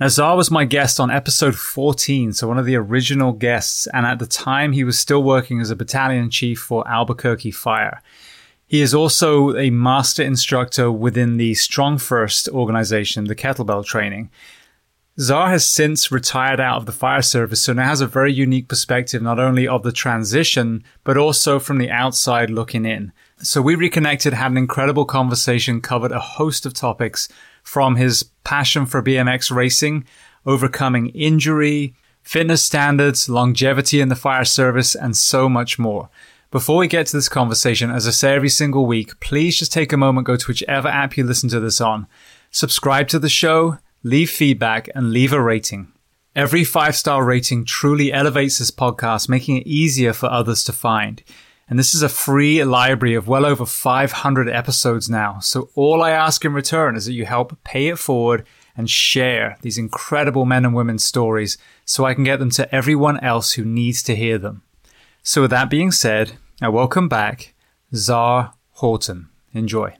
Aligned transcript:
Nazar 0.00 0.36
was 0.36 0.48
my 0.48 0.64
guest 0.64 1.00
on 1.00 1.10
episode 1.10 1.56
14, 1.56 2.32
so 2.32 2.46
one 2.46 2.56
of 2.56 2.66
the 2.66 2.76
original 2.76 3.32
guests, 3.32 3.88
and 3.88 4.06
at 4.06 4.20
the 4.20 4.28
time 4.28 4.70
he 4.70 4.84
was 4.84 4.96
still 4.96 5.24
working 5.24 5.60
as 5.60 5.72
a 5.72 5.76
battalion 5.76 6.30
chief 6.30 6.60
for 6.60 6.86
Albuquerque 6.86 7.50
Fire. 7.50 8.00
He 8.68 8.80
is 8.80 8.94
also 8.94 9.56
a 9.56 9.70
master 9.70 10.22
instructor 10.22 10.92
within 10.92 11.36
the 11.36 11.50
StrongFirst 11.52 12.48
organization, 12.50 13.24
the 13.24 13.34
kettlebell 13.34 13.84
training. 13.84 14.30
Czar 15.18 15.50
has 15.50 15.68
since 15.68 16.12
retired 16.12 16.60
out 16.60 16.76
of 16.76 16.86
the 16.86 16.92
fire 16.92 17.22
service, 17.22 17.60
so 17.60 17.72
now 17.72 17.88
has 17.88 18.00
a 18.00 18.06
very 18.06 18.32
unique 18.32 18.68
perspective 18.68 19.20
not 19.20 19.40
only 19.40 19.66
of 19.66 19.82
the 19.82 19.90
transition, 19.90 20.84
but 21.02 21.16
also 21.16 21.58
from 21.58 21.78
the 21.78 21.90
outside 21.90 22.50
looking 22.50 22.86
in. 22.86 23.10
So 23.38 23.60
we 23.60 23.74
reconnected, 23.74 24.32
had 24.32 24.52
an 24.52 24.58
incredible 24.58 25.06
conversation, 25.06 25.80
covered 25.80 26.12
a 26.12 26.20
host 26.20 26.66
of 26.66 26.74
topics 26.74 27.28
from 27.68 27.96
his 27.96 28.22
passion 28.44 28.86
for 28.86 29.02
BMX 29.02 29.54
racing, 29.54 30.04
overcoming 30.46 31.10
injury, 31.10 31.94
fitness 32.22 32.62
standards, 32.62 33.28
longevity 33.28 34.00
in 34.00 34.08
the 34.08 34.16
fire 34.16 34.46
service, 34.46 34.94
and 34.94 35.14
so 35.14 35.50
much 35.50 35.78
more. 35.78 36.08
Before 36.50 36.78
we 36.78 36.88
get 36.88 37.06
to 37.08 37.16
this 37.18 37.28
conversation, 37.28 37.90
as 37.90 38.08
I 38.08 38.10
say 38.10 38.34
every 38.34 38.48
single 38.48 38.86
week, 38.86 39.20
please 39.20 39.58
just 39.58 39.70
take 39.70 39.92
a 39.92 39.98
moment, 39.98 40.26
go 40.26 40.36
to 40.36 40.46
whichever 40.46 40.88
app 40.88 41.18
you 41.18 41.24
listen 41.24 41.50
to 41.50 41.60
this 41.60 41.78
on, 41.78 42.06
subscribe 42.50 43.06
to 43.08 43.18
the 43.18 43.28
show, 43.28 43.76
leave 44.02 44.30
feedback, 44.30 44.88
and 44.94 45.12
leave 45.12 45.34
a 45.34 45.42
rating. 45.42 45.92
Every 46.34 46.64
five 46.64 46.96
star 46.96 47.22
rating 47.22 47.66
truly 47.66 48.14
elevates 48.14 48.58
this 48.58 48.70
podcast, 48.70 49.28
making 49.28 49.58
it 49.58 49.66
easier 49.66 50.14
for 50.14 50.30
others 50.30 50.64
to 50.64 50.72
find. 50.72 51.22
And 51.68 51.78
this 51.78 51.94
is 51.94 52.02
a 52.02 52.08
free 52.08 52.64
library 52.64 53.14
of 53.14 53.28
well 53.28 53.44
over 53.44 53.66
500 53.66 54.48
episodes 54.48 55.10
now. 55.10 55.38
So 55.40 55.68
all 55.74 56.02
I 56.02 56.10
ask 56.10 56.44
in 56.44 56.54
return 56.54 56.96
is 56.96 57.04
that 57.04 57.12
you 57.12 57.26
help 57.26 57.62
pay 57.62 57.88
it 57.88 57.98
forward 57.98 58.46
and 58.76 58.88
share 58.88 59.58
these 59.60 59.76
incredible 59.76 60.46
men 60.46 60.64
and 60.64 60.74
women's 60.74 61.04
stories 61.04 61.58
so 61.84 62.06
I 62.06 62.14
can 62.14 62.24
get 62.24 62.38
them 62.38 62.50
to 62.52 62.74
everyone 62.74 63.20
else 63.20 63.52
who 63.52 63.64
needs 63.64 64.02
to 64.04 64.16
hear 64.16 64.38
them. 64.38 64.62
So 65.22 65.42
with 65.42 65.50
that 65.50 65.68
being 65.68 65.90
said, 65.90 66.32
I 66.62 66.68
welcome 66.70 67.08
back 67.08 67.54
Czar 67.94 68.54
Horton. 68.72 69.28
Enjoy. 69.52 69.94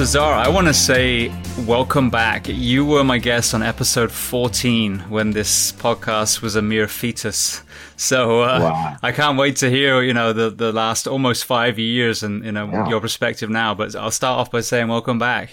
So, 0.00 0.06
Czar, 0.06 0.32
I 0.32 0.48
want 0.48 0.66
to 0.66 0.72
say 0.72 1.30
welcome 1.66 2.08
back. 2.08 2.48
You 2.48 2.86
were 2.86 3.04
my 3.04 3.18
guest 3.18 3.52
on 3.52 3.62
episode 3.62 4.10
14 4.10 5.00
when 5.10 5.32
this 5.32 5.72
podcast 5.72 6.40
was 6.40 6.56
a 6.56 6.62
mere 6.62 6.88
fetus. 6.88 7.60
So 7.96 8.40
uh, 8.40 8.60
wow. 8.62 8.96
I 9.02 9.12
can't 9.12 9.36
wait 9.36 9.56
to 9.56 9.68
hear, 9.68 10.00
you 10.00 10.14
know, 10.14 10.32
the, 10.32 10.48
the 10.48 10.72
last 10.72 11.06
almost 11.06 11.44
five 11.44 11.78
years 11.78 12.22
and, 12.22 12.42
you 12.46 12.50
know, 12.50 12.70
yeah. 12.70 12.88
your 12.88 13.02
perspective 13.02 13.50
now. 13.50 13.74
But 13.74 13.94
I'll 13.94 14.10
start 14.10 14.38
off 14.38 14.50
by 14.50 14.62
saying 14.62 14.88
welcome 14.88 15.18
back. 15.18 15.50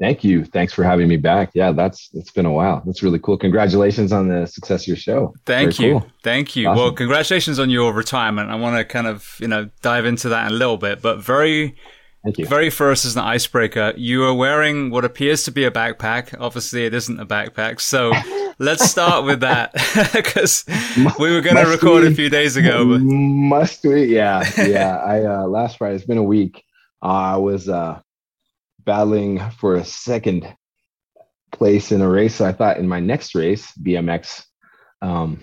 Thank 0.00 0.24
you. 0.24 0.46
Thanks 0.46 0.72
for 0.72 0.82
having 0.82 1.06
me 1.06 1.18
back. 1.18 1.50
Yeah, 1.52 1.72
that's 1.72 2.08
it's 2.14 2.30
been 2.30 2.46
a 2.46 2.52
while. 2.52 2.82
That's 2.86 3.02
really 3.02 3.18
cool. 3.18 3.36
Congratulations 3.36 4.12
on 4.12 4.28
the 4.28 4.46
success 4.46 4.84
of 4.84 4.88
your 4.88 4.96
show. 4.96 5.34
Thank 5.44 5.76
Very 5.76 5.90
you. 5.90 6.00
Cool. 6.00 6.10
Thank 6.22 6.56
you. 6.56 6.68
Awesome. 6.68 6.82
Well, 6.82 6.92
congratulations 6.92 7.58
on 7.58 7.68
your 7.68 7.92
retirement. 7.92 8.48
I 8.48 8.54
want 8.54 8.78
to 8.78 8.84
kind 8.86 9.06
of, 9.06 9.36
you 9.40 9.48
know, 9.48 9.68
dive 9.82 10.06
into 10.06 10.30
that 10.30 10.46
in 10.46 10.54
a 10.54 10.56
little 10.56 10.78
bit, 10.78 11.02
but 11.02 11.18
very 11.18 11.76
Thank 12.24 12.38
you. 12.38 12.46
Very 12.46 12.70
first, 12.70 13.04
as 13.04 13.16
an 13.16 13.22
icebreaker, 13.22 13.92
you 13.98 14.24
are 14.24 14.32
wearing 14.32 14.88
what 14.90 15.04
appears 15.04 15.44
to 15.44 15.50
be 15.50 15.64
a 15.64 15.70
backpack. 15.70 16.34
Obviously, 16.40 16.86
it 16.86 16.94
isn't 16.94 17.20
a 17.20 17.26
backpack. 17.26 17.82
So 17.82 18.12
let's 18.58 18.90
start 18.90 19.26
with 19.26 19.40
that 19.40 19.72
because 20.14 20.64
we 21.18 21.30
were 21.30 21.42
going 21.42 21.56
to 21.56 21.70
record 21.70 22.02
we, 22.02 22.08
a 22.08 22.14
few 22.14 22.30
days 22.30 22.56
ago. 22.56 22.88
But... 22.88 23.00
Must 23.02 23.84
we? 23.84 24.06
Yeah, 24.06 24.42
yeah. 24.56 24.96
I 24.96 25.24
uh, 25.24 25.46
last 25.46 25.76
Friday. 25.76 25.96
It's 25.96 26.06
been 26.06 26.16
a 26.16 26.22
week. 26.22 26.64
Uh, 27.02 27.08
I 27.08 27.36
was 27.36 27.68
uh, 27.68 28.00
battling 28.84 29.42
for 29.58 29.74
a 29.74 29.84
second 29.84 30.50
place 31.52 31.92
in 31.92 32.00
a 32.00 32.08
race. 32.08 32.36
So 32.36 32.46
I 32.46 32.52
thought 32.52 32.78
in 32.78 32.88
my 32.88 33.00
next 33.00 33.34
race, 33.34 33.70
BMX, 33.82 34.44
um, 35.02 35.42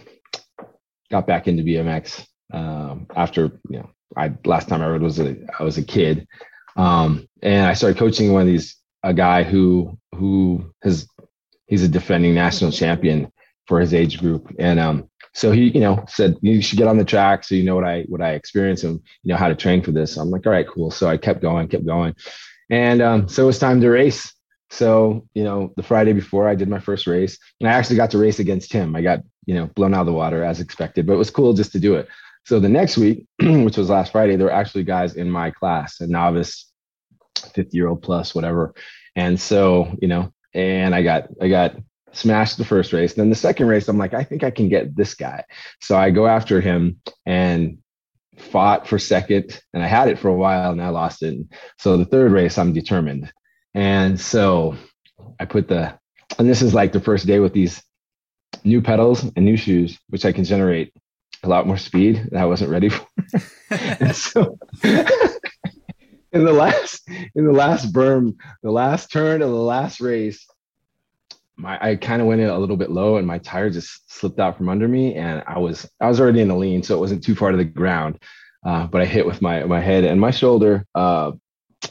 got 1.12 1.28
back 1.28 1.48
into 1.48 1.62
BMX 1.62 2.26
um, 2.52 3.06
after 3.16 3.60
you 3.70 3.80
know. 3.80 3.90
I 4.18 4.34
last 4.44 4.68
time 4.68 4.82
I 4.82 4.90
rode 4.90 5.04
was 5.04 5.20
a 5.20 5.38
I 5.58 5.64
was 5.64 5.78
a 5.78 5.84
kid, 5.84 6.28
um, 6.76 7.28
and 7.42 7.66
I 7.66 7.74
started 7.74 7.98
coaching 7.98 8.34
one 8.34 8.42
of 8.42 8.48
these 8.48 8.78
a 9.04 9.14
guy 9.14 9.44
who 9.44 9.98
who 10.16 10.74
has 10.84 11.08
he's 11.68 11.84
a 11.84 11.88
defending 11.88 12.36
national 12.36 12.72
champion 12.72 13.32
for 13.66 13.80
his 13.80 13.94
age 13.94 14.20
group. 14.20 14.54
And 14.60 14.80
um, 14.80 15.10
so 15.34 15.52
he, 15.52 15.70
you 15.70 15.80
know, 15.80 16.04
said 16.08 16.36
you 16.42 16.62
should 16.62 16.78
get 16.78 16.88
on 16.88 16.98
the 16.98 17.06
track 17.06 17.44
so 17.44 17.56
you 17.56 17.64
know 17.64 17.76
what 17.76 17.86
I 17.86 18.04
what 18.04 18.22
I 18.22 18.32
experienced 18.32 18.84
and 18.84 19.00
you 19.24 19.30
know 19.32 19.38
how 19.38 19.48
to 19.48 19.56
train 19.56 19.82
for 19.82 19.92
this. 19.92 20.18
I'm 20.18 20.30
like, 20.30 20.46
all 20.46 20.52
right, 20.52 20.68
cool. 20.68 20.92
So 20.92 21.08
I 21.08 21.18
kept 21.18 21.42
going, 21.42 21.68
kept 21.68 21.86
going, 21.86 22.16
and 22.70 23.02
um, 23.02 23.28
so 23.28 23.44
it 23.44 23.48
was 23.48 23.60
time 23.60 23.82
to 23.82 23.90
race. 23.90 24.34
So 24.70 25.26
you 25.34 25.44
know, 25.44 25.74
the 25.78 25.84
Friday 25.84 26.14
before 26.14 26.48
I 26.48 26.56
did 26.56 26.68
my 26.70 26.80
first 26.80 27.08
race, 27.08 27.38
and 27.60 27.70
I 27.70 27.74
actually 27.74 27.96
got 27.96 28.12
to 28.12 28.18
race 28.18 28.40
against 28.40 28.74
him. 28.74 28.96
I 28.96 29.02
got 29.02 29.22
you 29.46 29.56
know 29.56 29.68
blown 29.68 29.94
out 29.94 30.02
of 30.02 30.08
the 30.08 30.14
water 30.14 30.44
as 30.44 30.60
expected, 30.60 31.06
but 31.06 31.14
it 31.14 31.18
was 31.18 31.32
cool 31.32 31.54
just 31.54 31.72
to 31.72 31.80
do 31.80 31.96
it. 31.96 32.08
So 32.46 32.60
the 32.60 32.70
next 32.70 32.98
week, 32.98 33.26
which 33.42 33.78
was 33.78 33.90
last 33.90 34.12
Friday, 34.12 34.36
there 34.36 34.48
were 34.48 34.54
actually 34.54 34.84
guys 34.84 35.16
in 35.16 35.30
my 35.30 35.52
class, 35.52 36.00
a 36.00 36.08
novice, 36.08 36.72
50 37.54 37.76
year 37.76 37.88
old 37.88 38.02
plus, 38.02 38.34
whatever. 38.36 38.74
And 39.16 39.40
so, 39.40 39.96
you 40.02 40.08
know, 40.08 40.32
and 40.54 40.94
I 40.94 41.04
got 41.04 41.30
I 41.42 41.50
got 41.50 41.76
smashed 42.14 42.58
the 42.58 42.66
first 42.66 42.94
race. 42.94 43.14
Then 43.14 43.30
the 43.30 43.36
second 43.36 43.68
race, 43.68 43.88
I'm 43.88 43.98
like, 43.98 44.14
I 44.14 44.24
think 44.24 44.44
I 44.44 44.52
can 44.52 44.70
get 44.70 44.96
this 44.96 45.16
guy. 45.16 45.44
So 45.82 45.98
I 45.98 46.10
go 46.12 46.28
after 46.28 46.62
him 46.62 47.02
and 47.26 47.78
fought 48.38 48.88
for 48.88 49.00
second, 49.00 49.62
and 49.74 49.84
I 49.84 49.88
had 49.88 50.08
it 50.08 50.20
for 50.20 50.30
a 50.30 50.36
while, 50.36 50.72
and 50.72 50.82
I 50.82 50.90
lost 50.90 51.24
it. 51.24 51.38
So 51.78 51.98
the 51.98 52.06
third 52.06 52.32
race, 52.32 52.58
I'm 52.58 52.74
determined. 52.74 53.32
And 53.74 54.20
so 54.20 54.76
I 55.40 55.46
put 55.46 55.68
the, 55.68 55.98
and 56.38 56.50
this 56.50 56.62
is 56.62 56.74
like 56.74 56.92
the 56.92 57.00
first 57.00 57.28
day 57.28 57.40
with 57.40 57.54
these 57.54 57.82
new 58.64 58.82
pedals 58.82 59.24
and 59.24 59.46
new 59.46 59.58
shoes, 59.58 59.98
which 60.10 60.26
I 60.26 60.32
can 60.32 60.44
generate 60.44 60.94
a 61.44 61.50
lot 61.50 61.68
more 61.68 61.78
speed 61.78 62.30
that 62.32 62.42
I 62.42 62.46
wasn't 62.46 62.72
ready 62.72 62.90
for. 62.90 63.06
and 63.72 64.16
so 64.16 64.58
in 64.84 66.46
the 66.46 66.54
last 66.54 67.08
in 67.36 67.46
the 67.46 67.52
last 67.52 67.94
berm, 67.94 68.36
the 68.64 68.72
last 68.72 69.12
turn 69.12 69.42
of 69.42 69.50
the 69.50 69.56
last 69.56 70.00
race, 70.00 70.46
my 71.58 71.78
I 71.82 71.96
kind 71.96 72.22
of 72.22 72.28
went 72.28 72.42
in 72.42 72.50
a 72.50 72.58
little 72.58 72.78
bit 72.78 72.92
low 72.92 73.18
and 73.18 73.28
my 73.28 73.40
tire 73.40 73.70
just 73.70 74.12
slipped 74.12 74.40
out 74.40 74.58
from 74.58 74.70
under 74.70 74.88
me 74.88 75.16
and 75.16 75.44
I 75.48 75.60
was 75.60 75.90
I 76.00 76.08
was 76.08 76.20
already 76.20 76.42
in 76.42 76.48
the 76.48 76.56
lean, 76.56 76.84
so 76.84 76.96
it 76.96 77.00
wasn't 77.00 77.24
too 77.24 77.36
far 77.36 77.52
to 77.52 77.58
the 77.58 77.66
ground. 77.66 78.22
Uh, 78.64 78.86
but 78.86 79.02
I 79.02 79.06
hit 79.06 79.26
with 79.26 79.42
my 79.42 79.64
my 79.64 79.80
head 79.80 80.04
and 80.04 80.22
my 80.22 80.32
shoulder 80.32 80.86
uh, 80.94 81.32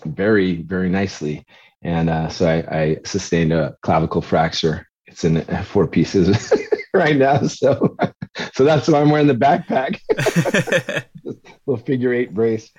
very 0.05 0.63
very 0.63 0.89
nicely, 0.89 1.45
and 1.83 2.09
uh, 2.09 2.29
so 2.29 2.49
I, 2.49 2.79
I 2.79 2.97
sustained 3.05 3.53
a 3.53 3.77
clavicle 3.83 4.23
fracture. 4.23 4.87
It's 5.07 5.25
in 5.25 5.45
four 5.65 5.89
pieces 5.89 6.53
right 6.95 7.17
now, 7.17 7.43
so 7.43 7.97
so 8.55 8.65
that's 8.65 8.89
why 8.89 9.01
I'm 9.01 9.11
wearing 9.11 9.27
the 9.27 9.35
backpack. 9.35 10.01
little 11.67 11.85
figure 11.85 12.13
eight 12.13 12.35
brace. 12.35 12.71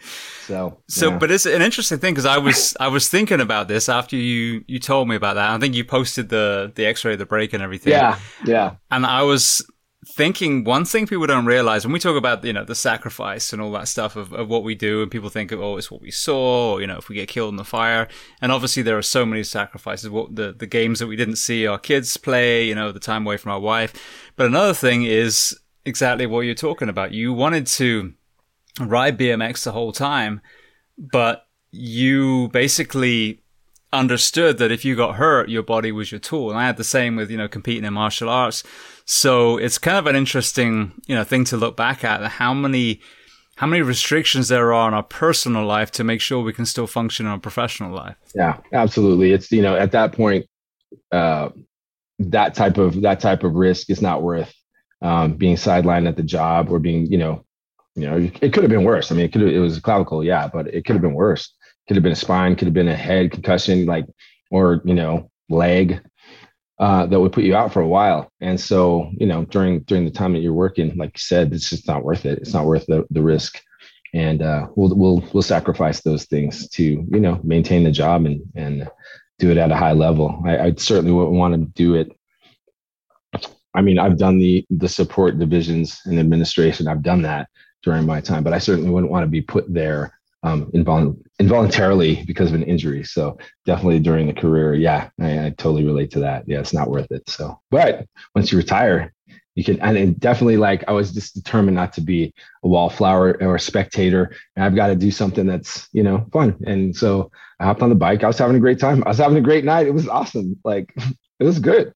So, 0.42 0.81
so, 0.88 1.09
yeah. 1.09 1.18
but 1.18 1.31
it's 1.31 1.45
an 1.45 1.62
interesting 1.62 2.00
thing 2.00 2.13
because 2.13 2.25
I 2.25 2.38
was, 2.38 2.75
I 2.80 2.88
was 2.88 3.09
thinking 3.09 3.42
about 3.42 3.68
this 3.68 3.89
after 3.89 4.15
you, 4.15 4.63
you 4.68 4.80
told 4.80 5.07
me 5.07 5.15
about 5.15 5.36
that. 5.36 5.50
I 5.50 5.57
think 5.57 5.75
you 5.75 5.86
posted 5.86 6.30
the, 6.30 6.71
the 6.75 6.86
x-ray 6.86 7.13
of 7.13 7.19
the 7.19 7.25
break 7.25 7.53
and 7.53 7.63
everything. 7.63 7.92
Yeah. 7.92 8.19
Yeah. 8.45 8.75
And 8.89 9.06
I 9.06 9.24
was 9.24 9.65
thinking 10.07 10.63
one 10.63 10.83
thing 10.83 11.06
people 11.06 11.27
don't 11.27 11.45
realize 11.45 11.86
when 11.86 11.94
we 11.94 12.00
talk 12.00 12.18
about, 12.18 12.44
you 12.44 12.53
know, 12.53 12.63
the 12.63 12.75
sacrifice 12.75 13.53
and 13.53 13.62
all 13.62 13.71
that 13.71 13.88
stuff 13.88 14.15
of, 14.15 14.33
of 14.33 14.50
what 14.50 14.63
we 14.63 14.74
do 14.74 15.03
and 15.03 15.12
people 15.12 15.30
think, 15.30 15.51
oh, 15.53 15.77
it's 15.77 15.92
what 15.92 16.01
we 16.01 16.09
saw, 16.09 16.74
or, 16.74 16.81
you 16.81 16.88
know, 16.88 16.98
if 16.98 17.07
we 17.07 17.15
get 17.15 17.30
killed 17.30 17.53
in 17.53 17.57
the 17.57 17.63
fire. 17.63 18.07
And 18.42 18.51
obviously 18.51 18.81
there 18.81 18.98
are 18.98 19.03
so 19.03 19.25
many 19.25 19.44
sacrifices, 19.44 20.09
what 20.09 20.36
the, 20.36 20.53
the 20.53 20.65
games 20.65 21.00
that 21.00 21.07
we 21.07 21.15
didn't 21.15 21.36
see 21.36 21.68
our 21.68 21.77
kids 21.77 22.18
play, 22.18 22.65
you 22.65 22.74
know, 22.74 22.92
the 22.92 23.00
time 23.00 23.27
away 23.27 23.38
from 23.38 23.51
our 23.51 23.59
wife. 23.59 23.94
But 24.36 24.48
another 24.48 24.74
thing 24.74 25.03
is 25.03 25.57
exactly 25.86 26.25
what 26.25 26.42
you're 26.42 26.56
talking 26.56 26.89
about. 26.89 27.12
You 27.12 27.33
wanted 27.33 27.68
to, 27.68 28.13
ride 28.80 29.18
BMX 29.18 29.63
the 29.63 29.71
whole 29.71 29.92
time, 29.92 30.42
but 30.98 31.48
you 31.71 32.50
basically 32.50 33.42
understood 33.94 34.57
that 34.57 34.71
if 34.71 34.86
you 34.86 34.95
got 34.95 35.15
hurt, 35.15 35.50
your 35.50 35.63
body 35.63 35.92
was 35.92 36.12
your 36.12 36.19
tool. 36.19 36.50
And 36.50 36.57
I 36.57 36.65
had 36.65 36.77
the 36.77 36.83
same 36.83 37.15
with, 37.15 37.30
you 37.30 37.38
know, 37.38 37.48
competing 37.48 37.83
in 37.83 37.94
martial 37.94 38.30
arts. 38.30 38.63
So 39.13 39.57
it's 39.57 39.77
kind 39.77 39.97
of 39.97 40.07
an 40.07 40.15
interesting, 40.15 40.93
you 41.05 41.13
know, 41.13 41.25
thing 41.25 41.43
to 41.45 41.57
look 41.57 41.75
back 41.75 42.05
at 42.05 42.23
how 42.23 42.53
many, 42.53 43.01
how 43.57 43.67
many 43.67 43.81
restrictions 43.81 44.47
there 44.47 44.71
are 44.71 44.87
in 44.87 44.93
our 44.93 45.03
personal 45.03 45.65
life 45.65 45.91
to 45.91 46.05
make 46.05 46.21
sure 46.21 46.41
we 46.41 46.53
can 46.53 46.65
still 46.65 46.87
function 46.87 47.25
in 47.25 47.31
our 47.33 47.37
professional 47.37 47.93
life. 47.93 48.15
Yeah, 48.33 48.59
absolutely. 48.71 49.33
It's, 49.33 49.51
you 49.51 49.61
know, 49.61 49.75
at 49.75 49.91
that 49.91 50.13
point, 50.13 50.45
uh, 51.11 51.49
that 52.19 52.55
type 52.55 52.77
of, 52.77 53.01
that 53.01 53.19
type 53.19 53.43
of 53.43 53.55
risk 53.55 53.89
is 53.89 54.01
not 54.01 54.23
worth, 54.23 54.53
um, 55.01 55.33
being 55.33 55.57
sidelined 55.57 56.07
at 56.07 56.15
the 56.15 56.23
job 56.23 56.71
or 56.71 56.79
being, 56.79 57.05
you 57.07 57.17
know, 57.17 57.43
you 57.95 58.09
know, 58.09 58.15
it 58.15 58.53
could 58.53 58.63
have 58.63 58.69
been 58.69 58.85
worse. 58.85 59.11
I 59.11 59.15
mean, 59.15 59.25
it 59.25 59.33
could 59.33 59.41
it 59.41 59.59
was 59.59 59.77
a 59.77 59.81
clavicle, 59.81 60.23
yeah, 60.23 60.47
but 60.47 60.67
it 60.67 60.85
could 60.85 60.93
have 60.93 61.01
been 61.01 61.15
worse. 61.15 61.53
Could 61.85 61.97
have 61.97 62.03
been 62.03 62.13
a 62.13 62.15
spine, 62.15 62.55
could 62.55 62.67
have 62.67 62.73
been 62.73 62.87
a 62.87 62.95
head 62.95 63.31
concussion, 63.31 63.85
like, 63.85 64.05
or 64.51 64.81
you 64.85 64.93
know, 64.93 65.29
leg 65.49 65.99
uh, 66.81 67.05
that 67.05 67.19
would 67.19 67.31
put 67.31 67.45
you 67.45 67.55
out 67.55 67.71
for 67.71 67.81
a 67.81 67.87
while. 67.87 68.29
And 68.41 68.59
so, 68.59 69.09
you 69.17 69.25
know, 69.25 69.45
during 69.45 69.81
during 69.81 70.03
the 70.03 70.11
time 70.11 70.33
that 70.33 70.39
you're 70.39 70.51
working, 70.53 70.97
like 70.97 71.11
you 71.13 71.19
said, 71.19 71.53
it's 71.53 71.69
just 71.69 71.87
not 71.87 72.03
worth 72.03 72.25
it. 72.25 72.39
It's 72.39 72.53
not 72.53 72.65
worth 72.65 72.85
the, 72.87 73.05
the 73.11 73.21
risk. 73.21 73.61
And 74.13 74.41
uh, 74.41 74.67
we'll 74.75 74.93
we'll 74.95 75.23
we'll 75.31 75.43
sacrifice 75.43 76.01
those 76.01 76.25
things 76.25 76.67
to 76.69 76.83
you 76.83 77.19
know 77.19 77.39
maintain 77.43 77.83
the 77.83 77.91
job 77.91 78.25
and 78.25 78.41
and 78.55 78.89
do 79.39 79.51
it 79.51 79.57
at 79.57 79.71
a 79.71 79.75
high 79.77 79.93
level. 79.93 80.41
I, 80.45 80.57
I 80.57 80.73
certainly 80.73 81.13
wouldn't 81.13 81.37
want 81.37 81.53
to 81.53 81.59
do 81.59 81.95
it 81.95 82.11
I 83.73 83.79
mean, 83.79 83.97
I've 83.97 84.17
done 84.17 84.37
the 84.37 84.65
the 84.69 84.89
support 84.89 85.39
divisions 85.39 86.01
and 86.05 86.19
administration. 86.19 86.89
I've 86.89 87.03
done 87.03 87.21
that, 87.21 87.47
during 87.83 88.05
my 88.05 88.21
time, 88.21 88.43
but 88.43 88.53
I 88.53 88.59
certainly 88.59 88.89
wouldn't 88.89 89.11
want 89.11 89.23
to 89.23 89.29
be 89.29 89.41
put 89.41 89.71
there 89.71 90.17
um, 90.43 90.71
invol- 90.71 91.17
involuntarily 91.39 92.23
because 92.25 92.49
of 92.49 92.55
an 92.55 92.63
injury. 92.63 93.03
So 93.03 93.38
definitely 93.65 93.99
during 93.99 94.27
the 94.27 94.33
career, 94.33 94.73
yeah, 94.73 95.09
I, 95.19 95.47
I, 95.47 95.49
totally 95.51 95.85
relate 95.85 96.11
to 96.11 96.19
that. 96.19 96.43
Yeah, 96.47 96.59
it's 96.59 96.73
not 96.73 96.89
worth 96.89 97.11
it. 97.11 97.29
So, 97.29 97.59
but 97.69 98.07
once 98.35 98.51
you 98.51 98.57
retire, 98.57 99.13
you 99.55 99.63
can, 99.63 99.79
and 99.81 100.19
definitely 100.19 100.57
like 100.57 100.83
I 100.88 100.93
was 100.93 101.11
just 101.11 101.35
determined 101.35 101.75
not 101.75 101.93
to 101.93 102.01
be 102.01 102.33
a 102.63 102.67
wallflower 102.67 103.38
or 103.41 103.55
a 103.55 103.59
spectator. 103.59 104.33
And 104.55 104.63
I've 104.65 104.75
got 104.75 104.88
to 104.88 104.95
do 104.95 105.11
something 105.11 105.45
that's 105.45 105.89
you 105.91 106.03
know 106.03 106.25
fun. 106.31 106.57
And 106.65 106.95
so 106.95 107.31
I 107.59 107.65
hopped 107.65 107.81
on 107.81 107.89
the 107.89 107.95
bike. 107.95 108.23
I 108.23 108.27
was 108.27 108.38
having 108.38 108.55
a 108.55 108.61
great 108.61 108.79
time. 108.79 109.03
I 109.05 109.09
was 109.09 109.17
having 109.17 109.38
a 109.38 109.41
great 109.41 109.65
night. 109.65 109.88
It 109.88 109.93
was 109.93 110.07
awesome. 110.07 110.57
Like 110.63 110.93
it 111.39 111.43
was 111.43 111.59
good 111.59 111.93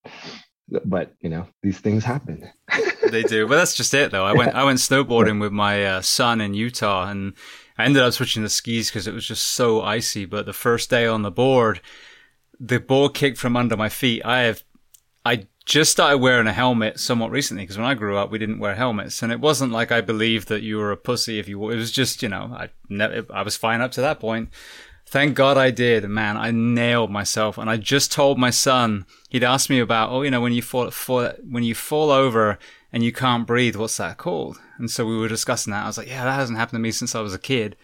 but 0.84 1.14
you 1.22 1.30
know 1.30 1.46
these 1.62 1.78
things 1.78 2.04
happen 2.04 2.50
they 3.12 3.24
do 3.24 3.48
but 3.48 3.56
that's 3.56 3.76
just 3.76 3.94
it 3.94 4.12
though 4.12 4.26
i 4.26 4.34
went 4.34 4.56
i 4.56 4.64
went 4.64 4.80
snowboarding 4.80 5.40
with 5.40 5.52
my 5.52 5.86
uh, 5.86 6.02
son 6.02 6.42
in 6.42 6.54
utah 6.54 7.08
and 7.08 7.34
i 7.78 7.86
ended 7.86 8.02
up 8.02 8.14
switching 8.14 8.44
to 8.44 8.50
skis 8.50 8.90
because 8.90 9.08
it 9.08 9.14
was 9.14 9.28
just 9.28 9.44
so 9.44 9.82
icy 9.82 10.26
but 10.26 10.46
the 10.46 10.54
first 10.54 10.90
day 10.90 11.06
on 11.06 11.22
the 11.22 11.32
board 11.32 11.82
the 12.60 12.80
board 12.80 13.14
kicked 13.14 13.38
from 13.38 13.56
under 13.56 13.78
my 13.78 13.90
feet 13.90 14.24
i 14.26 14.42
have 14.42 14.64
i 15.26 15.46
just 15.66 15.92
started 15.92 16.20
wearing 16.20 16.48
a 16.48 16.54
helmet 16.54 17.00
somewhat 17.00 17.32
recently 17.32 17.64
because 17.64 17.78
when 17.78 17.88
i 17.88 17.94
grew 17.94 18.18
up 18.18 18.30
we 18.30 18.38
didn't 18.38 18.60
wear 18.60 18.76
helmets 18.76 19.22
and 19.24 19.32
it 19.32 19.40
wasn't 19.40 19.72
like 19.72 19.92
i 19.92 20.00
believed 20.00 20.48
that 20.48 20.62
you 20.62 20.78
were 20.78 20.92
a 20.92 20.98
pussy 20.98 21.40
if 21.40 21.48
you 21.48 21.70
it 21.70 21.76
was 21.76 21.92
just 21.92 22.22
you 22.22 22.30
know 22.30 22.56
i 22.56 22.70
never 22.90 23.26
i 23.34 23.42
was 23.42 23.56
fine 23.56 23.82
up 23.82 23.92
to 23.92 24.02
that 24.02 24.20
point 24.20 24.50
Thank 25.08 25.36
God 25.36 25.56
I 25.56 25.70
did. 25.70 26.04
Man, 26.10 26.36
I 26.36 26.52
nailed 26.52 27.12
myself. 27.12 27.58
And 27.58 27.70
I 27.70 27.78
just 27.78 28.12
told 28.12 28.40
my 28.40 28.50
son, 28.50 29.06
he'd 29.30 29.44
asked 29.44 29.70
me 29.70 29.80
about, 29.80 30.10
oh, 30.10 30.24
you 30.24 30.32
know, 30.32 30.42
when 30.42 30.54
you 30.54 30.62
fall, 30.62 30.90
fall, 30.90 31.30
when 31.48 31.64
you 31.64 31.76
fall 31.76 32.10
over 32.10 32.58
and 32.92 33.04
you 33.04 33.12
can't 33.12 33.46
breathe, 33.46 33.76
what's 33.76 33.98
that 33.98 34.18
called? 34.18 34.60
And 34.78 34.92
so 34.92 35.06
we 35.06 35.18
were 35.18 35.28
discussing 35.28 35.72
that. 35.72 35.84
I 35.84 35.88
was 35.88 35.98
like, 35.98 36.08
yeah, 36.08 36.24
that 36.26 36.34
hasn't 36.34 36.58
happened 36.58 36.78
to 36.78 36.82
me 36.82 36.92
since 36.92 37.16
I 37.16 37.22
was 37.22 37.34
a 37.34 37.40
kid. 37.40 37.76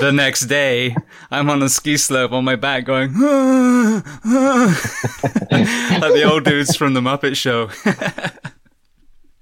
the 0.00 0.12
next 0.12 0.46
day, 0.46 0.96
I'm 1.30 1.50
on 1.50 1.62
a 1.62 1.68
ski 1.68 1.96
slope 1.96 2.32
on 2.32 2.44
my 2.44 2.56
back 2.56 2.84
going, 2.84 3.12
ah, 3.16 4.20
ah. 4.24 4.90
like 6.00 6.12
the 6.14 6.28
old 6.30 6.44
dudes 6.44 6.76
from 6.76 6.94
the 6.94 7.00
Muppet 7.00 7.36
Show. 7.36 7.68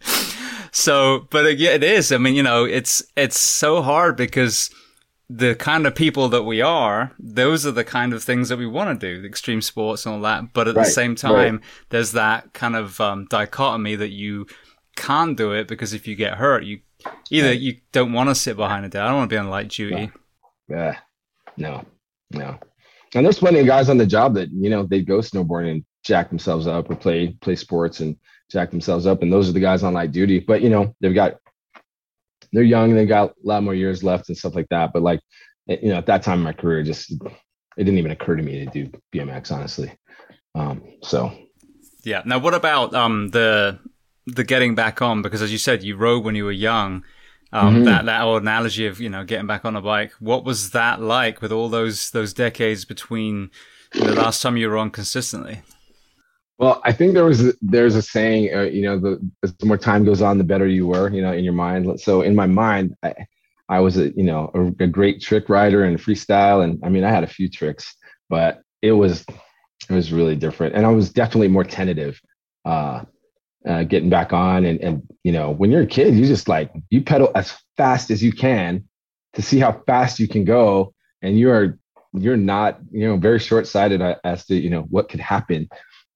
so, 0.72 1.26
but 1.30 1.58
yeah, 1.58 1.70
it 1.70 1.84
is. 1.84 2.10
I 2.10 2.18
mean, 2.18 2.34
you 2.34 2.42
know, 2.42 2.64
it's, 2.64 3.02
it's 3.16 3.38
so 3.38 3.80
hard 3.82 4.16
because 4.16 4.70
the 5.30 5.54
kind 5.54 5.86
of 5.86 5.94
people 5.94 6.28
that 6.30 6.44
we 6.44 6.62
are, 6.62 7.12
those 7.18 7.66
are 7.66 7.70
the 7.72 7.84
kind 7.84 8.12
of 8.12 8.24
things 8.24 8.48
that 8.48 8.58
we 8.58 8.66
want 8.66 8.98
to 8.98 9.06
do, 9.06 9.20
the 9.20 9.28
extreme 9.28 9.60
sports 9.60 10.06
and 10.06 10.14
all 10.14 10.20
that. 10.22 10.52
But 10.52 10.68
at 10.68 10.74
right, 10.74 10.84
the 10.84 10.90
same 10.90 11.14
time, 11.14 11.56
right. 11.56 11.64
there's 11.90 12.12
that 12.12 12.54
kind 12.54 12.74
of 12.74 13.00
um, 13.00 13.26
dichotomy 13.26 13.94
that 13.96 14.10
you 14.10 14.46
can't 14.96 15.36
do 15.36 15.52
it 15.52 15.68
because 15.68 15.92
if 15.92 16.06
you 16.06 16.16
get 16.16 16.34
hurt, 16.34 16.64
you 16.64 16.80
either 17.30 17.52
you 17.52 17.76
don't 17.92 18.12
want 18.12 18.28
to 18.28 18.34
sit 18.34 18.56
behind 18.56 18.84
a 18.84 18.88
desk. 18.88 19.02
I 19.02 19.08
don't 19.08 19.16
want 19.18 19.30
to 19.30 19.34
be 19.34 19.38
on 19.38 19.50
light 19.50 19.68
duty. 19.68 20.10
Yeah, 20.68 20.98
no, 21.56 21.84
no. 22.30 22.58
And 23.14 23.24
there's 23.24 23.38
plenty 23.38 23.60
of 23.60 23.66
guys 23.66 23.88
on 23.88 23.96
the 23.96 24.06
job 24.06 24.34
that 24.34 24.50
you 24.50 24.70
know 24.70 24.84
they 24.84 25.02
go 25.02 25.18
snowboarding 25.18 25.70
and 25.70 25.84
jack 26.04 26.28
themselves 26.28 26.66
up 26.66 26.90
or 26.90 26.96
play 26.96 27.28
play 27.40 27.56
sports 27.56 28.00
and 28.00 28.16
jack 28.50 28.70
themselves 28.70 29.06
up, 29.06 29.22
and 29.22 29.32
those 29.32 29.48
are 29.48 29.52
the 29.52 29.60
guys 29.60 29.82
on 29.82 29.94
light 29.94 30.12
duty. 30.12 30.40
But 30.40 30.62
you 30.62 30.68
know 30.68 30.94
they've 31.00 31.14
got 31.14 31.38
they're 32.52 32.62
young 32.62 32.90
and 32.90 32.98
they 32.98 33.06
got 33.06 33.30
a 33.30 33.34
lot 33.42 33.62
more 33.62 33.74
years 33.74 34.02
left 34.02 34.28
and 34.28 34.36
stuff 34.36 34.54
like 34.54 34.68
that. 34.70 34.92
But 34.92 35.02
like, 35.02 35.20
you 35.66 35.90
know, 35.90 35.96
at 35.96 36.06
that 36.06 36.22
time 36.22 36.38
in 36.38 36.44
my 36.44 36.52
career, 36.52 36.82
just 36.82 37.12
it 37.12 37.84
didn't 37.84 37.98
even 37.98 38.10
occur 38.10 38.36
to 38.36 38.42
me 38.42 38.64
to 38.64 38.66
do 38.66 38.90
BMX, 39.14 39.52
honestly. 39.52 39.92
Um, 40.54 40.82
so 41.02 41.32
yeah. 42.04 42.22
Now, 42.24 42.38
what 42.38 42.54
about 42.54 42.94
um 42.94 43.28
the 43.28 43.78
the 44.34 44.44
getting 44.44 44.74
back 44.74 45.02
on? 45.02 45.22
Because 45.22 45.42
as 45.42 45.52
you 45.52 45.58
said, 45.58 45.82
you 45.82 45.96
rode 45.96 46.24
when 46.24 46.34
you 46.34 46.44
were 46.44 46.52
young. 46.52 47.04
Um, 47.50 47.76
mm-hmm. 47.76 47.84
that 47.84 48.04
that 48.04 48.22
old 48.22 48.42
analogy 48.42 48.86
of 48.86 49.00
you 49.00 49.08
know 49.08 49.24
getting 49.24 49.46
back 49.46 49.64
on 49.64 49.74
a 49.74 49.80
bike. 49.80 50.12
What 50.20 50.44
was 50.44 50.70
that 50.72 51.00
like 51.00 51.40
with 51.40 51.50
all 51.50 51.68
those 51.70 52.10
those 52.10 52.34
decades 52.34 52.84
between 52.84 53.50
the 53.92 54.14
last 54.14 54.42
time 54.42 54.56
you 54.58 54.68
were 54.68 54.76
on 54.76 54.90
consistently? 54.90 55.62
Well, 56.58 56.82
I 56.84 56.92
think 56.92 57.14
there 57.14 57.24
was 57.24 57.56
there's 57.62 57.94
a 57.94 58.02
saying, 58.02 58.54
uh, 58.54 58.62
you 58.62 58.82
know, 58.82 58.98
the, 58.98 59.30
the 59.42 59.66
more 59.66 59.78
time 59.78 60.04
goes 60.04 60.20
on, 60.20 60.38
the 60.38 60.44
better 60.44 60.66
you 60.66 60.88
were, 60.88 61.08
you 61.08 61.22
know, 61.22 61.32
in 61.32 61.44
your 61.44 61.52
mind. 61.52 62.00
So 62.00 62.22
in 62.22 62.34
my 62.34 62.46
mind, 62.46 62.96
I, 63.02 63.14
I 63.68 63.80
was 63.80 63.96
a 63.96 64.10
you 64.10 64.24
know 64.24 64.50
a, 64.54 64.84
a 64.84 64.86
great 64.86 65.20
trick 65.20 65.48
rider 65.48 65.84
and 65.84 65.98
freestyle, 65.98 66.64
and 66.64 66.80
I 66.84 66.88
mean 66.88 67.04
I 67.04 67.10
had 67.10 67.24
a 67.24 67.28
few 67.28 67.48
tricks, 67.48 67.94
but 68.28 68.60
it 68.82 68.92
was 68.92 69.24
it 69.88 69.92
was 69.92 70.12
really 70.12 70.36
different, 70.36 70.74
and 70.74 70.84
I 70.84 70.90
was 70.90 71.10
definitely 71.10 71.48
more 71.48 71.64
tentative. 71.64 72.20
Uh, 72.64 73.04
uh, 73.68 73.84
getting 73.84 74.08
back 74.08 74.32
on. 74.32 74.64
And 74.64 74.80
and 74.80 75.02
you 75.22 75.32
know 75.32 75.50
when 75.50 75.70
you're 75.70 75.82
a 75.82 75.86
kid 75.86 76.14
you 76.14 76.26
just 76.26 76.48
like 76.48 76.72
you 76.90 77.02
pedal 77.02 77.30
as 77.34 77.54
fast 77.76 78.10
as 78.10 78.22
you 78.22 78.32
can 78.32 78.88
to 79.34 79.42
see 79.42 79.58
how 79.58 79.82
fast 79.86 80.18
you 80.18 80.26
can 80.26 80.44
go. 80.44 80.94
And 81.22 81.38
you 81.38 81.50
are 81.50 81.78
you're 82.14 82.36
not 82.36 82.80
you 82.90 83.06
know 83.06 83.16
very 83.16 83.38
short-sighted 83.38 84.00
as 84.24 84.46
to 84.46 84.56
you 84.56 84.70
know 84.70 84.82
what 84.82 85.08
could 85.08 85.20
happen. 85.20 85.68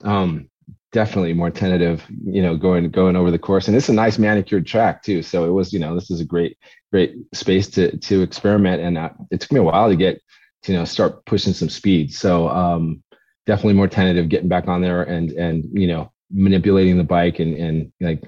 Um 0.02 0.48
definitely 0.92 1.32
more 1.32 1.50
tentative 1.50 2.04
you 2.24 2.42
know 2.42 2.56
going 2.56 2.90
going 2.90 3.16
over 3.16 3.30
the 3.30 3.38
course. 3.38 3.68
And 3.68 3.76
it's 3.76 3.88
a 3.88 3.92
nice 3.92 4.18
manicured 4.18 4.66
track 4.66 5.02
too. 5.02 5.22
So 5.22 5.44
it 5.44 5.50
was 5.50 5.72
you 5.72 5.78
know 5.78 5.94
this 5.94 6.10
is 6.10 6.20
a 6.20 6.24
great 6.24 6.56
great 6.90 7.14
space 7.34 7.68
to 7.70 7.96
to 7.98 8.22
experiment. 8.22 8.82
And 8.82 8.96
uh, 8.96 9.10
it 9.30 9.40
took 9.40 9.52
me 9.52 9.60
a 9.60 9.62
while 9.62 9.90
to 9.90 9.96
get 9.96 10.20
to 10.62 10.72
you 10.72 10.78
know 10.78 10.84
start 10.84 11.24
pushing 11.26 11.52
some 11.52 11.68
speed. 11.68 12.14
So 12.14 12.48
um 12.48 13.02
definitely 13.44 13.74
more 13.74 13.88
tentative 13.88 14.28
getting 14.28 14.48
back 14.48 14.68
on 14.68 14.80
there 14.80 15.02
and 15.02 15.32
and 15.32 15.64
you 15.72 15.86
know 15.86 16.12
manipulating 16.32 16.96
the 16.96 17.04
bike 17.04 17.38
and 17.38 17.54
and 17.56 17.92
like 18.00 18.22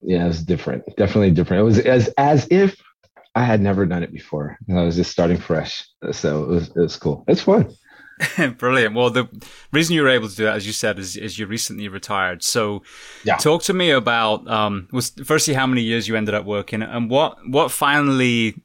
yeah 0.00 0.26
it's 0.26 0.42
different 0.42 0.84
definitely 0.96 1.30
different 1.30 1.60
it 1.60 1.64
was 1.64 1.78
as 1.80 2.08
as 2.18 2.46
if 2.50 2.80
i 3.34 3.44
had 3.44 3.60
never 3.60 3.86
done 3.86 4.02
it 4.02 4.12
before 4.12 4.56
i 4.70 4.82
was 4.82 4.96
just 4.96 5.10
starting 5.10 5.38
fresh 5.38 5.86
so 6.10 6.44
it 6.44 6.48
was, 6.48 6.68
it 6.68 6.76
was 6.76 6.96
cool 6.96 7.24
it's 7.28 7.42
fun 7.42 7.70
Brilliant. 8.58 8.94
Well, 8.94 9.10
the 9.10 9.28
reason 9.72 9.94
you 9.94 10.02
were 10.02 10.08
able 10.08 10.28
to 10.28 10.36
do 10.36 10.44
that, 10.44 10.56
as 10.56 10.66
you 10.66 10.72
said, 10.72 10.98
is, 10.98 11.16
is 11.16 11.38
you 11.38 11.46
recently 11.46 11.88
retired. 11.88 12.42
So, 12.42 12.82
yeah. 13.24 13.36
talk 13.36 13.62
to 13.64 13.72
me 13.72 13.90
about 13.90 14.48
um, 14.48 14.88
was 14.92 15.10
firstly 15.24 15.54
how 15.54 15.66
many 15.66 15.82
years 15.82 16.08
you 16.08 16.16
ended 16.16 16.34
up 16.34 16.44
working, 16.44 16.82
and 16.82 17.10
what 17.10 17.36
what 17.48 17.70
finally 17.70 18.62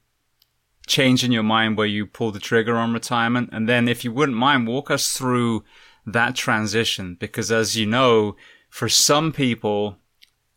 changed 0.86 1.24
in 1.24 1.32
your 1.32 1.44
mind 1.44 1.78
where 1.78 1.88
you 1.88 2.06
pulled 2.06 2.36
the 2.36 2.40
trigger 2.40 2.76
on 2.76 2.94
retirement, 2.94 3.50
and 3.52 3.68
then, 3.68 3.88
if 3.88 4.04
you 4.04 4.12
wouldn't 4.12 4.38
mind, 4.38 4.68
walk 4.68 4.92
us 4.92 5.18
through 5.18 5.64
that 6.08 6.36
transition 6.36 7.16
because 7.20 7.52
as 7.52 7.76
you 7.76 7.86
know, 7.86 8.36
for 8.70 8.90
some 8.90 9.32
people, 9.32 9.98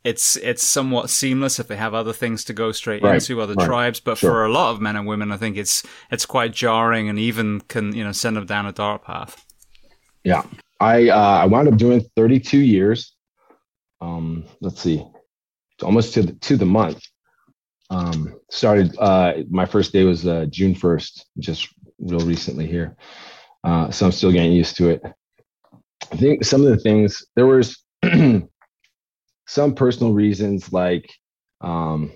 it's 0.02 0.37
it's 0.37 0.66
somewhat 0.66 1.11
seamless 1.11 1.59
if 1.59 1.69
they 1.69 1.76
have 1.76 1.92
other 1.92 2.12
things 2.12 2.45
to 2.45 2.52
go 2.52 2.73
straight 2.73 3.02
right, 3.02 3.16
into 3.16 3.40
other 3.40 3.54
right. 3.54 3.66
tribes 3.66 4.00
but 4.00 4.16
sure. 4.16 4.30
for 4.30 4.45
a 4.47 4.49
lot 4.49 4.71
of 4.71 4.80
men 4.80 4.97
and 4.97 5.07
women 5.07 5.30
i 5.30 5.37
think 5.37 5.59
it's 5.59 5.83
it's 6.11 6.25
quite 6.25 6.52
jarring 6.52 7.09
and 7.09 7.19
even 7.19 7.61
can 7.69 7.95
you 7.95 8.02
know 8.02 8.12
send 8.12 8.35
them 8.37 8.47
down 8.47 8.64
a 8.64 8.73
dark 8.73 9.04
path. 9.04 9.45
Yeah. 10.25 10.42
I 10.80 11.09
uh, 11.09 11.40
i 11.42 11.47
wound 11.47 11.69
up 11.69 11.76
doing 11.76 12.02
32 12.16 12.59
years 12.59 13.14
um 14.00 14.45
let's 14.62 14.80
see 14.80 15.04
almost 15.83 16.14
to 16.14 16.23
the 16.23 16.33
to 16.33 16.57
the 16.57 16.66
month. 16.66 17.02
Um 17.90 18.40
started 18.50 18.97
uh 18.99 19.35
my 19.50 19.66
first 19.66 19.92
day 19.92 20.04
was 20.04 20.26
uh 20.26 20.47
june 20.49 20.75
1st 20.75 21.25
just 21.38 21.69
real 21.99 22.21
recently 22.21 22.66
here. 22.66 22.97
Uh 23.64 23.90
so 23.90 24.07
i'm 24.07 24.12
still 24.12 24.33
getting 24.33 24.52
used 24.52 24.76
to 24.76 24.88
it 24.88 25.02
I 26.12 26.17
think 26.17 26.45
some 26.45 26.62
of 26.62 26.71
the 26.71 26.79
things 26.79 27.25
there 27.37 27.47
was 27.47 27.83
some 29.47 29.75
personal 29.75 30.12
reasons 30.12 30.73
like 30.73 31.11
um, 31.61 32.12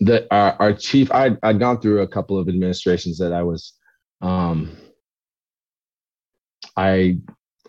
that 0.00 0.26
our, 0.30 0.56
our 0.58 0.72
chief 0.72 1.12
I, 1.12 1.36
I'd 1.42 1.58
gone 1.58 1.80
through 1.80 2.02
a 2.02 2.08
couple 2.08 2.38
of 2.38 2.48
administrations 2.48 3.18
that 3.18 3.32
I 3.32 3.42
was 3.42 3.74
um, 4.20 4.76
I 6.76 7.18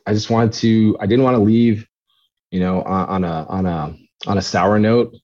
I 0.05 0.13
just 0.13 0.29
wanted 0.29 0.53
to 0.53 0.97
I 0.99 1.05
didn't 1.05 1.25
want 1.25 1.35
to 1.35 1.43
leave 1.43 1.85
you 2.51 2.59
know 2.59 2.81
on, 2.83 3.09
on 3.09 3.23
a 3.23 3.45
on 3.49 3.65
a 3.65 3.95
on 4.27 4.37
a 4.37 4.41
sour 4.41 4.79
note. 4.79 5.15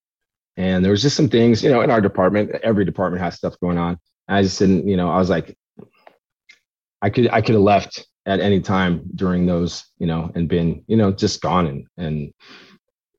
And 0.57 0.83
there 0.83 0.91
was 0.91 1.01
just 1.01 1.15
some 1.15 1.29
things 1.29 1.63
you 1.63 1.69
know 1.69 1.81
in 1.81 1.89
our 1.89 2.01
department 2.01 2.51
every 2.63 2.83
department 2.83 3.23
has 3.23 3.35
stuff 3.35 3.59
going 3.61 3.77
on. 3.77 3.97
I 4.27 4.43
just 4.43 4.59
didn't 4.59 4.87
you 4.87 4.97
know 4.97 5.09
I 5.09 5.17
was 5.17 5.29
like 5.29 5.57
I 7.01 7.09
could 7.09 7.29
I 7.29 7.41
could 7.41 7.55
have 7.55 7.63
left 7.63 8.08
at 8.25 8.39
any 8.39 8.59
time 8.59 9.01
during 9.15 9.45
those, 9.45 9.85
you 9.97 10.07
know, 10.07 10.31
and 10.35 10.47
been, 10.47 10.83
you 10.87 10.97
know, 10.97 11.11
just 11.11 11.41
gone 11.41 11.67
and, 11.67 11.87
and 11.97 12.33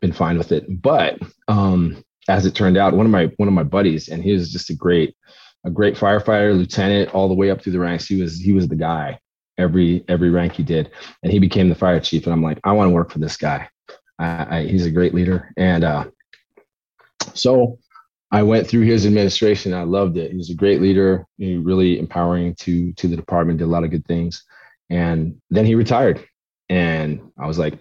been 0.00 0.12
fine 0.12 0.38
with 0.38 0.52
it. 0.52 0.64
But 0.83 1.19
um, 1.49 2.02
as 2.28 2.47
it 2.47 2.54
turned 2.54 2.76
out, 2.76 2.95
one 2.95 3.07
of 3.07 3.12
my 3.12 3.30
one 3.37 3.49
of 3.49 3.54
my 3.54 3.62
buddies, 3.62 4.09
and 4.09 4.23
he 4.23 4.33
was 4.33 4.52
just 4.52 4.71
a 4.71 4.75
great, 4.75 5.14
a 5.64 5.71
great 5.71 5.97
firefighter, 5.97 6.57
lieutenant, 6.57 7.14
all 7.14 7.28
the 7.28 7.35
way 7.35 7.50
up 7.50 7.62
through 7.62 7.73
the 7.73 7.80
ranks. 7.80 8.07
He 8.07 8.21
was 8.21 8.38
he 8.38 8.52
was 8.52 8.69
the 8.69 8.76
guy 8.76 9.19
every 9.59 10.04
every 10.09 10.30
rank 10.30 10.54
he 10.54 10.62
did, 10.62 10.90
and 11.23 11.33
he 11.33 11.38
became 11.38 11.69
the 11.69 11.75
fire 11.75 12.00
chief. 12.00 12.25
And 12.25 12.33
I'm 12.33 12.42
like, 12.42 12.59
I 12.64 12.73
want 12.73 12.88
to 12.88 12.95
work 12.95 13.11
for 13.11 13.19
this 13.19 13.37
guy. 13.37 13.69
I, 14.19 14.59
I, 14.59 14.66
he's 14.66 14.87
a 14.87 14.90
great 14.90 15.14
leader, 15.14 15.52
and 15.57 15.85
uh, 15.85 16.04
so 17.35 17.78
I 18.30 18.42
went 18.42 18.66
through 18.66 18.83
his 18.83 19.07
administration. 19.07 19.75
I 19.75 19.83
loved 19.83 20.16
it. 20.16 20.30
He 20.30 20.37
was 20.37 20.50
a 20.50 20.54
great 20.54 20.80
leader, 20.80 21.26
he 21.38 21.57
really 21.57 21.99
empowering 21.99 22.54
to 22.57 22.92
to 22.95 23.09
the 23.09 23.16
department. 23.16 23.59
Did 23.59 23.64
a 23.64 23.66
lot 23.69 23.85
of 23.85 23.90
good 23.90 24.07
things. 24.07 24.45
And 24.90 25.40
then 25.50 25.64
he 25.64 25.75
retired. 25.75 26.26
And 26.68 27.32
I 27.38 27.47
was 27.47 27.59
like, 27.59 27.78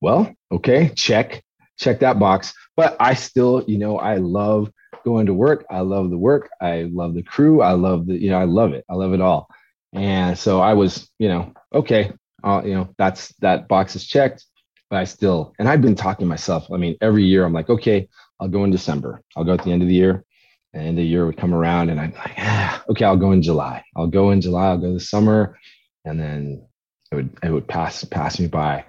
well, 0.00 0.32
okay, 0.52 0.90
check, 0.94 1.42
check 1.78 2.00
that 2.00 2.18
box. 2.18 2.54
But 2.76 2.96
I 3.00 3.14
still, 3.14 3.64
you 3.66 3.78
know, 3.78 3.98
I 3.98 4.16
love 4.16 4.70
going 5.04 5.26
to 5.26 5.34
work. 5.34 5.64
I 5.70 5.80
love 5.80 6.10
the 6.10 6.18
work. 6.18 6.50
I 6.60 6.88
love 6.92 7.14
the 7.14 7.22
crew. 7.22 7.62
I 7.62 7.72
love 7.72 8.06
the, 8.06 8.14
you 8.14 8.30
know, 8.30 8.38
I 8.38 8.44
love 8.44 8.72
it. 8.72 8.84
I 8.88 8.94
love 8.94 9.12
it 9.12 9.20
all. 9.20 9.48
And 9.92 10.38
so 10.38 10.60
I 10.60 10.74
was, 10.74 11.10
you 11.18 11.28
know, 11.28 11.52
okay, 11.74 12.12
uh, 12.44 12.62
you 12.64 12.74
know, 12.74 12.88
that's 12.96 13.28
that 13.36 13.68
box 13.68 13.96
is 13.96 14.06
checked. 14.06 14.44
But 14.88 14.98
I 14.98 15.04
still, 15.04 15.54
and 15.58 15.68
I've 15.68 15.82
been 15.82 15.94
talking 15.94 16.26
myself. 16.26 16.70
I 16.72 16.76
mean, 16.76 16.96
every 17.00 17.24
year 17.24 17.44
I'm 17.44 17.52
like, 17.52 17.70
okay, 17.70 18.08
I'll 18.40 18.48
go 18.48 18.64
in 18.64 18.70
December. 18.70 19.22
I'll 19.36 19.44
go 19.44 19.54
at 19.54 19.64
the 19.64 19.72
end 19.72 19.82
of 19.82 19.88
the 19.88 19.94
year. 19.94 20.24
And 20.72 20.96
the 20.96 21.02
year 21.02 21.26
would 21.26 21.36
come 21.36 21.52
around 21.52 21.90
and 21.90 22.00
I'm 22.00 22.12
like, 22.12 22.34
ah, 22.38 22.84
okay, 22.90 23.04
I'll 23.04 23.16
go 23.16 23.32
in 23.32 23.42
July. 23.42 23.84
I'll 23.96 24.06
go 24.06 24.30
in 24.30 24.40
July. 24.40 24.68
I'll 24.68 24.78
go 24.78 24.94
this 24.94 25.10
summer 25.10 25.58
and 26.04 26.18
then 26.18 26.66
it 27.10 27.14
would 27.14 27.38
it 27.42 27.50
would 27.50 27.68
pass 27.68 28.04
pass 28.04 28.38
me 28.38 28.46
by. 28.46 28.84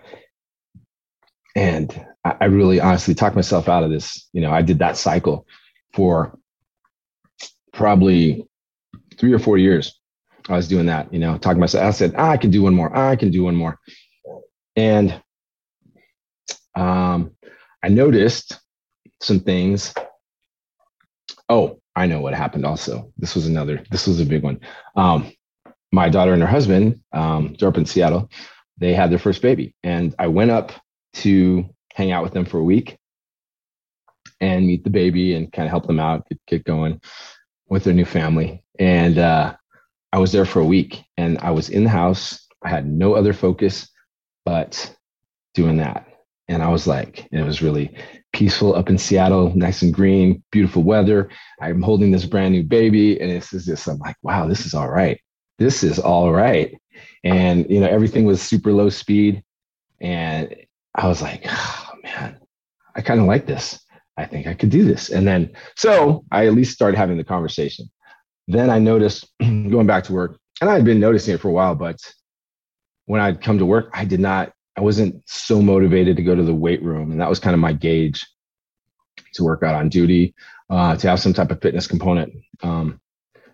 And 1.56 2.06
I, 2.24 2.36
I 2.42 2.46
really 2.46 2.80
honestly 2.80 3.14
talked 3.14 3.36
myself 3.36 3.68
out 3.68 3.84
of 3.84 3.90
this. 3.90 4.28
You 4.34 4.42
know 4.42 4.52
i 4.52 4.62
did 4.62 4.80
that 4.80 4.98
cycle 4.98 5.46
for 5.94 6.38
probably 7.74 8.48
three 9.18 9.34
or 9.34 9.40
four 9.40 9.58
years. 9.58 9.98
I 10.50 10.56
was 10.56 10.68
doing 10.68 10.88
that 10.88 11.14
you 11.14 11.20
know 11.20 11.38
talking 11.38 11.60
myself. 11.60 11.86
I 11.86 11.92
said 11.92 12.14
ah, 12.18 12.32
i 12.32 12.38
can 12.38 12.52
do 12.52 12.62
one 12.64 12.76
more. 12.76 12.92
Ah, 12.94 13.10
i 13.10 13.16
can 13.16 13.32
do 13.32 13.44
one 13.44 13.56
more. 13.56 13.80
And 14.76 15.22
um 16.76 17.32
i 17.84 17.90
noticed 17.90 18.60
some 19.22 19.40
things. 19.40 19.94
Oh 21.50 21.80
i 21.96 22.06
know 22.06 22.22
what 22.22 22.34
happened 22.34 22.66
also. 22.66 23.12
This 23.18 23.36
was 23.36 23.48
another 23.48 23.84
this 23.92 24.08
was 24.08 24.20
a 24.20 24.26
big 24.26 24.44
one. 24.44 24.60
Um 24.96 25.32
my 25.92 26.10
daughter 26.10 26.34
and 26.34 26.42
her 26.42 26.48
husband, 26.48 27.02
um, 27.12 27.56
up 27.62 27.78
in 27.78 27.86
Seattle. 27.86 28.30
They 28.78 28.94
had 28.94 29.12
their 29.12 29.20
first 29.20 29.42
baby, 29.42 29.76
and 29.84 30.16
I 30.18 30.28
went 30.28 30.52
up 30.52 30.72
to 31.16 31.70
hang 31.94 32.12
out 32.12 32.24
with 32.24 32.34
them 32.34 32.46
for 32.46 32.58
a 32.58 32.64
week 32.64 32.98
and 34.40 34.66
meet 34.66 34.84
the 34.84 34.90
baby 34.90 35.36
and 35.36 35.52
kind 35.52 35.68
of 35.68 35.70
help 35.70 35.86
them 35.86 36.00
out, 36.00 36.28
get, 36.30 36.40
get 36.48 36.64
going 36.64 37.02
with 37.68 37.84
their 37.84 37.94
new 37.94 38.06
family. 38.06 38.64
And 38.80 39.18
uh, 39.18 39.56
I 40.12 40.18
was 40.18 40.32
there 40.32 40.46
for 40.46 40.62
a 40.62 40.66
week, 40.66 41.04
and 41.18 41.38
I 41.40 41.52
was 41.52 41.70
in 41.70 41.84
the 41.84 41.90
house. 41.90 42.48
I 42.64 42.70
had 42.70 42.88
no 42.88 43.14
other 43.14 43.34
focus 43.34 43.90
but 44.46 44.96
doing 45.54 45.78
that. 45.78 46.08
And 46.48 46.64
I 46.64 46.70
was 46.70 46.88
like, 46.88 47.28
it 47.32 47.44
was 47.44 47.62
really 47.62 47.96
peaceful 48.34 48.76
up 48.76 48.90
in 48.90 48.98
Seattle, 48.98 49.54
nice 49.56 49.84
and 49.84 49.94
green, 49.94 50.44
beautiful 50.52 50.82
weather. 50.82 51.30
I'm 51.62 51.82
holding 51.82 52.12
this 52.12 52.26
brand 52.26 52.54
new 52.54 52.64
baby, 52.64 53.20
and 53.20 53.30
this 53.30 53.54
is 53.54 53.66
just, 53.66 53.88
I'm 53.88 54.00
like, 54.00 54.16
wow, 54.24 54.48
this 54.48 54.66
is 54.66 54.74
all 54.74 54.90
right 54.90 55.20
this 55.62 55.84
is 55.84 56.00
all 56.00 56.32
right. 56.32 56.76
And, 57.24 57.70
you 57.70 57.80
know, 57.80 57.88
everything 57.88 58.26
was 58.26 58.42
super 58.42 58.74
low 58.74 58.90
speed. 58.90 59.44
And 60.00 60.56
I 60.96 61.08
was 61.08 61.22
like, 61.22 61.44
oh, 61.48 61.90
man, 62.04 62.40
I 62.96 63.02
kind 63.02 63.20
of 63.20 63.28
like 63.28 63.46
this. 63.46 63.80
I 64.18 64.26
think 64.26 64.48
I 64.48 64.56
could 64.56 64.72
do 64.72 64.84
this. 64.84 65.10
And 65.10 65.28
then, 65.28 65.52
so 65.76 66.26
I 66.32 66.48
at 66.48 66.54
least 66.54 66.74
started 66.74 66.98
having 66.98 67.18
the 67.18 67.24
conversation. 67.24 67.90
Then 68.48 68.70
I 68.70 68.80
noticed 68.80 69.28
going 69.40 69.88
back 69.88 70.04
to 70.06 70.14
work, 70.14 70.40
and 70.60 70.70
I 70.70 70.74
had 70.74 70.86
been 70.86 71.00
noticing 71.00 71.36
it 71.36 71.42
for 71.42 71.50
a 71.50 71.54
while, 71.54 71.76
but 71.76 71.98
when 73.06 73.22
I'd 73.22 73.42
come 73.42 73.58
to 73.60 73.66
work, 73.66 73.90
I 73.94 74.06
did 74.06 74.20
not, 74.20 74.54
I 74.78 74.82
wasn't 74.82 75.22
so 75.28 75.62
motivated 75.62 76.18
to 76.18 76.24
go 76.24 76.36
to 76.36 76.44
the 76.44 76.54
weight 76.54 76.82
room. 76.82 77.12
And 77.12 77.22
that 77.22 77.30
was 77.30 77.40
kind 77.40 77.54
of 77.54 77.60
my 77.60 77.74
gauge 77.74 78.26
to 79.34 79.44
work 79.44 79.64
out 79.64 79.76
on 79.76 79.90
duty, 79.90 80.34
uh, 80.70 80.96
to 80.96 81.10
have 81.10 81.20
some 81.20 81.34
type 81.34 81.52
of 81.52 81.62
fitness 81.62 81.88
component. 81.88 82.34
Um, 82.64 83.01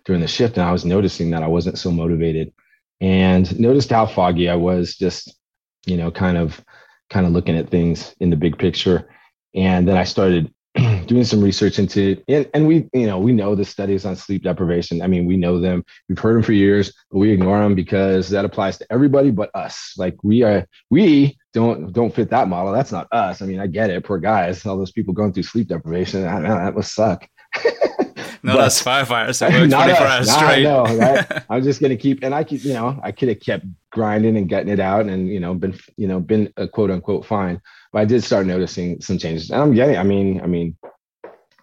during 0.08 0.22
the 0.22 0.26
shift 0.26 0.56
and 0.56 0.66
I 0.66 0.72
was 0.72 0.86
noticing 0.86 1.28
that 1.30 1.42
I 1.42 1.46
wasn't 1.46 1.78
so 1.78 1.90
motivated 1.90 2.50
and 2.98 3.60
noticed 3.60 3.90
how 3.90 4.06
foggy 4.06 4.48
I 4.48 4.54
was 4.54 4.96
just, 4.96 5.36
you 5.84 5.98
know, 5.98 6.10
kind 6.10 6.38
of 6.38 6.64
kind 7.10 7.26
of 7.26 7.32
looking 7.32 7.58
at 7.58 7.68
things 7.68 8.16
in 8.18 8.30
the 8.30 8.36
big 8.36 8.56
picture. 8.56 9.06
And 9.54 9.86
then 9.86 9.98
I 9.98 10.04
started 10.04 10.50
doing 11.06 11.24
some 11.24 11.42
research 11.42 11.78
into 11.78 12.22
and, 12.26 12.48
and 12.54 12.66
we 12.66 12.88
you 12.94 13.06
know 13.06 13.18
we 13.18 13.32
know 13.32 13.54
the 13.54 13.66
studies 13.66 14.06
on 14.06 14.16
sleep 14.16 14.44
deprivation. 14.44 15.02
I 15.02 15.08
mean 15.08 15.26
we 15.26 15.36
know 15.36 15.60
them. 15.60 15.84
We've 16.08 16.18
heard 16.18 16.36
them 16.36 16.42
for 16.42 16.52
years 16.52 16.90
but 17.10 17.18
we 17.18 17.30
ignore 17.30 17.60
them 17.60 17.74
because 17.74 18.30
that 18.30 18.46
applies 18.46 18.78
to 18.78 18.86
everybody 18.90 19.30
but 19.30 19.50
us. 19.54 19.92
Like 19.98 20.16
we 20.24 20.42
are 20.42 20.66
we 20.88 21.36
don't 21.52 21.92
don't 21.92 22.14
fit 22.14 22.30
that 22.30 22.48
model. 22.48 22.72
That's 22.72 22.92
not 22.92 23.08
us. 23.12 23.42
I 23.42 23.46
mean 23.46 23.60
i 23.60 23.66
get 23.66 23.90
it. 23.90 24.04
Poor 24.04 24.18
guys 24.18 24.64
all 24.64 24.78
those 24.78 24.92
people 24.92 25.12
going 25.12 25.34
through 25.34 25.42
sleep 25.42 25.68
deprivation. 25.68 26.26
I, 26.26 26.40
that 26.40 26.74
must 26.74 26.94
suck 26.94 27.28
no, 28.42 28.54
but, 28.54 28.62
that's 28.62 28.82
firefighters. 28.82 29.40
Works 29.60 29.72
24 29.72 30.06
hours 30.06 30.30
straight. 30.30 30.62
No, 30.62 30.84
right? 30.84 31.44
I'm 31.50 31.62
just 31.62 31.80
gonna 31.80 31.96
keep, 31.96 32.22
and 32.22 32.34
I 32.34 32.44
keep, 32.44 32.64
you 32.64 32.74
know, 32.74 32.98
I 33.02 33.12
could 33.12 33.28
have 33.28 33.40
kept 33.40 33.66
grinding 33.90 34.36
and 34.36 34.48
getting 34.48 34.72
it 34.72 34.80
out, 34.80 35.06
and 35.06 35.28
you 35.28 35.40
know, 35.40 35.54
been, 35.54 35.78
you 35.96 36.08
know, 36.08 36.20
been 36.20 36.52
a 36.56 36.68
quote 36.68 36.90
unquote 36.90 37.26
fine. 37.26 37.60
But 37.92 38.00
I 38.00 38.04
did 38.04 38.22
start 38.24 38.46
noticing 38.46 39.00
some 39.00 39.18
changes, 39.18 39.50
and 39.50 39.60
I'm 39.60 39.74
getting. 39.74 39.96
I 39.96 40.02
mean, 40.02 40.40
I 40.40 40.46
mean, 40.46 40.76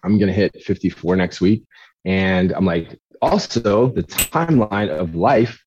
I'm 0.02 0.18
gonna 0.18 0.32
hit 0.32 0.62
54 0.62 1.16
next 1.16 1.40
week, 1.40 1.64
and 2.04 2.52
I'm 2.52 2.64
like, 2.64 2.98
also 3.22 3.88
the 3.88 4.02
timeline 4.02 4.88
of 4.88 5.14
life. 5.14 5.62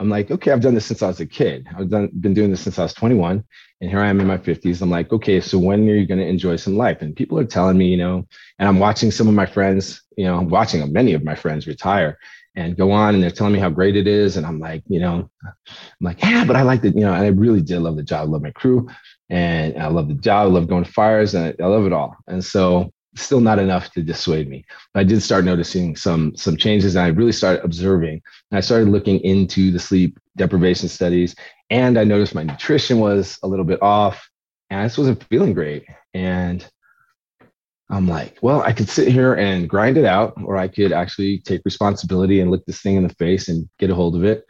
I'm 0.00 0.08
like, 0.08 0.30
okay, 0.30 0.52
I've 0.52 0.60
done 0.60 0.74
this 0.74 0.86
since 0.86 1.02
I 1.02 1.08
was 1.08 1.18
a 1.20 1.26
kid. 1.26 1.66
I've 1.76 1.90
done 1.90 2.10
been 2.20 2.34
doing 2.34 2.50
this 2.50 2.60
since 2.60 2.78
I 2.78 2.84
was 2.84 2.94
21, 2.94 3.42
and 3.80 3.90
here 3.90 4.00
I 4.00 4.08
am 4.08 4.20
in 4.20 4.26
my 4.26 4.38
50s. 4.38 4.80
I'm 4.80 4.90
like, 4.90 5.12
okay, 5.12 5.40
so 5.40 5.58
when 5.58 5.88
are 5.88 5.94
you 5.94 6.06
going 6.06 6.20
to 6.20 6.26
enjoy 6.26 6.56
some 6.56 6.76
life? 6.76 7.02
And 7.02 7.16
people 7.16 7.38
are 7.38 7.44
telling 7.44 7.76
me, 7.76 7.86
you 7.86 7.96
know, 7.96 8.26
and 8.58 8.68
I'm 8.68 8.78
watching 8.78 9.10
some 9.10 9.26
of 9.26 9.34
my 9.34 9.46
friends, 9.46 10.02
you 10.18 10.24
know, 10.24 10.36
I'm 10.36 10.48
watching 10.48 10.92
many 10.92 11.14
of 11.14 11.22
my 11.22 11.36
friends 11.36 11.68
retire 11.68 12.18
and 12.56 12.76
go 12.76 12.90
on, 12.90 13.14
and 13.14 13.22
they're 13.22 13.30
telling 13.30 13.52
me 13.52 13.60
how 13.60 13.70
great 13.70 13.96
it 13.96 14.08
is, 14.08 14.36
and 14.36 14.44
I'm 14.44 14.58
like, 14.58 14.82
you 14.88 14.98
know, 14.98 15.30
I'm 15.46 15.54
like, 16.00 16.20
yeah, 16.20 16.44
but 16.44 16.56
I 16.56 16.62
like 16.62 16.82
the, 16.82 16.90
you 16.90 17.02
know, 17.02 17.12
and 17.12 17.22
I 17.22 17.28
really 17.28 17.62
did 17.62 17.80
love 17.80 17.94
the 17.94 18.02
job. 18.02 18.26
I 18.26 18.30
love 18.30 18.42
my 18.42 18.50
crew, 18.50 18.88
and 19.30 19.80
I 19.80 19.86
love 19.86 20.08
the 20.08 20.14
job. 20.14 20.48
I 20.48 20.50
love 20.50 20.66
going 20.66 20.82
to 20.82 20.90
fires, 20.90 21.34
and 21.34 21.46
I, 21.46 21.62
I 21.62 21.66
love 21.68 21.86
it 21.86 21.92
all. 21.92 22.16
And 22.26 22.44
so 22.44 22.92
still 23.14 23.40
not 23.40 23.60
enough 23.60 23.92
to 23.92 24.02
dissuade 24.02 24.48
me. 24.48 24.64
But 24.92 25.00
I 25.00 25.04
did 25.04 25.22
start 25.22 25.44
noticing 25.44 25.94
some 25.94 26.34
some 26.36 26.56
changes, 26.56 26.96
and 26.96 27.04
I 27.04 27.08
really 27.08 27.32
started 27.32 27.64
observing. 27.64 28.20
And 28.50 28.58
I 28.58 28.60
started 28.60 28.88
looking 28.88 29.20
into 29.20 29.70
the 29.70 29.78
sleep 29.78 30.18
deprivation 30.36 30.88
studies, 30.88 31.36
and 31.70 31.96
I 31.96 32.02
noticed 32.02 32.34
my 32.34 32.42
nutrition 32.42 32.98
was 32.98 33.38
a 33.44 33.46
little 33.46 33.64
bit 33.64 33.80
off, 33.82 34.28
and 34.68 34.80
I 34.80 34.86
just 34.86 34.98
wasn't 34.98 35.22
feeling 35.30 35.54
great. 35.54 35.84
And 36.12 36.66
I'm 37.90 38.06
like, 38.06 38.38
well, 38.42 38.60
I 38.62 38.72
could 38.72 38.88
sit 38.88 39.08
here 39.08 39.34
and 39.34 39.68
grind 39.68 39.96
it 39.96 40.04
out, 40.04 40.34
or 40.44 40.56
I 40.56 40.68
could 40.68 40.92
actually 40.92 41.38
take 41.38 41.62
responsibility 41.64 42.40
and 42.40 42.50
look 42.50 42.66
this 42.66 42.82
thing 42.82 42.96
in 42.96 43.06
the 43.06 43.14
face 43.14 43.48
and 43.48 43.68
get 43.78 43.90
a 43.90 43.94
hold 43.94 44.14
of 44.14 44.24
it. 44.24 44.46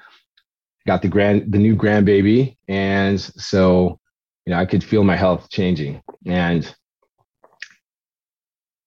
Got 0.86 1.02
the 1.02 1.08
grand 1.08 1.52
the 1.52 1.58
new 1.58 1.76
grandbaby, 1.76 2.56
and 2.66 3.20
so 3.20 4.00
you 4.46 4.52
know 4.52 4.58
I 4.58 4.66
could 4.66 4.82
feel 4.82 5.04
my 5.04 5.16
health 5.16 5.50
changing 5.50 6.02
and 6.26 6.74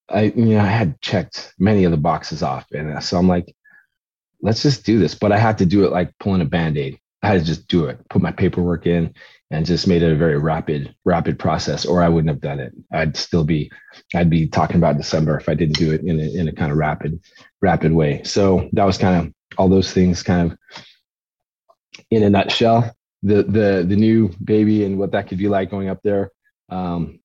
I 0.10 0.24
you 0.36 0.46
know 0.46 0.60
I 0.60 0.66
had 0.66 1.00
checked 1.02 1.54
many 1.60 1.84
of 1.84 1.92
the 1.92 1.98
boxes 1.98 2.44
off, 2.44 2.66
and 2.72 3.02
so 3.04 3.18
I'm 3.18 3.28
like, 3.28 3.56
let's 4.42 4.64
just 4.64 4.86
do 4.86 5.00
this. 5.00 5.16
But 5.16 5.32
I 5.32 5.38
had 5.38 5.58
to 5.60 5.66
do 5.66 5.86
it 5.86 5.92
like 5.92 6.12
pulling 6.20 6.42
a 6.42 6.46
band 6.46 6.78
aid. 6.78 7.00
I 7.24 7.28
had 7.28 7.40
to 7.40 7.46
just 7.46 7.68
do 7.68 7.86
it, 7.86 8.00
put 8.10 8.22
my 8.22 8.32
paperwork 8.32 8.88
in, 8.88 9.14
and 9.52 9.66
just 9.66 9.88
made 9.88 10.02
it 10.02 10.12
a 10.12 10.16
very 10.16 10.38
rapid, 10.38 10.96
rapid 11.06 11.38
process. 11.38 11.86
Or 11.86 12.02
I 12.02 12.10
wouldn't 12.10 12.30
have 12.30 12.42
done 12.42 12.60
it. 12.60 12.74
I'd 12.92 13.18
still 13.18 13.44
be, 13.44 13.70
I'd 14.16 14.30
be 14.30 14.48
talking 14.48 14.78
about 14.78 14.98
December 14.98 15.38
if 15.38 15.50
I 15.50 15.54
didn't 15.54 15.78
do 15.78 15.92
it 15.92 16.02
in 16.02 16.20
a, 16.20 16.24
in 16.24 16.48
a 16.48 16.54
kind 16.54 16.72
of 16.72 16.78
rapid, 16.78 17.20
rapid 17.62 17.92
way. 17.92 18.24
So 18.24 18.70
that 18.74 18.86
was 18.86 18.98
kind 18.98 19.28
of 19.28 19.34
all 19.58 19.68
those 19.68 19.92
things, 19.92 20.24
kind 20.24 20.52
of 20.52 20.58
in 22.10 22.24
a 22.24 22.30
nutshell. 22.30 22.96
The 23.24 23.44
the 23.44 23.86
the 23.88 23.96
new 23.96 24.32
baby 24.44 24.84
and 24.84 24.98
what 24.98 25.12
that 25.12 25.28
could 25.28 25.38
be 25.38 25.48
like 25.48 25.70
going 25.70 25.90
up 25.90 26.00
there. 26.04 26.32
Um, 26.70 27.20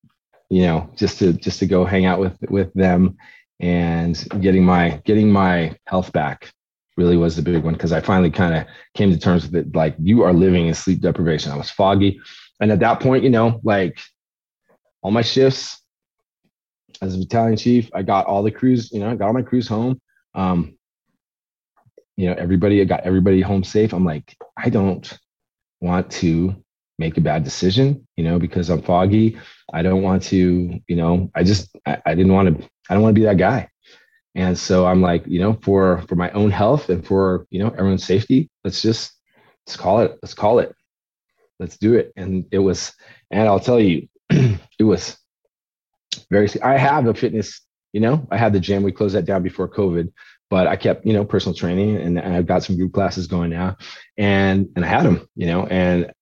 you 0.50 0.62
know, 0.62 0.90
just 0.95 1.18
to 1.21 1.33
just 1.33 1.61
to 1.61 1.66
go 1.66 1.87
hang 1.87 2.04
out 2.04 2.21
with 2.21 2.37
with 2.50 2.73
them 2.75 3.16
and 3.61 4.26
getting 4.40 4.64
my 4.64 5.00
getting 5.04 5.33
my 5.33 5.76
health 5.87 6.12
back 6.12 6.52
really 6.96 7.16
was 7.16 7.36
the 7.36 7.42
big 7.42 7.62
one 7.62 7.74
because 7.74 7.92
I 7.92 8.00
finally 8.00 8.30
kind 8.30 8.54
of 8.54 8.66
came 8.94 9.10
to 9.10 9.18
terms 9.18 9.44
with 9.46 9.54
it. 9.54 9.74
Like 9.74 9.94
you 9.98 10.22
are 10.22 10.32
living 10.32 10.66
in 10.66 10.74
sleep 10.74 11.00
deprivation. 11.00 11.52
I 11.52 11.56
was 11.56 11.70
foggy, 11.70 12.20
and 12.60 12.72
at 12.72 12.80
that 12.80 13.00
point, 13.00 13.24
you 13.24 13.30
know, 13.30 13.60
like 13.62 13.98
all 15.02 15.10
my 15.10 15.22
shifts 15.22 15.80
as 17.02 17.14
a 17.14 17.18
battalion 17.18 17.56
chief, 17.56 17.90
I 17.94 18.02
got 18.02 18.26
all 18.26 18.42
the 18.42 18.50
crews. 18.50 18.90
You 18.92 19.00
know, 19.00 19.10
I 19.10 19.14
got 19.14 19.26
all 19.26 19.32
my 19.32 19.42
crews 19.42 19.68
home. 19.68 20.00
Um, 20.34 20.76
you 22.16 22.28
know, 22.28 22.34
everybody, 22.38 22.80
I 22.80 22.84
got 22.84 23.00
everybody 23.00 23.40
home 23.40 23.62
safe. 23.62 23.92
I'm 23.92 24.04
like, 24.04 24.34
I 24.56 24.71
don't 24.71 25.18
want 25.80 26.10
to 26.12 26.56
make 26.99 27.18
a 27.18 27.21
bad 27.21 27.44
decision, 27.44 28.06
you 28.16 28.25
know, 28.25 28.38
because 28.38 28.71
I'm 28.71 28.82
foggy. 28.82 29.38
I 29.73 29.82
don't 29.82 30.02
want 30.02 30.23
to, 30.25 30.80
you 30.86 30.97
know, 30.97 31.30
I 31.34 31.42
just, 31.42 31.76
I, 31.84 32.00
I 32.06 32.14
didn't 32.14 32.32
want 32.32 32.58
to, 32.58 32.68
I 32.88 32.94
don't 32.94 33.02
want 33.02 33.14
to 33.14 33.21
be 33.21 33.26
that 33.26 33.36
guy. 33.36 33.68
And 34.36 34.56
so 34.56 34.86
I'm 34.86 35.00
like, 35.00 35.26
you 35.26 35.40
know, 35.40 35.54
for, 35.62 36.02
for 36.08 36.14
my 36.14 36.30
own 36.32 36.50
health 36.50 36.90
and 36.90 37.04
for, 37.04 37.46
you 37.49 37.58
know, 37.58 37.70
everyone's 37.70 38.04
safety, 38.04 38.50
let's 38.64 38.82
just, 38.82 39.12
let's 39.66 39.78
call 39.78 40.00
it, 40.00 40.18
let's 40.22 40.34
call 40.34 40.58
it, 40.58 40.75
let's 41.58 41.78
do 41.78 41.94
it. 41.94 42.12
And 42.16 42.44
it 42.50 42.58
was, 42.58 42.92
and 43.30 43.49
I'll 43.49 43.58
tell 43.58 43.80
you, 43.80 44.06
it 44.30 44.84
was 44.84 45.16
very, 46.30 46.50
I 46.62 46.76
have 46.76 47.06
a 47.06 47.14
fitness, 47.14 47.62
you 47.94 48.00
know, 48.00 48.28
I 48.30 48.36
had 48.36 48.52
the 48.52 48.60
gym, 48.60 48.82
we 48.82 48.92
closed 48.92 49.14
that 49.14 49.25
down 49.25 49.42
before 49.42 49.70
COVID, 49.70 50.12
but 50.50 50.66
I 50.66 50.76
kept, 50.76 51.06
you 51.06 51.14
know, 51.14 51.25
personal 51.25 51.56
training 51.56 51.96
and, 51.96 52.18
and 52.18 52.36
I've 52.36 52.46
got 52.46 52.62
some 52.62 52.76
group 52.76 52.92
classes 52.92 53.26
going 53.26 53.49
now 53.49 53.78
and, 54.18 54.68
and 54.76 54.84
I 54.84 54.88
had 54.88 55.06
them, 55.06 55.26
you 55.34 55.46
know, 55.46 55.66
and 55.66 56.12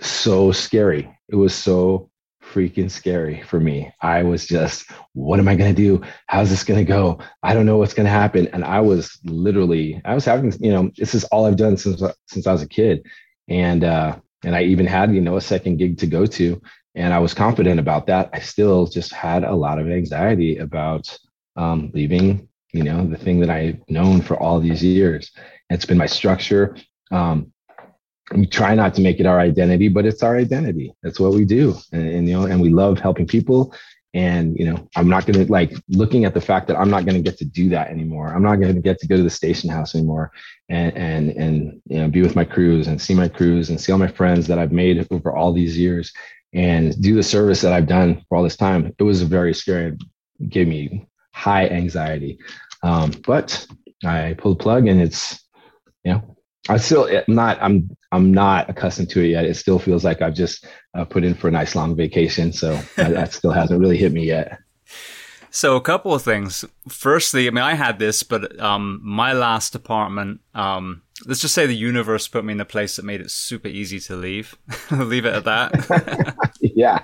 so 0.00 0.50
scary. 0.50 1.08
It 1.28 1.36
was 1.36 1.54
so 1.54 2.09
freaking 2.52 2.90
scary 2.90 3.42
for 3.42 3.60
me. 3.60 3.92
I 4.00 4.22
was 4.22 4.46
just, 4.46 4.90
what 5.12 5.38
am 5.38 5.48
I 5.48 5.54
going 5.54 5.74
to 5.74 5.82
do? 5.82 6.02
How's 6.26 6.50
this 6.50 6.64
going 6.64 6.84
to 6.84 6.92
go? 6.92 7.18
I 7.42 7.54
don't 7.54 7.66
know 7.66 7.78
what's 7.78 7.94
going 7.94 8.06
to 8.06 8.10
happen. 8.10 8.48
And 8.48 8.64
I 8.64 8.80
was 8.80 9.18
literally, 9.24 10.00
I 10.04 10.14
was 10.14 10.24
having, 10.24 10.52
you 10.60 10.72
know, 10.72 10.90
this 10.96 11.14
is 11.14 11.24
all 11.24 11.46
I've 11.46 11.56
done 11.56 11.76
since 11.76 12.02
since 12.26 12.46
I 12.46 12.52
was 12.52 12.62
a 12.62 12.68
kid, 12.68 13.06
and 13.48 13.84
uh, 13.84 14.16
and 14.44 14.56
I 14.56 14.62
even 14.64 14.86
had, 14.86 15.14
you 15.14 15.20
know, 15.20 15.36
a 15.36 15.40
second 15.40 15.76
gig 15.78 15.98
to 15.98 16.06
go 16.06 16.26
to, 16.26 16.60
and 16.94 17.14
I 17.14 17.18
was 17.18 17.34
confident 17.34 17.78
about 17.78 18.06
that. 18.06 18.30
I 18.32 18.40
still 18.40 18.86
just 18.86 19.12
had 19.12 19.44
a 19.44 19.54
lot 19.54 19.78
of 19.78 19.88
anxiety 19.88 20.58
about 20.58 21.16
um, 21.56 21.90
leaving, 21.94 22.48
you 22.72 22.82
know, 22.82 23.06
the 23.06 23.18
thing 23.18 23.40
that 23.40 23.50
I've 23.50 23.80
known 23.88 24.22
for 24.22 24.36
all 24.36 24.60
these 24.60 24.82
years. 24.82 25.30
It's 25.68 25.86
been 25.86 25.98
my 25.98 26.06
structure. 26.06 26.76
Um, 27.12 27.52
we 28.34 28.46
try 28.46 28.74
not 28.74 28.94
to 28.94 29.00
make 29.00 29.18
it 29.18 29.26
our 29.26 29.40
identity, 29.40 29.88
but 29.88 30.06
it's 30.06 30.22
our 30.22 30.36
identity. 30.36 30.94
That's 31.02 31.18
what 31.18 31.32
we 31.32 31.44
do. 31.44 31.76
And, 31.92 32.08
and, 32.08 32.28
you 32.28 32.34
know, 32.34 32.46
and 32.46 32.60
we 32.60 32.70
love 32.70 32.98
helping 32.98 33.26
people. 33.26 33.74
And, 34.12 34.56
you 34.58 34.64
know, 34.64 34.88
I'm 34.96 35.08
not 35.08 35.26
going 35.26 35.44
to 35.44 35.52
like 35.52 35.72
looking 35.88 36.24
at 36.24 36.34
the 36.34 36.40
fact 36.40 36.66
that 36.66 36.76
I'm 36.76 36.90
not 36.90 37.04
going 37.04 37.16
to 37.16 37.22
get 37.22 37.38
to 37.38 37.44
do 37.44 37.68
that 37.70 37.90
anymore. 37.90 38.28
I'm 38.34 38.42
not 38.42 38.56
going 38.56 38.74
to 38.74 38.80
get 38.80 38.98
to 39.00 39.06
go 39.06 39.16
to 39.16 39.22
the 39.22 39.30
station 39.30 39.70
house 39.70 39.94
anymore 39.94 40.32
and, 40.68 40.96
and, 40.96 41.30
and, 41.30 41.82
you 41.86 41.98
know, 41.98 42.08
be 42.08 42.22
with 42.22 42.34
my 42.34 42.44
crews 42.44 42.88
and 42.88 43.00
see 43.00 43.14
my 43.14 43.28
crews 43.28 43.70
and 43.70 43.80
see 43.80 43.92
all 43.92 43.98
my 43.98 44.08
friends 44.08 44.46
that 44.48 44.58
I've 44.58 44.72
made 44.72 45.06
over 45.10 45.32
all 45.32 45.52
these 45.52 45.78
years 45.78 46.12
and 46.52 47.00
do 47.00 47.14
the 47.14 47.22
service 47.22 47.60
that 47.60 47.72
I've 47.72 47.86
done 47.86 48.24
for 48.28 48.36
all 48.36 48.42
this 48.42 48.56
time. 48.56 48.92
It 48.98 49.02
was 49.02 49.22
very 49.22 49.54
scary. 49.54 49.96
It 50.40 50.48
gave 50.48 50.66
me 50.66 51.06
high 51.32 51.68
anxiety. 51.68 52.38
Um, 52.82 53.12
but 53.24 53.64
I 54.04 54.34
pulled 54.38 54.58
the 54.58 54.62
plug 54.62 54.88
and 54.88 55.00
it's, 55.00 55.40
you 56.04 56.14
know, 56.14 56.36
I 56.68 56.76
still 56.76 57.08
not. 57.26 57.58
I'm 57.60 57.96
I'm 58.12 58.32
not 58.32 58.68
accustomed 58.68 59.10
to 59.10 59.24
it 59.24 59.28
yet. 59.28 59.44
It 59.44 59.54
still 59.54 59.78
feels 59.78 60.04
like 60.04 60.20
I've 60.20 60.34
just 60.34 60.66
uh, 60.94 61.04
put 61.04 61.24
in 61.24 61.34
for 61.34 61.48
a 61.48 61.50
nice 61.50 61.74
long 61.74 61.96
vacation. 61.96 62.52
So 62.52 62.74
that 62.96 63.32
still 63.32 63.52
hasn't 63.52 63.80
really 63.80 63.96
hit 63.96 64.12
me 64.12 64.26
yet. 64.26 64.58
So 65.50 65.74
a 65.74 65.80
couple 65.80 66.14
of 66.14 66.22
things. 66.22 66.64
Firstly, 66.88 67.48
I 67.48 67.50
mean, 67.50 67.64
I 67.64 67.74
had 67.74 67.98
this, 67.98 68.22
but 68.22 68.58
um, 68.60 69.00
my 69.02 69.32
last 69.32 69.74
apartment. 69.74 70.40
Um, 70.54 71.02
let's 71.26 71.40
just 71.40 71.54
say 71.54 71.66
the 71.66 71.74
universe 71.74 72.28
put 72.28 72.44
me 72.44 72.52
in 72.52 72.60
a 72.60 72.64
place 72.64 72.96
that 72.96 73.04
made 73.04 73.20
it 73.20 73.30
super 73.30 73.68
easy 73.68 74.00
to 74.00 74.16
leave. 74.16 74.56
leave 74.90 75.24
it 75.24 75.34
at 75.34 75.44
that. 75.44 76.36
yeah. 76.60 76.98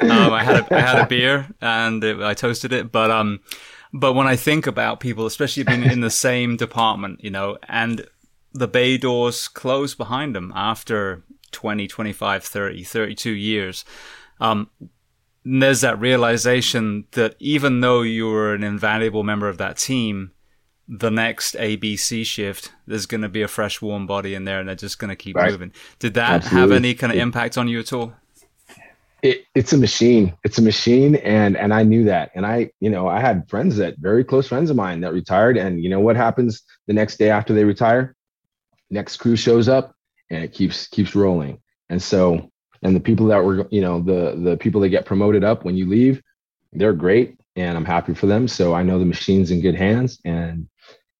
um, 0.00 0.32
I 0.32 0.42
had 0.42 0.56
a, 0.56 0.74
I 0.74 0.80
had 0.80 0.98
a 0.98 1.06
beer 1.06 1.48
and 1.60 2.02
it, 2.02 2.20
I 2.20 2.34
toasted 2.34 2.72
it, 2.72 2.90
but 2.90 3.10
um, 3.10 3.40
but 3.92 4.14
when 4.14 4.26
I 4.26 4.36
think 4.36 4.66
about 4.66 5.00
people, 5.00 5.26
especially 5.26 5.64
being 5.64 5.82
in 5.82 6.00
the 6.00 6.10
same 6.10 6.56
department, 6.56 7.22
you 7.22 7.30
know, 7.30 7.58
and 7.68 8.06
the 8.52 8.68
bay 8.68 8.98
doors 8.98 9.48
close 9.48 9.94
behind 9.94 10.34
them 10.34 10.52
after 10.54 11.22
20, 11.52 11.86
25, 11.86 12.44
30, 12.44 12.82
32 12.82 13.30
years. 13.30 13.84
Um, 14.40 14.70
there's 15.44 15.80
that 15.80 15.98
realization 15.98 17.06
that 17.12 17.36
even 17.38 17.80
though 17.80 18.02
you 18.02 18.26
were 18.26 18.54
an 18.54 18.62
invaluable 18.62 19.22
member 19.22 19.48
of 19.48 19.58
that 19.58 19.76
team, 19.76 20.32
the 20.88 21.10
next 21.10 21.54
ABC 21.54 22.24
shift, 22.24 22.72
there's 22.86 23.06
going 23.06 23.22
to 23.22 23.28
be 23.28 23.42
a 23.42 23.48
fresh, 23.48 23.80
warm 23.80 24.06
body 24.06 24.34
in 24.34 24.44
there, 24.44 24.60
and 24.60 24.68
they're 24.68 24.76
just 24.76 24.98
going 24.98 25.08
to 25.08 25.16
keep 25.16 25.36
right. 25.36 25.50
moving. 25.50 25.72
Did 25.98 26.14
that 26.14 26.30
Absolutely. 26.30 26.60
have 26.60 26.72
any 26.72 26.94
kind 26.94 27.12
of 27.12 27.18
impact 27.18 27.56
on 27.56 27.68
you 27.68 27.80
at 27.80 27.92
all? 27.92 28.12
It, 29.22 29.44
it's 29.54 29.72
a 29.72 29.78
machine. 29.78 30.36
It's 30.42 30.58
a 30.58 30.62
machine, 30.62 31.14
and 31.16 31.56
and 31.56 31.72
I 31.72 31.84
knew 31.84 32.02
that. 32.04 32.32
And 32.34 32.44
I, 32.44 32.72
you 32.80 32.90
know, 32.90 33.06
I 33.06 33.20
had 33.20 33.48
friends 33.48 33.76
that 33.76 33.94
very 33.98 34.24
close 34.24 34.48
friends 34.48 34.68
of 34.68 34.74
mine 34.74 35.00
that 35.02 35.12
retired, 35.12 35.56
and 35.56 35.80
you 35.82 35.88
know 35.88 36.00
what 36.00 36.16
happens 36.16 36.62
the 36.88 36.92
next 36.92 37.18
day 37.18 37.30
after 37.30 37.54
they 37.54 37.64
retire? 37.64 38.16
Next 38.92 39.16
crew 39.16 39.34
shows 39.34 39.68
up 39.68 39.94
and 40.30 40.44
it 40.44 40.52
keeps 40.52 40.86
keeps 40.86 41.14
rolling 41.14 41.60
and 41.88 42.00
so 42.00 42.50
and 42.82 42.94
the 42.94 43.00
people 43.00 43.26
that 43.26 43.42
were 43.44 43.66
you 43.70 43.80
know 43.80 44.00
the 44.00 44.38
the 44.42 44.56
people 44.58 44.80
that 44.80 44.90
get 44.90 45.06
promoted 45.06 45.42
up 45.42 45.64
when 45.64 45.76
you 45.76 45.88
leave 45.88 46.22
they're 46.72 46.92
great 46.92 47.36
and 47.56 47.76
I'm 47.76 47.84
happy 47.84 48.14
for 48.14 48.26
them. 48.26 48.48
So 48.48 48.74
I 48.74 48.82
know 48.82 48.98
the 48.98 49.04
machine's 49.04 49.50
in 49.50 49.60
good 49.60 49.74
hands, 49.74 50.18
and 50.24 50.68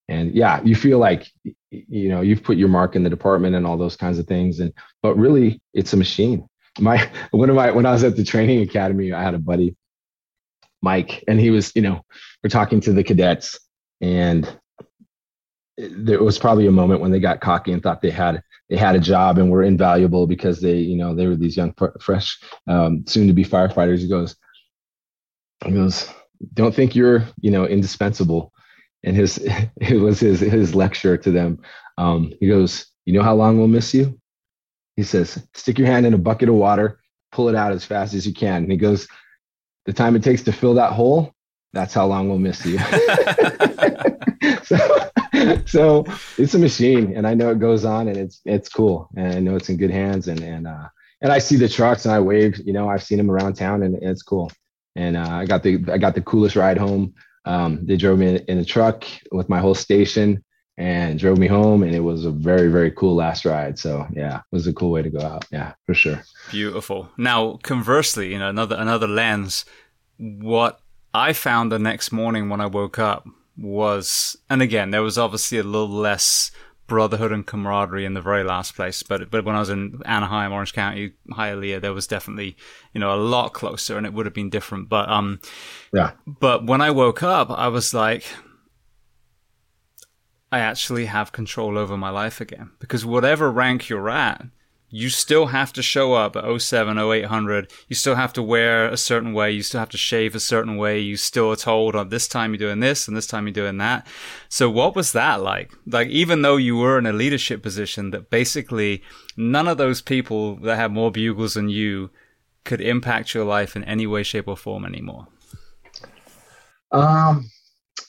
and 0.08 0.34
yeah, 0.34 0.62
you 0.62 0.74
feel 0.74 0.98
like 0.98 1.30
you 1.70 2.08
know 2.08 2.20
you've 2.20 2.42
put 2.42 2.56
your 2.56 2.68
mark 2.68 2.96
in 2.96 3.02
the 3.02 3.10
department 3.10 3.54
and 3.54 3.66
all 3.66 3.76
those 3.76 3.96
kinds 3.96 4.18
of 4.18 4.26
things. 4.26 4.60
And 4.60 4.72
but 5.02 5.16
really, 5.16 5.60
it's 5.74 5.92
a 5.92 5.96
machine. 5.96 6.48
My 6.78 7.10
one 7.30 7.50
of 7.50 7.56
my 7.56 7.70
when 7.70 7.86
I 7.86 7.92
was 7.92 8.04
at 8.04 8.16
the 8.16 8.24
training 8.24 8.62
academy, 8.62 9.12
I 9.12 9.22
had 9.22 9.34
a 9.34 9.38
buddy, 9.38 9.76
Mike, 10.80 11.24
and 11.28 11.38
he 11.38 11.50
was 11.50 11.72
you 11.74 11.82
know 11.82 12.02
we're 12.42 12.50
talking 12.50 12.80
to 12.82 12.92
the 12.92 13.04
cadets, 13.04 13.58
and 14.00 14.58
there 15.78 16.22
was 16.22 16.38
probably 16.38 16.66
a 16.66 16.72
moment 16.72 17.00
when 17.00 17.10
they 17.10 17.20
got 17.20 17.40
cocky 17.40 17.72
and 17.72 17.82
thought 17.82 18.02
they 18.02 18.10
had 18.10 18.42
they 18.68 18.76
had 18.76 18.94
a 18.94 19.00
job 19.00 19.38
and 19.38 19.50
were 19.50 19.62
invaluable 19.62 20.26
because 20.26 20.60
they 20.60 20.76
you 20.76 20.96
know 20.96 21.14
they 21.14 21.26
were 21.26 21.36
these 21.36 21.56
young 21.56 21.74
fresh 22.00 22.38
um, 22.66 23.04
soon 23.06 23.26
to 23.26 23.32
be 23.32 23.44
firefighters. 23.44 23.98
He 23.98 24.08
goes, 24.08 24.36
he 25.64 25.72
goes, 25.72 26.08
don't 26.54 26.74
think 26.74 26.94
you're 26.94 27.24
you 27.40 27.50
know 27.50 27.66
indispensable. 27.66 28.52
And 29.04 29.16
his 29.16 29.38
it 29.80 30.00
was 30.00 30.20
his 30.20 30.40
his 30.40 30.74
lecture 30.74 31.16
to 31.16 31.30
them. 31.30 31.60
Um, 31.98 32.32
he 32.40 32.48
goes 32.48 32.86
you 33.04 33.12
know 33.12 33.22
how 33.22 33.34
long 33.34 33.58
we'll 33.58 33.68
miss 33.68 33.94
you? 33.94 34.18
He 34.96 35.02
says 35.02 35.46
stick 35.54 35.78
your 35.78 35.88
hand 35.88 36.06
in 36.06 36.14
a 36.14 36.18
bucket 36.18 36.48
of 36.48 36.54
water 36.54 36.98
pull 37.32 37.48
it 37.48 37.54
out 37.54 37.72
as 37.72 37.82
fast 37.82 38.12
as 38.12 38.26
you 38.26 38.34
can. 38.34 38.62
And 38.62 38.70
he 38.70 38.76
goes 38.76 39.08
the 39.86 39.92
time 39.94 40.14
it 40.14 40.22
takes 40.22 40.42
to 40.42 40.52
fill 40.52 40.74
that 40.74 40.92
hole 40.92 41.32
that's 41.72 41.94
how 41.94 42.06
long 42.06 42.28
we'll 42.28 42.38
miss 42.38 42.64
you. 42.66 42.78
So, 44.64 44.76
so 45.66 46.04
it's 46.38 46.54
a 46.54 46.58
machine 46.58 47.16
and 47.16 47.26
i 47.26 47.34
know 47.34 47.50
it 47.50 47.58
goes 47.58 47.84
on 47.84 48.08
and 48.08 48.16
it's 48.16 48.40
it's 48.44 48.68
cool 48.68 49.08
and 49.16 49.34
i 49.34 49.38
know 49.38 49.56
it's 49.56 49.68
in 49.68 49.76
good 49.76 49.90
hands 49.90 50.28
and 50.28 50.40
and 50.40 50.66
uh 50.66 50.88
and 51.20 51.32
i 51.32 51.38
see 51.38 51.56
the 51.56 51.68
trucks 51.68 52.04
and 52.04 52.14
i 52.14 52.20
wave 52.20 52.58
you 52.64 52.72
know 52.72 52.88
i've 52.88 53.02
seen 53.02 53.18
them 53.18 53.30
around 53.30 53.54
town 53.54 53.82
and 53.82 53.94
it's 54.02 54.22
cool 54.22 54.50
and 54.96 55.16
uh, 55.16 55.28
I 55.28 55.46
got 55.46 55.62
the 55.62 55.82
I 55.88 55.98
got 55.98 56.14
the 56.14 56.22
coolest 56.22 56.56
ride 56.56 56.78
home. 56.78 57.14
Um, 57.44 57.84
they 57.84 57.96
drove 57.96 58.18
me 58.18 58.28
in, 58.28 58.36
in 58.46 58.58
a 58.58 58.64
truck 58.64 59.04
with 59.32 59.48
my 59.48 59.58
whole 59.58 59.74
station 59.74 60.44
and 60.78 61.18
drove 61.18 61.38
me 61.38 61.46
home, 61.46 61.82
and 61.82 61.94
it 61.94 62.00
was 62.00 62.24
a 62.24 62.30
very 62.30 62.68
very 62.68 62.90
cool 62.90 63.14
last 63.14 63.44
ride. 63.44 63.78
So 63.78 64.06
yeah, 64.12 64.38
it 64.38 64.42
was 64.52 64.66
a 64.66 64.72
cool 64.72 64.90
way 64.90 65.02
to 65.02 65.10
go 65.10 65.20
out. 65.20 65.44
Yeah, 65.50 65.72
for 65.86 65.94
sure. 65.94 66.22
Beautiful. 66.50 67.08
Now, 67.16 67.58
conversely, 67.62 68.32
you 68.32 68.38
know, 68.38 68.48
another 68.48 68.76
another 68.76 69.08
lens. 69.08 69.64
What 70.18 70.80
I 71.14 71.32
found 71.32 71.72
the 71.72 71.78
next 71.78 72.12
morning 72.12 72.48
when 72.48 72.60
I 72.60 72.66
woke 72.66 72.98
up 72.98 73.26
was, 73.62 74.36
and 74.50 74.60
again, 74.60 74.90
there 74.90 75.02
was 75.02 75.16
obviously 75.16 75.58
a 75.58 75.62
little 75.62 75.88
less 75.88 76.50
brotherhood 76.88 77.32
and 77.32 77.46
camaraderie 77.46 78.04
in 78.04 78.12
the 78.12 78.20
very 78.20 78.44
last 78.44 78.74
place. 78.74 79.02
But 79.02 79.30
but 79.30 79.44
when 79.44 79.56
I 79.56 79.60
was 79.60 79.70
in 79.70 80.02
Anaheim, 80.04 80.52
Orange 80.52 80.74
County, 80.74 81.12
Hialeah, 81.30 81.80
there 81.80 81.94
was 81.94 82.06
definitely 82.06 82.56
you 82.92 83.00
know 83.00 83.14
a 83.14 83.16
lot 83.16 83.54
closer, 83.54 83.96
and 83.96 84.04
it 84.04 84.12
would 84.12 84.26
have 84.26 84.34
been 84.34 84.50
different. 84.50 84.88
But 84.88 85.08
um, 85.08 85.40
yeah. 85.92 86.12
But 86.26 86.66
when 86.66 86.80
I 86.80 86.90
woke 86.90 87.22
up, 87.22 87.50
I 87.50 87.68
was 87.68 87.94
like, 87.94 88.24
I 90.50 90.58
actually 90.58 91.06
have 91.06 91.32
control 91.32 91.78
over 91.78 91.96
my 91.96 92.10
life 92.10 92.40
again 92.40 92.72
because 92.78 93.06
whatever 93.06 93.50
rank 93.50 93.88
you're 93.88 94.10
at, 94.10 94.44
you 94.94 95.08
still 95.08 95.46
have 95.46 95.72
to 95.72 95.82
show 95.82 96.12
up 96.12 96.36
at 96.36 96.60
07, 96.60 96.98
0800. 96.98 97.72
You 97.88 97.96
still 97.96 98.14
have 98.14 98.34
to 98.34 98.42
wear 98.42 98.86
a 98.88 98.98
certain 98.98 99.32
way. 99.32 99.50
You 99.50 99.62
still 99.62 99.80
have 99.80 99.88
to 99.88 99.96
shave 99.96 100.34
a 100.34 100.40
certain 100.40 100.76
way. 100.76 100.98
You 100.98 101.16
still 101.16 101.50
are 101.50 101.56
told, 101.56 101.96
oh, 101.96 102.04
this 102.04 102.28
time 102.28 102.52
you're 102.52 102.58
doing 102.58 102.80
this 102.80 103.08
and 103.08 103.16
this 103.16 103.26
time 103.26 103.46
you're 103.46 103.54
doing 103.54 103.78
that. 103.78 104.06
So 104.50 104.68
what 104.68 104.94
was 104.94 105.12
that 105.12 105.40
like? 105.40 105.72
Like, 105.86 106.08
even 106.08 106.42
though 106.42 106.58
you 106.58 106.76
were 106.76 106.98
in 106.98 107.06
a 107.06 107.12
leadership 107.12 107.62
position 107.62 108.10
that 108.10 108.28
basically 108.28 109.02
none 109.34 109.66
of 109.66 109.78
those 109.78 110.02
people 110.02 110.56
that 110.56 110.76
had 110.76 110.92
more 110.92 111.10
bugles 111.10 111.54
than 111.54 111.70
you 111.70 112.10
could 112.64 112.82
impact 112.82 113.32
your 113.32 113.44
life 113.44 113.74
in 113.74 113.84
any 113.84 114.06
way, 114.06 114.22
shape 114.22 114.46
or 114.46 114.58
form 114.58 114.84
anymore. 114.84 115.26
Um, 116.92 117.50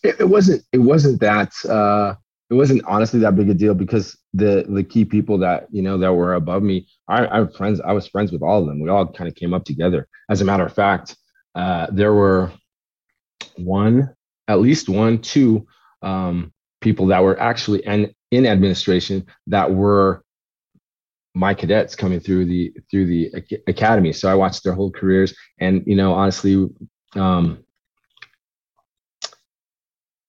it, 0.03 0.19
it 0.19 0.25
wasn't, 0.25 0.63
it 0.73 0.79
wasn't 0.79 1.21
that, 1.21 1.53
uh, 1.63 2.15
it 2.53 2.55
wasn't 2.55 2.83
honestly 2.85 3.19
that 3.19 3.35
big 3.35 3.49
a 3.49 3.53
deal 3.55 3.73
because 3.73 4.15
the 4.31 4.63
the 4.69 4.83
key 4.83 5.05
people 5.05 5.39
that 5.39 5.65
you 5.71 5.81
know 5.81 5.97
that 5.97 6.13
were 6.13 6.35
above 6.35 6.61
me, 6.61 6.87
I, 7.07 7.25
I 7.25 7.37
have 7.39 7.55
friends. 7.55 7.81
I 7.81 7.93
was 7.93 8.07
friends 8.07 8.31
with 8.31 8.43
all 8.43 8.61
of 8.61 8.67
them. 8.67 8.79
We 8.79 8.89
all 8.89 9.07
kind 9.07 9.27
of 9.27 9.33
came 9.33 9.55
up 9.55 9.65
together. 9.65 10.07
As 10.29 10.39
a 10.39 10.45
matter 10.45 10.63
of 10.63 10.71
fact, 10.71 11.17
uh, 11.55 11.87
there 11.91 12.13
were 12.13 12.51
one, 13.57 14.13
at 14.47 14.59
least 14.59 14.87
one, 14.87 15.17
two 15.19 15.65
um, 16.03 16.53
people 16.79 17.07
that 17.07 17.23
were 17.23 17.39
actually 17.39 17.79
in, 17.87 18.13
in 18.29 18.45
administration 18.45 19.25
that 19.47 19.73
were 19.73 20.23
my 21.33 21.55
cadets 21.55 21.95
coming 21.95 22.19
through 22.19 22.45
the 22.45 22.71
through 22.91 23.07
the 23.07 23.31
academy. 23.67 24.13
So 24.13 24.29
I 24.29 24.35
watched 24.35 24.63
their 24.63 24.73
whole 24.73 24.91
careers, 24.91 25.35
and 25.59 25.81
you 25.87 25.95
know, 25.95 26.13
honestly, 26.13 26.69
um, 27.15 27.63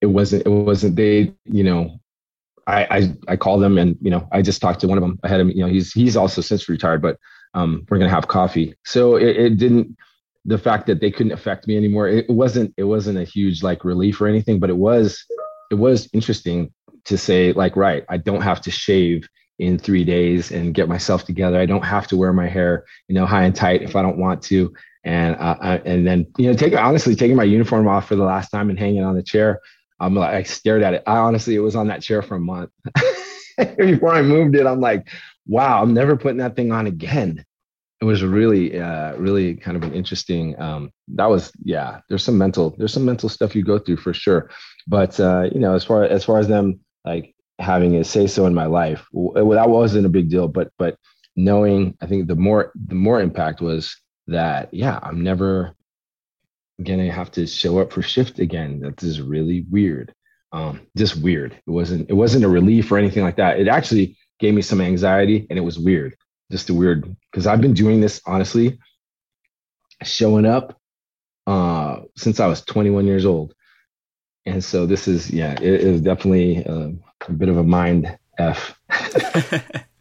it 0.00 0.06
wasn't 0.06 0.46
it 0.46 0.50
wasn't 0.50 0.96
they 0.96 1.34
you 1.44 1.64
know 1.64 2.00
I, 2.66 2.84
I, 2.84 3.16
I 3.28 3.36
called 3.36 3.62
them 3.62 3.78
and 3.78 3.96
you 4.00 4.10
know 4.10 4.28
I 4.32 4.42
just 4.42 4.60
talked 4.60 4.80
to 4.80 4.88
one 4.88 4.98
of 4.98 5.02
them. 5.02 5.18
I 5.22 5.28
had 5.28 5.40
him. 5.40 5.50
You 5.50 5.60
know 5.60 5.68
he's 5.68 5.92
he's 5.92 6.16
also 6.16 6.40
since 6.40 6.68
retired, 6.68 7.02
but 7.02 7.18
um, 7.54 7.86
we're 7.88 7.98
gonna 7.98 8.10
have 8.10 8.28
coffee. 8.28 8.74
So 8.84 9.16
it, 9.16 9.36
it 9.36 9.58
didn't. 9.58 9.96
The 10.46 10.58
fact 10.58 10.86
that 10.86 11.00
they 11.00 11.10
couldn't 11.10 11.32
affect 11.32 11.66
me 11.66 11.76
anymore, 11.76 12.08
it 12.08 12.28
wasn't 12.28 12.74
it 12.76 12.84
wasn't 12.84 13.18
a 13.18 13.24
huge 13.24 13.62
like 13.62 13.84
relief 13.84 14.20
or 14.20 14.26
anything, 14.26 14.58
but 14.58 14.70
it 14.70 14.76
was 14.76 15.24
it 15.70 15.76
was 15.76 16.08
interesting 16.12 16.72
to 17.04 17.18
say 17.18 17.52
like 17.52 17.76
right, 17.76 18.04
I 18.08 18.16
don't 18.16 18.42
have 18.42 18.60
to 18.62 18.70
shave 18.70 19.28
in 19.58 19.78
three 19.78 20.04
days 20.04 20.50
and 20.50 20.74
get 20.74 20.88
myself 20.88 21.24
together. 21.24 21.60
I 21.60 21.66
don't 21.66 21.84
have 21.84 22.06
to 22.08 22.16
wear 22.16 22.32
my 22.32 22.48
hair 22.48 22.84
you 23.08 23.14
know 23.14 23.26
high 23.26 23.44
and 23.44 23.54
tight 23.54 23.82
if 23.82 23.96
I 23.96 24.02
don't 24.02 24.18
want 24.18 24.42
to. 24.44 24.72
And 25.06 25.36
uh, 25.36 25.56
I, 25.60 25.76
and 25.78 26.06
then 26.06 26.26
you 26.38 26.50
know 26.50 26.56
take 26.56 26.74
honestly 26.74 27.14
taking 27.14 27.36
my 27.36 27.44
uniform 27.44 27.86
off 27.88 28.08
for 28.08 28.16
the 28.16 28.24
last 28.24 28.50
time 28.50 28.70
and 28.70 28.78
hanging 28.78 29.04
on 29.04 29.14
the 29.14 29.22
chair 29.22 29.60
I'm 30.00 30.14
like, 30.14 30.34
I 30.34 30.42
stared 30.42 30.82
at 30.82 30.94
it. 30.94 31.02
I 31.06 31.18
honestly, 31.18 31.54
it 31.54 31.60
was 31.60 31.76
on 31.76 31.88
that 31.88 32.02
chair 32.02 32.22
for 32.22 32.36
a 32.36 32.40
month. 32.40 32.70
Before 33.78 34.12
I 34.14 34.22
moved 34.22 34.56
it, 34.56 34.66
I'm 34.66 34.80
like, 34.80 35.08
wow, 35.46 35.80
I'm 35.82 35.94
never 35.94 36.16
putting 36.16 36.38
that 36.38 36.56
thing 36.56 36.72
on 36.72 36.86
again. 36.86 37.44
It 38.00 38.04
was 38.04 38.22
really, 38.22 38.78
uh, 38.78 39.14
really 39.16 39.54
kind 39.54 39.76
of 39.76 39.82
an 39.84 39.94
interesting. 39.94 40.60
Um, 40.60 40.90
that 41.14 41.30
was, 41.30 41.52
yeah. 41.62 42.00
There's 42.08 42.24
some 42.24 42.36
mental, 42.36 42.74
there's 42.76 42.92
some 42.92 43.04
mental 43.04 43.28
stuff 43.28 43.54
you 43.54 43.62
go 43.62 43.78
through 43.78 43.98
for 43.98 44.12
sure. 44.12 44.50
But 44.86 45.18
uh, 45.18 45.48
you 45.52 45.60
know, 45.60 45.74
as 45.74 45.84
far 45.84 46.04
as 46.04 46.24
far 46.24 46.38
as 46.38 46.48
them 46.48 46.80
like 47.04 47.34
having 47.58 47.96
a 47.96 48.04
say 48.04 48.26
so 48.26 48.46
in 48.46 48.54
my 48.54 48.66
life, 48.66 49.06
that 49.12 49.68
wasn't 49.68 50.06
a 50.06 50.10
big 50.10 50.30
deal. 50.30 50.48
But 50.48 50.70
but 50.78 50.96
knowing, 51.36 51.96
I 52.00 52.06
think 52.06 52.28
the 52.28 52.34
more 52.34 52.72
the 52.74 52.94
more 52.94 53.20
impact 53.20 53.60
was 53.60 53.96
that, 54.26 54.72
yeah, 54.72 54.98
I'm 55.02 55.22
never 55.22 55.74
gonna 56.82 57.10
have 57.10 57.30
to 57.32 57.46
show 57.46 57.78
up 57.78 57.92
for 57.92 58.02
shift 58.02 58.38
again. 58.38 58.80
That 58.80 59.02
is 59.02 59.20
really 59.20 59.66
weird. 59.70 60.14
Um, 60.52 60.86
just 60.96 61.16
weird. 61.16 61.52
It 61.52 61.70
wasn't 61.70 62.08
it 62.08 62.14
wasn't 62.14 62.44
a 62.44 62.48
relief 62.48 62.90
or 62.90 62.98
anything 62.98 63.22
like 63.22 63.36
that. 63.36 63.58
It 63.58 63.68
actually 63.68 64.16
gave 64.38 64.54
me 64.54 64.62
some 64.62 64.80
anxiety 64.80 65.46
and 65.50 65.58
it 65.58 65.62
was 65.62 65.78
weird. 65.78 66.16
Just 66.50 66.70
a 66.70 66.74
weird 66.74 67.16
because 67.30 67.46
I've 67.46 67.60
been 67.60 67.74
doing 67.74 68.00
this 68.00 68.20
honestly, 68.26 68.78
showing 70.02 70.46
up 70.46 70.78
uh 71.46 72.00
since 72.16 72.40
I 72.40 72.46
was 72.46 72.62
21 72.62 73.06
years 73.06 73.26
old. 73.26 73.54
And 74.46 74.62
so 74.62 74.86
this 74.86 75.08
is 75.08 75.30
yeah, 75.30 75.52
it 75.52 75.62
is 75.62 76.00
definitely 76.00 76.58
a, 76.58 76.92
a 77.28 77.32
bit 77.32 77.48
of 77.48 77.56
a 77.56 77.64
mind 77.64 78.18
F. 78.38 78.78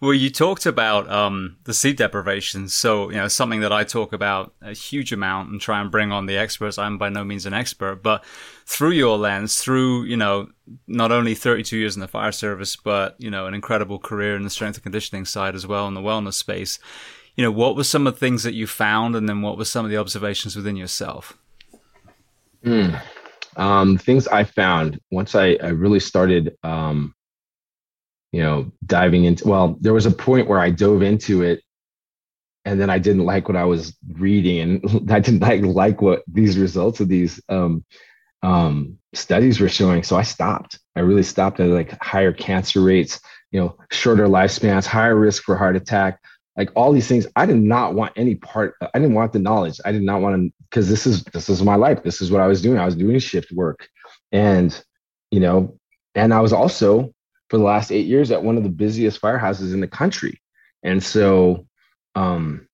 Well, 0.00 0.12
you 0.12 0.28
talked 0.30 0.66
about 0.66 1.10
um, 1.10 1.56
the 1.64 1.74
sleep 1.74 1.96
deprivation. 1.96 2.68
So, 2.68 3.10
you 3.10 3.16
know, 3.16 3.28
something 3.28 3.60
that 3.60 3.72
I 3.72 3.84
talk 3.84 4.12
about 4.12 4.52
a 4.60 4.72
huge 4.72 5.12
amount 5.12 5.50
and 5.50 5.60
try 5.60 5.80
and 5.80 5.90
bring 5.90 6.12
on 6.12 6.26
the 6.26 6.36
experts. 6.36 6.78
I'm 6.78 6.98
by 6.98 7.08
no 7.08 7.24
means 7.24 7.46
an 7.46 7.54
expert, 7.54 8.02
but 8.02 8.24
through 8.66 8.90
your 8.90 9.16
lens, 9.16 9.60
through, 9.60 10.04
you 10.04 10.16
know, 10.16 10.48
not 10.86 11.12
only 11.12 11.34
32 11.34 11.76
years 11.76 11.94
in 11.94 12.00
the 12.00 12.08
fire 12.08 12.32
service, 12.32 12.76
but, 12.76 13.14
you 13.18 13.30
know, 13.30 13.46
an 13.46 13.54
incredible 13.54 13.98
career 13.98 14.36
in 14.36 14.42
the 14.42 14.50
strength 14.50 14.76
and 14.76 14.82
conditioning 14.82 15.24
side 15.24 15.54
as 15.54 15.66
well 15.66 15.86
in 15.86 15.94
the 15.94 16.00
wellness 16.00 16.34
space. 16.34 16.78
You 17.36 17.44
know, 17.44 17.50
what 17.50 17.76
were 17.76 17.84
some 17.84 18.06
of 18.06 18.14
the 18.14 18.20
things 18.20 18.42
that 18.42 18.54
you 18.54 18.66
found 18.66 19.16
and 19.16 19.28
then 19.28 19.42
what 19.42 19.58
were 19.58 19.64
some 19.64 19.84
of 19.84 19.90
the 19.90 19.96
observations 19.96 20.56
within 20.56 20.76
yourself? 20.76 21.36
Mm. 22.64 23.00
Um, 23.56 23.98
things 23.98 24.26
I 24.28 24.44
found 24.44 25.00
once 25.10 25.34
I, 25.34 25.56
I 25.62 25.68
really 25.68 26.00
started 26.00 26.56
um, 26.62 27.14
you 28.34 28.42
know, 28.42 28.68
diving 28.84 29.22
into, 29.22 29.46
well, 29.46 29.76
there 29.80 29.94
was 29.94 30.06
a 30.06 30.10
point 30.10 30.48
where 30.48 30.58
I 30.58 30.70
dove 30.70 31.02
into 31.02 31.42
it 31.42 31.62
and 32.64 32.80
then 32.80 32.90
I 32.90 32.98
didn't 32.98 33.24
like 33.24 33.46
what 33.46 33.56
I 33.56 33.62
was 33.62 33.96
reading 34.14 34.58
and 34.58 35.12
I 35.12 35.20
didn't 35.20 35.38
like, 35.38 35.62
like 35.62 36.02
what 36.02 36.24
these 36.26 36.58
results 36.58 36.98
of 36.98 37.06
these 37.06 37.40
um, 37.48 37.84
um, 38.42 38.98
studies 39.12 39.60
were 39.60 39.68
showing. 39.68 40.02
So 40.02 40.16
I 40.16 40.22
stopped. 40.22 40.80
I 40.96 41.00
really 41.00 41.22
stopped 41.22 41.60
at 41.60 41.68
like 41.68 41.96
higher 42.02 42.32
cancer 42.32 42.80
rates, 42.80 43.20
you 43.52 43.60
know, 43.60 43.78
shorter 43.92 44.26
lifespans, 44.26 44.84
higher 44.84 45.14
risk 45.14 45.44
for 45.44 45.56
heart 45.56 45.76
attack, 45.76 46.18
like 46.56 46.70
all 46.74 46.90
these 46.90 47.06
things. 47.06 47.28
I 47.36 47.46
did 47.46 47.62
not 47.62 47.94
want 47.94 48.14
any 48.16 48.34
part. 48.34 48.74
I 48.80 48.98
didn't 48.98 49.14
want 49.14 49.32
the 49.32 49.38
knowledge. 49.38 49.78
I 49.84 49.92
did 49.92 50.02
not 50.02 50.22
want 50.22 50.34
to 50.34 50.52
because 50.68 50.88
this 50.88 51.06
is 51.06 51.22
this 51.22 51.48
is 51.48 51.62
my 51.62 51.76
life. 51.76 52.02
This 52.02 52.20
is 52.20 52.32
what 52.32 52.40
I 52.40 52.48
was 52.48 52.60
doing. 52.60 52.80
I 52.80 52.84
was 52.84 52.96
doing 52.96 53.20
shift 53.20 53.52
work, 53.52 53.88
and 54.32 54.76
you 55.30 55.38
know, 55.38 55.78
and 56.16 56.34
I 56.34 56.40
was 56.40 56.52
also 56.52 57.14
for 57.50 57.58
the 57.58 57.64
last 57.64 57.92
eight 57.92 58.06
years 58.06 58.30
at 58.30 58.42
one 58.42 58.56
of 58.56 58.62
the 58.62 58.68
busiest 58.68 59.20
firehouses 59.20 59.72
in 59.72 59.80
the 59.80 59.88
country. 59.88 60.40
And 60.82 61.02
so, 61.02 61.66
um, 62.14 62.68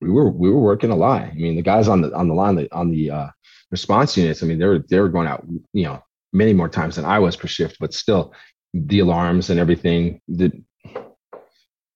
we 0.00 0.10
were 0.10 0.30
we 0.30 0.50
were 0.50 0.60
working 0.60 0.90
a 0.90 0.96
lot. 0.96 1.22
I 1.22 1.34
mean, 1.34 1.56
the 1.56 1.62
guys 1.62 1.88
on 1.88 2.02
the 2.02 2.14
on 2.14 2.28
the 2.28 2.34
line 2.34 2.68
on 2.72 2.90
the 2.90 3.10
uh, 3.10 3.28
response 3.70 4.16
units. 4.16 4.42
I 4.42 4.46
mean, 4.46 4.58
they 4.58 4.66
were 4.66 4.84
they 4.90 5.00
were 5.00 5.08
going 5.08 5.26
out, 5.26 5.44
you 5.72 5.84
know, 5.84 6.02
many 6.32 6.52
more 6.52 6.68
times 6.68 6.96
than 6.96 7.04
I 7.04 7.18
was 7.18 7.36
per 7.36 7.48
shift, 7.48 7.76
but 7.80 7.94
still, 7.94 8.34
the 8.74 8.98
alarms 9.00 9.50
and 9.50 9.58
everything. 9.58 10.20
The 10.28 10.52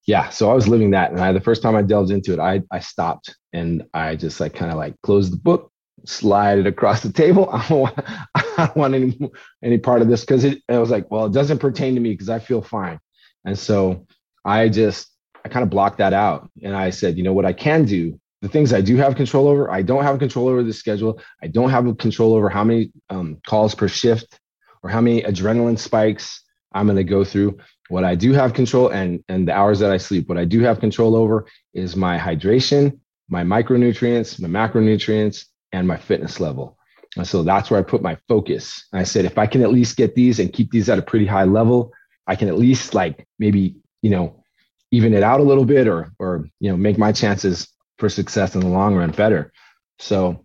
yeah, 0.07 0.31
so 0.31 0.51
I 0.51 0.55
was 0.55 0.69
living 0.69 0.93
that, 0.93 1.11
and 1.11 1.21
I 1.21 1.33
the 1.33 1.41
first 1.41 1.63
time 1.63 1.77
I 1.77 1.83
delved 1.83 2.11
into 2.11 2.33
it, 2.33 2.39
I 2.39 2.63
I 2.71 2.81
stopped 2.81 3.37
and 3.53 3.85
I 3.93 4.17
just 4.17 4.41
like 4.41 4.55
kind 4.55 4.73
of 4.73 4.79
like 4.79 4.95
closed 5.03 5.33
the 5.33 5.39
book, 5.39 5.71
slide 6.09 6.59
it 6.59 6.67
across 6.67 7.03
the 7.03 7.13
table. 7.13 7.49
I 7.53 7.69
don't 7.69 7.81
want, 7.81 7.99
I 8.35 8.43
don't 8.57 8.77
want 8.77 8.95
any 8.95 9.31
any 9.63 9.79
part 9.79 10.03
of 10.03 10.09
this 10.09 10.23
because 10.23 10.45
it. 10.45 10.63
I 10.69 10.79
was 10.79 10.91
like, 10.91 11.11
well, 11.11 11.27
it 11.27 11.33
doesn't 11.33 11.59
pertain 11.59 11.95
to 11.95 12.01
me 12.01 12.13
because 12.13 12.29
I 12.29 12.39
feel 12.39 12.63
fine, 12.63 12.99
and 13.45 13.59
so 13.59 14.07
I 14.45 14.69
just 14.69 15.09
I 15.45 15.49
kind 15.49 15.63
of 15.63 15.71
blocked 15.71 15.99
that 15.99 16.13
out, 16.13 16.51
and 16.63 16.77
I 16.77 16.91
said, 16.91 17.17
you 17.17 17.23
know 17.23 17.33
what 17.33 17.47
I 17.47 17.53
can 17.53 17.85
do. 17.85 18.19
The 18.41 18.49
things 18.49 18.73
I 18.73 18.81
do 18.81 18.97
have 18.97 19.17
control 19.17 19.49
over, 19.49 19.69
I 19.71 19.83
don't 19.83 20.05
have 20.05 20.21
control 20.21 20.47
over 20.47 20.63
the 20.63 20.73
schedule. 20.73 21.21
I 21.43 21.49
don't 21.49 21.71
have 21.71 21.99
control 21.99 22.35
over 22.35 22.49
how 22.49 22.63
many 22.63 22.93
um, 23.11 23.39
calls 23.45 23.75
per 23.75 23.89
shift 23.89 24.39
or 24.85 24.91
how 24.91 25.01
many 25.01 25.23
adrenaline 25.23 25.77
spikes 25.77 26.45
I'm 26.73 26.87
going 26.87 26.97
to 26.97 27.05
go 27.05 27.25
through. 27.25 27.59
What 27.89 28.05
I 28.05 28.15
do 28.15 28.33
have 28.35 28.55
control 28.55 28.91
and 28.91 29.25
and 29.29 29.49
the 29.49 29.55
hours 29.55 29.81
that 29.81 29.91
I 29.91 29.97
sleep, 29.97 30.29
what 30.29 30.39
I 30.39 30.45
do 30.45 30.61
have 30.61 30.79
control 30.79 31.17
over 31.17 31.47
is 31.75 31.97
my 31.97 32.17
hydration, 32.19 33.01
my 33.29 33.43
micronutrients, 33.43 34.41
my 34.41 34.49
macronutrients, 34.49 35.47
and 35.73 35.87
my 35.87 35.97
fitness 35.97 36.41
level. 36.41 36.77
And 37.17 37.27
so 37.27 37.43
that's 37.43 37.71
where 37.71 37.81
I 37.81 37.83
put 37.83 38.03
my 38.03 38.17
focus. 38.29 38.87
I 38.93 39.03
said, 39.03 39.25
if 39.25 39.39
I 39.39 39.47
can 39.47 39.63
at 39.63 39.73
least 39.73 39.97
get 39.97 40.15
these 40.15 40.39
and 40.39 40.53
keep 40.53 40.71
these 40.71 40.89
at 40.89 40.99
a 40.99 41.03
pretty 41.03 41.27
high 41.27 41.45
level, 41.45 41.93
I 42.27 42.37
can 42.37 42.49
at 42.49 42.59
least 42.59 42.95
like 42.95 43.27
maybe, 43.39 43.77
you 44.03 44.11
know, 44.11 44.45
even 44.91 45.15
it 45.15 45.23
out 45.23 45.41
a 45.41 45.45
little 45.45 45.65
bit 45.65 45.89
or, 45.89 46.13
or, 46.19 46.49
you 46.61 46.71
know, 46.71 46.77
make 46.77 46.99
my 46.99 47.13
chances 47.13 47.69
for 47.99 48.09
success 48.09 48.55
in 48.55 48.61
the 48.61 48.69
long 48.69 48.95
run 48.95 49.11
better. 49.11 49.53
So 49.99 50.45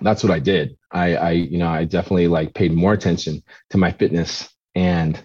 that's 0.00 0.22
what 0.22 0.32
I 0.32 0.38
did. 0.38 0.76
I, 0.90 1.16
I, 1.16 1.30
you 1.32 1.58
know, 1.58 1.68
I 1.68 1.84
definitely 1.84 2.28
like 2.28 2.54
paid 2.54 2.72
more 2.72 2.92
attention 2.92 3.42
to 3.70 3.78
my 3.78 3.92
fitness 3.92 4.48
and, 4.74 5.22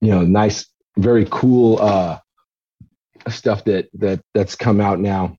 you 0.00 0.10
know, 0.10 0.22
nice, 0.22 0.66
very 0.96 1.26
cool, 1.30 1.80
uh, 1.80 2.18
stuff 3.28 3.64
that, 3.64 3.88
that 3.94 4.20
that's 4.34 4.56
come 4.56 4.80
out 4.80 4.98
now 4.98 5.36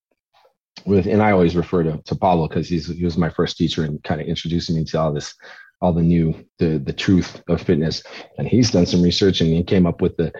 with 0.85 1.07
and 1.07 1.21
I 1.21 1.31
always 1.31 1.55
refer 1.55 1.83
to, 1.83 2.01
to 2.03 2.15
Pavel 2.15 2.47
because 2.47 2.67
he's 2.67 2.87
he 2.87 3.03
was 3.03 3.17
my 3.17 3.29
first 3.29 3.57
teacher 3.57 3.83
and 3.83 4.03
kind 4.03 4.21
of 4.21 4.27
introducing 4.27 4.75
me 4.75 4.83
to 4.85 4.99
all 4.99 5.13
this 5.13 5.33
all 5.81 5.93
the 5.93 6.01
new 6.01 6.33
the 6.59 6.77
the 6.79 6.93
truth 6.93 7.41
of 7.47 7.61
fitness. 7.61 8.03
And 8.37 8.47
he's 8.47 8.71
done 8.71 8.85
some 8.85 9.01
research 9.01 9.41
and 9.41 9.49
he 9.51 9.63
came 9.63 9.85
up 9.85 10.01
with 10.01 10.17
the 10.17 10.33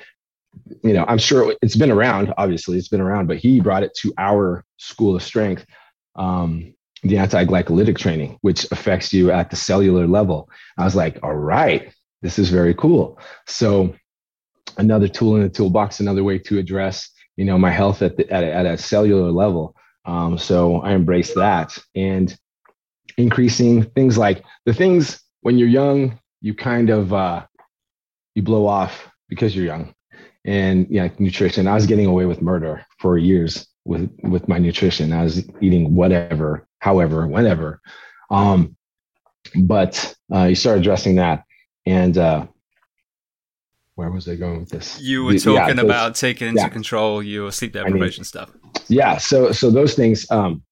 you 0.84 0.94
know 0.94 1.06
I'm 1.08 1.18
sure 1.18 1.56
it's 1.62 1.76
been 1.76 1.92
around 1.92 2.34
obviously 2.38 2.78
it's 2.78 2.88
been 2.90 3.02
around 3.02 3.28
but 3.28 3.38
he 3.38 3.60
brought 3.60 3.84
it 3.84 3.94
to 4.02 4.14
our 4.18 4.64
school 4.78 5.16
of 5.16 5.24
strength 5.24 5.66
um, 6.16 6.76
the 7.02 7.18
anti-glycolytic 7.18 7.98
training 7.98 8.38
which 8.42 8.72
affects 8.72 9.12
you 9.14 9.32
at 9.32 9.50
the 9.50 9.56
cellular 9.56 10.08
level. 10.08 10.50
I 10.78 10.84
was 10.84 10.96
like 10.96 11.20
all 11.24 11.36
right 11.36 11.92
this 12.22 12.40
is 12.40 12.50
very 12.50 12.74
cool. 12.74 13.20
So 13.48 13.94
another 14.78 15.08
tool 15.08 15.36
in 15.36 15.44
the 15.44 15.50
toolbox 15.50 16.00
another 16.00 16.24
way 16.24 16.40
to 16.40 16.58
address 16.58 17.10
you 17.36 17.46
know 17.46 17.58
my 17.58 17.72
health 17.72 18.02
at 18.02 18.18
the, 18.18 18.30
at 18.32 18.44
a, 18.44 18.54
at 18.54 18.66
a 18.66 18.78
cellular 18.78 19.32
level 19.32 19.76
um, 20.06 20.38
so 20.38 20.82
I 20.82 20.94
embrace 20.94 21.34
that 21.36 21.78
and 21.96 22.36
increasing 23.18 23.84
things 23.84 24.18
like 24.18 24.44
the 24.66 24.74
things 24.74 25.22
when 25.42 25.58
you're 25.58 25.68
young, 25.68 26.20
you 26.42 26.54
kind 26.54 26.90
of 26.90 27.14
uh, 27.14 27.46
you 28.36 28.42
blow 28.42 28.66
off 28.66 29.10
because 29.30 29.56
you're 29.56 29.66
young. 29.66 29.94
And 30.46 30.88
yeah, 30.90 31.08
nutrition. 31.20 31.68
I 31.68 31.74
was 31.74 31.86
getting 31.86 32.06
away 32.06 32.26
with 32.26 32.42
murder 32.42 32.86
for 33.00 33.18
years 33.18 33.66
with 33.86 34.10
with 34.24 34.48
my 34.48 34.58
nutrition. 34.58 35.14
I 35.14 35.24
was 35.24 35.48
eating 35.62 35.96
whatever, 35.96 36.68
however, 36.80 37.28
whenever. 37.28 37.80
Um, 38.30 38.76
but 39.56 40.16
uh, 40.34 40.46
you 40.46 40.56
start 40.56 40.80
addressing 40.80 41.16
that, 41.16 41.46
and 41.86 42.18
uh, 42.18 42.48
where 43.96 44.10
was 44.10 44.28
I 44.28 44.36
going 44.36 44.62
with 44.62 44.70
this? 44.70 45.00
You 45.00 45.24
were 45.24 45.38
talking 45.38 45.78
yeah, 45.78 45.84
about 45.84 46.16
taking 46.16 46.48
into 46.48 46.62
yeah. 46.62 46.70
control 46.70 47.22
your 47.22 47.52
sleep 47.52 47.74
deprivation 47.74 48.22
I 48.22 48.24
mean, 48.24 48.26
stuff. 48.26 48.52
Yeah. 48.88 49.18
So 49.18 49.52
so 49.52 49.70
those 49.70 49.94
things, 49.94 50.30
um, 50.32 50.64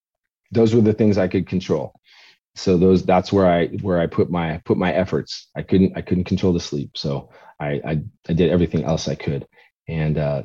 those 0.51 0.73
were 0.73 0.81
the 0.81 0.93
things 0.93 1.17
I 1.17 1.27
could 1.27 1.47
control. 1.47 1.93
So 2.55 2.77
those 2.77 3.05
that's 3.05 3.31
where 3.31 3.49
I 3.49 3.67
where 3.81 3.99
I 3.99 4.07
put 4.07 4.29
my 4.29 4.61
put 4.65 4.77
my 4.77 4.91
efforts. 4.93 5.49
I 5.55 5.61
couldn't 5.61 5.95
I 5.95 6.01
couldn't 6.01 6.25
control 6.25 6.53
the 6.53 6.59
sleep. 6.59 6.97
So 6.97 7.29
I 7.59 7.81
I, 7.85 8.01
I 8.27 8.33
did 8.33 8.51
everything 8.51 8.83
else 8.83 9.07
I 9.07 9.15
could. 9.15 9.47
And 9.87 10.17
uh 10.17 10.43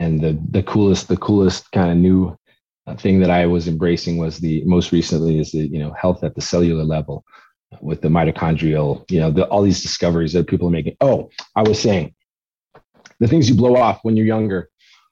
and 0.00 0.20
the 0.20 0.38
the 0.50 0.62
coolest 0.62 1.08
the 1.08 1.16
coolest 1.16 1.70
kind 1.72 1.90
of 1.90 1.96
new 1.96 2.36
uh, 2.86 2.96
thing 2.96 3.20
that 3.20 3.30
I 3.30 3.46
was 3.46 3.68
embracing 3.68 4.18
was 4.18 4.38
the 4.38 4.64
most 4.64 4.90
recently 4.90 5.38
is 5.38 5.52
the 5.52 5.66
you 5.68 5.78
know 5.78 5.92
health 5.92 6.24
at 6.24 6.34
the 6.34 6.40
cellular 6.40 6.84
level 6.84 7.24
with 7.80 8.00
the 8.00 8.08
mitochondrial, 8.08 9.10
you 9.10 9.20
know, 9.20 9.30
the, 9.30 9.44
all 9.46 9.62
these 9.62 9.82
discoveries 9.82 10.32
that 10.32 10.46
people 10.46 10.68
are 10.68 10.72
making. 10.72 10.96
Oh, 11.00 11.30
I 11.56 11.62
was 11.62 11.80
saying 11.80 12.14
the 13.20 13.28
things 13.28 13.48
you 13.48 13.54
blow 13.54 13.76
off 13.76 14.00
when 14.02 14.16
you're 14.16 14.26
younger, 14.26 14.68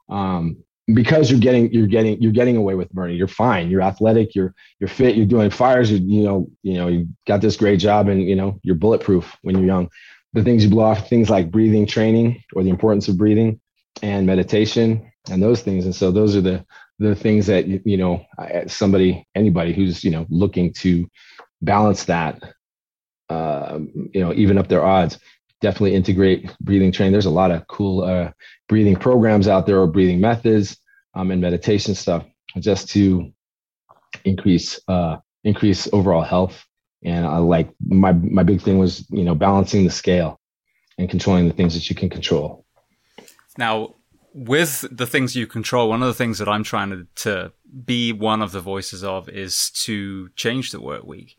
um, 0.09 0.57
because 0.93 1.31
you're 1.31 1.41
getting 1.41 1.73
you're 1.73 1.87
getting 1.87 2.21
you're 2.21 2.33
getting 2.33 2.57
away 2.57 2.75
with 2.75 2.91
burning. 2.91 3.17
You're 3.17 3.29
fine. 3.29 3.71
You're 3.71 3.83
athletic. 3.83 4.35
You're 4.35 4.55
you're 4.81 4.89
fit. 4.89 5.15
You're 5.17 5.27
doing 5.27 5.51
fires. 5.51 5.91
You 5.91 5.99
you 5.99 6.25
know 6.25 6.51
you 6.63 6.75
know 6.75 6.89
you 6.89 7.09
got 7.27 7.41
this 7.41 7.57
great 7.57 7.79
job 7.79 8.09
and 8.09 8.23
you 8.23 8.35
know 8.35 8.59
you're 8.63 8.75
bulletproof 8.75 9.37
when 9.43 9.57
you're 9.57 9.67
young. 9.67 9.89
The 10.33 10.43
things 10.43 10.65
you 10.65 10.71
blow 10.71 10.85
off, 10.85 11.09
things 11.09 11.31
like 11.31 11.51
breathing 11.51 11.87
training 11.87 12.43
or 12.55 12.63
the 12.63 12.71
importance 12.71 13.09
of 13.09 13.17
breathing 13.17 13.61
and 14.03 14.27
meditation 14.27 15.11
and 15.31 15.43
those 15.43 15.63
things. 15.63 15.85
And 15.85 15.95
so 15.95 16.11
those 16.11 16.35
are 16.35 16.41
the 16.41 16.65
the 16.99 17.15
things 17.15 17.47
that 17.47 17.67
you 17.67 17.97
know 17.97 18.25
somebody 18.67 19.27
anybody 19.35 19.73
who's 19.73 20.03
you 20.03 20.11
know 20.11 20.27
looking 20.29 20.73
to 20.75 21.09
balance 21.63 22.05
that, 22.05 22.43
uh, 23.29 23.79
you 24.13 24.21
know, 24.21 24.33
even 24.35 24.59
up 24.59 24.69
their 24.69 24.85
odds. 24.85 25.19
Definitely 25.61 25.95
integrate 25.95 26.57
breathing 26.61 26.91
training. 26.91 27.13
There's 27.13 27.27
a 27.27 27.31
lot 27.31 27.51
of 27.51 27.67
cool 27.67 28.03
uh, 28.03 28.33
breathing 28.69 28.97
programs 28.97 29.47
out 29.47 29.67
there 29.67 29.79
or 29.79 29.87
breathing 29.87 30.21
methods 30.21 30.79
um, 31.15 31.31
and 31.31 31.41
meditation 31.41 31.95
stuff 31.95 32.25
just 32.59 32.89
to 32.91 33.31
increase 34.25 34.81
uh, 34.89 35.19
increase 35.45 35.89
overall 35.93 36.23
health. 36.23 36.65
And 37.05 37.27
I 37.27 37.39
like 37.39 37.71
my 37.87 38.13
my 38.13 38.43
big 38.43 38.63
thing 38.63 38.79
was 38.79 39.07
you 39.11 39.25
know 39.25 39.35
balancing 39.35 39.85
the 39.85 39.91
scale 39.91 40.41
and 40.99 41.09
controlling 41.09 41.49
the 41.49 41.55
things 41.55 41.75
that 41.75 41.89
you 41.89 41.97
can 41.97 42.11
control. 42.11 42.65
Now, 43.57 43.97
with 44.33 44.87
the 44.91 45.07
things 45.07 45.35
you 45.35 45.47
control, 45.47 45.89
one 45.89 46.03
of 46.03 46.09
the 46.09 46.15
things 46.15 46.39
that 46.39 46.49
I'm 46.49 46.63
trying 46.63 46.91
to, 46.91 47.07
to 47.25 47.53
be 47.85 48.13
one 48.13 48.43
of 48.43 48.53
the 48.53 48.61
voices 48.61 49.03
of 49.03 49.29
is 49.29 49.71
to 49.85 50.29
change 50.37 50.71
the 50.71 50.81
work 50.81 51.05
week 51.05 51.37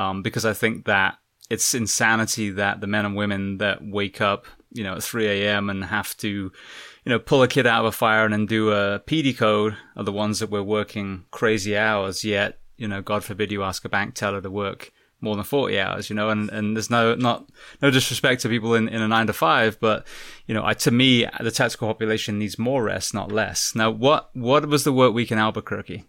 um, 0.00 0.22
because 0.22 0.46
I 0.46 0.54
think 0.54 0.86
that 0.86 1.18
it's 1.50 1.74
insanity 1.74 2.50
that 2.50 2.80
the 2.80 2.86
men 2.86 3.04
and 3.04 3.16
women 3.16 3.58
that 3.58 3.80
wake 3.82 4.20
up, 4.20 4.46
you 4.72 4.82
know, 4.82 4.94
at 4.94 5.02
3 5.02 5.26
a.m. 5.26 5.68
and 5.68 5.84
have 5.84 6.16
to, 6.18 6.28
you 6.28 7.10
know, 7.10 7.18
pull 7.18 7.42
a 7.42 7.48
kid 7.48 7.66
out 7.66 7.80
of 7.80 7.86
a 7.86 7.92
fire 7.92 8.24
and 8.24 8.32
then 8.32 8.46
do 8.46 8.70
a 8.70 9.00
PD 9.00 9.36
code 9.36 9.76
are 9.96 10.04
the 10.04 10.12
ones 10.12 10.38
that 10.38 10.50
we're 10.50 10.62
working 10.62 11.24
crazy 11.30 11.76
hours. 11.76 12.24
Yet, 12.24 12.60
you 12.78 12.88
know, 12.88 13.02
God 13.02 13.24
forbid 13.24 13.52
you 13.52 13.62
ask 13.62 13.84
a 13.84 13.90
bank 13.90 14.14
teller 14.14 14.40
to 14.40 14.50
work 14.50 14.90
more 15.20 15.36
than 15.36 15.44
40 15.44 15.78
hours, 15.78 16.08
you 16.08 16.16
know, 16.16 16.30
and, 16.30 16.48
and 16.48 16.74
there's 16.74 16.88
no, 16.88 17.14
not, 17.14 17.50
no 17.82 17.90
disrespect 17.90 18.40
to 18.40 18.48
people 18.48 18.74
in, 18.74 18.88
in 18.88 19.02
a 19.02 19.08
nine 19.08 19.26
to 19.26 19.34
five, 19.34 19.78
but, 19.78 20.06
you 20.46 20.54
know, 20.54 20.64
I, 20.64 20.72
to 20.72 20.90
me, 20.90 21.26
the 21.40 21.50
tactical 21.50 21.88
population 21.88 22.38
needs 22.38 22.58
more 22.58 22.84
rest, 22.84 23.12
not 23.12 23.30
less. 23.30 23.74
Now, 23.74 23.90
what, 23.90 24.30
what 24.34 24.66
was 24.66 24.84
the 24.84 24.94
work 24.94 25.12
week 25.12 25.30
in 25.30 25.36
Albuquerque? 25.36 26.04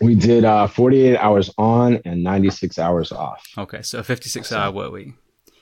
We 0.00 0.14
did 0.14 0.44
uh, 0.44 0.66
48 0.66 1.16
hours 1.16 1.50
on 1.58 2.00
and 2.04 2.22
96 2.22 2.78
hours 2.78 3.12
off. 3.12 3.44
Okay, 3.56 3.82
so 3.82 4.02
56 4.02 4.48
so, 4.48 4.58
hour 4.58 4.72
work 4.72 4.92
week. 4.92 5.14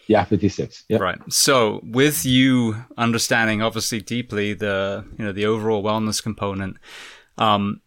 Yeah, 0.07 0.25
56. 0.25 0.85
Yep. 0.89 1.01
Right. 1.01 1.19
So 1.33 1.81
with 1.83 2.25
you 2.27 2.85
understanding 2.99 3.63
obviously 3.63 4.01
deeply 4.01 4.53
the, 4.53 5.05
you 5.19 5.25
know, 5.25 5.33
the 5.33 5.47
overall 5.47 5.83
wellness 5.83 6.23
component, 6.23 6.77
um, 7.39 7.81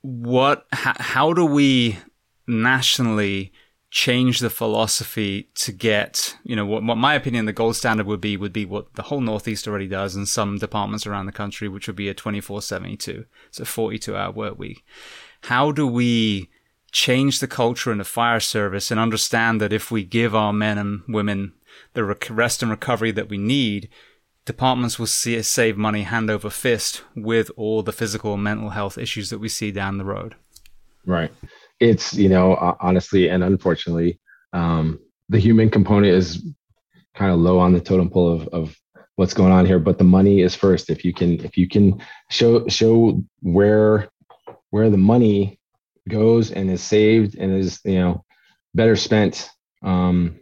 what, 0.00 0.66
h- 0.74 0.96
how 0.98 1.32
do 1.32 1.44
we 1.44 1.98
nationally 2.46 3.52
change 3.90 4.38
the 4.40 4.50
philosophy 4.50 5.48
to 5.54 5.72
get, 5.72 6.36
you 6.44 6.56
know, 6.56 6.66
what, 6.66 6.82
what 6.82 6.96
my 6.96 7.14
opinion, 7.14 7.44
the 7.44 7.52
gold 7.52 7.76
standard 7.76 8.06
would 8.06 8.20
be, 8.20 8.36
would 8.36 8.52
be 8.52 8.64
what 8.64 8.94
the 8.94 9.02
whole 9.02 9.20
Northeast 9.20 9.68
already 9.68 9.88
does 9.88 10.16
and 10.16 10.28
some 10.28 10.58
departments 10.58 11.06
around 11.06 11.26
the 11.26 11.32
country, 11.32 11.68
which 11.68 11.86
would 11.86 11.96
be 11.96 12.08
a 12.08 12.14
24 12.14 12.62
72. 12.62 13.26
It's 13.48 13.60
a 13.60 13.64
42 13.64 14.16
hour 14.16 14.32
work 14.32 14.58
week 14.58 14.84
how 15.42 15.72
do 15.72 15.86
we 15.86 16.48
change 16.92 17.38
the 17.38 17.46
culture 17.46 17.92
in 17.92 17.98
the 17.98 18.04
fire 18.04 18.40
service 18.40 18.90
and 18.90 18.98
understand 18.98 19.60
that 19.60 19.72
if 19.72 19.90
we 19.90 20.04
give 20.04 20.34
our 20.34 20.52
men 20.52 20.78
and 20.78 21.02
women 21.08 21.52
the 21.94 22.04
rest 22.04 22.62
and 22.62 22.70
recovery 22.70 23.10
that 23.12 23.28
we 23.28 23.38
need, 23.38 23.88
departments 24.44 24.98
will 24.98 25.06
see 25.06 25.40
save 25.42 25.76
money 25.76 26.02
hand 26.02 26.30
over 26.30 26.50
fist 26.50 27.02
with 27.14 27.50
all 27.56 27.82
the 27.82 27.92
physical 27.92 28.34
and 28.34 28.42
mental 28.42 28.70
health 28.70 28.98
issues 28.98 29.30
that 29.30 29.38
we 29.38 29.48
see 29.48 29.70
down 29.70 29.98
the 29.98 30.04
road. 30.04 30.34
Right. 31.06 31.32
It's, 31.78 32.14
you 32.14 32.28
know, 32.28 32.76
honestly 32.80 33.28
and 33.30 33.42
unfortunately, 33.42 34.18
um, 34.52 34.98
the 35.28 35.38
human 35.38 35.70
component 35.70 36.12
is 36.12 36.44
kind 37.14 37.32
of 37.32 37.38
low 37.38 37.58
on 37.58 37.72
the 37.72 37.80
totem 37.80 38.10
pole 38.10 38.32
of, 38.32 38.48
of 38.48 38.76
what's 39.16 39.34
going 39.34 39.52
on 39.52 39.64
here. 39.64 39.78
But 39.78 39.98
the 39.98 40.04
money 40.04 40.40
is 40.40 40.54
first. 40.54 40.90
If 40.90 41.04
you 41.04 41.12
can, 41.12 41.42
if 41.44 41.56
you 41.56 41.68
can 41.68 42.02
show 42.30 42.66
show 42.68 43.22
where 43.40 44.08
where 44.70 44.90
the 44.90 44.96
money 44.96 45.58
goes 46.08 46.50
and 46.50 46.70
is 46.70 46.82
saved 46.82 47.36
and 47.36 47.54
is 47.54 47.80
you 47.84 47.98
know 47.98 48.24
better 48.74 48.96
spent, 48.96 49.50
um, 49.82 50.38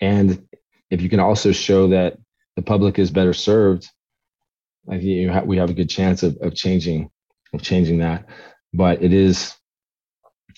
and 0.00 0.46
if 0.90 1.02
you 1.02 1.08
can 1.08 1.20
also 1.20 1.52
show 1.52 1.88
that 1.88 2.16
the 2.56 2.62
public 2.62 2.98
is 2.98 3.10
better 3.10 3.34
served, 3.34 3.90
think 4.88 5.02
you 5.02 5.32
ha- 5.32 5.42
we 5.42 5.56
have 5.56 5.70
a 5.70 5.74
good 5.74 5.90
chance 5.90 6.22
of, 6.22 6.36
of 6.40 6.54
changing 6.54 7.10
of 7.52 7.62
changing 7.62 7.98
that. 7.98 8.26
But 8.72 9.02
it 9.02 9.12
is, 9.12 9.54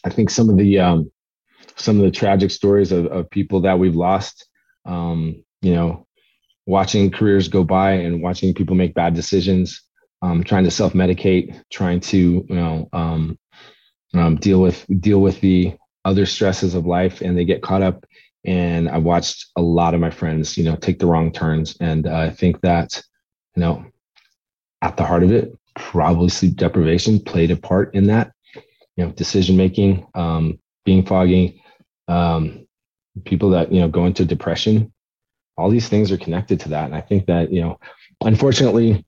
I 0.05 0.11
think 0.11 0.31
some 0.31 0.49
of 0.49 0.57
the 0.57 0.79
um, 0.79 1.11
some 1.77 1.97
of 1.97 2.03
the 2.03 2.11
tragic 2.11 2.51
stories 2.51 2.93
of, 2.93 3.07
of 3.07 3.31
people 3.31 3.61
that 3.63 3.79
we've 3.79 3.97
lost, 3.97 4.47
um, 4.85 5.43
you 5.63 5.75
know, 5.75 6.07
watching 6.67 7.11
careers 7.11 7.49
go 7.49 7.65
by 7.65 7.93
and 7.93 8.23
watching 8.23 8.55
people 8.55 8.77
make 8.77 8.95
bad 8.95 9.15
decisions, 9.15 9.83
um, 10.23 10.43
trying 10.45 10.65
to 10.65 10.71
self 10.71 10.93
medicate, 10.93 11.63
trying 11.71 12.01
to 12.01 12.47
you 12.49 12.55
know 12.55 12.89
um, 12.93 13.39
um, 14.15 14.37
deal 14.37 14.61
with 14.61 14.85
deal 15.01 15.21
with 15.21 15.41
the 15.41 15.75
other 16.05 16.27
stresses 16.27 16.75
of 16.75 16.87
life, 16.87 17.21
and 17.21 17.37
they 17.37 17.45
get 17.45 17.63
caught 17.63 17.83
up. 17.83 18.05
And 18.45 18.89
I 18.89 18.99
watched 18.99 19.47
a 19.57 19.63
lot 19.63 19.95
of 19.95 20.01
my 20.01 20.11
friends, 20.11 20.57
you 20.57 20.65
know, 20.65 20.77
take 20.77 20.99
the 20.99 21.07
wrong 21.07 21.33
turns, 21.33 21.77
and 21.81 22.07
uh, 22.07 22.17
I 22.17 22.31
think 22.31 22.61
that 22.63 23.03
you 23.57 23.61
know, 23.61 23.85
at 24.83 24.97
the 24.97 25.05
heart 25.05 25.23
of 25.23 25.33
it, 25.33 25.53
probably 25.75 26.29
sleep 26.29 26.57
deprivation 26.57 27.21
played 27.21 27.51
a 27.51 27.57
part 27.57 27.95
in 27.95 28.07
that. 28.07 28.33
You 28.97 29.07
know, 29.07 29.13
decision 29.13 29.57
making, 29.57 30.07
um, 30.15 30.59
being 30.85 31.07
foggy, 31.07 31.63
um, 32.09 32.67
people 33.25 33.51
that 33.51 33.73
you 33.73 33.81
know 33.81 33.89
go 33.89 34.07
into 34.07 34.25
depression 34.25 34.93
all 35.57 35.71
these 35.71 35.89
things 35.89 36.11
are 36.13 36.19
connected 36.19 36.61
to 36.61 36.69
that 36.71 36.85
and 36.85 36.95
i 36.95 37.01
think 37.01 37.27
that 37.27 37.53
you 37.53 37.61
know 37.61 37.79
unfortunately 38.23 39.05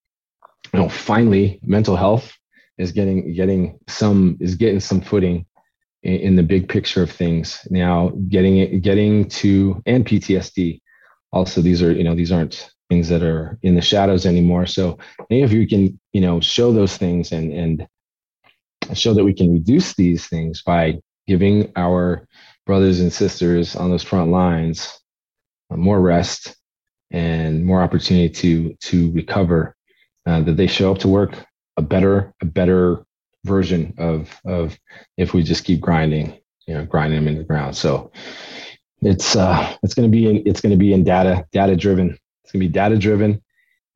you 0.72 0.80
know 0.80 0.88
finally 0.88 1.60
mental 1.62 1.96
health 1.96 2.32
is 2.78 2.92
getting 2.92 3.32
getting 3.34 3.78
some 3.88 4.36
is 4.40 4.54
getting 4.54 4.80
some 4.80 5.00
footing 5.00 5.46
in, 6.02 6.14
in 6.14 6.36
the 6.36 6.42
big 6.42 6.68
picture 6.68 7.02
of 7.02 7.10
things. 7.10 7.66
Now 7.70 8.12
getting 8.28 8.58
it 8.58 8.82
getting 8.82 9.28
to 9.40 9.82
and 9.86 10.04
ptsd 10.04 10.80
also 11.32 11.60
these 11.60 11.82
are 11.82 11.92
you 11.92 12.04
know 12.04 12.14
these 12.14 12.32
aren't 12.32 12.70
things 12.88 13.08
that 13.08 13.22
are 13.22 13.58
in 13.62 13.76
the 13.76 13.80
shadows 13.80 14.26
anymore. 14.26 14.66
So 14.66 14.98
any 15.30 15.42
of 15.42 15.52
you 15.52 15.66
can 15.66 15.98
you 16.12 16.20
know 16.20 16.40
show 16.40 16.72
those 16.72 16.96
things 16.96 17.32
and 17.32 17.52
and 17.52 17.86
show 18.94 19.14
that 19.14 19.24
we 19.24 19.34
can 19.34 19.52
reduce 19.52 19.94
these 19.94 20.26
things 20.26 20.62
by 20.62 20.98
giving 21.26 21.70
our 21.76 22.26
brothers 22.66 23.00
and 23.00 23.12
sisters 23.12 23.76
on 23.76 23.90
those 23.90 24.02
front 24.02 24.30
lines 24.30 24.98
uh, 25.70 25.76
more 25.76 26.00
rest 26.00 26.56
and 27.12 27.64
more 27.64 27.82
opportunity 27.82 28.28
to 28.28 28.74
to 28.80 29.12
recover 29.12 29.76
uh, 30.30 30.40
that 30.40 30.56
they 30.56 30.66
show 30.66 30.92
up 30.92 30.98
to 30.98 31.08
work 31.08 31.44
a 31.76 31.82
better 31.82 32.32
a 32.40 32.44
better 32.44 33.04
version 33.44 33.94
of 33.98 34.40
of 34.44 34.78
if 35.16 35.34
we 35.34 35.42
just 35.42 35.64
keep 35.64 35.80
grinding 35.80 36.38
you 36.66 36.74
know 36.74 36.84
grinding 36.84 37.18
them 37.18 37.28
into 37.28 37.40
the 37.40 37.46
ground 37.46 37.76
so 37.76 38.10
it's 39.02 39.34
uh 39.34 39.76
it's 39.82 39.94
going 39.94 40.08
to 40.08 40.14
be 40.14 40.28
in, 40.28 40.42
it's 40.46 40.60
going 40.60 40.70
to 40.70 40.76
be 40.76 40.92
in 40.92 41.02
data 41.02 41.44
data 41.52 41.74
driven 41.74 42.10
it's 42.42 42.52
going 42.52 42.62
to 42.62 42.68
be 42.68 42.72
data 42.72 42.96
driven 42.96 43.42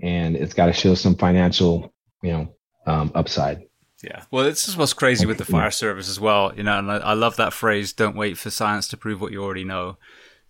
and 0.01 0.35
it's 0.37 0.55
got 0.55 0.67
to 0.67 0.73
show 0.73 0.95
some 0.95 1.15
financial 1.15 1.93
you 2.23 2.33
know 2.33 2.55
um, 2.87 3.11
upside 3.15 3.63
yeah. 4.03 4.25
Well, 4.31 4.45
this 4.45 4.69
is 4.69 4.77
what's 4.77 4.93
crazy 4.93 5.25
with 5.25 5.39
the 5.39 5.47
fire 5.47 5.71
service 5.71 6.11
as 6.11 6.21
well, 6.21 6.53
you 6.55 6.63
know, 6.63 6.79
and 6.79 6.93
I, 6.93 6.97
I 6.97 7.13
love 7.15 7.37
that 7.37 7.55
phrase, 7.55 7.95
don't 7.95 8.17
wait 8.17 8.37
for 8.37 8.51
science 8.51 8.87
to 8.89 8.99
prove 8.99 9.19
what 9.19 9.33
you 9.33 9.43
already 9.43 9.65
know. 9.65 9.97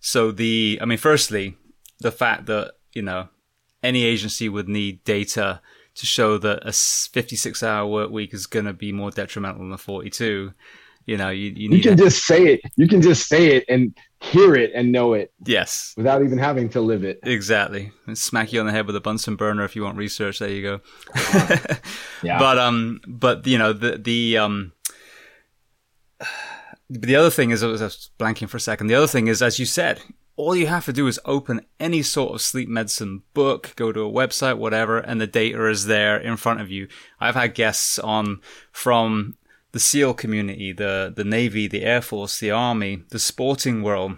So 0.01 0.31
the, 0.31 0.77
I 0.81 0.85
mean, 0.85 0.97
firstly, 0.97 1.55
the 2.01 2.11
fact 2.11 2.47
that, 2.47 2.73
you 2.93 3.01
know, 3.01 3.29
any 3.81 4.03
agency 4.03 4.49
would 4.49 4.67
need 4.67 5.05
data 5.05 5.61
to 5.95 6.05
show 6.05 6.37
that 6.37 6.67
a 6.67 6.71
56 6.71 7.63
hour 7.63 7.87
work 7.87 8.11
week 8.11 8.33
is 8.33 8.45
going 8.45 8.65
to 8.65 8.73
be 8.73 8.91
more 8.91 9.11
detrimental 9.11 9.61
than 9.63 9.71
a 9.71 9.77
42 9.77 10.53
you 11.05 11.17
know 11.17 11.29
you, 11.29 11.51
you, 11.55 11.69
you 11.69 11.81
can 11.81 11.93
a- 11.93 11.97
just 11.97 12.25
say 12.25 12.53
it. 12.53 12.61
You 12.75 12.87
can 12.87 13.01
just 13.01 13.27
say 13.27 13.55
it 13.55 13.65
and 13.69 13.95
hear 14.19 14.55
it 14.55 14.71
and 14.73 14.91
know 14.91 15.13
it 15.13 15.31
yes. 15.45 15.93
without 15.95 16.23
even 16.23 16.37
having 16.37 16.67
to 16.69 16.81
live 16.81 17.03
it. 17.03 17.19
Exactly. 17.23 17.91
And 18.07 18.17
smack 18.17 18.51
you 18.51 18.59
on 18.59 18.65
the 18.65 18.71
head 18.71 18.87
with 18.87 18.95
a 18.95 19.01
bunsen 19.01 19.35
burner 19.35 19.63
if 19.63 19.75
you 19.75 19.83
want 19.83 19.97
research. 19.97 20.39
There 20.39 20.49
you 20.49 20.61
go. 20.61 20.81
Yeah. 22.23 22.39
But 22.39 22.57
um 22.57 23.01
but 23.07 23.45
you 23.45 23.57
know 23.57 23.71
the 23.71 23.97
the 23.97 24.37
um 24.37 24.71
the 26.89 27.15
other 27.15 27.29
thing 27.29 27.51
is 27.51 27.61
I 27.61 27.67
was 27.67 28.09
blanking 28.17 28.49
for 28.49 28.57
a 28.57 28.61
second. 28.61 28.87
The 28.87 28.95
other 28.95 29.05
thing 29.05 29.27
is 29.27 29.43
as 29.43 29.59
you 29.59 29.65
said 29.65 30.01
all 30.37 30.55
you 30.55 30.67
have 30.67 30.85
to 30.85 30.93
do 30.93 31.07
is 31.07 31.19
open 31.25 31.65
any 31.79 32.01
sort 32.01 32.33
of 32.33 32.41
sleep 32.41 32.67
medicine 32.67 33.23
book, 33.33 33.73
go 33.75 33.91
to 33.91 34.01
a 34.01 34.11
website, 34.11 34.57
whatever, 34.57 34.97
and 34.97 35.21
the 35.21 35.27
data 35.27 35.67
is 35.69 35.85
there 35.85 36.17
in 36.17 36.35
front 36.35 36.61
of 36.61 36.69
you. 36.69 36.87
I've 37.19 37.35
had 37.35 37.55
guests 37.55 37.97
on 37.99 38.41
from 38.71 39.37
the 39.71 39.79
SEAL 39.79 40.13
community, 40.15 40.73
the, 40.73 41.13
the 41.15 41.23
Navy, 41.23 41.67
the 41.67 41.83
Air 41.83 42.01
Force, 42.01 42.39
the 42.39 42.51
Army, 42.51 43.03
the 43.09 43.19
sporting 43.19 43.81
world, 43.81 44.17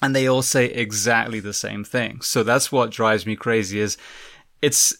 and 0.00 0.16
they 0.16 0.26
all 0.26 0.42
say 0.42 0.66
exactly 0.66 1.38
the 1.38 1.52
same 1.52 1.84
thing. 1.84 2.20
So 2.22 2.42
that's 2.42 2.72
what 2.72 2.90
drives 2.90 3.24
me 3.24 3.36
crazy 3.36 3.78
is 3.78 3.96
it's, 4.60 4.92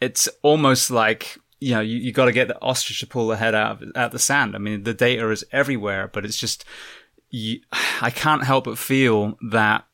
it's 0.00 0.28
almost 0.42 0.90
like, 0.90 1.38
you 1.60 1.74
know, 1.74 1.80
you, 1.80 1.98
you 1.98 2.12
got 2.12 2.26
to 2.26 2.32
get 2.32 2.48
the 2.48 2.60
ostrich 2.60 3.00
to 3.00 3.06
pull 3.06 3.28
the 3.28 3.36
head 3.36 3.54
out 3.54 3.82
of 3.82 3.92
out 3.96 4.12
the 4.12 4.18
sand. 4.18 4.54
I 4.54 4.58
mean, 4.58 4.84
the 4.84 4.94
data 4.94 5.28
is 5.30 5.44
everywhere, 5.50 6.08
but 6.12 6.24
it's 6.24 6.36
just, 6.36 6.64
you, 7.30 7.60
I 8.00 8.10
can't 8.10 8.44
help 8.44 8.64
but 8.64 8.78
feel 8.78 9.38
that 9.50 9.84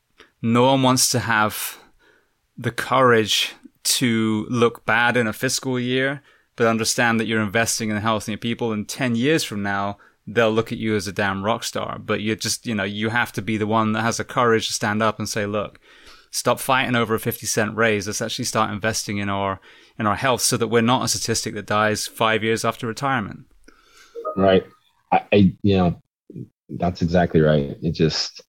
no 0.42 0.64
one 0.64 0.82
wants 0.82 1.10
to 1.10 1.20
have 1.20 1.78
the 2.56 2.70
courage 2.70 3.54
to 3.82 4.46
look 4.48 4.86
bad 4.86 5.16
in 5.16 5.26
a 5.26 5.32
fiscal 5.32 5.78
year 5.78 6.22
but 6.56 6.66
understand 6.66 7.18
that 7.18 7.26
you're 7.26 7.42
investing 7.42 7.90
in 7.90 7.96
healthy 7.96 8.36
people 8.36 8.72
and 8.72 8.88
10 8.88 9.16
years 9.16 9.42
from 9.42 9.62
now 9.62 9.98
they'll 10.26 10.50
look 10.50 10.72
at 10.72 10.78
you 10.78 10.96
as 10.96 11.06
a 11.06 11.12
damn 11.12 11.44
rock 11.44 11.64
star. 11.64 11.98
But 11.98 12.20
you're 12.20 12.36
just 12.36 12.66
you 12.66 12.74
know 12.74 12.84
you 12.84 13.10
have 13.10 13.32
to 13.32 13.42
be 13.42 13.56
the 13.56 13.66
one 13.66 13.92
that 13.92 14.02
has 14.02 14.16
the 14.16 14.24
courage 14.24 14.66
to 14.68 14.72
stand 14.72 15.02
up 15.02 15.18
and 15.18 15.28
say 15.28 15.46
look 15.46 15.78
stop 16.30 16.58
fighting 16.58 16.96
over 16.96 17.14
a 17.14 17.20
50 17.20 17.46
cent 17.46 17.76
raise. 17.76 18.06
Let's 18.06 18.20
actually 18.20 18.46
start 18.46 18.70
investing 18.70 19.18
in 19.18 19.28
our 19.28 19.60
in 19.98 20.06
our 20.06 20.16
health 20.16 20.40
so 20.40 20.56
that 20.56 20.68
we're 20.68 20.82
not 20.82 21.04
a 21.04 21.08
statistic 21.08 21.54
that 21.54 21.66
dies 21.66 22.06
five 22.06 22.42
years 22.42 22.64
after 22.64 22.86
retirement. 22.86 23.46
Right. 24.36 24.66
I, 25.12 25.24
I 25.32 25.56
you 25.62 25.76
know 25.76 26.02
that's 26.68 27.02
exactly 27.02 27.40
right. 27.40 27.76
It 27.82 27.92
just 27.92 28.42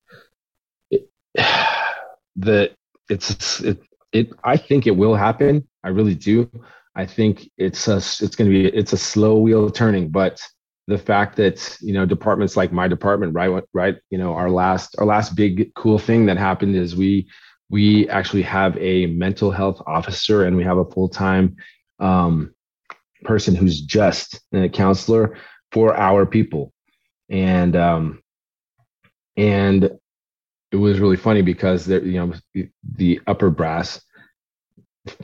it, 0.92 1.10
the 2.36 2.72
it's 3.10 3.62
it, 3.62 3.80
it 4.12 4.30
i 4.44 4.58
think 4.58 4.88
it 4.88 4.96
will 4.96 5.16
happen. 5.16 5.68
I 5.84 5.90
really 5.90 6.16
do. 6.16 6.50
I 6.96 7.06
think 7.06 7.50
it's 7.58 7.88
a 7.88 7.98
it's 7.98 8.36
going 8.36 8.50
to 8.50 8.58
be 8.58 8.66
it's 8.68 8.94
a 8.94 8.98
slow 8.98 9.38
wheel 9.38 9.70
turning, 9.70 10.10
but 10.10 10.42
the 10.88 10.98
fact 10.98 11.36
that 11.38 11.78
you 11.82 11.94
know 11.94 12.06
departments 12.06 12.56
like 12.56 12.72
my 12.72 12.88
department, 12.88 13.34
right, 13.34 13.64
right, 13.74 13.98
you 14.10 14.18
know, 14.18 14.34
our 14.34 14.50
last 14.50 14.96
our 15.00 15.06
last 15.06 15.36
big 15.36 15.74
cool 15.76 16.00
thing 16.00 16.26
that 16.28 16.38
happened 16.38 16.76
is 16.76 16.96
we 16.96 17.28
we 17.70 18.08
actually 18.10 18.44
have 18.44 18.78
a 18.78 19.08
mental 19.08 19.52
health 19.52 19.82
officer 19.88 20.46
and 20.46 20.56
we 20.56 20.64
have 20.64 20.78
a 20.78 20.86
full 20.86 21.10
time 21.10 21.56
um, 22.00 22.54
person 23.24 23.56
who's 23.56 23.82
just 23.82 24.40
a 24.54 24.70
counselor 24.70 25.38
for 25.72 25.96
our 25.98 26.26
people, 26.26 26.72
and 27.30 27.76
um, 27.76 28.22
and 29.38 29.84
it 30.72 30.78
was 30.78 31.00
really 31.00 31.18
funny 31.18 31.42
because 31.42 31.86
there, 31.86 32.04
you 32.04 32.20
know, 32.20 32.68
the, 32.96 33.22
upper 33.28 33.50
brass 33.50 34.02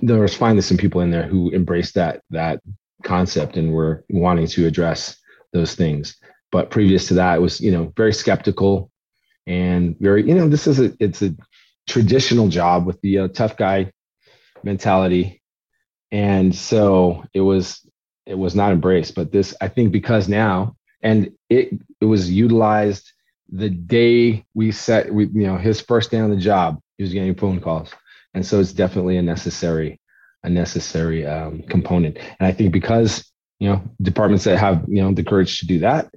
there 0.01 0.19
was 0.19 0.35
finally 0.35 0.61
some 0.61 0.77
people 0.77 1.01
in 1.01 1.11
there 1.11 1.27
who 1.27 1.51
embraced 1.51 1.95
that 1.95 2.21
that 2.29 2.61
concept 3.03 3.57
and 3.57 3.73
were 3.73 4.05
wanting 4.09 4.47
to 4.47 4.67
address 4.67 5.17
those 5.53 5.75
things. 5.75 6.17
But 6.51 6.69
previous 6.69 7.07
to 7.07 7.15
that, 7.15 7.37
it 7.37 7.41
was 7.41 7.59
you 7.61 7.71
know 7.71 7.91
very 7.95 8.13
skeptical 8.13 8.91
and 9.47 9.97
very 9.99 10.27
you 10.27 10.35
know 10.35 10.47
this 10.47 10.67
is 10.67 10.79
a 10.79 10.93
it's 10.99 11.21
a 11.21 11.35
traditional 11.87 12.47
job 12.47 12.85
with 12.85 13.01
the 13.01 13.19
uh, 13.19 13.27
tough 13.29 13.57
guy 13.57 13.91
mentality, 14.63 15.41
and 16.11 16.53
so 16.53 17.25
it 17.33 17.41
was 17.41 17.85
it 18.25 18.35
was 18.35 18.55
not 18.55 18.71
embraced. 18.71 19.15
But 19.15 19.31
this 19.31 19.55
I 19.61 19.67
think 19.67 19.91
because 19.91 20.27
now 20.27 20.75
and 21.01 21.31
it 21.49 21.73
it 21.99 22.05
was 22.05 22.31
utilized 22.31 23.11
the 23.49 23.69
day 23.69 24.45
we 24.53 24.71
set 24.71 25.13
we 25.13 25.25
you 25.25 25.47
know 25.47 25.57
his 25.57 25.81
first 25.81 26.11
day 26.11 26.19
on 26.19 26.29
the 26.29 26.37
job 26.37 26.79
he 26.97 27.03
was 27.03 27.13
getting 27.13 27.35
phone 27.35 27.59
calls. 27.59 27.91
And 28.33 28.45
so 28.45 28.59
it's 28.59 28.71
definitely 28.71 29.17
a 29.17 29.21
necessary 29.21 29.99
a 30.43 30.49
necessary 30.49 31.25
um, 31.25 31.63
component. 31.69 32.17
And 32.17 32.47
i 32.47 32.51
think 32.51 32.71
because 32.71 33.29
you 33.59 33.69
know 33.69 33.81
departments 34.01 34.45
that 34.45 34.57
have 34.57 34.83
you 34.87 35.01
know 35.01 35.13
the 35.13 35.23
courage 35.23 35.59
to 35.59 35.67
do 35.67 35.79
that 35.79 36.09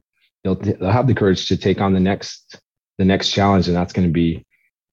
they'll, 0.45 0.55
they'll 0.55 0.91
have 0.91 1.07
the 1.07 1.15
courage 1.15 1.49
to 1.49 1.57
take 1.57 1.81
on 1.81 1.93
the 1.93 2.01
next 2.01 2.61
the 2.99 3.05
next 3.05 3.31
challenge. 3.31 3.67
And 3.67 3.77
that's 3.77 3.93
going 3.93 4.07
to 4.07 4.13
be 4.13 4.45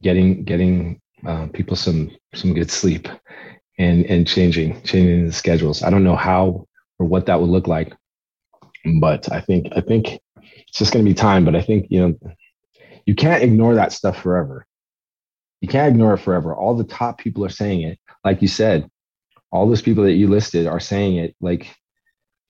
getting 0.01 0.43
getting 0.43 0.99
uh, 1.25 1.47
people 1.53 1.75
some 1.75 2.09
some 2.33 2.53
good 2.53 2.71
sleep 2.71 3.07
and 3.77 4.05
and 4.05 4.27
changing 4.27 4.81
changing 4.83 5.27
the 5.27 5.33
schedules. 5.33 5.83
I 5.83 5.89
don't 5.89 6.03
know 6.03 6.15
how 6.15 6.65
or 6.97 7.05
what 7.05 7.25
that 7.27 7.39
would 7.39 7.49
look 7.49 7.67
like 7.67 7.93
but 8.99 9.31
i 9.31 9.39
think 9.39 9.67
i 9.75 9.81
think 9.81 10.19
it's 10.45 10.77
just 10.77 10.93
going 10.93 11.03
to 11.03 11.09
be 11.09 11.15
time 11.15 11.45
but 11.45 11.55
i 11.55 11.61
think 11.61 11.87
you 11.89 11.99
know 12.01 12.33
you 13.05 13.15
can't 13.15 13.43
ignore 13.43 13.75
that 13.75 13.91
stuff 13.91 14.21
forever 14.21 14.65
you 15.61 15.67
can't 15.67 15.93
ignore 15.93 16.15
it 16.15 16.17
forever. 16.17 16.55
All 16.55 16.75
the 16.75 16.83
top 16.83 17.19
people 17.19 17.45
are 17.45 17.49
saying 17.49 17.83
it. 17.83 17.99
Like 18.25 18.41
you 18.41 18.47
said, 18.47 18.89
all 19.51 19.67
those 19.67 19.81
people 19.81 20.03
that 20.03 20.13
you 20.13 20.27
listed 20.27 20.67
are 20.67 20.79
saying 20.79 21.17
it. 21.17 21.35
Like 21.39 21.73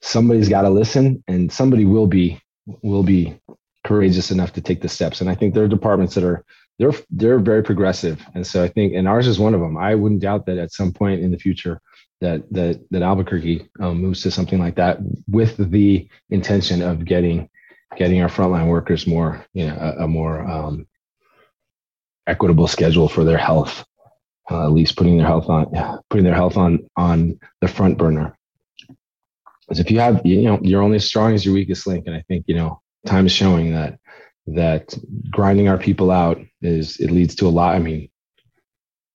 somebody's 0.02 0.50
got 0.50 0.62
to 0.62 0.70
listen, 0.70 1.24
and 1.28 1.52
somebody 1.52 1.86
will 1.86 2.08
be 2.08 2.42
will 2.82 3.04
be 3.04 3.38
courageous 3.84 4.32
enough 4.32 4.54
to 4.54 4.62
take 4.62 4.82
the 4.82 4.90
steps. 4.90 5.20
And 5.20 5.30
I 5.30 5.36
think 5.36 5.54
there 5.54 5.64
are 5.64 5.68
departments 5.68 6.16
that 6.16 6.24
are 6.24 6.44
they're 6.80 6.94
they're 7.10 7.40
very 7.40 7.64
progressive, 7.64 8.26
and 8.34 8.48
so 8.48 8.64
I 8.64 8.70
think 8.70 8.94
and 8.94 9.08
ours 9.08 9.28
is 9.28 9.40
one 9.40 9.54
of 9.54 9.60
them. 9.60 9.78
I 9.78 9.94
wouldn't 9.94 10.22
doubt 10.22 10.46
that 10.46 10.58
at 10.58 10.72
some 10.72 10.94
point 10.94 11.22
in 11.22 11.32
the 11.32 11.40
future 11.40 11.82
that 12.22 12.44
that 12.52 12.82
that 12.92 13.02
Albuquerque 13.02 13.70
um, 13.80 14.02
moves 14.02 14.22
to 14.22 14.32
something 14.32 14.60
like 14.60 14.76
that 14.76 15.00
with 15.28 15.58
the 15.58 16.08
intention 16.30 16.82
of 16.82 17.04
getting 17.04 17.50
getting 17.98 18.22
our 18.22 18.30
frontline 18.30 18.68
workers 18.68 19.06
more 19.06 19.46
you 19.54 19.68
know 19.68 19.76
a, 19.76 20.04
a 20.04 20.08
more 20.08 20.48
um, 20.48 20.88
equitable 22.28 22.68
schedule 22.68 23.10
for 23.10 23.24
their 23.24 23.38
health. 23.38 23.86
Uh, 24.50 24.66
at 24.66 24.72
least 24.72 24.98
putting 24.98 25.18
their 25.18 25.28
health 25.28 25.48
on 25.50 25.66
putting 26.10 26.26
their 26.26 26.36
health 26.36 26.58
on 26.58 26.80
on 26.98 27.40
the 27.62 27.68
front 27.68 27.98
burner. 27.98 28.38
Because 29.62 29.80
if 29.80 29.90
you 29.90 30.00
have 30.00 30.22
you 30.26 30.42
know 30.44 30.60
you're 30.62 30.82
only 30.82 30.98
as 30.98 31.06
strong 31.06 31.34
as 31.34 31.46
your 31.46 31.54
weakest 31.54 31.88
link, 31.88 32.06
and 32.06 32.16
I 32.16 32.24
think 32.28 32.46
you 32.48 32.56
know 32.56 32.82
time 33.06 33.26
is 33.26 33.32
showing 33.32 33.72
that 33.74 33.98
that 34.48 34.94
grinding 35.30 35.70
our 35.70 35.78
people 35.78 36.12
out 36.12 36.42
is 36.62 37.00
it 37.00 37.12
leads 37.12 37.36
to 37.36 37.48
a 37.48 37.50
lot. 37.50 37.76
I 37.76 37.80
mean, 37.80 38.10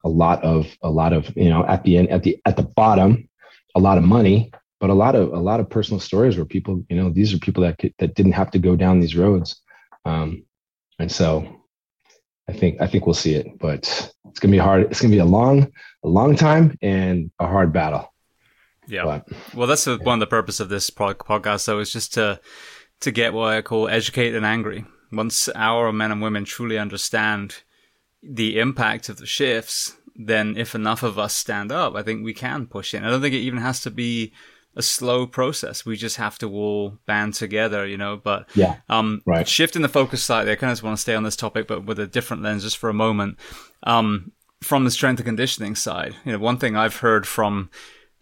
a 0.06 0.08
lot 0.08 0.42
of 0.44 0.66
a 0.82 0.90
lot 0.90 1.12
of 1.12 1.36
you 1.36 1.50
know 1.50 1.66
at 1.66 1.82
the 1.82 1.96
end 1.98 2.08
at 2.10 2.22
the 2.22 2.40
at 2.44 2.56
the 2.56 2.62
bottom, 2.62 3.28
a 3.74 3.80
lot 3.80 3.98
of 3.98 4.04
money, 4.04 4.52
but 4.80 4.88
a 4.88 4.94
lot 4.94 5.14
of 5.16 5.32
a 5.32 5.38
lot 5.38 5.58
of 5.60 5.68
personal 5.68 6.00
stories 6.00 6.36
where 6.36 6.46
people 6.46 6.84
you 6.88 6.96
know 6.96 7.10
these 7.10 7.34
are 7.34 7.38
people 7.38 7.62
that 7.64 7.76
that 7.98 8.14
didn't 8.14 8.38
have 8.40 8.50
to 8.52 8.58
go 8.58 8.76
down 8.76 9.00
these 9.00 9.16
roads, 9.16 9.60
um, 10.04 10.44
and 11.00 11.10
so 11.10 11.28
I 12.48 12.52
think 12.52 12.80
I 12.80 12.86
think 12.86 13.06
we'll 13.06 13.14
see 13.14 13.34
it, 13.34 13.58
but 13.58 14.12
it's 14.28 14.38
gonna 14.38 14.52
be 14.52 14.58
hard. 14.58 14.82
It's 14.90 15.00
gonna 15.00 15.18
be 15.18 15.18
a 15.18 15.24
long 15.38 15.72
a 16.04 16.08
long 16.08 16.36
time 16.36 16.78
and 16.80 17.30
a 17.40 17.46
hard 17.46 17.72
battle. 17.72 18.12
Yeah. 18.86 19.04
But, 19.04 19.28
well, 19.54 19.66
that's 19.66 19.86
yeah. 19.86 19.96
one 19.96 20.14
of 20.14 20.20
the 20.20 20.30
purpose 20.30 20.60
of 20.60 20.68
this 20.68 20.90
podcast, 20.90 21.66
though, 21.66 21.80
is 21.80 21.92
just 21.92 22.14
to 22.14 22.40
to 23.00 23.10
get 23.10 23.34
what 23.34 23.52
I 23.52 23.62
call 23.62 23.88
educate 23.88 24.34
and 24.34 24.46
angry. 24.46 24.84
Once 25.12 25.48
our 25.54 25.92
men 25.92 26.12
and 26.12 26.22
women 26.22 26.44
truly 26.44 26.78
understand 26.78 27.62
the 28.22 28.58
impact 28.58 29.08
of 29.08 29.18
the 29.18 29.26
shifts, 29.26 29.96
then 30.14 30.56
if 30.56 30.74
enough 30.74 31.02
of 31.02 31.18
us 31.18 31.34
stand 31.34 31.70
up, 31.70 31.94
I 31.94 32.02
think 32.02 32.24
we 32.24 32.34
can 32.34 32.66
push 32.66 32.94
in. 32.94 33.04
I 33.04 33.10
don't 33.10 33.20
think 33.20 33.34
it 33.34 33.38
even 33.38 33.60
has 33.60 33.80
to 33.82 33.90
be 33.90 34.32
a 34.74 34.82
slow 34.82 35.26
process. 35.26 35.86
We 35.86 35.96
just 35.96 36.16
have 36.16 36.38
to 36.38 36.50
all 36.50 36.98
band 37.06 37.34
together, 37.34 37.86
you 37.86 37.96
know. 37.96 38.16
But 38.16 38.48
yeah, 38.54 38.76
um, 38.88 39.22
right. 39.26 39.48
Shifting 39.48 39.82
the 39.82 39.88
focus 39.88 40.22
slightly, 40.22 40.52
I 40.52 40.56
kind 40.56 40.72
of 40.72 40.82
want 40.82 40.96
to 40.96 41.00
stay 41.00 41.14
on 41.14 41.22
this 41.22 41.36
topic, 41.36 41.66
but 41.66 41.84
with 41.84 41.98
a 41.98 42.06
different 42.06 42.42
lens, 42.42 42.62
just 42.62 42.78
for 42.78 42.90
a 42.90 42.94
moment. 42.94 43.38
Um, 43.82 44.32
from 44.62 44.84
the 44.84 44.90
strength 44.90 45.18
and 45.18 45.26
conditioning 45.26 45.74
side, 45.74 46.16
you 46.24 46.32
know, 46.32 46.38
one 46.38 46.58
thing 46.58 46.76
I've 46.76 46.96
heard 46.96 47.26
from 47.26 47.70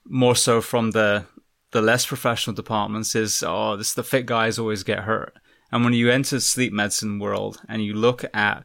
more 0.05 0.37
so 0.37 0.61
from 0.61 0.91
the 0.93 1.27
the 1.73 1.83
less 1.83 2.07
professional 2.07 2.55
departments 2.55 3.17
is, 3.17 3.43
oh, 3.45 3.77
this 3.77 3.95
the 3.95 4.05
fit 4.05 4.27
guys 4.27 4.59
always 4.59 4.85
get 4.85 5.01
hurt. 5.01 5.35
And 5.73 5.85
when 5.85 5.93
you 5.93 6.09
enter 6.09 6.39
sleep 6.39 6.73
medicine 6.73 7.19
world 7.19 7.61
and 7.69 7.83
you 7.83 7.95
look 7.95 8.25
at, 8.33 8.65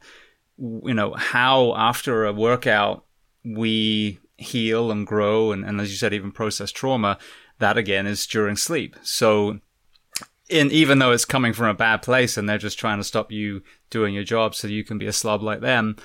you 0.60 0.93
know, 0.93 1.14
how 1.14 1.76
after 1.76 2.26
a 2.26 2.34
workout 2.34 3.05
we 3.43 4.20
heal 4.38 4.91
and 4.91 5.07
grow 5.07 5.51
and, 5.51 5.66
and 5.66 5.80
as 5.80 5.89
you 5.89 5.97
said, 5.97 6.14
even 6.14 6.32
process 6.32 6.72
trauma, 6.72 7.18
that 7.60 7.78
again 7.78 8.07
is 8.07 8.26
during 8.28 8.55
sleep. 8.55 8.95
So 9.01 9.60
in 10.49 10.72
even 10.72 10.99
though 10.99 11.12
it's 11.12 11.26
coming 11.26 11.53
from 11.53 11.68
a 11.68 11.74
bad 11.74 12.01
place 12.01 12.38
and 12.38 12.49
they're 12.49 12.57
just 12.57 12.80
trying 12.80 12.97
to 12.97 13.03
stop 13.03 13.32
you 13.32 13.62
doing 13.89 14.14
your 14.14 14.24
job 14.24 14.55
so 14.55 14.68
you 14.68 14.84
can 14.84 14.97
be 14.97 15.07
a 15.07 15.14
slob 15.14 15.41
like 15.41 15.62
them, 15.62 15.95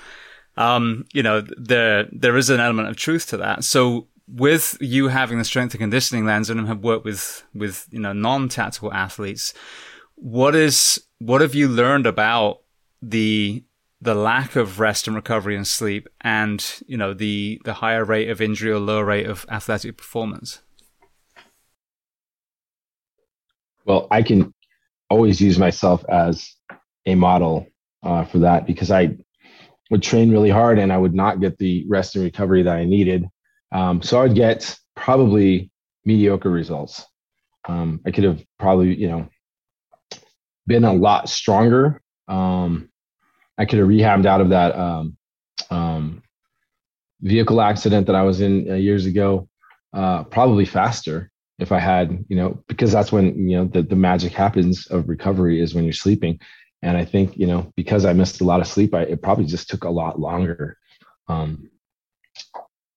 um, 0.56 1.06
you 1.12 1.22
know, 1.22 1.42
there 1.56 2.08
there 2.12 2.36
is 2.36 2.50
an 2.50 2.60
element 2.60 2.88
of 2.88 2.96
truth 2.96 3.28
to 3.28 3.36
that. 3.38 3.64
So 3.64 4.08
with 4.26 4.76
you 4.80 5.08
having 5.08 5.38
the 5.38 5.44
strength 5.44 5.74
and 5.74 5.80
conditioning 5.80 6.24
lens 6.24 6.48
and 6.48 6.66
have 6.66 6.82
worked 6.82 7.04
with 7.04 7.44
with 7.54 7.86
you 7.90 8.00
know 8.00 8.12
non-tactical 8.12 8.92
athletes 8.92 9.52
what 10.14 10.54
is 10.54 10.98
what 11.18 11.40
have 11.40 11.54
you 11.54 11.68
learned 11.68 12.06
about 12.06 12.60
the 13.02 13.62
the 14.04 14.14
lack 14.14 14.56
of 14.56 14.80
rest 14.80 15.06
and 15.06 15.16
recovery 15.16 15.56
and 15.56 15.66
sleep 15.66 16.08
and 16.20 16.82
you 16.86 16.96
know 16.96 17.14
the 17.14 17.60
the 17.64 17.74
higher 17.74 18.04
rate 18.04 18.28
of 18.28 18.40
injury 18.40 18.70
or 18.70 18.78
lower 18.78 19.04
rate 19.04 19.26
of 19.26 19.46
athletic 19.50 19.96
performance 19.96 20.60
well 23.84 24.06
i 24.10 24.22
can 24.22 24.52
always 25.10 25.40
use 25.40 25.58
myself 25.58 26.04
as 26.08 26.54
a 27.06 27.14
model 27.14 27.66
uh, 28.02 28.24
for 28.24 28.38
that 28.38 28.66
because 28.66 28.90
i 28.90 29.14
would 29.90 30.02
train 30.02 30.30
really 30.30 30.50
hard 30.50 30.78
and 30.78 30.92
i 30.92 30.98
would 30.98 31.14
not 31.14 31.40
get 31.40 31.56
the 31.58 31.84
rest 31.88 32.14
and 32.14 32.24
recovery 32.24 32.62
that 32.62 32.76
i 32.76 32.84
needed 32.84 33.28
um, 33.74 34.02
so 34.02 34.20
I 34.20 34.22
would 34.22 34.36
get 34.36 34.78
probably 34.94 35.70
mediocre 36.04 36.48
results. 36.48 37.04
Um, 37.68 38.00
I 38.06 38.12
could 38.12 38.24
have 38.24 38.42
probably, 38.58 38.94
you 38.94 39.08
know, 39.08 39.28
been 40.66 40.84
a 40.84 40.92
lot 40.92 41.28
stronger. 41.28 42.00
Um, 42.28 42.88
I 43.58 43.64
could 43.64 43.78
have 43.78 43.88
rehabbed 43.88 44.26
out 44.26 44.40
of 44.40 44.50
that 44.50 44.76
um, 44.76 45.16
um, 45.70 46.22
vehicle 47.20 47.60
accident 47.60 48.06
that 48.06 48.16
I 48.16 48.22
was 48.22 48.40
in 48.40 48.70
uh, 48.70 48.74
years 48.74 49.06
ago, 49.06 49.48
uh, 49.92 50.24
probably 50.24 50.64
faster 50.64 51.30
if 51.58 51.70
I 51.70 51.78
had, 51.78 52.24
you 52.28 52.36
know, 52.36 52.62
because 52.66 52.90
that's 52.90 53.12
when, 53.12 53.48
you 53.48 53.56
know, 53.56 53.66
the, 53.66 53.82
the 53.82 53.96
magic 53.96 54.32
happens 54.32 54.86
of 54.86 55.08
recovery 55.08 55.60
is 55.60 55.74
when 55.74 55.84
you're 55.84 55.92
sleeping. 55.92 56.40
And 56.82 56.96
I 56.96 57.04
think, 57.04 57.36
you 57.36 57.46
know, 57.46 57.72
because 57.76 58.04
I 58.04 58.12
missed 58.12 58.40
a 58.40 58.44
lot 58.44 58.60
of 58.60 58.66
sleep, 58.66 58.92
I, 58.92 59.02
it 59.02 59.22
probably 59.22 59.46
just 59.46 59.70
took 59.70 59.84
a 59.84 59.90
lot 59.90 60.18
longer. 60.18 60.76
Um, 61.28 61.70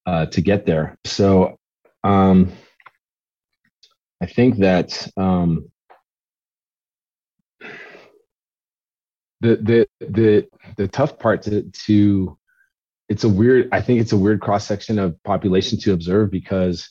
uh, 0.08 0.26
to 0.28 0.41
get 0.41 0.66
there. 0.66 0.97
So 1.03 1.58
um, 2.03 2.51
I 4.22 4.26
think 4.26 4.60
that 4.60 5.08
um, 5.18 5.70
the 9.41 9.55
the 9.57 9.88
the 9.99 10.47
the 10.77 10.88
tough 10.88 11.19
part 11.19 11.43
to, 11.43 11.63
to 11.85 12.38
it's 13.09 13.23
a 13.23 13.29
weird 13.29 13.69
I 13.71 13.81
think 13.81 14.01
it's 14.01 14.11
a 14.11 14.17
weird 14.17 14.41
cross 14.41 14.65
section 14.65 14.99
of 14.99 15.21
population 15.23 15.79
to 15.79 15.93
observe 15.93 16.31
because 16.31 16.89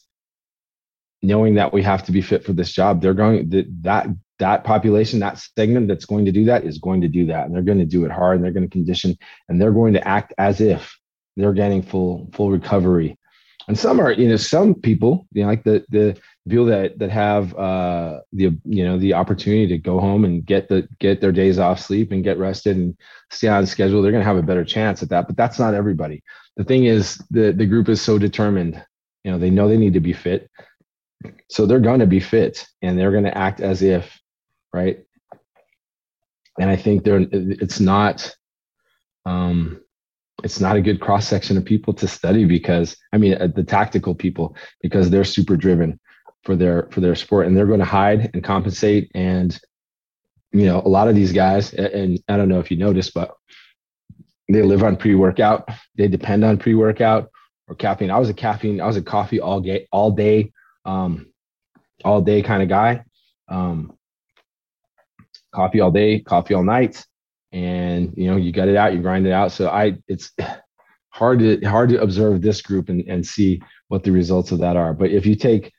knowing 1.22 1.54
that 1.54 1.72
we 1.72 1.82
have 1.82 2.04
to 2.04 2.12
be 2.12 2.22
fit 2.22 2.44
for 2.44 2.52
this 2.52 2.72
job, 2.72 3.00
they're 3.00 3.14
going 3.14 3.48
that 3.50 3.66
that 3.82 4.06
that 4.38 4.64
population, 4.64 5.20
that 5.20 5.38
segment 5.56 5.88
that's 5.88 6.04
going 6.04 6.26
to 6.26 6.32
do 6.32 6.44
that 6.44 6.64
is 6.64 6.78
going 6.78 7.00
to 7.00 7.08
do 7.08 7.26
that, 7.26 7.46
and 7.46 7.54
they're 7.54 7.62
going 7.62 7.78
to 7.78 7.86
do 7.86 8.04
it 8.04 8.10
hard, 8.10 8.36
and 8.36 8.44
they're 8.44 8.52
going 8.52 8.68
to 8.68 8.72
condition, 8.72 9.16
and 9.48 9.60
they're 9.60 9.72
going 9.72 9.94
to 9.94 10.06
act 10.06 10.34
as 10.38 10.60
if 10.60 10.98
they're 11.36 11.52
getting 11.52 11.82
full 11.82 12.30
full 12.32 12.50
recovery 12.50 13.18
and 13.68 13.78
some 13.78 14.00
are 14.00 14.12
you 14.12 14.28
know 14.28 14.36
some 14.36 14.74
people 14.74 15.26
you 15.32 15.42
know 15.42 15.48
like 15.48 15.64
the 15.64 15.84
the 15.90 16.16
people 16.48 16.66
that 16.66 16.98
that 16.98 17.10
have 17.10 17.54
uh 17.56 18.20
the 18.32 18.56
you 18.64 18.84
know 18.84 18.98
the 18.98 19.12
opportunity 19.12 19.66
to 19.66 19.78
go 19.78 19.98
home 19.98 20.24
and 20.24 20.46
get 20.46 20.68
the 20.68 20.88
get 20.98 21.20
their 21.20 21.32
days 21.32 21.58
off 21.58 21.80
sleep 21.80 22.12
and 22.12 22.24
get 22.24 22.38
rested 22.38 22.76
and 22.76 22.96
stay 23.30 23.48
on 23.48 23.66
schedule 23.66 24.02
they're 24.02 24.12
going 24.12 24.22
to 24.22 24.28
have 24.28 24.36
a 24.36 24.42
better 24.42 24.64
chance 24.64 25.02
at 25.02 25.08
that. 25.08 25.26
But 25.26 25.36
that's 25.36 25.58
not 25.58 25.74
everybody. 25.74 26.22
The 26.56 26.64
thing 26.64 26.84
is 26.84 27.16
the 27.30 27.52
the 27.52 27.66
group 27.66 27.88
is 27.88 28.00
so 28.00 28.18
determined. 28.18 28.82
You 29.24 29.32
know 29.32 29.38
they 29.38 29.50
know 29.50 29.68
they 29.68 29.76
need 29.76 29.94
to 29.94 30.00
be 30.00 30.12
fit. 30.12 30.50
So 31.50 31.66
they're 31.66 31.80
going 31.80 32.00
to 32.00 32.06
be 32.06 32.20
fit 32.20 32.66
and 32.82 32.98
they're 32.98 33.10
going 33.10 33.24
to 33.24 33.36
act 33.36 33.60
as 33.60 33.82
if 33.82 34.20
right? 34.72 34.98
And 36.60 36.70
i 36.70 36.76
think 36.76 37.04
they're 37.04 37.26
it's 37.30 37.80
not 37.80 38.34
um 39.26 39.80
it's 40.44 40.60
not 40.60 40.76
a 40.76 40.82
good 40.82 41.00
cross 41.00 41.26
section 41.26 41.56
of 41.56 41.64
people 41.64 41.94
to 41.94 42.06
study 42.06 42.44
because 42.44 42.96
I 43.12 43.18
mean 43.18 43.34
uh, 43.34 43.48
the 43.54 43.64
tactical 43.64 44.14
people 44.14 44.56
because 44.82 45.10
they're 45.10 45.24
super 45.24 45.56
driven 45.56 45.98
for 46.44 46.56
their 46.56 46.88
for 46.90 47.00
their 47.00 47.14
sport 47.14 47.46
and 47.46 47.56
they're 47.56 47.66
going 47.66 47.80
to 47.80 47.84
hide 47.84 48.30
and 48.34 48.44
compensate 48.44 49.10
and 49.14 49.58
you 50.52 50.66
know 50.66 50.80
a 50.84 50.88
lot 50.88 51.08
of 51.08 51.14
these 51.14 51.32
guys 51.32 51.72
and 51.72 52.22
I 52.28 52.36
don't 52.36 52.48
know 52.48 52.60
if 52.60 52.70
you 52.70 52.76
noticed 52.76 53.14
but 53.14 53.34
they 54.48 54.62
live 54.62 54.84
on 54.84 54.96
pre-workout. 54.96 55.68
They 55.96 56.06
depend 56.06 56.44
on 56.44 56.58
pre-workout 56.58 57.30
or 57.66 57.74
caffeine. 57.74 58.12
I 58.12 58.18
was 58.18 58.28
a 58.28 58.34
caffeine 58.34 58.80
I 58.80 58.86
was 58.86 58.96
a 58.96 59.02
coffee 59.02 59.40
all 59.40 59.60
day 59.60 59.88
all 59.90 60.10
day 60.10 60.52
um 60.84 61.26
all 62.04 62.20
day 62.20 62.42
kind 62.42 62.62
of 62.62 62.68
guy. 62.68 63.04
Um 63.48 63.96
coffee 65.52 65.80
all 65.80 65.90
day 65.90 66.20
coffee 66.20 66.54
all 66.54 66.62
night 66.62 67.04
and 67.52 68.12
you 68.16 68.30
know 68.30 68.36
you 68.36 68.52
got 68.52 68.68
it 68.68 68.76
out 68.76 68.92
you 68.92 69.00
grind 69.00 69.26
it 69.26 69.32
out. 69.32 69.52
So 69.52 69.68
i 69.68 69.96
it's 70.08 70.32
hard 71.10 71.38
to 71.38 71.60
hard 71.64 71.88
to 71.90 72.00
observe 72.02 72.42
this 72.42 72.60
group 72.60 72.88
and, 72.88 73.02
and 73.08 73.26
see 73.26 73.62
what 73.88 74.04
the 74.04 74.10
results 74.10 74.52
of 74.52 74.58
that 74.58 74.76
are. 74.76 74.92
But 74.92 75.10
if 75.10 75.24
you 75.24 75.34
take 75.34 75.72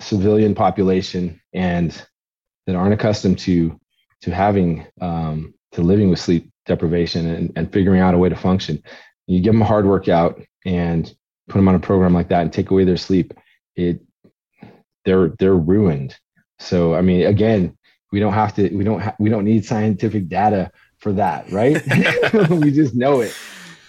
civilian 0.00 0.54
population 0.54 1.40
and 1.52 1.90
that 2.66 2.76
aren't 2.76 2.94
accustomed 2.94 3.38
to 3.40 3.78
to 4.22 4.30
having 4.30 4.86
um, 5.00 5.54
to 5.72 5.82
living 5.82 6.10
with 6.10 6.18
sleep 6.18 6.50
deprivation 6.66 7.26
and, 7.26 7.52
and 7.56 7.72
figuring 7.72 8.00
out 8.00 8.14
a 8.14 8.18
way 8.18 8.28
to 8.28 8.36
function 8.36 8.82
you 9.30 9.40
give 9.40 9.52
them 9.52 9.62
a 9.62 9.66
hard 9.66 9.86
workout 9.86 10.40
and 10.66 11.14
put 11.48 11.58
them 11.58 11.68
on 11.68 11.74
a 11.74 11.80
program 11.80 12.12
like 12.12 12.28
that 12.28 12.42
and 12.42 12.52
take 12.52 12.70
away 12.70 12.84
their 12.84 12.96
sleep 12.96 13.32
it 13.76 14.00
they're 15.04 15.28
they're 15.38 15.54
ruined. 15.54 16.16
So 16.58 16.94
i 16.94 17.00
mean 17.00 17.26
again 17.26 17.76
we 18.12 18.20
don't 18.20 18.32
have 18.32 18.54
to 18.54 18.68
we 18.74 18.84
don't 18.84 19.00
ha- 19.00 19.16
we 19.18 19.30
don't 19.30 19.44
need 19.44 19.64
scientific 19.64 20.28
data 20.28 20.70
for 21.00 21.12
that, 21.14 21.50
right? 21.50 21.82
we 22.50 22.70
just 22.70 22.94
know 22.94 23.20
it. 23.20 23.34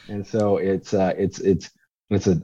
and 0.07 0.25
so 0.25 0.57
it's 0.57 0.93
uh, 0.93 1.13
it's 1.17 1.39
it's 1.39 1.69
it's 2.09 2.27
a 2.27 2.41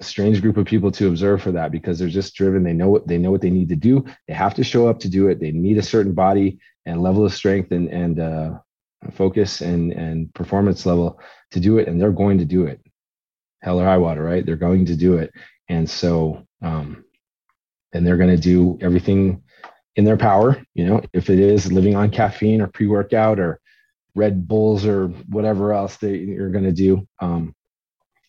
strange 0.00 0.42
group 0.42 0.56
of 0.56 0.66
people 0.66 0.90
to 0.92 1.08
observe 1.08 1.42
for 1.42 1.52
that 1.52 1.72
because 1.72 1.98
they're 1.98 2.08
just 2.08 2.34
driven. 2.34 2.62
They 2.62 2.72
know 2.72 2.88
what 2.88 3.06
they 3.06 3.18
know 3.18 3.30
what 3.30 3.40
they 3.40 3.50
need 3.50 3.68
to 3.70 3.76
do. 3.76 4.04
They 4.28 4.34
have 4.34 4.54
to 4.54 4.64
show 4.64 4.88
up 4.88 4.98
to 5.00 5.08
do 5.08 5.28
it. 5.28 5.40
They 5.40 5.52
need 5.52 5.78
a 5.78 5.82
certain 5.82 6.12
body 6.12 6.58
and 6.86 7.02
level 7.02 7.24
of 7.24 7.34
strength 7.34 7.72
and 7.72 7.88
and 7.88 8.20
uh, 8.20 8.50
focus 9.12 9.60
and 9.60 9.92
and 9.92 10.32
performance 10.34 10.86
level 10.86 11.20
to 11.52 11.60
do 11.60 11.78
it, 11.78 11.88
and 11.88 12.00
they're 12.00 12.12
going 12.12 12.38
to 12.38 12.44
do 12.44 12.66
it. 12.66 12.80
Hell 13.62 13.80
or 13.80 13.84
high 13.84 13.98
water, 13.98 14.22
right? 14.22 14.44
They're 14.44 14.56
going 14.56 14.84
to 14.86 14.96
do 14.96 15.16
it, 15.16 15.32
and 15.68 15.88
so 15.88 16.46
um, 16.62 17.04
and 17.92 18.06
they're 18.06 18.16
going 18.16 18.34
to 18.34 18.36
do 18.36 18.78
everything 18.80 19.42
in 19.96 20.04
their 20.04 20.16
power. 20.16 20.62
You 20.74 20.86
know, 20.86 21.02
if 21.12 21.30
it 21.30 21.38
is 21.38 21.72
living 21.72 21.94
on 21.96 22.10
caffeine 22.10 22.60
or 22.60 22.66
pre 22.66 22.86
workout 22.86 23.38
or 23.38 23.60
Red 24.14 24.46
Bulls 24.46 24.86
or 24.86 25.08
whatever 25.28 25.72
else 25.72 25.96
they 25.96 26.30
are 26.36 26.50
going 26.50 26.64
to 26.64 26.72
do, 26.72 27.06
um, 27.20 27.54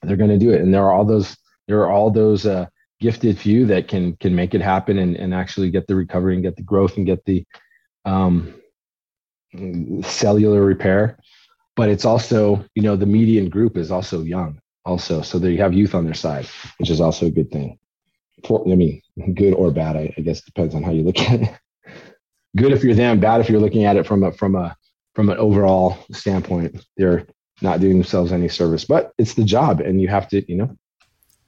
they're 0.01 0.17
going 0.17 0.29
to 0.31 0.38
do 0.38 0.51
it. 0.51 0.61
And 0.61 0.73
there 0.73 0.83
are 0.83 0.91
all 0.91 1.05
those 1.05 1.38
there 1.67 1.79
are 1.79 1.89
all 1.89 2.11
those 2.11 2.45
uh, 2.45 2.67
gifted 2.99 3.38
few 3.38 3.65
that 3.67 3.88
can 3.88 4.15
can 4.17 4.36
make 4.36 4.53
it 4.53 4.61
happen 4.61 4.97
and, 4.99 5.15
and 5.15 5.33
actually 5.33 5.69
get 5.69 5.88
the 5.88 5.95
recovery 5.95 6.33
and 6.33 6.43
get 6.43 6.55
the 6.55 6.63
growth 6.63 6.97
and 6.97 7.05
get 7.05 7.23
the 7.25 7.45
um, 8.05 8.53
cellular 10.03 10.63
repair. 10.63 11.17
But 11.75 11.89
it's 11.89 12.05
also, 12.05 12.63
you 12.73 12.81
know, 12.81 12.95
the 12.95 13.05
median 13.05 13.49
group 13.49 13.75
is 13.75 13.91
also 13.91 14.21
young, 14.21 14.61
also. 14.86 15.21
So 15.21 15.39
they 15.39 15.57
have 15.57 15.73
youth 15.73 15.93
on 15.93 16.05
their 16.05 16.13
side, 16.13 16.47
which 16.77 16.89
is 16.89 17.01
also 17.01 17.25
a 17.25 17.31
good 17.31 17.51
thing. 17.51 17.77
For, 18.47 18.63
I 18.71 18.75
mean, 18.75 19.01
good 19.33 19.53
or 19.53 19.71
bad, 19.71 19.97
I, 19.97 20.13
I 20.17 20.21
guess 20.21 20.41
depends 20.41 20.73
on 20.73 20.83
how 20.83 20.91
you 20.91 21.03
look 21.03 21.19
at 21.19 21.41
it. 21.41 21.49
good 22.55 22.71
if 22.71 22.83
you're 22.83 22.95
them, 22.95 23.19
bad 23.19 23.41
if 23.41 23.49
you're 23.49 23.59
looking 23.59 23.83
at 23.83 23.97
it 23.97 24.05
from 24.05 24.23
a 24.23 24.31
from 24.31 24.55
a 24.55 24.75
from 25.16 25.30
an 25.30 25.38
overall 25.38 25.97
standpoint. 26.11 26.86
They're 26.97 27.26
not 27.61 27.80
doing 27.80 27.93
themselves 27.93 28.32
any 28.32 28.49
service, 28.49 28.86
but 28.86 29.13
it's 29.18 29.34
the 29.34 29.43
job, 29.43 29.80
and 29.80 30.01
you 30.01 30.07
have 30.09 30.28
to, 30.30 30.49
you 30.51 30.57
know, 30.57 30.78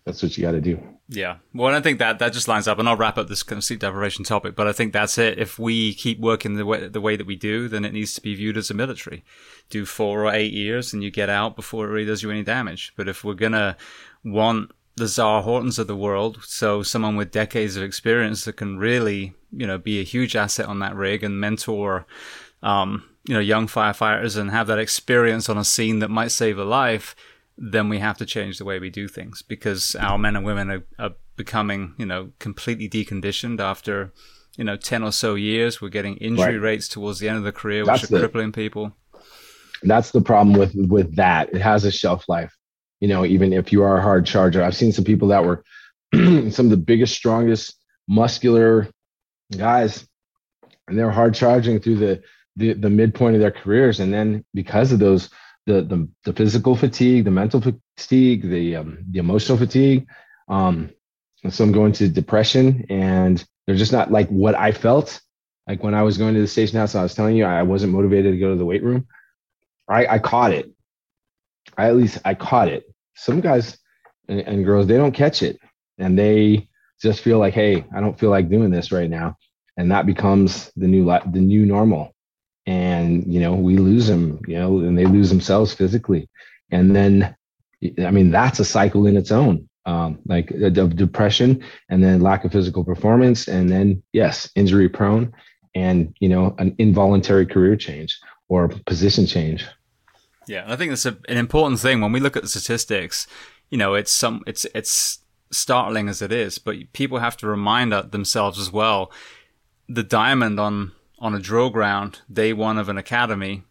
that's 0.06 0.24
what 0.24 0.38
you 0.38 0.44
got 0.44 0.54
to 0.54 0.62
do. 0.62 0.82
Yeah. 1.10 1.38
Well, 1.54 1.74
I 1.74 1.82
think 1.82 2.00
that 2.00 2.20
that 2.20 2.34
just 2.34 2.48
lines 2.48 2.68
up, 2.68 2.80
and 2.80 2.88
I'll 2.88 2.98
wrap 2.98 3.18
up 3.18 3.28
this 3.28 3.44
kind 3.44 3.58
of 3.58 3.64
sleep 3.64 3.80
deprivation 3.80 4.26
topic. 4.26 4.56
But 4.56 4.68
I 4.68 4.74
think 4.74 4.92
that's 4.92 5.18
it. 5.18 5.38
If 5.38 5.58
we 5.58 5.94
keep 5.94 6.20
working 6.20 6.56
the 6.56 6.66
way 6.66 6.88
the 6.88 7.02
way 7.02 7.16
that 7.16 7.28
we 7.28 7.36
do, 7.36 7.68
then 7.68 7.86
it 7.86 7.94
needs 7.94 8.14
to 8.16 8.22
be 8.22 8.36
viewed 8.36 8.58
as 8.58 8.70
a 8.70 8.74
military. 8.74 9.24
Do 9.70 9.86
four 9.86 10.26
or 10.26 10.34
eight 10.34 10.52
years, 10.54 10.94
and 10.94 11.04
you 11.04 11.12
get 11.12 11.30
out 11.30 11.56
before 11.56 11.86
it 11.86 11.92
really 11.92 12.06
does 12.06 12.24
you 12.24 12.32
any 12.32 12.44
damage. 12.44 12.94
But 12.98 13.08
if 13.08 13.24
we're 13.24 13.36
gonna 13.36 13.78
want 14.24 14.72
the 14.96 15.08
Czar 15.08 15.44
Hortons 15.44 15.80
of 15.80 15.88
the 15.88 15.96
world, 15.96 16.40
so 16.44 16.84
someone 16.84 17.16
with 17.16 17.32
decades 17.32 17.78
of 17.78 17.84
experience 17.84 18.44
that 18.46 18.58
can 18.58 18.78
really, 18.78 19.34
you 19.52 19.68
know, 19.68 19.78
be 19.78 20.00
a 20.00 20.04
huge 20.04 20.36
asset 20.36 20.66
on 20.66 20.80
that 20.80 20.96
rig 20.96 21.24
and 21.24 21.40
mentor, 21.40 22.06
um, 22.64 23.04
you 23.28 23.34
know, 23.34 23.40
young 23.40 23.68
firefighters 23.68 24.38
and 24.38 24.52
have 24.52 24.68
that 24.68 24.80
experience 24.80 25.50
on 25.50 25.58
a 25.58 25.64
scene 25.64 26.00
that 26.00 26.10
might 26.10 26.32
save 26.32 26.58
a 26.58 26.64
life 26.64 27.16
then 27.58 27.90
we 27.90 28.00
have 28.00 28.18
to 28.18 28.26
change 28.26 28.58
the 28.58 28.66
way 28.66 28.80
we 28.80 28.90
do 28.90 29.08
things 29.08 29.42
because 29.42 29.96
our 29.96 30.18
men 30.18 30.36
and 30.36 30.46
women 30.46 30.70
are, 30.70 30.84
are 31.00 31.16
becoming, 31.36 31.96
you 31.98 32.06
know, 32.06 32.32
completely 32.40 32.88
deconditioned 32.88 33.60
after, 33.60 34.14
you 34.56 34.64
know, 34.64 34.78
10 34.78 35.04
or 35.04 35.12
so 35.12 35.36
years. 35.36 35.82
We're 35.82 35.90
getting 35.90 36.18
injury 36.18 36.58
right. 36.58 36.72
rates 36.72 36.88
towards 36.88 37.20
the 37.20 37.28
end 37.28 37.38
of 37.38 37.44
the 37.44 37.52
career, 37.52 37.82
which 37.82 38.02
That's 38.02 38.12
are 38.12 38.20
crippling 38.20 38.52
people. 38.52 38.94
That's 39.84 40.12
the 40.12 40.22
problem 40.22 40.58
with, 40.58 40.76
with 40.76 41.16
that. 41.16 41.54
It 41.54 41.62
has 41.62 41.84
a 41.84 41.92
shelf 41.92 42.26
life. 42.30 42.54
You 43.00 43.08
know, 43.08 43.26
even 43.26 43.54
if 43.54 43.72
you 43.72 43.84
are 43.84 43.98
a 43.98 44.02
hard 44.02 44.26
charger, 44.26 44.64
I've 44.64 44.76
seen 44.76 44.92
some 44.92 45.06
people 45.06 45.28
that 45.30 45.44
were 45.44 45.64
some 46.14 46.66
of 46.66 46.70
the 46.70 46.78
biggest, 46.78 47.16
strongest, 47.16 47.76
muscular 48.08 48.88
guys, 49.56 50.08
and 50.88 50.98
they're 50.98 51.12
hard 51.12 51.34
charging 51.34 51.80
through 51.80 51.98
the, 51.98 52.24
the, 52.58 52.74
the 52.74 52.90
midpoint 52.90 53.36
of 53.36 53.42
their 53.42 53.52
careers. 53.52 54.00
And 54.00 54.14
then 54.14 54.44
because 54.54 54.92
of 54.92 55.00
those, 55.00 55.30
the 55.66 55.82
the, 55.82 56.10
the 56.24 56.34
physical 56.34 56.76
fatigue, 56.76 57.26
the 57.26 57.32
mental 57.32 57.62
fatigue, 57.62 58.50
the 58.50 58.78
um, 58.78 59.06
the 59.12 59.20
emotional 59.20 59.58
fatigue. 59.58 60.08
Um, 60.48 60.92
and 61.44 61.54
so 61.54 61.64
I'm 61.64 61.72
going 61.72 61.92
to 61.94 62.08
depression, 62.10 62.86
and 62.90 63.44
they're 63.66 63.76
just 63.76 63.92
not 63.92 64.12
like 64.12 64.28
what 64.30 64.56
I 64.56 64.72
felt 64.72 65.22
like 65.68 65.84
when 65.84 65.94
I 65.94 66.04
was 66.04 66.18
going 66.18 66.34
to 66.34 66.42
the 66.42 66.48
station 66.48 66.80
house. 66.80 66.96
I 66.96 67.04
was 67.04 67.14
telling 67.14 67.36
you 67.36 67.46
I 67.46 67.64
wasn't 67.64 67.94
motivated 67.94 68.34
to 68.34 68.40
go 68.40 68.50
to 68.50 68.58
the 68.58 68.66
weight 68.66 68.84
room. 68.84 69.08
I, 69.88 70.08
I 70.08 70.20
caught 70.20 70.52
it. 70.52 70.72
I 71.78 71.88
at 71.88 71.96
least 71.96 72.20
I 72.26 72.34
caught 72.34 72.70
it. 72.70 72.84
Some 73.16 73.42
guys 73.42 73.78
and, 74.28 74.40
and 74.42 74.66
girls 74.66 74.88
they 74.88 74.98
don't 74.98 75.12
catch 75.12 75.44
it, 75.44 75.60
and 75.98 76.18
they 76.18 76.70
just 77.02 77.22
feel 77.22 77.38
like, 77.40 77.54
hey, 77.54 77.86
I 77.96 78.00
don't 78.00 78.18
feel 78.18 78.30
like 78.30 78.50
doing 78.50 78.72
this 78.72 78.92
right 78.92 79.10
now, 79.10 79.38
and 79.76 79.92
that 79.92 80.06
becomes 80.06 80.72
the 80.76 80.88
new 80.88 81.06
the 81.06 81.40
new 81.40 81.66
normal 81.66 82.16
and 82.68 83.34
you 83.34 83.40
know 83.40 83.56
we 83.56 83.78
lose 83.78 84.08
them 84.08 84.40
you 84.46 84.56
know 84.60 84.80
and 84.80 84.98
they 84.98 85.06
lose 85.06 85.30
themselves 85.30 85.74
physically. 85.74 86.30
And 86.70 86.96
then 86.96 87.36
i 88.06 88.12
mean 88.12 88.32
that's 88.32 88.60
a 88.60 88.66
cycle 88.66 89.06
in 89.08 89.16
its 89.16 89.32
own 89.32 89.68
um, 89.86 90.20
like 90.26 90.52
of 90.52 90.96
depression 90.96 91.64
and 91.90 92.04
then 92.04 92.20
lack 92.20 92.44
of 92.44 92.52
physical 92.52 92.84
performance 92.84 93.48
and 93.48 93.70
then 93.70 94.04
yes 94.12 94.50
injury 94.56 94.90
prone 94.90 95.34
and 95.74 96.14
you 96.20 96.28
know 96.28 96.54
an 96.58 96.76
involuntary 96.78 97.46
career 97.46 97.76
change 97.76 98.20
or 98.50 98.68
position 98.86 99.26
change. 99.26 99.66
Yeah 100.48 100.66
i 100.68 100.76
think 100.76 100.92
that's 100.92 101.06
a, 101.06 101.18
an 101.30 101.38
important 101.38 101.80
thing. 101.80 102.02
When 102.02 102.12
we 102.12 102.20
look 102.20 102.36
at 102.36 102.44
the 102.44 102.50
statistics 102.50 103.28
you 103.70 103.78
know 103.78 103.94
it's 103.94 104.12
some 104.12 104.44
it's 104.46 104.66
it's 104.76 105.20
startling 105.52 106.10
as 106.10 106.22
it 106.22 106.32
is 106.32 106.58
but 106.58 106.76
people 106.92 107.20
have 107.20 107.38
to 107.38 107.48
remind 107.48 107.94
themselves 108.12 108.60
as 108.60 108.70
well 108.70 109.10
the 109.88 110.04
diamond 110.04 110.60
on 110.60 110.92
on 111.20 111.34
a 111.34 111.40
drill 111.40 111.70
ground 111.70 112.22
day 112.32 112.54
one 112.54 112.78
of 112.78 112.90
an 112.90 112.98
academy, 112.98 113.64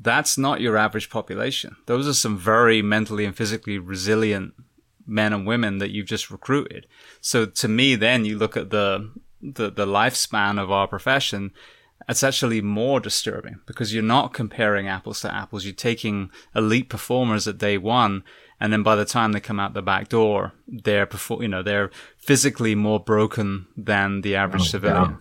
that's 0.00 0.38
not 0.38 0.60
your 0.60 0.76
average 0.76 1.10
population. 1.10 1.76
Those 1.86 2.06
are 2.06 2.14
some 2.14 2.38
very 2.38 2.82
mentally 2.82 3.24
and 3.24 3.36
physically 3.36 3.78
resilient 3.78 4.54
men 5.06 5.32
and 5.32 5.46
women 5.46 5.78
that 5.78 5.90
you've 5.90 6.06
just 6.06 6.30
recruited. 6.30 6.86
So 7.20 7.46
to 7.46 7.68
me, 7.68 7.96
then 7.96 8.24
you 8.24 8.38
look 8.38 8.56
at 8.56 8.70
the, 8.70 9.10
the, 9.42 9.70
the 9.70 9.86
lifespan 9.86 10.60
of 10.60 10.70
our 10.70 10.86
profession, 10.86 11.52
it's 12.08 12.22
actually 12.22 12.60
more 12.60 13.00
disturbing 13.00 13.60
because 13.66 13.92
you're 13.92 14.02
not 14.02 14.32
comparing 14.32 14.88
apples 14.88 15.20
to 15.22 15.34
apples. 15.34 15.64
You're 15.64 15.74
taking 15.74 16.30
elite 16.54 16.88
performers 16.88 17.48
at 17.48 17.58
day 17.58 17.76
one, 17.76 18.22
and 18.60 18.72
then 18.72 18.82
by 18.82 18.94
the 18.96 19.04
time 19.04 19.32
they 19.32 19.40
come 19.40 19.60
out 19.60 19.74
the 19.74 19.82
back 19.82 20.08
door, 20.08 20.52
they're 20.66 21.06
perfor- 21.06 21.42
you 21.42 21.48
know 21.48 21.62
they're 21.62 21.90
physically 22.16 22.74
more 22.74 23.00
broken 23.00 23.66
than 23.76 24.22
the 24.22 24.36
average 24.36 24.62
oh, 24.62 24.66
civilian. 24.66 25.18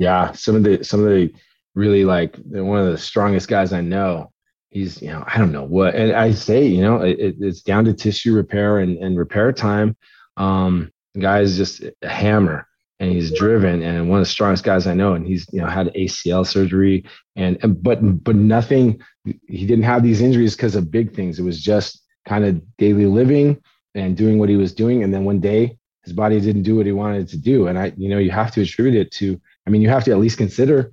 Yeah, 0.00 0.32
some 0.32 0.56
of 0.56 0.64
the 0.64 0.82
some 0.82 1.00
of 1.00 1.10
the 1.10 1.30
really 1.74 2.06
like 2.06 2.34
one 2.46 2.80
of 2.80 2.90
the 2.90 2.96
strongest 2.96 3.48
guys 3.48 3.74
I 3.74 3.82
know. 3.82 4.32
He's 4.70 5.02
you 5.02 5.08
know 5.08 5.22
I 5.26 5.36
don't 5.36 5.52
know 5.52 5.64
what, 5.64 5.94
and 5.94 6.12
I 6.12 6.32
say 6.32 6.66
you 6.66 6.80
know 6.80 7.02
it, 7.02 7.36
it's 7.38 7.60
down 7.60 7.84
to 7.84 7.92
tissue 7.92 8.32
repair 8.34 8.78
and, 8.78 8.96
and 8.96 9.18
repair 9.18 9.52
time. 9.52 9.94
Um, 10.38 10.90
guy 11.18 11.40
is 11.40 11.58
just 11.58 11.82
a 11.82 12.08
hammer, 12.08 12.66
and 12.98 13.12
he's 13.12 13.30
driven, 13.38 13.82
and 13.82 14.08
one 14.08 14.20
of 14.20 14.24
the 14.24 14.30
strongest 14.30 14.64
guys 14.64 14.86
I 14.86 14.94
know. 14.94 15.12
And 15.12 15.26
he's 15.26 15.46
you 15.52 15.60
know 15.60 15.66
had 15.66 15.92
ACL 15.92 16.46
surgery, 16.46 17.04
and, 17.36 17.58
and 17.62 17.82
but 17.82 17.98
but 18.24 18.36
nothing. 18.36 19.02
He 19.24 19.66
didn't 19.66 19.84
have 19.84 20.02
these 20.02 20.22
injuries 20.22 20.56
because 20.56 20.76
of 20.76 20.90
big 20.90 21.14
things. 21.14 21.38
It 21.38 21.42
was 21.42 21.60
just 21.60 22.02
kind 22.26 22.46
of 22.46 22.62
daily 22.78 23.04
living 23.04 23.60
and 23.94 24.16
doing 24.16 24.38
what 24.38 24.48
he 24.48 24.56
was 24.56 24.72
doing, 24.72 25.02
and 25.02 25.12
then 25.12 25.24
one 25.24 25.40
day 25.40 25.76
his 26.04 26.14
body 26.14 26.40
didn't 26.40 26.62
do 26.62 26.76
what 26.76 26.86
he 26.86 26.92
wanted 26.92 27.28
to 27.28 27.36
do, 27.36 27.66
and 27.66 27.78
I 27.78 27.92
you 27.98 28.08
know 28.08 28.16
you 28.16 28.30
have 28.30 28.50
to 28.52 28.62
attribute 28.62 28.94
it 28.94 29.10
to 29.16 29.38
I 29.70 29.72
mean, 29.72 29.82
you 29.82 29.88
have 29.88 30.02
to 30.02 30.10
at 30.10 30.18
least 30.18 30.36
consider 30.36 30.92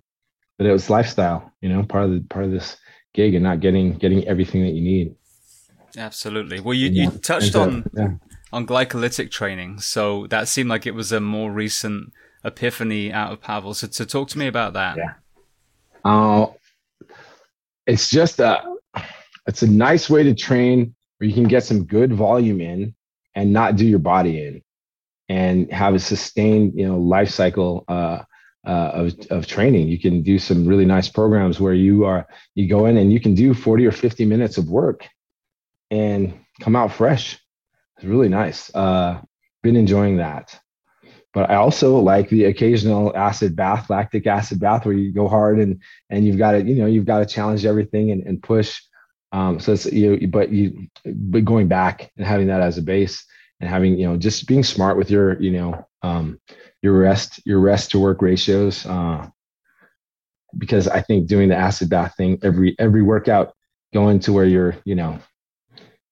that 0.60 0.68
it 0.68 0.72
was 0.72 0.88
lifestyle, 0.88 1.52
you 1.62 1.70
know, 1.70 1.82
part 1.82 2.04
of 2.04 2.12
the 2.12 2.20
part 2.30 2.46
of 2.46 2.52
this 2.52 2.78
gig 3.16 3.34
and 3.34 3.44
not 3.44 3.60
getting 3.60 3.98
getting 3.98 4.24
everything 4.28 4.62
that 4.62 4.74
you 4.74 4.84
need. 4.84 5.16
Absolutely. 5.98 6.60
Well, 6.60 6.76
you, 6.76 6.90
you 6.90 7.10
touched 7.10 7.56
on 7.56 7.90
yeah. 7.96 8.10
on 8.54 8.68
glycolytic 8.68 9.32
training, 9.32 9.80
so 9.80 10.28
that 10.28 10.48
seemed 10.48 10.70
like 10.70 10.86
it 10.86 10.94
was 10.94 11.12
a 11.12 11.20
more 11.20 11.52
recent 11.52 12.14
epiphany 12.46 13.12
out 13.12 13.34
of 13.34 13.42
Pavel. 13.42 13.74
So, 13.74 13.88
so 13.90 14.06
talk 14.06 14.28
to 14.30 14.38
me 14.38 14.46
about 14.46 14.74
that. 14.74 14.98
Yeah. 14.98 15.14
Uh, 16.06 16.52
it's 17.88 18.12
just 18.12 18.40
a 18.40 18.62
it's 19.48 19.64
a 19.64 19.68
nice 19.68 20.08
way 20.08 20.22
to 20.22 20.36
train 20.36 20.94
where 21.18 21.28
you 21.28 21.34
can 21.34 21.46
get 21.46 21.64
some 21.64 21.84
good 21.84 22.14
volume 22.14 22.62
in 22.62 22.94
and 23.34 23.52
not 23.52 23.76
do 23.76 23.88
your 23.88 23.98
body 23.98 24.46
in 24.46 24.62
and 25.30 25.74
have 25.74 25.96
a 25.96 26.00
sustained 26.00 26.74
you 26.76 26.88
know 26.88 27.00
life 27.00 27.32
cycle 27.32 27.84
uh, 27.88 28.20
uh, 28.68 28.92
of, 28.94 29.16
of 29.32 29.48
training. 29.48 29.88
You 29.88 29.98
can 29.98 30.22
do 30.22 30.38
some 30.38 30.68
really 30.68 30.86
nice 30.86 31.08
programs 31.08 31.60
where 31.60 31.74
you 31.74 32.04
are 32.06 32.28
you 32.54 32.68
go 32.68 32.86
in 32.86 32.98
and 32.98 33.12
you 33.12 33.20
can 33.20 33.34
do 33.34 33.54
40 33.54 33.86
or 33.86 33.92
50 33.92 34.26
minutes 34.26 34.58
of 34.58 34.70
work 34.70 35.08
and 35.90 36.38
come 36.60 36.76
out 36.76 36.92
fresh. 36.92 37.40
It's 37.98 38.06
really 38.06 38.30
nice. 38.30 38.74
Uh, 38.76 39.22
been 39.64 39.78
enjoying 39.78 40.18
that. 40.18 40.60
But 41.34 41.50
I 41.50 41.56
also 41.56 41.98
like 42.00 42.30
the 42.30 42.46
occasional 42.46 43.16
acid 43.16 43.56
bath, 43.56 43.90
lactic 43.90 44.28
acid 44.28 44.60
bath, 44.60 44.86
where 44.86 44.96
you 44.96 45.14
go 45.14 45.28
hard 45.28 45.60
and 45.60 45.82
and 46.10 46.26
you've 46.26 46.38
got 46.38 46.54
to 46.54 46.64
you 46.64 46.76
know 46.76 46.88
you've 46.88 47.06
got 47.06 47.20
to 47.20 47.26
challenge 47.26 47.66
everything 47.66 48.12
and, 48.12 48.24
and 48.24 48.44
push. 48.44 48.82
Um, 49.32 49.60
so 49.60 49.74
it's 49.74 49.86
you, 49.86 50.28
but 50.28 50.52
you, 50.52 50.88
but 51.06 51.46
going 51.46 51.68
back 51.68 52.12
and 52.18 52.26
having 52.26 52.48
that 52.48 52.62
as 52.62 52.78
a 52.78 52.82
base 52.82 53.26
and 53.60 53.70
having 53.70 53.98
you 53.98 54.08
know 54.08 54.18
just 54.18 54.48
being 54.48 54.64
smart 54.64 54.98
with 54.98 55.12
your 55.12 55.40
you 55.42 55.52
know 55.52 55.86
um, 56.02 56.40
your 56.82 56.94
rest 56.94 57.42
your 57.46 57.60
rest 57.60 57.92
to 57.92 58.00
work 58.00 58.22
ratios 58.22 58.86
uh, 58.86 59.28
because 60.58 60.88
I 60.88 61.02
think 61.02 61.28
doing 61.28 61.50
the 61.50 61.56
acid 61.56 61.90
bath 61.90 62.16
thing 62.16 62.40
every 62.44 62.76
every 62.80 63.02
workout 63.02 63.54
going 63.94 64.20
to 64.22 64.34
where 64.34 64.46
you're 64.46 64.76
you 64.86 64.96
know 64.96 65.20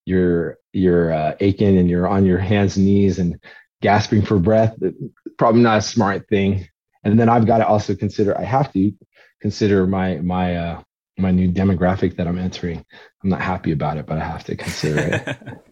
you're 0.05 0.57
you're 0.73 1.11
uh, 1.11 1.35
aching 1.39 1.77
and 1.77 1.89
you're 1.89 2.07
on 2.07 2.25
your 2.25 2.37
hands 2.37 2.77
and 2.77 2.85
knees 2.85 3.19
and 3.19 3.39
gasping 3.81 4.21
for 4.21 4.37
breath. 4.37 4.75
Probably 5.37 5.61
not 5.61 5.79
a 5.79 5.81
smart 5.81 6.27
thing. 6.29 6.67
And 7.03 7.19
then 7.19 7.29
I've 7.29 7.45
got 7.45 7.59
to 7.59 7.67
also 7.67 7.95
consider. 7.95 8.37
I 8.37 8.43
have 8.43 8.71
to 8.73 8.91
consider 9.41 9.85
my 9.87 10.17
my 10.17 10.55
uh, 10.55 10.81
my 11.17 11.31
new 11.31 11.51
demographic 11.51 12.15
that 12.17 12.27
I'm 12.27 12.39
entering. 12.39 12.83
I'm 13.23 13.29
not 13.29 13.41
happy 13.41 13.71
about 13.71 13.97
it, 13.97 14.05
but 14.05 14.17
I 14.17 14.23
have 14.23 14.43
to 14.45 14.55
consider 14.55 15.23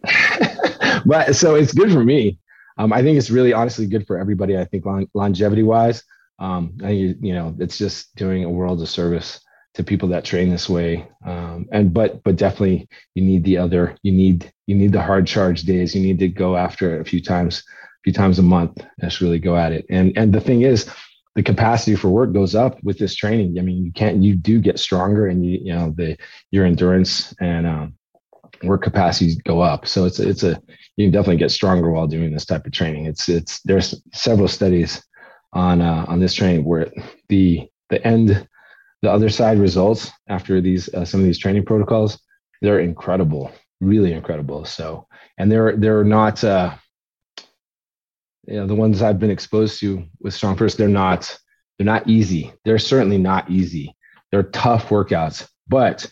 it. 0.05 1.01
but 1.05 1.35
so 1.35 1.55
it's 1.55 1.73
good 1.73 1.91
for 1.91 2.03
me. 2.03 2.39
Um, 2.78 2.93
I 2.93 3.01
think 3.01 3.17
it's 3.17 3.30
really 3.30 3.53
honestly 3.53 3.88
good 3.88 4.07
for 4.07 4.17
everybody. 4.17 4.57
I 4.57 4.65
think 4.65 4.86
long, 4.86 5.07
longevity 5.13 5.63
wise, 5.63 6.03
um, 6.39 6.78
I 6.84 6.89
you 6.89 7.34
know 7.34 7.55
it's 7.59 7.78
just 7.78 8.15
doing 8.15 8.43
a 8.43 8.49
world 8.49 8.82
of 8.82 8.89
service 8.89 9.39
to 9.76 9.84
people 9.84 10.09
that 10.09 10.26
train 10.26 10.49
this 10.49 10.69
way. 10.69 11.07
Um, 11.26 11.67
and 11.71 11.93
but 11.93 12.24
but 12.24 12.36
definitely 12.36 12.88
you 13.15 13.24
need 13.24 13.43
the 13.43 13.57
other. 13.57 13.97
You 14.03 14.11
need 14.11 14.51
you 14.67 14.76
need 14.76 14.91
the 14.91 15.01
hard 15.01 15.28
charge 15.28 15.63
days. 15.63 15.95
You 15.95 16.01
need 16.01 16.19
to 16.19 16.28
go 16.28 16.55
after 16.55 16.97
it 16.97 17.01
a 17.01 17.05
few 17.05 17.21
times, 17.21 17.59
a 17.59 18.01
few 18.03 18.13
times 18.13 18.39
a 18.39 18.43
month. 18.43 18.84
Just 19.01 19.21
really 19.21 19.39
go 19.39 19.55
at 19.57 19.71
it. 19.71 19.86
And 19.89 20.17
and 20.17 20.34
the 20.34 20.41
thing 20.41 20.61
is, 20.61 20.89
the 21.36 21.43
capacity 21.43 21.95
for 21.95 22.09
work 22.09 22.34
goes 22.34 22.55
up 22.55 22.84
with 22.84 22.99
this 22.99 23.15
training. 23.15 23.57
I 23.57 23.61
mean, 23.61 23.84
you 23.86 23.91
can't, 23.91 24.21
you 24.21 24.36
do 24.36 24.59
get 24.59 24.80
stronger 24.80 25.28
and 25.28 25.45
you, 25.45 25.59
you 25.63 25.74
know, 25.74 25.93
the, 25.95 26.17
your 26.51 26.65
endurance 26.65 27.34
and 27.39 27.65
um, 27.65 27.95
work 28.63 28.84
capacities 28.84 29.38
go 29.38 29.61
up. 29.61 29.88
So 29.88 30.05
it's, 30.05 30.19
it's 30.19 30.43
a, 30.43 30.61
you 30.97 31.05
can 31.05 31.11
definitely 31.11 31.37
get 31.37 31.51
stronger 31.51 31.89
while 31.91 32.07
doing 32.07 32.31
this 32.31 32.45
type 32.45 32.65
of 32.65 32.71
training. 32.71 33.05
It's, 33.05 33.29
it's, 33.29 33.61
there's 33.61 34.01
several 34.13 34.47
studies 34.47 35.03
on, 35.53 35.81
uh, 35.81 36.05
on 36.07 36.19
this 36.19 36.33
training 36.33 36.65
where 36.65 36.91
the, 37.29 37.67
the 37.89 38.05
end, 38.05 38.47
the 39.01 39.11
other 39.11 39.29
side 39.29 39.59
results 39.59 40.11
after 40.27 40.61
these, 40.61 40.93
uh, 40.93 41.05
some 41.05 41.19
of 41.19 41.25
these 41.25 41.39
training 41.39 41.65
protocols, 41.65 42.19
they're 42.61 42.79
incredible, 42.79 43.51
really 43.81 44.13
incredible. 44.13 44.65
So, 44.65 45.07
and 45.37 45.51
they're, 45.51 45.75
they're 45.75 46.03
not, 46.03 46.43
uh, 46.43 46.75
you 48.47 48.55
know 48.55 48.67
the 48.67 48.75
ones 48.75 49.01
I've 49.01 49.19
been 49.19 49.31
exposed 49.31 49.79
to 49.79 50.03
with 50.19 50.33
StrongFirst 50.33 50.77
they're 50.77 50.87
not 50.87 51.37
they're 51.77 51.85
not 51.85 52.07
easy. 52.07 52.53
They're 52.65 52.77
certainly 52.77 53.17
not 53.17 53.49
easy. 53.49 53.95
They're 54.31 54.43
tough 54.43 54.89
workouts, 54.89 55.47
but 55.67 56.05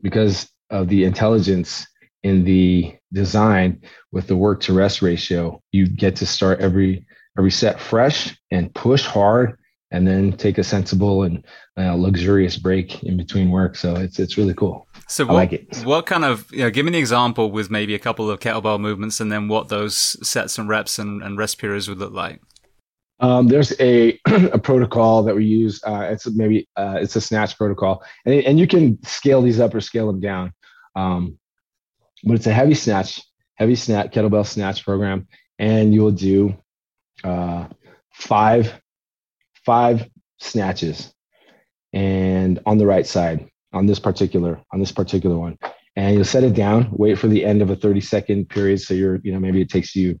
because 0.00 0.48
of 0.70 0.88
the 0.88 1.04
intelligence 1.04 1.86
in 2.28 2.44
the 2.44 2.94
design 3.12 3.80
with 4.12 4.26
the 4.26 4.36
work 4.36 4.60
to 4.60 4.72
rest 4.72 5.02
ratio, 5.02 5.60
you 5.72 5.88
get 5.88 6.16
to 6.16 6.26
start 6.26 6.60
every 6.60 7.06
every 7.38 7.50
set 7.50 7.80
fresh 7.80 8.36
and 8.50 8.74
push 8.74 9.04
hard 9.04 9.56
and 9.90 10.06
then 10.06 10.32
take 10.32 10.58
a 10.58 10.64
sensible 10.64 11.22
and 11.22 11.44
uh, 11.78 11.94
luxurious 11.94 12.58
break 12.58 13.02
in 13.04 13.16
between 13.16 13.50
work. 13.50 13.76
So 13.76 13.94
it's 13.96 14.18
it's 14.18 14.36
really 14.36 14.54
cool. 14.54 14.86
So 15.08 15.24
what, 15.24 15.34
like 15.34 15.74
what 15.84 16.06
kind 16.06 16.24
of 16.24 16.50
you 16.52 16.58
know, 16.58 16.70
give 16.70 16.84
me 16.84 16.90
an 16.90 16.94
example 16.94 17.50
with 17.50 17.70
maybe 17.70 17.94
a 17.94 17.98
couple 17.98 18.30
of 18.30 18.40
kettlebell 18.40 18.78
movements 18.78 19.20
and 19.20 19.32
then 19.32 19.48
what 19.48 19.68
those 19.68 19.96
sets 20.26 20.58
and 20.58 20.68
reps 20.68 20.98
and, 20.98 21.22
and 21.22 21.38
rest 21.38 21.58
periods 21.58 21.88
would 21.88 21.98
look 21.98 22.12
like. 22.12 22.40
Um, 23.20 23.48
there's 23.48 23.72
a 23.80 24.18
a 24.26 24.58
protocol 24.58 25.22
that 25.22 25.34
we 25.34 25.44
use. 25.44 25.80
Uh, 25.84 26.08
it's 26.10 26.30
maybe 26.30 26.68
uh, 26.76 26.98
it's 27.00 27.16
a 27.16 27.20
snatch 27.20 27.56
protocol, 27.56 28.04
and 28.26 28.34
and 28.44 28.58
you 28.58 28.66
can 28.66 29.02
scale 29.04 29.40
these 29.40 29.58
up 29.58 29.74
or 29.74 29.80
scale 29.80 30.06
them 30.06 30.20
down. 30.20 30.52
Um, 30.94 31.38
but 32.24 32.34
it's 32.34 32.46
a 32.46 32.52
heavy 32.52 32.74
snatch, 32.74 33.22
heavy 33.54 33.74
snatch 33.74 34.12
kettlebell 34.12 34.46
snatch 34.46 34.84
program, 34.84 35.26
and 35.58 35.92
you 35.92 36.02
will 36.02 36.12
do 36.12 36.56
uh, 37.24 37.66
five 38.12 38.80
five 39.64 40.08
snatches. 40.38 41.12
And 41.92 42.60
on 42.66 42.78
the 42.78 42.86
right 42.86 43.06
side 43.06 43.48
on 43.72 43.86
this 43.86 43.98
particular 43.98 44.60
on 44.72 44.80
this 44.80 44.92
particular 44.92 45.38
one. 45.38 45.58
And 45.96 46.14
you'll 46.14 46.24
set 46.24 46.44
it 46.44 46.54
down 46.54 46.88
wait 46.92 47.18
for 47.18 47.28
the 47.28 47.44
end 47.44 47.62
of 47.62 47.70
a 47.70 47.76
30 47.76 48.00
second 48.00 48.48
period. 48.48 48.80
So 48.80 48.94
you're 48.94 49.16
you 49.22 49.32
know 49.32 49.40
maybe 49.40 49.60
it 49.60 49.70
takes 49.70 49.94
you 49.94 50.18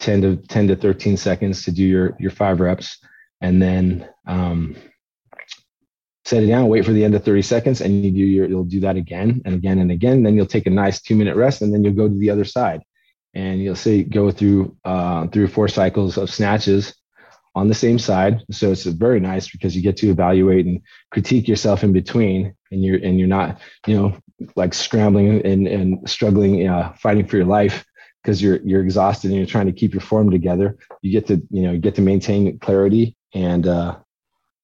10 0.00 0.22
to 0.22 0.36
10 0.36 0.68
to 0.68 0.76
13 0.76 1.16
seconds 1.16 1.64
to 1.64 1.72
do 1.72 1.84
your 1.84 2.16
your 2.18 2.30
five 2.30 2.60
reps. 2.60 2.98
And 3.40 3.62
then 3.62 4.08
um, 4.26 4.76
set 6.28 6.42
it 6.42 6.46
down 6.46 6.68
wait 6.68 6.84
for 6.84 6.92
the 6.92 7.04
end 7.04 7.14
of 7.14 7.24
30 7.24 7.42
seconds 7.42 7.80
and 7.80 8.04
you 8.04 8.10
do 8.10 8.18
your 8.18 8.48
you'll 8.48 8.64
do 8.64 8.80
that 8.80 8.96
again 8.96 9.40
and 9.44 9.54
again 9.54 9.78
and 9.78 9.90
again 9.90 10.22
then 10.22 10.36
you'll 10.36 10.46
take 10.46 10.66
a 10.66 10.70
nice 10.70 11.00
two 11.00 11.16
minute 11.16 11.36
rest 11.36 11.62
and 11.62 11.72
then 11.72 11.82
you'll 11.82 11.94
go 11.94 12.08
to 12.08 12.18
the 12.18 12.30
other 12.30 12.44
side 12.44 12.82
and 13.34 13.62
you'll 13.62 13.76
say 13.76 14.02
go 14.02 14.30
through 14.30 14.76
uh, 14.84 15.26
through 15.28 15.48
four 15.48 15.68
cycles 15.68 16.18
of 16.18 16.30
snatches 16.30 16.94
on 17.54 17.68
the 17.68 17.74
same 17.74 17.98
side. 17.98 18.42
So 18.50 18.70
it's 18.70 18.84
very 18.84 19.20
nice 19.20 19.50
because 19.50 19.74
you 19.74 19.82
get 19.82 19.96
to 19.98 20.10
evaluate 20.10 20.66
and 20.66 20.80
critique 21.10 21.48
yourself 21.48 21.82
in 21.82 21.92
between, 21.92 22.54
and 22.70 22.84
you're 22.84 22.98
and 22.98 23.18
you're 23.18 23.28
not, 23.28 23.60
you 23.86 23.96
know, 23.96 24.16
like 24.56 24.74
scrambling 24.74 25.44
and 25.44 25.66
and 25.66 26.08
struggling, 26.08 26.68
uh, 26.68 26.92
fighting 26.94 27.26
for 27.26 27.36
your 27.36 27.46
life 27.46 27.84
because 28.22 28.42
you're 28.42 28.60
you're 28.64 28.82
exhausted 28.82 29.30
and 29.30 29.38
you're 29.38 29.46
trying 29.46 29.66
to 29.66 29.72
keep 29.72 29.92
your 29.92 30.00
form 30.00 30.30
together. 30.30 30.76
You 31.02 31.12
get 31.12 31.26
to 31.28 31.42
you 31.50 31.62
know 31.62 31.72
you 31.72 31.78
get 31.78 31.96
to 31.96 32.02
maintain 32.02 32.58
clarity 32.58 33.16
and 33.34 33.66
uh, 33.66 33.96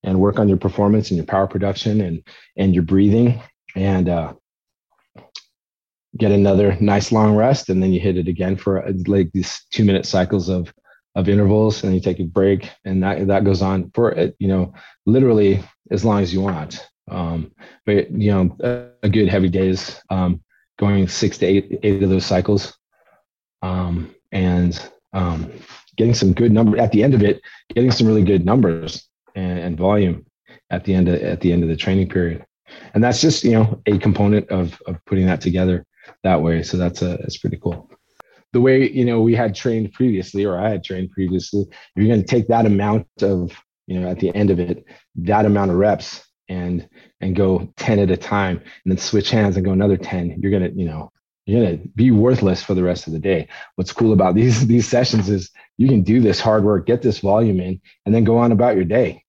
and 0.05 0.20
work 0.20 0.38
on 0.38 0.48
your 0.48 0.59
performance 0.59 1.11
and 1.11 1.16
your 1.16 1.26
power 1.26 1.46
production 1.46 2.00
and 2.00 2.22
and 2.57 2.74
your 2.74 2.84
breathing 2.84 3.42
and 3.74 4.09
uh, 4.09 4.32
get 6.16 6.30
another 6.30 6.76
nice 6.80 7.11
long 7.11 7.34
rest. 7.34 7.68
And 7.68 7.82
then 7.82 7.92
you 7.92 7.98
hit 7.98 8.16
it 8.16 8.28
again 8.28 8.57
for 8.57 8.84
like 9.07 9.32
these 9.32 9.64
two 9.70 9.84
minute 9.84 10.07
cycles 10.07 10.48
of 10.48 10.72
of 11.16 11.28
intervals 11.28 11.84
and 11.84 11.94
you 11.94 12.00
take 12.00 12.18
a 12.18 12.24
break 12.24 12.70
and 12.84 13.02
that 13.02 13.26
that 13.28 13.44
goes 13.44 13.62
on 13.62 13.88
for 13.94 14.11
it 14.11 14.34
you 14.40 14.48
know 14.48 14.74
literally 15.07 15.62
as 15.90 16.05
long 16.05 16.22
as 16.22 16.32
you 16.32 16.40
want. 16.40 16.86
Um, 17.11 17.52
but 17.86 18.11
you 18.11 18.30
know 18.30 18.57
a, 18.61 19.07
a 19.07 19.09
good 19.09 19.28
heavy 19.28 19.48
days 19.48 20.00
um, 20.11 20.42
going 20.78 21.09
six 21.09 21.38
to 21.38 21.46
eight 21.46 21.78
eight 21.82 22.02
of 22.02 22.11
those 22.11 22.26
cycles. 22.26 22.76
Um, 23.62 24.14
and 24.32 24.78
um, 25.14 25.50
getting 25.96 26.14
some 26.14 26.34
good 26.34 26.52
number 26.52 26.76
at 26.76 26.92
the 26.92 27.02
end 27.02 27.14
of 27.14 27.22
it 27.22 27.40
getting 27.74 27.90
some 27.90 28.07
really 28.07 28.24
good 28.24 28.44
numbers 28.44 29.09
and, 29.35 29.59
and 29.59 29.78
volume 29.78 30.24
at 30.70 30.85
the 30.85 30.95
end 30.95 31.09
of 31.09 31.20
at 31.22 31.41
the 31.41 31.53
end 31.53 31.62
of 31.62 31.68
the 31.68 31.76
training 31.76 32.09
period. 32.09 32.45
And 32.95 33.03
that's 33.03 33.20
just 33.20 33.45
you 33.45 33.53
know 33.53 33.82
a 33.87 33.99
component 33.99 34.49
of 34.51 34.80
of 34.87 34.97
putting 35.07 35.26
that 35.26 35.41
together 35.41 35.85
that 36.22 36.43
way. 36.43 36.62
So 36.62 36.76
that's 36.76 37.03
a 37.03 37.18
that's 37.20 37.39
pretty 37.39 37.59
cool. 37.62 37.91
The 38.53 38.61
way 38.61 38.91
you 38.91 39.05
know 39.05 39.20
we 39.20 39.35
had 39.35 39.55
trained 39.55 39.93
previously 39.93 40.45
or 40.45 40.59
i 40.61 40.68
had 40.70 40.85
trained 40.85 41.11
previously 41.11 41.66
you're 41.97 42.07
going 42.07 42.20
to 42.20 42.26
take 42.26 42.47
that 42.47 42.66
amount 42.66 43.09
of 43.20 43.53
you 43.89 43.99
know 43.99 44.09
at 44.09 44.20
the 44.20 44.32
end 44.32 44.51
of 44.51 44.61
it 44.61 44.85
that 45.16 45.45
amount 45.45 45.72
of 45.72 45.76
reps 45.76 46.24
and 46.49 46.89
and 47.20 47.35
go 47.35 47.68
10 47.78 47.99
at 47.99 48.12
a 48.12 48.16
time 48.16 48.59
and 48.59 48.93
then 48.93 48.97
switch 48.97 49.30
hands 49.30 49.57
and 49.57 49.64
go 49.64 49.72
another 49.72 49.97
10 49.97 50.39
you're 50.41 50.53
going 50.53 50.62
to 50.62 50.78
you 50.78 50.87
know 50.87 51.11
you're 51.47 51.66
to 51.66 51.76
be 51.95 52.11
worthless 52.11 52.62
for 52.62 52.74
the 52.74 52.82
rest 52.82 53.07
of 53.07 53.12
the 53.12 53.18
day. 53.18 53.49
What's 53.76 53.93
cool 53.93 54.12
about 54.12 54.35
these 54.37 54.66
these 54.66 54.89
sessions 54.89 55.28
is 55.28 55.51
you 55.76 55.89
can 55.89 56.03
do 56.03 56.20
this 56.20 56.41
hard 56.41 56.64
work 56.64 56.87
get 56.87 57.03
this 57.03 57.18
volume 57.18 57.61
in 57.61 57.80
and 58.07 58.14
then 58.14 58.24
go 58.24 58.39
on 58.39 58.53
about 58.53 58.76
your 58.76 58.85
day 58.85 59.24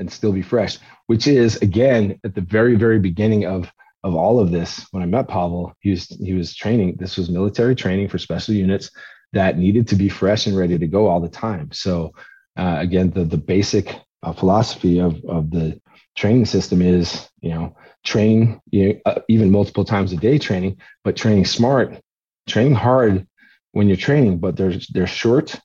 and 0.00 0.10
still 0.10 0.32
be 0.32 0.42
fresh 0.42 0.78
which 1.06 1.26
is 1.28 1.56
again 1.58 2.18
at 2.24 2.34
the 2.34 2.40
very 2.40 2.74
very 2.74 2.98
beginning 2.98 3.46
of 3.46 3.70
of 4.02 4.14
all 4.14 4.40
of 4.40 4.50
this, 4.50 4.86
when 4.92 5.02
I 5.02 5.06
met 5.06 5.28
Pavel, 5.28 5.74
he 5.80 5.90
was 5.90 6.06
he 6.06 6.32
was 6.32 6.54
training. 6.54 6.96
This 6.98 7.16
was 7.16 7.28
military 7.28 7.74
training 7.74 8.08
for 8.08 8.18
special 8.18 8.54
units 8.54 8.90
that 9.32 9.58
needed 9.58 9.86
to 9.88 9.96
be 9.96 10.08
fresh 10.08 10.46
and 10.46 10.56
ready 10.56 10.78
to 10.78 10.86
go 10.86 11.06
all 11.06 11.20
the 11.20 11.28
time. 11.28 11.70
So 11.72 12.14
uh, 12.56 12.76
again, 12.78 13.10
the 13.10 13.24
the 13.24 13.36
basic 13.36 13.94
uh, 14.22 14.32
philosophy 14.32 15.00
of 15.00 15.22
of 15.26 15.50
the 15.50 15.80
training 16.16 16.46
system 16.46 16.82
is 16.82 17.28
you 17.40 17.50
know 17.50 17.76
train 18.04 18.60
you 18.70 18.94
know, 18.94 19.00
uh, 19.04 19.20
even 19.28 19.50
multiple 19.50 19.84
times 19.84 20.12
a 20.12 20.16
day 20.16 20.38
training, 20.38 20.78
but 21.04 21.16
training 21.16 21.44
smart, 21.44 22.00
training 22.48 22.74
hard 22.74 23.26
when 23.72 23.86
you're 23.86 23.96
training, 23.96 24.38
but 24.38 24.56
they're 24.56 24.74
they're 24.92 25.06
short 25.06 25.60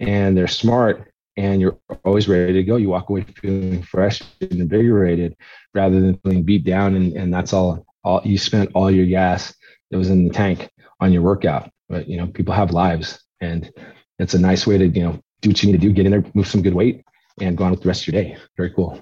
and 0.00 0.36
they're 0.36 0.48
smart 0.48 1.12
and 1.36 1.60
you're 1.60 1.78
always 2.04 2.28
ready 2.28 2.52
to 2.52 2.62
go. 2.62 2.76
You 2.76 2.90
walk 2.90 3.10
away 3.10 3.22
feeling 3.40 3.82
fresh 3.82 4.22
and 4.40 4.52
invigorated 4.52 5.36
rather 5.74 6.00
than 6.00 6.18
feeling 6.18 6.42
beat 6.42 6.64
down. 6.64 6.94
And, 6.94 7.12
and 7.14 7.32
that's 7.32 7.52
all, 7.52 7.84
all 8.04 8.22
you 8.24 8.38
spent 8.38 8.70
all 8.74 8.90
your 8.90 9.06
gas 9.06 9.54
that 9.90 9.98
was 9.98 10.10
in 10.10 10.26
the 10.26 10.32
tank 10.32 10.70
on 11.00 11.12
your 11.12 11.22
workout. 11.22 11.70
But, 11.88 12.08
you 12.08 12.16
know, 12.16 12.26
people 12.26 12.54
have 12.54 12.70
lives 12.70 13.22
and 13.40 13.70
it's 14.18 14.34
a 14.34 14.38
nice 14.38 14.66
way 14.66 14.78
to, 14.78 14.86
you 14.86 15.02
know, 15.02 15.20
do 15.40 15.50
what 15.50 15.62
you 15.62 15.72
need 15.72 15.80
to 15.80 15.86
do, 15.86 15.92
get 15.92 16.06
in 16.06 16.12
there, 16.12 16.24
move 16.34 16.46
some 16.46 16.62
good 16.62 16.74
weight 16.74 17.04
and 17.40 17.56
go 17.56 17.64
on 17.64 17.72
with 17.72 17.82
the 17.82 17.88
rest 17.88 18.06
of 18.06 18.14
your 18.14 18.22
day. 18.22 18.36
Very 18.56 18.70
cool. 18.70 19.00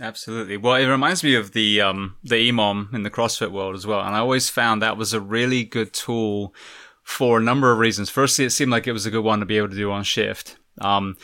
Absolutely. 0.00 0.56
Well, 0.56 0.76
it 0.76 0.86
reminds 0.86 1.24
me 1.24 1.34
of 1.34 1.52
the 1.52 1.80
um, 1.80 2.16
the 2.22 2.36
EMOM 2.36 2.94
in 2.94 3.02
the 3.02 3.10
CrossFit 3.10 3.50
world 3.50 3.74
as 3.74 3.84
well, 3.84 4.00
and 4.00 4.14
I 4.14 4.20
always 4.20 4.48
found 4.48 4.80
that 4.80 4.96
was 4.96 5.12
a 5.12 5.20
really 5.20 5.64
good 5.64 5.92
tool 5.92 6.54
for 7.02 7.38
a 7.38 7.42
number 7.42 7.72
of 7.72 7.78
reasons. 7.78 8.08
Firstly, 8.08 8.44
it 8.44 8.50
seemed 8.50 8.70
like 8.70 8.86
it 8.86 8.92
was 8.92 9.06
a 9.06 9.10
good 9.10 9.24
one 9.24 9.40
to 9.40 9.46
be 9.46 9.56
able 9.56 9.70
to 9.70 9.74
do 9.74 9.90
on 9.90 10.04
shift. 10.04 10.56
Um, 10.80 11.16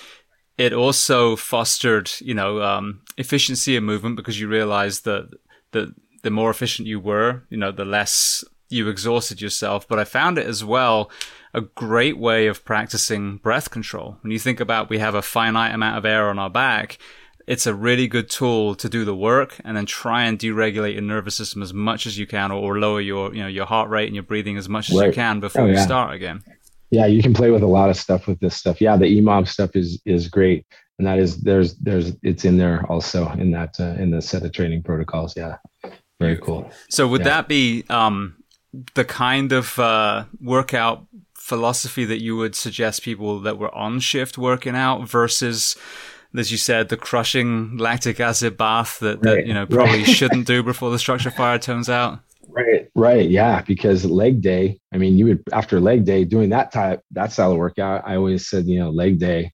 it 0.57 0.73
also 0.73 1.37
fostered, 1.37 2.11
you 2.21 2.35
know, 2.35 2.63
um, 2.63 3.01
efficiency 3.17 3.77
of 3.77 3.83
movement 3.83 4.17
because 4.17 4.39
you 4.39 4.49
realized 4.49 5.05
that 5.05 5.31
the 5.73 5.95
the 6.23 6.31
more 6.31 6.51
efficient 6.51 6.89
you 6.89 6.99
were, 6.99 7.43
you 7.51 7.57
know, 7.59 7.71
the 7.71 7.85
less 7.85 8.45
you 8.71 8.89
exhausted 8.89 9.41
yourself. 9.41 9.87
But 9.87 9.99
I 9.99 10.05
found 10.05 10.39
it 10.39 10.47
as 10.47 10.65
well 10.65 11.11
a 11.53 11.61
great 11.61 12.19
way 12.19 12.47
of 12.47 12.65
practicing 12.65 13.37
breath 13.37 13.71
control. 13.71 14.19
When 14.23 14.33
you 14.33 14.39
think 14.39 14.59
about 14.59 14.89
we 14.89 14.99
have 14.99 15.15
a 15.15 15.23
finite 15.23 15.75
amount 15.75 15.99
of 15.99 16.05
air 16.05 16.29
on 16.29 16.39
our 16.39 16.51
back, 16.51 16.99
it's 17.47 17.67
a 17.67 17.75
really 17.75 18.09
good 18.09 18.31
tool 18.31 18.75
to 18.77 18.89
do 18.89 19.05
the 19.05 19.15
work 19.15 19.61
and 19.65 19.77
then 19.77 19.87
try 19.87 20.25
and 20.25 20.39
deregulate 20.39 20.95
your 20.95 21.03
nervous 21.03 21.37
system 21.37 21.63
as 21.63 21.75
much 21.75 22.07
as 22.07 22.19
you 22.19 22.27
can 22.27 22.51
or, 22.51 22.59
or 22.59 22.79
lower 22.79 23.01
your, 23.01 23.35
you 23.35 23.43
know, 23.43 23.49
your 23.49 23.67
heart 23.67 23.91
rate 23.91 24.07
and 24.07 24.15
your 24.15 24.25
breathing 24.25 24.57
as 24.57 24.69
much 24.69 24.91
as 24.91 24.99
right. 24.99 25.09
you 25.09 25.13
can 25.13 25.41
before 25.41 25.63
oh, 25.63 25.67
yeah. 25.67 25.73
you 25.73 25.79
start 25.79 26.15
again. 26.15 26.43
Yeah, 26.95 27.07
you 27.07 27.23
can 27.23 27.35
play 27.35 27.51
with 27.51 27.63
a 27.63 27.67
lot 27.67 27.91
of 27.91 27.97
stuff 27.97 28.27
with 28.27 28.39
this 28.41 28.57
stuff. 28.57 28.81
Yeah, 28.81 28.97
the 28.97 29.07
EMOM 29.07 29.49
stuff 29.49 29.75
is 29.75 30.01
is 30.05 30.29
great, 30.29 30.65
and 30.99 31.07
that 31.07 31.19
is 31.19 31.39
there's 31.43 31.75
there's 31.77 32.13
it's 32.23 32.45
in 32.45 32.57
there 32.57 32.87
also 32.91 33.29
in 33.33 33.51
that 33.51 33.75
uh, 33.81 33.95
in 34.03 34.11
the 34.11 34.23
set 34.23 34.45
of 34.45 34.53
training 34.53 34.83
protocols. 34.83 35.35
Yeah, 35.37 35.57
very 36.21 36.37
cool. 36.37 36.71
So 36.89 37.09
would 37.09 37.23
yeah. 37.23 37.31
that 37.31 37.49
be 37.49 37.85
um, 37.91 38.37
the 38.95 39.05
kind 39.05 39.53
of 39.53 39.79
uh, 39.79 40.25
workout 40.41 41.07
philosophy 41.35 42.05
that 42.05 42.23
you 42.23 42.37
would 42.37 42.55
suggest 42.55 43.03
people 43.03 43.41
that 43.41 43.59
were 43.59 43.75
on 43.75 44.01
shift 44.01 44.39
working 44.39 44.77
out 44.77 45.09
versus 45.09 45.77
as 46.37 46.51
you 46.51 46.59
said, 46.59 46.89
the 46.89 46.97
crushing 46.97 47.77
lactic 47.77 48.19
acid 48.19 48.57
bath 48.57 48.99
that, 48.99 49.23
that 49.23 49.35
right. 49.35 49.47
you 49.47 49.55
know 49.55 49.67
probably 49.67 49.99
right. 49.99 50.09
shouldn't 50.09 50.47
do 50.47 50.63
before 50.63 50.91
the 50.91 50.99
structure 50.99 51.31
fire 51.31 51.59
turns 51.59 51.89
out. 51.89 52.21
Right, 52.55 52.89
right, 52.95 53.29
yeah. 53.29 53.63
Because 53.63 54.05
leg 54.05 54.41
day, 54.41 54.79
I 54.93 54.99
mean, 54.99 55.19
you 55.19 55.27
would 55.27 55.43
after 55.53 55.81
leg 55.81 56.05
day 56.05 56.25
doing 56.25 56.51
that 56.51 56.71
type 56.73 57.01
that 57.11 57.33
style 57.33 57.51
of 57.53 57.59
workout. 57.59 58.03
I 58.07 58.15
always 58.17 58.47
said, 58.49 58.67
you 58.67 58.79
know, 58.79 58.91
leg 58.91 59.19
day. 59.19 59.51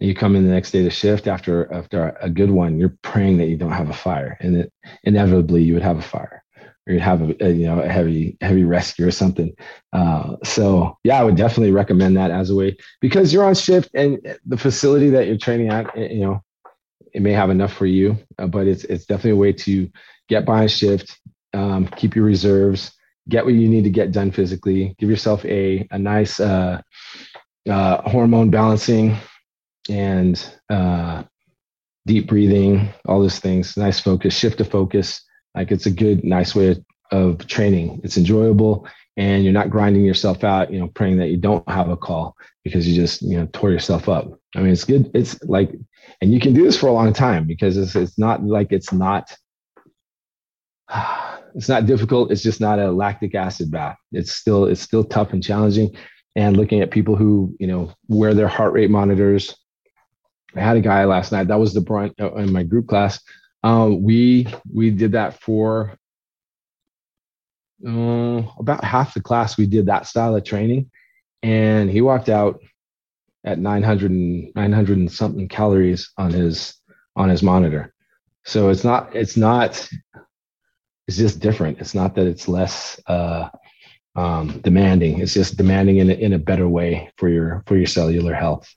You 0.00 0.14
come 0.14 0.36
in 0.36 0.44
the 0.44 0.52
next 0.52 0.72
day 0.72 0.82
to 0.84 0.90
shift 0.90 1.28
after 1.28 1.72
after 1.72 2.16
a 2.20 2.30
good 2.30 2.50
one. 2.50 2.78
You're 2.78 2.96
praying 3.02 3.38
that 3.38 3.46
you 3.48 3.56
don't 3.56 3.72
have 3.72 3.90
a 3.90 3.94
fire, 3.94 4.36
and 4.40 4.56
it, 4.56 4.72
inevitably 5.04 5.62
you 5.62 5.74
would 5.74 5.82
have 5.84 5.98
a 5.98 6.02
fire 6.02 6.44
or 6.88 6.94
you'd 6.94 7.02
have 7.02 7.22
a, 7.22 7.36
a, 7.44 7.50
you 7.50 7.66
know 7.66 7.80
a 7.80 7.88
heavy 7.88 8.36
heavy 8.42 8.64
rescue 8.64 9.06
or 9.08 9.12
something. 9.12 9.54
Uh, 9.92 10.36
so 10.44 10.98
yeah, 11.04 11.20
I 11.20 11.24
would 11.24 11.36
definitely 11.36 11.72
recommend 11.72 12.16
that 12.18 12.30
as 12.32 12.50
a 12.50 12.56
way 12.56 12.76
because 13.00 13.32
you're 13.32 13.44
on 13.44 13.54
shift 13.54 13.90
and 13.94 14.18
the 14.46 14.56
facility 14.58 15.10
that 15.10 15.26
you're 15.28 15.38
training 15.38 15.70
at, 15.70 15.96
eh, 15.96 16.08
you 16.12 16.20
know, 16.22 16.42
it 17.12 17.22
may 17.22 17.32
have 17.32 17.50
enough 17.50 17.72
for 17.72 17.86
you, 17.86 18.18
uh, 18.38 18.46
but 18.46 18.66
it's 18.66 18.84
it's 18.84 19.06
definitely 19.06 19.30
a 19.32 19.36
way 19.36 19.52
to 19.52 19.90
get 20.28 20.44
by 20.44 20.64
a 20.64 20.68
shift, 20.68 21.18
um, 21.54 21.86
keep 21.86 22.14
your 22.14 22.24
reserves, 22.24 22.92
get 23.28 23.44
what 23.44 23.54
you 23.54 23.68
need 23.68 23.84
to 23.84 23.90
get 23.90 24.12
done 24.12 24.30
physically, 24.30 24.94
give 24.98 25.10
yourself 25.10 25.44
a 25.44 25.86
a 25.90 25.98
nice 25.98 26.40
uh, 26.40 26.80
uh 27.68 28.08
hormone 28.08 28.50
balancing 28.50 29.16
and 29.88 30.54
uh, 30.70 31.22
deep 32.06 32.26
breathing, 32.26 32.88
all 33.06 33.20
those 33.20 33.38
things, 33.38 33.76
nice 33.76 34.00
focus, 34.00 34.36
shift 34.36 34.58
to 34.58 34.64
focus 34.64 35.22
like 35.54 35.70
it's 35.70 35.86
a 35.86 35.90
good, 35.90 36.24
nice 36.24 36.54
way 36.54 36.76
of 37.10 37.46
training. 37.46 38.00
It's 38.04 38.16
enjoyable 38.16 38.86
and 39.16 39.42
you're 39.42 39.52
not 39.52 39.70
grinding 39.70 40.04
yourself 40.04 40.44
out, 40.44 40.72
you 40.72 40.78
know, 40.78 40.88
praying 40.88 41.16
that 41.18 41.28
you 41.28 41.36
don't 41.36 41.68
have 41.68 41.88
a 41.88 41.96
call 41.96 42.36
because 42.64 42.86
you 42.86 42.94
just, 42.94 43.22
you 43.22 43.36
know, 43.36 43.48
tore 43.52 43.70
yourself 43.70 44.08
up. 44.08 44.38
I 44.54 44.60
mean, 44.60 44.70
it's 44.70 44.84
good. 44.84 45.10
It's 45.14 45.42
like, 45.44 45.72
and 46.20 46.32
you 46.32 46.38
can 46.38 46.54
do 46.54 46.64
this 46.64 46.78
for 46.78 46.86
a 46.86 46.92
long 46.92 47.12
time 47.12 47.46
because 47.46 47.76
it's, 47.76 47.96
it's 47.96 48.18
not 48.18 48.44
like 48.44 48.72
it's 48.72 48.92
not, 48.92 49.34
it's 51.58 51.68
not 51.68 51.84
difficult. 51.84 52.32
It's 52.32 52.42
just 52.42 52.60
not 52.60 52.78
a 52.78 52.90
lactic 52.90 53.34
acid 53.34 53.70
bath. 53.70 53.98
It's 54.12 54.32
still, 54.32 54.64
it's 54.64 54.80
still 54.80 55.04
tough 55.04 55.34
and 55.34 55.44
challenging. 55.44 55.94
And 56.36 56.56
looking 56.56 56.80
at 56.80 56.90
people 56.90 57.16
who, 57.16 57.54
you 57.60 57.66
know, 57.66 57.92
wear 58.08 58.32
their 58.32 58.48
heart 58.48 58.72
rate 58.72 58.90
monitors. 58.90 59.54
I 60.56 60.60
had 60.60 60.76
a 60.76 60.80
guy 60.80 61.04
last 61.04 61.32
night. 61.32 61.48
That 61.48 61.60
was 61.60 61.74
the 61.74 61.82
brunt 61.82 62.14
uh, 62.18 62.32
in 62.36 62.52
my 62.52 62.62
group 62.62 62.86
class 62.88 63.20
um, 63.62 64.02
we 64.02 64.46
we 64.72 64.90
did 64.90 65.12
that 65.12 65.40
for 65.40 65.96
uh, 67.86 68.42
about 68.58 68.84
half 68.84 69.14
the 69.14 69.20
class. 69.20 69.58
We 69.58 69.66
did 69.66 69.86
that 69.86 70.06
style 70.06 70.36
of 70.36 70.44
training, 70.44 70.90
and 71.42 71.90
he 71.90 72.00
walked 72.00 72.28
out 72.28 72.60
at 73.44 73.58
900 73.58 74.10
and 74.10 74.52
900 74.54 74.98
and 74.98 75.10
something 75.10 75.48
calories 75.48 76.10
on 76.16 76.32
his 76.32 76.74
on 77.16 77.28
his 77.28 77.42
monitor. 77.42 77.92
So 78.44 78.68
it's 78.70 78.84
not 78.84 79.14
it's 79.14 79.36
not 79.36 79.88
it's 81.08 81.16
just 81.16 81.40
different. 81.40 81.80
It's 81.80 81.94
not 81.94 82.14
that 82.14 82.26
it's 82.26 82.46
less 82.46 83.00
uh, 83.06 83.48
um, 84.14 84.60
demanding. 84.60 85.20
It's 85.20 85.34
just 85.34 85.56
demanding 85.56 85.96
in 85.96 86.10
a, 86.10 86.14
in 86.14 86.34
a 86.34 86.38
better 86.38 86.68
way 86.68 87.10
for 87.16 87.28
your 87.28 87.64
for 87.66 87.76
your 87.76 87.86
cellular 87.86 88.34
health. 88.34 88.72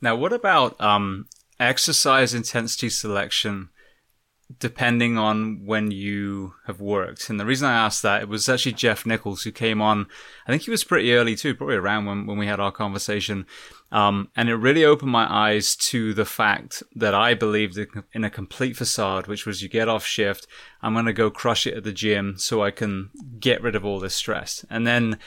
Now, 0.00 0.16
what 0.16 0.32
about 0.32 0.80
um, 0.80 1.26
exercise 1.58 2.32
intensity 2.32 2.88
selection 2.88 3.68
depending 4.58 5.16
on 5.16 5.64
when 5.64 5.90
you 5.90 6.54
have 6.66 6.80
worked. 6.80 7.30
And 7.30 7.38
the 7.40 7.46
reason 7.46 7.68
I 7.68 7.86
asked 7.86 8.02
that, 8.02 8.22
it 8.22 8.28
was 8.28 8.48
actually 8.48 8.72
Jeff 8.72 9.06
Nichols 9.06 9.42
who 9.42 9.52
came 9.52 9.80
on. 9.80 10.06
I 10.46 10.52
think 10.52 10.62
he 10.62 10.70
was 10.70 10.84
pretty 10.84 11.12
early 11.14 11.36
too, 11.36 11.54
probably 11.54 11.76
around 11.76 12.06
when, 12.06 12.26
when 12.26 12.38
we 12.38 12.46
had 12.46 12.60
our 12.60 12.72
conversation. 12.72 13.46
Um, 13.92 14.30
and 14.34 14.48
it 14.48 14.56
really 14.56 14.86
opened 14.86 15.12
my 15.12 15.30
eyes 15.30 15.76
to 15.76 16.14
the 16.14 16.24
fact 16.24 16.82
that 16.96 17.14
I 17.14 17.34
believed 17.34 17.78
in 18.14 18.24
a 18.24 18.30
complete 18.30 18.74
facade, 18.74 19.26
which 19.26 19.44
was 19.44 19.62
you 19.62 19.68
get 19.68 19.88
off 19.88 20.04
shift, 20.04 20.46
I'm 20.80 20.94
going 20.94 21.04
to 21.04 21.12
go 21.12 21.30
crush 21.30 21.66
it 21.66 21.74
at 21.74 21.84
the 21.84 21.92
gym 21.92 22.36
so 22.38 22.62
I 22.62 22.70
can 22.70 23.10
get 23.38 23.62
rid 23.62 23.76
of 23.76 23.84
all 23.84 24.00
this 24.00 24.14
stress. 24.14 24.64
And 24.70 24.86
then 24.86 25.18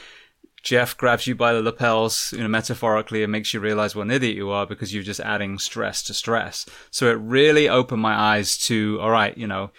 Jeff 0.64 0.96
grabs 0.96 1.28
you 1.28 1.36
by 1.36 1.52
the 1.52 1.62
lapels, 1.62 2.32
you 2.32 2.42
know, 2.42 2.48
metaphorically, 2.48 3.22
and 3.22 3.30
makes 3.30 3.54
you 3.54 3.60
realize 3.60 3.94
what 3.94 4.02
an 4.02 4.10
idiot 4.10 4.34
you 4.34 4.50
are 4.50 4.66
because 4.66 4.92
you're 4.92 5.04
just 5.04 5.20
adding 5.20 5.60
stress 5.60 6.02
to 6.02 6.12
stress. 6.12 6.66
So 6.90 7.08
it 7.08 7.20
really 7.20 7.68
opened 7.68 8.02
my 8.02 8.14
eyes 8.14 8.58
to, 8.66 8.98
all 9.00 9.12
right, 9.12 9.38
you 9.38 9.46
know, 9.46 9.70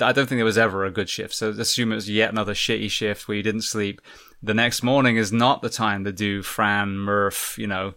I 0.00 0.10
don't 0.10 0.28
think 0.28 0.38
there 0.38 0.44
was 0.44 0.58
ever 0.58 0.84
a 0.84 0.90
good 0.90 1.08
shift. 1.08 1.34
So 1.34 1.50
assume 1.50 1.92
it 1.92 1.96
was 1.96 2.10
yet 2.10 2.32
another 2.32 2.54
shitty 2.54 2.90
shift 2.90 3.28
where 3.28 3.36
you 3.36 3.42
didn't 3.44 3.62
sleep. 3.62 4.00
The 4.42 4.54
next 4.54 4.82
morning 4.82 5.16
is 5.16 5.32
not 5.32 5.62
the 5.62 5.70
time 5.70 6.02
to 6.04 6.12
do 6.12 6.42
Fran, 6.42 6.96
Murph, 6.96 7.56
you 7.56 7.68
know, 7.68 7.94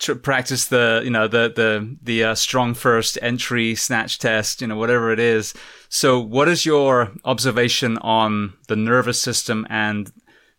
to 0.00 0.14
practice 0.14 0.66
the, 0.66 1.02
you 1.04 1.10
know, 1.10 1.28
the, 1.28 1.52
the, 1.54 1.96
the 2.02 2.24
uh, 2.24 2.34
StrongFirst 2.34 3.18
entry 3.22 3.74
snatch 3.74 4.18
test, 4.18 4.60
you 4.60 4.66
know, 4.66 4.76
whatever 4.76 5.12
it 5.12 5.20
is. 5.20 5.54
So 5.88 6.20
what 6.20 6.48
is 6.48 6.66
your 6.66 7.12
observation 7.24 7.98
on 7.98 8.54
the 8.68 8.76
nervous 8.76 9.22
system 9.22 9.66
and 9.70 10.12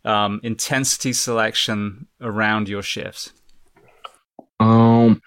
um, 0.05 0.39
intensity 0.43 1.13
selection 1.13 2.07
around 2.21 2.69
your 2.69 2.81
shifts? 2.81 3.33
Um, 4.59 5.21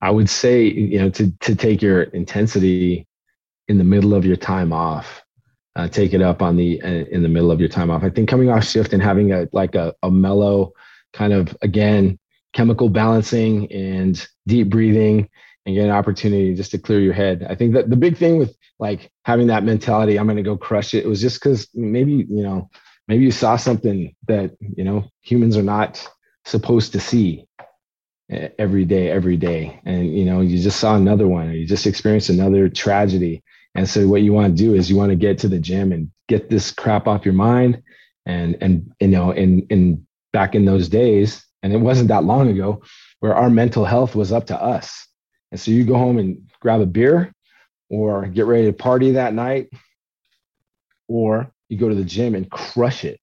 I 0.00 0.10
would 0.10 0.28
say 0.28 0.64
you 0.64 0.98
know 0.98 1.10
to 1.10 1.30
to 1.30 1.54
take 1.54 1.80
your 1.80 2.02
intensity 2.02 3.06
in 3.68 3.78
the 3.78 3.84
middle 3.84 4.14
of 4.14 4.26
your 4.26 4.36
time 4.36 4.72
off. 4.72 5.22
Uh, 5.76 5.88
take 5.88 6.12
it 6.12 6.22
up 6.22 6.42
on 6.42 6.56
the 6.56 6.80
uh, 6.82 7.04
in 7.10 7.22
the 7.22 7.28
middle 7.28 7.50
of 7.50 7.58
your 7.58 7.68
time 7.68 7.90
off. 7.90 8.04
I 8.04 8.10
think 8.10 8.28
coming 8.28 8.50
off 8.50 8.64
shift 8.64 8.92
and 8.92 9.02
having 9.02 9.32
a 9.32 9.48
like 9.52 9.74
a, 9.74 9.94
a 10.02 10.10
mellow 10.10 10.72
kind 11.12 11.32
of 11.32 11.56
again 11.62 12.18
chemical 12.54 12.88
balancing 12.88 13.70
and 13.72 14.26
deep 14.46 14.70
breathing 14.70 15.28
and 15.66 15.74
get 15.74 15.84
an 15.84 15.90
opportunity 15.90 16.54
just 16.54 16.70
to 16.70 16.78
clear 16.78 17.00
your 17.00 17.12
head. 17.12 17.46
I 17.48 17.54
think 17.54 17.74
that 17.74 17.90
the 17.90 17.96
big 17.96 18.16
thing 18.16 18.38
with 18.38 18.56
like 18.78 19.10
having 19.24 19.48
that 19.48 19.64
mentality, 19.64 20.18
I'm 20.18 20.26
going 20.26 20.36
to 20.36 20.42
go 20.42 20.56
crush 20.56 20.94
it, 20.94 21.04
it 21.04 21.08
was 21.08 21.20
just 21.20 21.40
because 21.40 21.68
maybe 21.74 22.12
you 22.12 22.42
know 22.42 22.70
maybe 23.08 23.24
you 23.24 23.30
saw 23.30 23.56
something 23.56 24.14
that 24.28 24.56
you 24.60 24.84
know 24.84 25.04
humans 25.22 25.56
are 25.56 25.62
not 25.62 26.06
supposed 26.44 26.92
to 26.92 27.00
see 27.00 27.46
every 28.58 28.84
day 28.84 29.10
every 29.10 29.36
day 29.36 29.80
and 29.84 30.14
you 30.16 30.24
know 30.24 30.40
you 30.40 30.58
just 30.58 30.80
saw 30.80 30.96
another 30.96 31.28
one 31.28 31.48
or 31.48 31.52
you 31.52 31.66
just 31.66 31.86
experienced 31.86 32.30
another 32.30 32.68
tragedy 32.70 33.42
and 33.74 33.88
so 33.88 34.08
what 34.08 34.22
you 34.22 34.32
want 34.32 34.56
to 34.56 34.62
do 34.62 34.74
is 34.74 34.88
you 34.88 34.96
want 34.96 35.10
to 35.10 35.16
get 35.16 35.38
to 35.38 35.48
the 35.48 35.58
gym 35.58 35.92
and 35.92 36.10
get 36.26 36.48
this 36.48 36.70
crap 36.70 37.06
off 37.06 37.24
your 37.24 37.34
mind 37.34 37.82
and 38.24 38.56
and 38.62 38.92
you 38.98 39.08
know 39.08 39.30
in 39.30 39.60
in 39.68 40.06
back 40.32 40.54
in 40.54 40.64
those 40.64 40.88
days 40.88 41.43
and 41.64 41.72
it 41.72 41.78
wasn't 41.78 42.08
that 42.08 42.22
long 42.22 42.48
ago 42.48 42.80
where 43.18 43.34
our 43.34 43.50
mental 43.50 43.84
health 43.84 44.14
was 44.14 44.30
up 44.30 44.46
to 44.46 44.62
us 44.62 45.08
and 45.54 45.60
so 45.60 45.70
you 45.70 45.84
go 45.84 45.96
home 45.96 46.18
and 46.18 46.50
grab 46.60 46.80
a 46.80 46.86
beer 46.86 47.32
or 47.88 48.26
get 48.26 48.46
ready 48.46 48.66
to 48.66 48.72
party 48.72 49.12
that 49.12 49.34
night 49.34 49.68
or 51.06 51.52
you 51.68 51.78
go 51.78 51.88
to 51.88 51.94
the 51.94 52.04
gym 52.04 52.34
and 52.34 52.50
crush 52.50 53.04
it, 53.04 53.20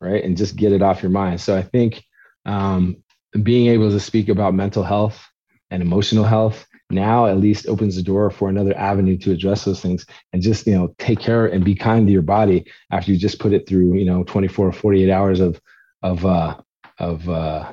right? 0.00 0.22
And 0.22 0.36
just 0.36 0.54
get 0.54 0.72
it 0.72 0.82
off 0.82 1.02
your 1.02 1.10
mind. 1.10 1.40
So 1.40 1.56
I 1.56 1.62
think 1.62 2.04
um, 2.44 3.02
being 3.42 3.68
able 3.68 3.90
to 3.90 4.00
speak 4.00 4.28
about 4.28 4.52
mental 4.52 4.82
health 4.82 5.26
and 5.70 5.82
emotional 5.82 6.24
health 6.24 6.66
now 6.90 7.24
at 7.24 7.38
least 7.38 7.66
opens 7.68 7.96
the 7.96 8.02
door 8.02 8.30
for 8.30 8.50
another 8.50 8.76
avenue 8.76 9.16
to 9.16 9.32
address 9.32 9.64
those 9.64 9.80
things 9.80 10.04
and 10.34 10.42
just 10.42 10.66
you 10.66 10.74
know 10.74 10.94
take 10.98 11.18
care 11.18 11.46
and 11.46 11.64
be 11.64 11.74
kind 11.74 12.06
to 12.06 12.12
your 12.12 12.20
body 12.20 12.66
after 12.90 13.10
you 13.10 13.16
just 13.16 13.38
put 13.38 13.54
it 13.54 13.66
through 13.66 13.94
you 13.94 14.04
know 14.04 14.22
24 14.24 14.68
or 14.68 14.72
48 14.72 15.08
hours 15.10 15.40
of 15.40 15.58
of 16.02 16.26
uh 16.26 16.54
of 17.02 17.28
uh 17.28 17.70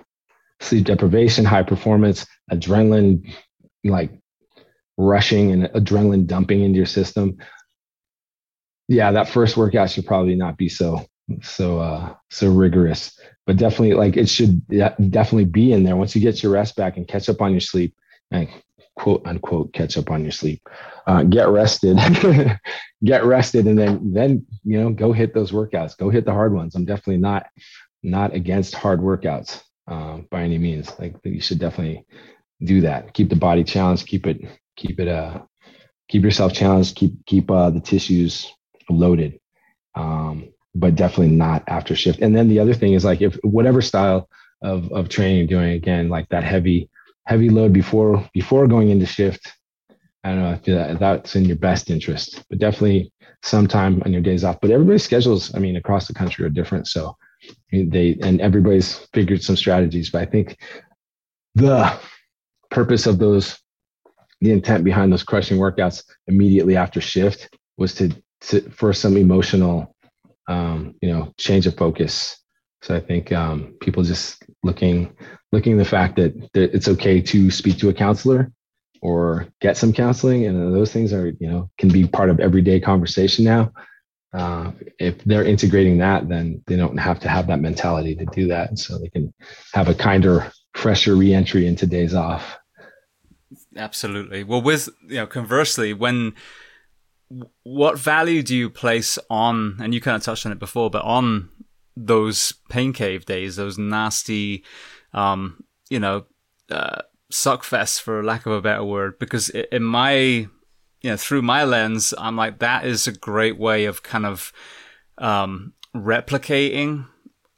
sleep 0.59 0.85
deprivation 0.85 1.45
high 1.45 1.63
performance 1.63 2.25
adrenaline 2.51 3.33
like 3.85 4.11
rushing 4.97 5.53
and 5.53 5.63
adrenaline 5.67 6.27
dumping 6.27 6.61
into 6.61 6.75
your 6.75 6.85
system 6.85 7.37
yeah, 8.89 9.11
that 9.11 9.29
first 9.29 9.55
workout 9.55 9.91
should 9.91 10.07
probably 10.07 10.35
not 10.35 10.57
be 10.57 10.67
so 10.67 11.05
so 11.43 11.79
uh 11.79 12.15
so 12.31 12.51
rigorous, 12.51 13.17
but 13.45 13.55
definitely 13.55 13.93
like 13.93 14.17
it 14.17 14.27
should 14.27 14.67
definitely 14.67 15.45
be 15.45 15.71
in 15.71 15.83
there 15.83 15.95
once 15.95 16.15
you 16.15 16.21
get 16.21 16.41
your 16.41 16.51
rest 16.51 16.75
back 16.75 16.97
and 16.97 17.07
catch 17.07 17.29
up 17.29 17.39
on 17.39 17.51
your 17.51 17.59
sleep 17.59 17.95
and 18.31 18.49
quote 18.95 19.21
unquote 19.27 19.71
catch 19.73 19.95
up 19.95 20.09
on 20.09 20.23
your 20.23 20.31
sleep. 20.31 20.67
Uh, 21.05 21.21
get 21.21 21.49
rested, 21.49 21.97
get 23.03 23.23
rested, 23.23 23.67
and 23.67 23.77
then 23.77 24.11
then 24.11 24.45
you 24.63 24.81
know 24.81 24.89
go 24.89 25.13
hit 25.13 25.35
those 25.35 25.51
workouts. 25.51 25.95
Go 25.95 26.09
hit 26.09 26.25
the 26.25 26.33
hard 26.33 26.53
ones. 26.55 26.73
I'm 26.73 26.85
definitely 26.85 27.21
not 27.21 27.45
not 28.03 28.33
against 28.33 28.75
hard 28.75 28.99
workouts 28.99 29.61
uh, 29.87 30.19
by 30.31 30.43
any 30.43 30.57
means. 30.57 30.91
Like 30.99 31.15
you 31.23 31.41
should 31.41 31.59
definitely 31.59 32.05
do 32.63 32.81
that. 32.81 33.13
Keep 33.13 33.29
the 33.29 33.35
body 33.35 33.63
challenged. 33.63 34.07
Keep 34.07 34.27
it 34.27 34.41
keep 34.75 34.99
it 34.99 35.07
uh 35.07 35.41
keep 36.09 36.23
yourself 36.23 36.53
challenged, 36.53 36.95
keep 36.95 37.25
keep 37.25 37.49
uh, 37.49 37.69
the 37.69 37.79
tissues 37.79 38.51
loaded. 38.89 39.39
Um, 39.95 40.49
but 40.75 40.95
definitely 40.95 41.35
not 41.35 41.63
after 41.67 41.95
shift. 41.95 42.19
And 42.19 42.35
then 42.35 42.47
the 42.47 42.59
other 42.59 42.73
thing 42.73 42.93
is 42.93 43.03
like 43.05 43.21
if 43.21 43.35
whatever 43.43 43.81
style 43.81 44.29
of 44.61 44.91
of 44.91 45.09
training 45.09 45.37
you're 45.37 45.47
doing, 45.47 45.71
again, 45.73 46.09
like 46.09 46.29
that 46.29 46.43
heavy 46.43 46.89
heavy 47.25 47.49
load 47.49 47.73
before 47.73 48.27
before 48.33 48.67
going 48.67 48.89
into 48.89 49.05
shift. 49.05 49.53
I 50.23 50.29
don't 50.29 50.41
know. 50.41 50.49
I 50.49 50.57
feel 50.57 50.77
that 50.77 50.99
that's 50.99 51.35
in 51.35 51.45
your 51.45 51.55
best 51.57 51.89
interest, 51.89 52.43
but 52.49 52.59
definitely 52.59 53.13
sometime 53.41 54.01
on 54.05 54.11
your 54.11 54.21
days 54.21 54.43
off. 54.43 54.59
But 54.61 54.71
everybody's 54.71 55.03
schedules, 55.03 55.55
I 55.55 55.59
mean, 55.59 55.77
across 55.77 56.07
the 56.07 56.13
country 56.13 56.45
are 56.45 56.49
different. 56.49 56.87
So 56.87 57.15
they 57.71 58.17
and 58.21 58.41
everybody's 58.41 58.95
figured 59.13 59.43
some 59.43 59.55
strategies. 59.55 60.09
But 60.09 60.21
I 60.21 60.25
think 60.25 60.57
the 61.55 61.99
purpose 62.69 63.05
of 63.05 63.19
those, 63.19 63.57
the 64.41 64.51
intent 64.51 64.83
behind 64.83 65.11
those 65.11 65.23
crushing 65.23 65.57
workouts 65.57 66.03
immediately 66.27 66.75
after 66.75 67.01
shift 67.01 67.49
was 67.77 67.93
to, 67.95 68.09
to 68.41 68.61
for 68.69 68.93
some 68.93 69.17
emotional, 69.17 69.95
um, 70.47 70.95
you 71.01 71.11
know, 71.11 71.33
change 71.37 71.67
of 71.67 71.75
focus. 71.75 72.37
So 72.81 72.95
I 72.95 72.99
think 72.99 73.31
um, 73.31 73.75
people 73.81 74.03
just 74.03 74.43
looking 74.63 75.15
looking 75.51 75.77
the 75.77 75.85
fact 75.85 76.15
that, 76.17 76.33
that 76.53 76.75
it's 76.75 76.87
okay 76.87 77.21
to 77.21 77.49
speak 77.51 77.77
to 77.79 77.89
a 77.89 77.93
counselor 77.93 78.51
or 79.01 79.47
get 79.61 79.77
some 79.77 79.93
counseling 79.93 80.45
and 80.45 80.73
those 80.73 80.91
things 80.91 81.13
are 81.13 81.27
you 81.39 81.49
know 81.49 81.69
can 81.77 81.89
be 81.89 82.05
part 82.05 82.29
of 82.29 82.39
everyday 82.39 82.79
conversation 82.79 83.45
now 83.45 83.71
uh, 84.33 84.71
if 84.99 85.23
they're 85.23 85.43
integrating 85.43 85.97
that 85.97 86.29
then 86.29 86.61
they 86.67 86.75
don't 86.75 86.97
have 86.97 87.19
to 87.19 87.29
have 87.29 87.47
that 87.47 87.59
mentality 87.59 88.15
to 88.15 88.25
do 88.27 88.47
that. 88.47 88.69
And 88.69 88.79
so 88.79 88.97
they 88.97 89.09
can 89.09 89.33
have 89.73 89.89
a 89.89 89.95
kinder 89.95 90.51
fresher 90.73 91.15
reentry 91.15 91.65
into 91.65 91.87
days 91.87 92.13
off. 92.13 92.57
Absolutely. 93.75 94.43
Well 94.43 94.61
with 94.61 94.89
you 95.07 95.17
know 95.17 95.27
conversely 95.27 95.93
when 95.93 96.33
what 97.63 97.99
value 97.99 98.41
do 98.41 98.55
you 98.55 98.69
place 98.69 99.19
on 99.29 99.77
and 99.79 99.93
you 99.93 100.01
kind 100.01 100.15
of 100.15 100.23
touched 100.23 100.45
on 100.45 100.51
it 100.51 100.59
before 100.59 100.89
but 100.89 101.03
on 101.03 101.49
those 101.95 102.53
pain 102.69 102.91
cave 102.91 103.25
days 103.25 103.55
those 103.55 103.77
nasty 103.77 104.63
um 105.13 105.63
you 105.89 105.99
know 105.99 106.25
uh, 106.71 107.01
suck 107.31 107.63
fest 107.63 108.01
for 108.01 108.23
lack 108.23 108.45
of 108.45 108.53
a 108.53 108.61
better 108.61 108.83
word? 108.83 109.19
Because 109.19 109.49
in 109.49 109.83
my 109.83 110.47
you 111.01 111.09
know 111.09 111.17
through 111.17 111.41
my 111.41 111.63
lens 111.63 112.13
i'm 112.17 112.35
like 112.35 112.59
that 112.59 112.85
is 112.85 113.07
a 113.07 113.11
great 113.11 113.57
way 113.57 113.85
of 113.85 114.03
kind 114.03 114.25
of 114.25 114.51
um 115.17 115.73
replicating 115.95 117.05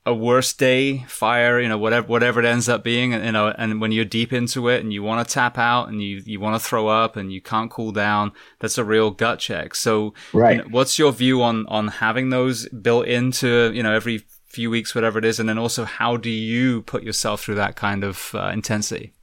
a 0.06 0.14
worst 0.14 0.58
day 0.58 1.06
fire 1.08 1.60
you 1.60 1.70
know 1.70 1.78
whatever 1.78 2.08
whatever 2.08 2.40
it 2.40 2.46
ends 2.46 2.68
up 2.68 2.84
being 2.84 3.14
and 3.14 3.24
you 3.24 3.32
know 3.32 3.50
and 3.50 3.80
when 3.80 3.92
you're 3.92 4.04
deep 4.04 4.34
into 4.34 4.68
it 4.68 4.82
and 4.82 4.92
you 4.92 5.04
want 5.04 5.26
to 5.26 5.34
tap 5.34 5.60
out 5.60 5.90
and 5.90 6.02
you 6.02 6.24
you 6.26 6.40
want 6.40 6.60
to 6.60 6.68
throw 6.68 6.88
up 6.88 7.16
and 7.16 7.32
you 7.32 7.40
can't 7.40 7.70
cool 7.70 7.92
down 7.92 8.32
that's 8.60 8.80
a 8.80 8.84
real 8.84 9.12
gut 9.12 9.40
check. 9.40 9.76
So 9.76 10.14
right. 10.34 10.58
you 10.58 10.64
know, 10.64 10.70
what's 10.72 10.98
your 10.98 11.12
view 11.12 11.44
on 11.44 11.68
on 11.68 11.88
having 11.88 12.30
those 12.30 12.68
built 12.70 13.06
into 13.06 13.72
you 13.74 13.84
know 13.84 13.94
every 13.94 14.24
few 14.48 14.70
weeks, 14.70 14.96
whatever 14.96 15.20
it 15.20 15.26
is, 15.26 15.40
and 15.40 15.48
then 15.48 15.58
also 15.58 15.86
how 15.86 16.18
do 16.18 16.30
you 16.30 16.82
put 16.82 17.04
yourself 17.04 17.44
through 17.44 17.56
that 17.56 17.76
kind 17.76 18.04
of 18.04 18.32
uh, 18.34 18.50
intensity? 18.54 19.14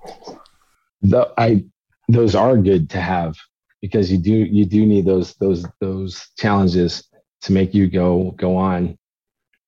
The, 1.02 1.30
I 1.36 1.64
those 2.08 2.36
are 2.36 2.56
good 2.56 2.88
to 2.90 3.00
have 3.00 3.36
because 3.80 4.10
you 4.10 4.18
do 4.18 4.32
you 4.32 4.64
do 4.64 4.86
need 4.86 5.04
those 5.04 5.34
those 5.34 5.66
those 5.80 6.28
challenges 6.38 7.08
to 7.42 7.52
make 7.52 7.74
you 7.74 7.88
go 7.88 8.32
go 8.32 8.56
on 8.56 8.96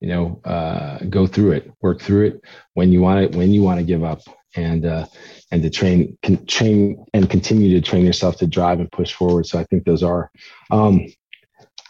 you 0.01 0.09
know 0.09 0.41
uh, 0.45 0.99
go 1.09 1.27
through 1.27 1.53
it 1.53 1.71
work 1.81 2.01
through 2.01 2.27
it 2.27 2.45
when 2.75 2.93
you 2.93 3.01
want 3.01 3.21
it 3.21 3.35
when 3.35 3.53
you 3.53 3.63
want 3.63 3.79
to 3.79 3.85
give 3.85 4.03
up 4.03 4.21
and 4.57 4.85
uh, 4.85 5.07
and 5.53 5.63
to 5.63 5.71
train 5.71 6.17
train 6.47 7.05
and 7.15 7.31
continue 7.31 7.79
to 7.79 7.87
train 7.87 8.05
yourself 8.05 8.37
to 8.37 8.47
drive 8.47 8.81
and 8.81 8.91
push 8.93 9.13
forward 9.13 9.47
so 9.47 9.59
i 9.59 9.65
think 9.65 9.85
those 9.85 10.03
are 10.03 10.31
um 10.71 11.07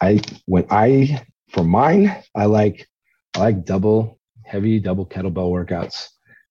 i 0.01 0.19
when 0.45 0.65
i 0.69 1.23
for 1.49 1.63
mine 1.63 2.15
i 2.35 2.45
like 2.45 2.87
I 3.35 3.39
like 3.39 3.65
double 3.65 4.19
heavy 4.43 4.79
double 4.79 5.05
kettlebell 5.05 5.51
workouts. 5.51 6.09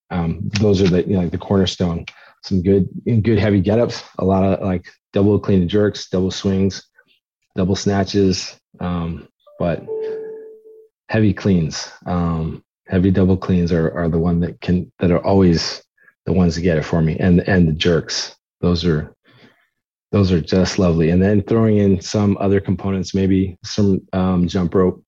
Um, 0.09 0.49
those 0.59 0.81
are 0.81 0.87
the 0.87 1.03
you 1.03 1.13
know, 1.13 1.19
like 1.19 1.31
the 1.31 1.37
cornerstone. 1.37 2.05
Some 2.43 2.63
good 2.63 2.89
good 3.05 3.37
heavy 3.37 3.61
get-ups, 3.61 4.03
a 4.17 4.25
lot 4.25 4.43
of 4.43 4.65
like 4.65 4.87
double 5.13 5.39
clean 5.39 5.61
and 5.61 5.69
jerks, 5.69 6.09
double 6.09 6.31
swings, 6.31 6.87
double 7.55 7.75
snatches, 7.75 8.59
um, 8.79 9.27
but 9.59 9.85
heavy 11.09 11.33
cleans. 11.33 11.91
Um, 12.05 12.63
heavy 12.87 13.11
double 13.11 13.37
cleans 13.37 13.71
are, 13.71 13.91
are 13.91 14.09
the 14.09 14.19
one 14.19 14.39
that 14.41 14.59
can 14.61 14.91
that 14.99 15.11
are 15.11 15.23
always 15.25 15.83
the 16.25 16.33
ones 16.33 16.55
to 16.55 16.61
get 16.61 16.77
it 16.77 16.85
for 16.85 17.01
me. 17.01 17.17
And 17.17 17.41
and 17.41 17.67
the 17.67 17.73
jerks. 17.73 18.35
Those 18.61 18.85
are 18.85 19.13
those 20.11 20.31
are 20.31 20.41
just 20.41 20.77
lovely. 20.77 21.09
And 21.09 21.21
then 21.21 21.41
throwing 21.43 21.77
in 21.77 22.01
some 22.01 22.37
other 22.39 22.59
components, 22.59 23.15
maybe 23.15 23.57
some 23.63 24.01
um, 24.11 24.47
jump 24.47 24.75
rope, 24.75 25.03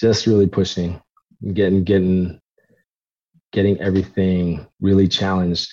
just 0.00 0.26
really 0.26 0.48
pushing 0.48 1.00
getting 1.52 1.84
getting 1.84 2.40
getting 3.52 3.80
everything 3.80 4.66
really 4.80 5.08
challenged. 5.08 5.72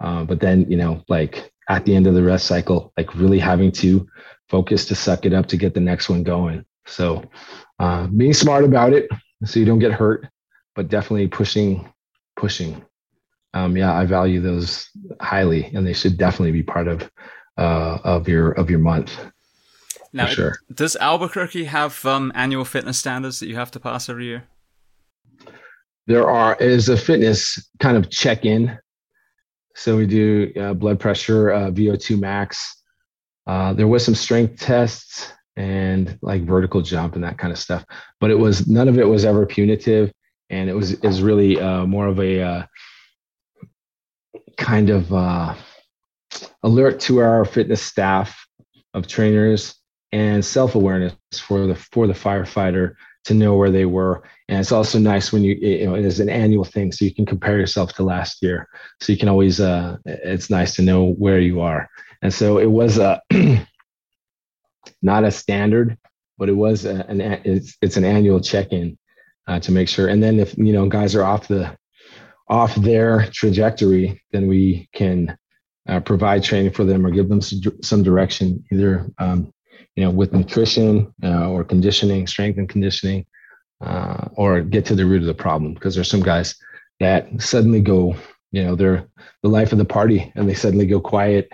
Uh, 0.00 0.24
but 0.24 0.40
then 0.40 0.70
you 0.70 0.76
know, 0.76 1.02
like 1.08 1.52
at 1.68 1.84
the 1.84 1.94
end 1.94 2.06
of 2.06 2.14
the 2.14 2.22
rest 2.22 2.46
cycle, 2.46 2.92
like 2.96 3.14
really 3.14 3.38
having 3.38 3.72
to 3.72 4.06
focus 4.48 4.84
to 4.86 4.94
suck 4.94 5.24
it 5.24 5.32
up 5.32 5.46
to 5.46 5.56
get 5.56 5.74
the 5.74 5.80
next 5.80 6.08
one 6.08 6.22
going. 6.22 6.64
So 6.86 7.24
uh, 7.78 8.06
being 8.08 8.34
smart 8.34 8.64
about 8.64 8.92
it 8.92 9.08
so 9.44 9.58
you 9.58 9.66
don't 9.66 9.78
get 9.78 9.92
hurt, 9.92 10.26
but 10.74 10.88
definitely 10.88 11.28
pushing, 11.28 11.90
pushing. 12.36 12.84
Um, 13.54 13.76
yeah, 13.76 13.94
I 13.94 14.04
value 14.04 14.40
those 14.40 14.88
highly, 15.20 15.66
and 15.66 15.86
they 15.86 15.92
should 15.92 16.18
definitely 16.18 16.52
be 16.52 16.62
part 16.62 16.88
of 16.88 17.10
uh, 17.56 17.98
of 18.02 18.28
your 18.28 18.50
of 18.52 18.68
your 18.68 18.80
month. 18.80 19.16
Now, 20.12 20.26
sure. 20.26 20.58
does 20.72 20.96
Albuquerque 20.96 21.64
have 21.64 22.04
um, 22.04 22.30
annual 22.34 22.64
fitness 22.64 22.98
standards 22.98 23.40
that 23.40 23.48
you 23.48 23.56
have 23.56 23.70
to 23.72 23.80
pass 23.80 24.08
every 24.08 24.26
year? 24.26 24.44
there 26.06 26.28
are 26.28 26.56
is 26.56 26.88
a 26.88 26.96
fitness 26.96 27.68
kind 27.80 27.96
of 27.96 28.10
check 28.10 28.44
in. 28.44 28.78
So 29.74 29.96
we 29.96 30.06
do 30.06 30.52
uh, 30.58 30.74
blood 30.74 31.00
pressure, 31.00 31.50
uh, 31.50 31.70
VO2 31.70 32.20
max. 32.20 32.82
Uh, 33.46 33.72
there 33.72 33.88
was 33.88 34.04
some 34.04 34.14
strength 34.14 34.60
tests 34.60 35.32
and 35.56 36.18
like 36.22 36.42
vertical 36.42 36.80
jump 36.80 37.14
and 37.14 37.24
that 37.24 37.38
kind 37.38 37.52
of 37.52 37.58
stuff, 37.58 37.84
but 38.20 38.30
it 38.30 38.38
was 38.38 38.66
none 38.66 38.88
of 38.88 38.98
it 38.98 39.06
was 39.06 39.24
ever 39.24 39.46
punitive, 39.46 40.12
and 40.50 40.68
it 40.68 40.74
was 40.74 40.92
is 41.04 41.22
really 41.22 41.60
uh, 41.60 41.86
more 41.86 42.06
of 42.06 42.18
a 42.18 42.40
uh, 42.40 42.62
kind 44.56 44.90
of 44.90 45.12
uh, 45.12 45.54
alert 46.62 47.00
to 47.00 47.18
our 47.18 47.44
fitness 47.44 47.82
staff 47.82 48.46
of 48.94 49.06
trainers 49.06 49.74
and 50.12 50.44
self 50.44 50.74
awareness 50.74 51.14
for 51.34 51.66
the 51.66 51.74
for 51.74 52.06
the 52.06 52.14
firefighter 52.14 52.94
to 53.24 53.34
know 53.34 53.56
where 53.56 53.70
they 53.70 53.86
were. 53.86 54.22
And 54.48 54.60
it's 54.60 54.72
also 54.72 54.98
nice 54.98 55.32
when 55.32 55.42
you, 55.42 55.54
you 55.54 55.86
know, 55.86 55.94
it 55.94 56.04
is 56.04 56.20
an 56.20 56.28
annual 56.28 56.64
thing. 56.64 56.92
So 56.92 57.04
you 57.04 57.14
can 57.14 57.26
compare 57.26 57.58
yourself 57.58 57.94
to 57.94 58.02
last 58.02 58.42
year. 58.42 58.68
So 59.00 59.12
you 59.12 59.18
can 59.18 59.28
always, 59.28 59.60
uh, 59.60 59.96
it's 60.04 60.50
nice 60.50 60.76
to 60.76 60.82
know 60.82 61.12
where 61.12 61.40
you 61.40 61.60
are. 61.60 61.88
And 62.22 62.32
so 62.32 62.58
it 62.58 62.70
was 62.70 62.98
a, 62.98 63.20
not 65.02 65.24
a 65.24 65.30
standard, 65.30 65.98
but 66.38 66.48
it 66.48 66.54
was 66.54 66.84
a, 66.84 67.06
an, 67.08 67.20
it's, 67.20 67.76
it's 67.80 67.96
an 67.96 68.04
annual 68.04 68.40
check-in 68.40 68.98
uh, 69.46 69.60
to 69.60 69.72
make 69.72 69.88
sure. 69.88 70.08
And 70.08 70.22
then 70.22 70.38
if, 70.38 70.56
you 70.58 70.72
know, 70.72 70.88
guys 70.88 71.14
are 71.14 71.24
off 71.24 71.48
the, 71.48 71.76
off 72.48 72.74
their 72.74 73.30
trajectory, 73.30 74.22
then 74.32 74.46
we 74.46 74.88
can 74.92 75.36
uh, 75.88 76.00
provide 76.00 76.42
training 76.42 76.72
for 76.72 76.84
them 76.84 77.06
or 77.06 77.10
give 77.10 77.28
them 77.28 77.40
some 77.40 78.02
direction, 78.02 78.64
either 78.70 79.10
um, 79.18 79.52
you 79.96 80.04
know, 80.04 80.10
with 80.10 80.32
nutrition 80.32 81.12
uh, 81.22 81.48
or 81.48 81.64
conditioning, 81.64 82.26
strength 82.26 82.58
and 82.58 82.68
conditioning, 82.68 83.26
uh, 83.80 84.28
or 84.34 84.60
get 84.60 84.84
to 84.86 84.94
the 84.94 85.06
root 85.06 85.22
of 85.22 85.26
the 85.26 85.34
problem. 85.34 85.74
Because 85.74 85.94
there's 85.94 86.10
some 86.10 86.22
guys 86.22 86.56
that 87.00 87.28
suddenly 87.40 87.80
go, 87.80 88.16
you 88.52 88.64
know, 88.64 88.74
they're 88.74 89.08
the 89.42 89.48
life 89.48 89.72
of 89.72 89.78
the 89.78 89.84
party 89.84 90.32
and 90.34 90.48
they 90.48 90.54
suddenly 90.54 90.86
go 90.86 91.00
quiet 91.00 91.48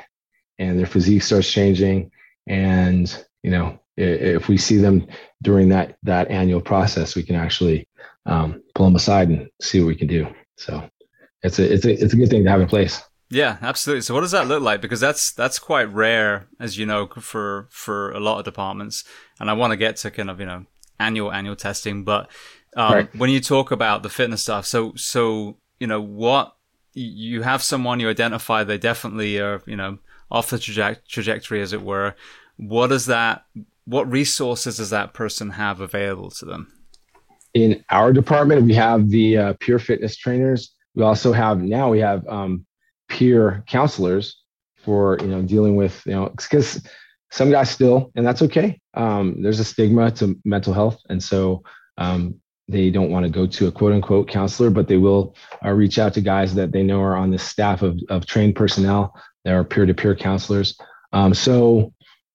and 0.58 0.78
their 0.78 0.86
physique 0.86 1.22
starts 1.22 1.50
changing. 1.50 2.10
And, 2.46 3.24
you 3.42 3.50
know, 3.50 3.78
if 3.96 4.48
we 4.48 4.56
see 4.56 4.76
them 4.76 5.06
during 5.42 5.68
that, 5.70 5.96
that 6.04 6.30
annual 6.30 6.60
process, 6.60 7.16
we 7.16 7.22
can 7.22 7.36
actually 7.36 7.88
um, 8.26 8.62
pull 8.74 8.86
them 8.86 8.96
aside 8.96 9.28
and 9.28 9.48
see 9.60 9.80
what 9.80 9.88
we 9.88 9.96
can 9.96 10.08
do. 10.08 10.26
So 10.56 10.88
it's 11.42 11.58
a, 11.58 11.72
it's 11.72 11.84
a, 11.84 11.92
it's 11.92 12.12
a 12.12 12.16
good 12.16 12.30
thing 12.30 12.44
to 12.44 12.50
have 12.50 12.60
in 12.60 12.68
place. 12.68 13.02
Yeah, 13.30 13.58
absolutely. 13.62 14.02
So 14.02 14.12
what 14.12 14.22
does 14.22 14.32
that 14.32 14.48
look 14.48 14.62
like? 14.62 14.80
Because 14.80 14.98
that's 15.00 15.30
that's 15.30 15.58
quite 15.60 15.92
rare, 15.92 16.48
as 16.58 16.76
you 16.76 16.84
know, 16.84 17.06
for 17.06 17.68
for 17.70 18.10
a 18.10 18.18
lot 18.18 18.38
of 18.38 18.44
departments. 18.44 19.04
And 19.38 19.48
I 19.48 19.52
want 19.52 19.70
to 19.70 19.76
get 19.76 19.96
to 19.96 20.10
kind 20.10 20.28
of 20.28 20.40
you 20.40 20.46
know 20.46 20.66
annual 20.98 21.32
annual 21.32 21.56
testing, 21.56 22.04
but 22.04 22.28
um, 22.76 22.92
right. 22.92 23.16
when 23.16 23.30
you 23.30 23.40
talk 23.40 23.70
about 23.70 24.02
the 24.02 24.08
fitness 24.08 24.42
stuff, 24.42 24.66
so 24.66 24.92
so 24.96 25.58
you 25.78 25.86
know 25.86 26.00
what 26.00 26.56
you 26.92 27.42
have 27.42 27.62
someone 27.62 28.00
you 28.00 28.08
identify 28.08 28.64
they 28.64 28.76
definitely 28.76 29.38
are 29.38 29.62
you 29.64 29.76
know 29.76 29.98
off 30.28 30.50
the 30.50 30.56
traje- 30.56 30.98
trajectory 31.08 31.62
as 31.62 31.72
it 31.72 31.82
were. 31.82 32.14
What 32.56 32.88
does 32.88 33.06
that? 33.06 33.44
What 33.84 34.10
resources 34.10 34.76
does 34.76 34.90
that 34.90 35.14
person 35.14 35.50
have 35.50 35.80
available 35.80 36.30
to 36.32 36.44
them? 36.44 36.72
In 37.54 37.84
our 37.90 38.12
department, 38.12 38.62
we 38.64 38.74
have 38.74 39.08
the 39.08 39.36
uh, 39.36 39.52
peer 39.60 39.78
fitness 39.78 40.16
trainers. 40.16 40.74
We 40.96 41.04
also 41.04 41.32
have 41.32 41.60
now 41.60 41.90
we 41.90 42.00
have 42.00 42.26
um, 42.28 42.66
peer 43.10 43.62
counselors 43.66 44.40
for 44.82 45.18
you 45.20 45.26
know 45.26 45.42
dealing 45.42 45.76
with 45.76 46.00
you 46.06 46.12
know 46.12 46.28
because 46.30 46.82
some 47.30 47.50
guys 47.50 47.70
still, 47.70 48.10
and 48.16 48.26
that's 48.26 48.42
okay. 48.42 48.80
Um, 48.94 49.42
there's 49.42 49.60
a 49.60 49.64
stigma 49.64 50.10
to 50.12 50.36
mental 50.44 50.72
health, 50.72 51.00
and 51.08 51.22
so 51.22 51.62
um, 51.98 52.40
they 52.68 52.90
don't 52.90 53.10
want 53.10 53.24
to 53.24 53.30
go 53.30 53.46
to 53.46 53.68
a 53.68 53.72
quote 53.72 53.92
unquote 53.92 54.28
counselor, 54.28 54.70
but 54.70 54.88
they 54.88 54.96
will 54.96 55.34
uh, 55.64 55.70
reach 55.70 55.98
out 55.98 56.14
to 56.14 56.20
guys 56.20 56.54
that 56.54 56.72
they 56.72 56.82
know 56.82 57.00
are 57.00 57.16
on 57.16 57.30
the 57.30 57.38
staff 57.38 57.82
of, 57.82 58.00
of 58.08 58.26
trained 58.26 58.56
personnel. 58.56 59.14
that 59.44 59.54
are 59.54 59.64
peer 59.64 59.86
to 59.86 59.94
peer 59.94 60.14
counselors. 60.14 60.78
Um, 61.12 61.34
so 61.34 61.92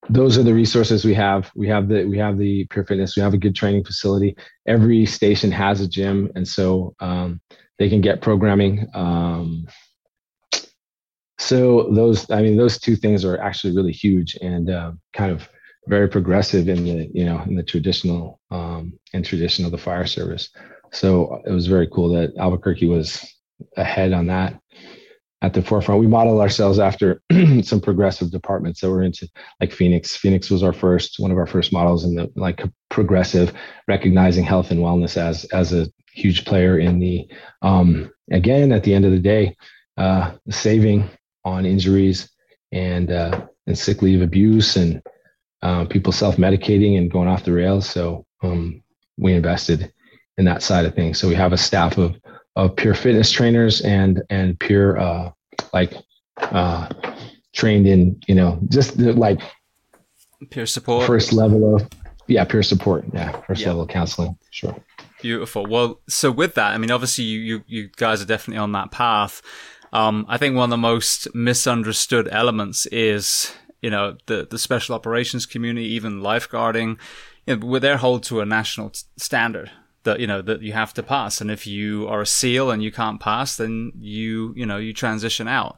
those 0.09 0.37
are 0.37 0.43
the 0.43 0.53
resources 0.53 1.03
we 1.03 1.13
have. 1.13 1.51
We 1.55 1.67
have 1.67 1.87
the 1.87 2.05
we 2.05 2.17
have 2.19 2.37
the 2.37 2.65
Peer 2.65 2.85
Fitness. 2.85 3.15
We 3.15 3.21
have 3.21 3.33
a 3.33 3.37
good 3.37 3.55
training 3.55 3.85
facility. 3.85 4.35
Every 4.67 5.05
station 5.05 5.51
has 5.51 5.81
a 5.81 5.87
gym, 5.87 6.31
and 6.35 6.47
so 6.47 6.95
um, 6.99 7.41
they 7.79 7.89
can 7.89 8.01
get 8.01 8.21
programming. 8.21 8.87
So 11.37 11.89
those, 11.91 12.29
I 12.31 12.41
mean, 12.41 12.57
those 12.57 12.79
two 12.79 12.95
things 12.95 13.25
are 13.25 13.37
actually 13.37 13.75
really 13.75 13.91
huge 13.91 14.37
and 14.41 14.69
uh, 14.69 14.91
kind 15.13 15.31
of 15.31 15.49
very 15.87 16.07
progressive 16.07 16.67
in 16.67 16.83
the 16.83 17.09
you 17.13 17.25
know 17.25 17.41
in 17.41 17.55
the 17.55 17.63
traditional 17.63 18.39
um, 18.51 18.93
and 19.13 19.25
tradition 19.25 19.65
of 19.65 19.71
the 19.71 19.77
fire 19.77 20.05
service. 20.05 20.49
So 20.91 21.41
it 21.45 21.51
was 21.51 21.67
very 21.67 21.87
cool 21.87 22.09
that 22.13 22.35
Albuquerque 22.37 22.87
was 22.87 23.25
ahead 23.77 24.13
on 24.13 24.27
that 24.27 24.59
at 25.41 25.53
the 25.53 25.61
forefront. 25.61 26.01
We 26.01 26.07
model 26.07 26.41
ourselves 26.41 26.79
after 26.79 27.21
some 27.63 27.81
progressive 27.81 28.31
departments 28.31 28.81
that 28.81 28.89
were 28.89 29.03
into 29.03 29.27
like 29.59 29.71
Phoenix. 29.71 30.15
Phoenix 30.15 30.49
was 30.49 30.63
our 30.63 30.73
first 30.73 31.19
one 31.19 31.31
of 31.31 31.37
our 31.37 31.47
first 31.47 31.71
models 31.71 32.03
in 32.03 32.15
the 32.15 32.31
like 32.35 32.63
progressive, 32.89 33.53
recognizing 33.87 34.43
health 34.43 34.71
and 34.71 34.79
wellness 34.79 35.17
as 35.17 35.45
as 35.45 35.73
a 35.73 35.87
huge 36.13 36.45
player 36.45 36.79
in 36.79 36.99
the 36.99 37.27
um, 37.61 38.11
again 38.31 38.71
at 38.71 38.83
the 38.83 38.93
end 38.93 39.05
of 39.05 39.11
the 39.11 39.19
day, 39.19 39.55
uh, 39.97 40.31
saving 40.49 41.09
on 41.45 41.65
injuries 41.65 42.29
and 42.71 43.11
uh, 43.11 43.45
and 43.67 43.77
sick 43.77 44.01
leave 44.01 44.21
abuse 44.21 44.75
and 44.75 45.01
uh, 45.61 45.85
people 45.85 46.11
self 46.11 46.35
medicating 46.35 46.97
and 46.97 47.09
going 47.09 47.29
off 47.29 47.45
the 47.45 47.53
rails. 47.53 47.89
So 47.89 48.25
um, 48.43 48.83
we 49.17 49.33
invested 49.33 49.93
in 50.37 50.45
that 50.45 50.61
side 50.61 50.85
of 50.85 50.93
things. 50.93 51.17
So 51.17 51.27
we 51.27 51.35
have 51.35 51.53
a 51.53 51.57
staff 51.57 51.97
of 51.97 52.19
of 52.55 52.75
peer 52.75 52.93
fitness 52.93 53.31
trainers 53.31 53.81
and 53.81 54.21
and 54.29 54.59
pure 54.59 54.99
uh, 54.99 55.31
like 55.73 55.93
uh, 56.37 56.89
trained 57.53 57.87
in 57.87 58.19
you 58.27 58.35
know 58.35 58.59
just 58.69 58.97
the, 58.97 59.13
like 59.13 59.39
peer 60.49 60.65
support 60.65 61.07
first 61.07 61.33
level 61.33 61.75
of 61.75 61.87
yeah 62.27 62.43
peer 62.43 62.61
support 62.61 63.05
yeah 63.13 63.31
first 63.41 63.61
yeah. 63.61 63.69
level 63.69 63.87
counseling 63.87 64.37
sure 64.51 64.75
beautiful 65.21 65.65
well 65.65 66.01
so 66.09 66.29
with 66.29 66.53
that 66.55 66.73
i 66.73 66.77
mean 66.77 66.91
obviously 66.91 67.23
you 67.23 67.39
you, 67.39 67.63
you 67.67 67.89
guys 67.95 68.21
are 68.21 68.25
definitely 68.25 68.59
on 68.59 68.73
that 68.73 68.91
path 68.91 69.41
um, 69.93 70.25
I 70.27 70.37
think 70.37 70.55
one 70.55 70.65
of 70.65 70.69
the 70.71 70.77
most 70.77 71.33
misunderstood 71.33 72.27
elements 72.31 72.85
is, 72.87 73.53
you 73.81 73.89
know, 73.89 74.17
the, 74.25 74.47
the 74.49 74.59
special 74.59 74.95
operations 74.95 75.45
community, 75.45 75.87
even 75.87 76.21
lifeguarding, 76.21 76.97
you 77.45 77.57
know, 77.57 77.79
they're 77.79 77.97
held 77.97 78.23
to 78.23 78.41
a 78.41 78.45
national 78.45 78.89
t- 78.89 79.01
standard 79.17 79.71
that, 80.03 80.19
you 80.19 80.27
know, 80.27 80.41
that 80.41 80.61
you 80.61 80.73
have 80.73 80.93
to 80.93 81.03
pass. 81.03 81.41
And 81.41 81.51
if 81.51 81.67
you 81.67 82.07
are 82.07 82.21
a 82.21 82.25
SEAL 82.25 82.71
and 82.71 82.83
you 82.83 82.91
can't 82.91 83.19
pass, 83.19 83.57
then 83.57 83.91
you, 83.97 84.53
you 84.55 84.65
know, 84.65 84.77
you 84.77 84.93
transition 84.93 85.47
out. 85.47 85.77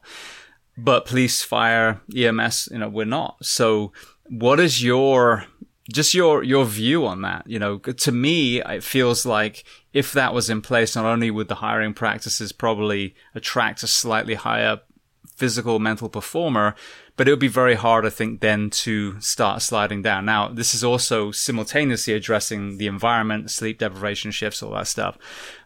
But 0.76 1.06
police, 1.06 1.42
fire, 1.42 2.00
EMS, 2.14 2.68
you 2.70 2.78
know, 2.78 2.88
we're 2.88 3.04
not. 3.04 3.44
So 3.44 3.92
what 4.28 4.60
is 4.60 4.82
your 4.82 5.46
just 5.90 6.14
your 6.14 6.42
your 6.42 6.64
view 6.64 7.06
on 7.06 7.22
that 7.22 7.46
you 7.46 7.58
know 7.58 7.78
to 7.78 8.12
me 8.12 8.60
it 8.60 8.84
feels 8.84 9.24
like 9.24 9.64
if 9.92 10.12
that 10.12 10.34
was 10.34 10.50
in 10.50 10.60
place 10.60 10.94
not 10.94 11.04
only 11.04 11.30
would 11.30 11.48
the 11.48 11.56
hiring 11.56 11.94
practices 11.94 12.52
probably 12.52 13.14
attract 13.34 13.82
a 13.82 13.86
slightly 13.86 14.34
higher 14.34 14.80
physical 15.26 15.78
mental 15.78 16.08
performer 16.08 16.74
but 17.16 17.26
it 17.26 17.32
would 17.32 17.40
be 17.40 17.48
very 17.48 17.74
hard 17.74 18.04
i 18.04 18.10
think 18.10 18.40
then 18.40 18.70
to 18.70 19.20
start 19.20 19.60
sliding 19.60 20.02
down. 20.02 20.24
Now 20.24 20.48
this 20.48 20.74
is 20.74 20.84
also 20.84 21.32
simultaneously 21.32 22.14
addressing 22.14 22.78
the 22.78 22.86
environment 22.86 23.50
sleep 23.50 23.78
deprivation 23.78 24.30
shifts 24.30 24.62
all 24.62 24.72
that 24.72 24.86
stuff. 24.86 25.18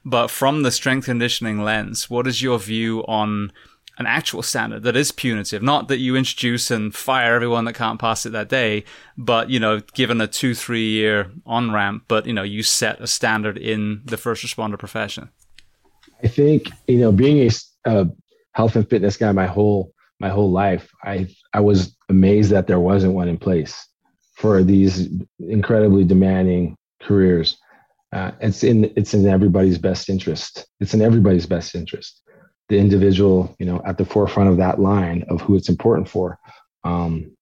But 0.05 0.29
from 0.29 0.63
the 0.63 0.71
strength 0.71 1.05
conditioning 1.05 1.63
lens 1.63 2.09
what 2.09 2.27
is 2.27 2.43
your 2.43 2.59
view 2.59 3.01
on 3.07 3.53
an 3.99 4.07
actual 4.07 4.43
standard 4.43 4.83
that 4.83 4.97
is 4.97 5.13
punitive. 5.13 5.63
Not 5.63 5.89
that 5.89 5.99
you 5.99 6.17
introduce 6.17 6.71
and 6.71 6.95
fire 6.95 7.35
everyone 7.35 7.65
that 7.67 7.75
can't 7.75 8.01
pass 8.01 8.25
it 8.25 8.31
that 8.31 8.49
day, 8.49 8.85
but 9.17 9.51
you 9.51 9.61
know, 9.61 9.81
given 9.95 10.21
a 10.21 10.27
two, 10.27 10.55
three 10.55 10.89
year 10.89 11.31
on 11.45 11.73
ramp, 11.73 12.05
but 12.09 12.27
you 12.27 12.33
know, 12.33 12.43
you 12.43 12.63
set 12.63 13.01
a 13.01 13.07
standard 13.07 13.59
in 13.59 14.03
the 14.05 14.17
first 14.17 14.45
responder 14.45 14.79
profession. 14.79 15.31
I 16.23 16.29
think 16.29 16.71
you 16.87 16.99
know, 16.99 17.13
being 17.13 17.49
a, 17.49 17.51
a 17.85 18.07
health 18.53 18.77
and 18.77 18.89
fitness 18.89 19.17
guy 19.17 19.33
my 19.33 19.47
whole 19.47 19.93
my 20.21 20.29
whole 20.29 20.51
life, 20.51 20.89
I 21.03 21.29
I 21.53 21.61
was 21.61 21.97
amazed 22.09 22.51
that 22.51 22.67
there 22.67 22.81
wasn't 22.81 23.15
one 23.15 23.29
in 23.29 23.39
place 23.39 23.89
for 24.35 24.63
these 24.63 25.09
incredibly 25.39 26.05
demanding 26.05 26.77
careers. 27.03 27.59
Uh, 28.13 28.31
it's 28.41 28.63
in 28.63 28.93
it's 28.97 29.15
in 29.15 29.27
everybody's 29.27 29.79
best 29.79 30.09
interest. 30.09 30.67
It's 30.81 30.95
in 30.95 31.03
everybody's 31.03 31.47
best 31.47 31.75
interest 31.75 32.23
the 32.73 32.79
individual, 32.79 33.55
you 33.59 33.67
know, 33.67 33.83
at 33.85 33.99
the 33.99 34.05
forefront 34.05 34.49
of 34.49 34.57
that 34.57 34.81
line 34.81 35.27
of 35.29 35.43
who 35.43 35.57
it's 35.57 35.69
important 35.69 36.09
for. 36.09 36.39
Um, 36.85 37.37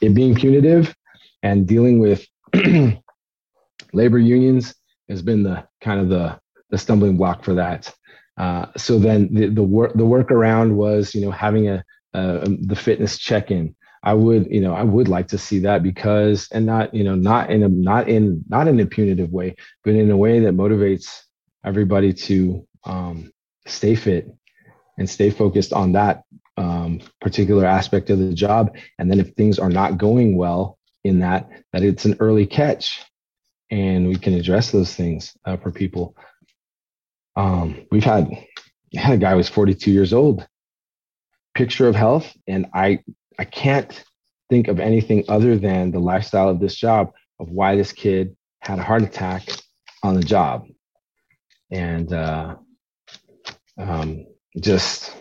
it 0.00 0.14
being 0.14 0.34
punitive 0.34 0.96
and 1.42 1.66
dealing 1.66 1.98
with 1.98 2.26
labor 3.92 4.18
unions 4.18 4.74
has 5.10 5.20
been 5.20 5.42
the 5.42 5.68
kind 5.82 6.00
of 6.00 6.08
the 6.08 6.40
the 6.70 6.78
stumbling 6.78 7.18
block 7.18 7.44
for 7.44 7.52
that. 7.52 7.92
Uh, 8.38 8.64
so 8.78 8.98
then 8.98 9.28
the 9.34 9.48
the 9.48 9.62
work 9.62 9.92
the 9.92 10.04
workaround 10.04 10.72
was 10.72 11.14
you 11.14 11.20
know 11.20 11.30
having 11.30 11.68
a, 11.68 11.84
a 12.14 12.48
the 12.48 12.74
fitness 12.74 13.18
check 13.18 13.50
in. 13.50 13.76
I 14.02 14.14
would 14.14 14.46
you 14.50 14.62
know 14.62 14.72
I 14.72 14.84
would 14.84 15.06
like 15.06 15.28
to 15.28 15.38
see 15.38 15.58
that 15.60 15.82
because 15.82 16.48
and 16.50 16.64
not 16.64 16.94
you 16.94 17.04
know 17.04 17.14
not 17.14 17.50
in 17.50 17.62
a 17.62 17.68
not 17.68 18.08
in 18.08 18.42
not 18.48 18.68
in 18.68 18.80
a 18.80 18.86
punitive 18.86 19.32
way, 19.32 19.54
but 19.84 19.94
in 19.94 20.10
a 20.10 20.16
way 20.16 20.40
that 20.40 20.56
motivates 20.56 21.24
everybody 21.62 22.14
to 22.14 22.66
um, 22.84 23.30
stay 23.66 23.94
fit 23.94 24.32
and 25.02 25.10
stay 25.10 25.30
focused 25.30 25.72
on 25.72 25.90
that 25.90 26.22
um, 26.56 27.00
particular 27.20 27.66
aspect 27.66 28.08
of 28.08 28.20
the 28.20 28.32
job. 28.32 28.76
And 29.00 29.10
then 29.10 29.18
if 29.18 29.34
things 29.34 29.58
are 29.58 29.68
not 29.68 29.98
going 29.98 30.36
well 30.36 30.78
in 31.02 31.18
that, 31.18 31.50
that 31.72 31.82
it's 31.82 32.04
an 32.04 32.18
early 32.20 32.46
catch 32.46 33.04
and 33.68 34.06
we 34.06 34.14
can 34.14 34.34
address 34.34 34.70
those 34.70 34.94
things 34.94 35.36
uh, 35.44 35.56
for 35.56 35.72
people. 35.72 36.14
Um, 37.34 37.84
we've 37.90 38.04
had, 38.04 38.30
had 38.94 39.14
a 39.14 39.16
guy 39.16 39.32
who 39.32 39.38
was 39.38 39.48
42 39.48 39.90
years 39.90 40.12
old, 40.12 40.46
picture 41.56 41.88
of 41.88 41.96
health. 41.96 42.32
And 42.46 42.66
I, 42.72 43.00
I 43.40 43.44
can't 43.44 44.04
think 44.50 44.68
of 44.68 44.78
anything 44.78 45.24
other 45.26 45.58
than 45.58 45.90
the 45.90 45.98
lifestyle 45.98 46.48
of 46.48 46.60
this 46.60 46.76
job 46.76 47.10
of 47.40 47.50
why 47.50 47.74
this 47.74 47.90
kid 47.90 48.36
had 48.60 48.78
a 48.78 48.84
heart 48.84 49.02
attack 49.02 49.48
on 50.04 50.14
the 50.14 50.22
job. 50.22 50.68
And, 51.72 52.12
uh, 52.12 52.54
um, 53.76 54.26
just 54.60 55.14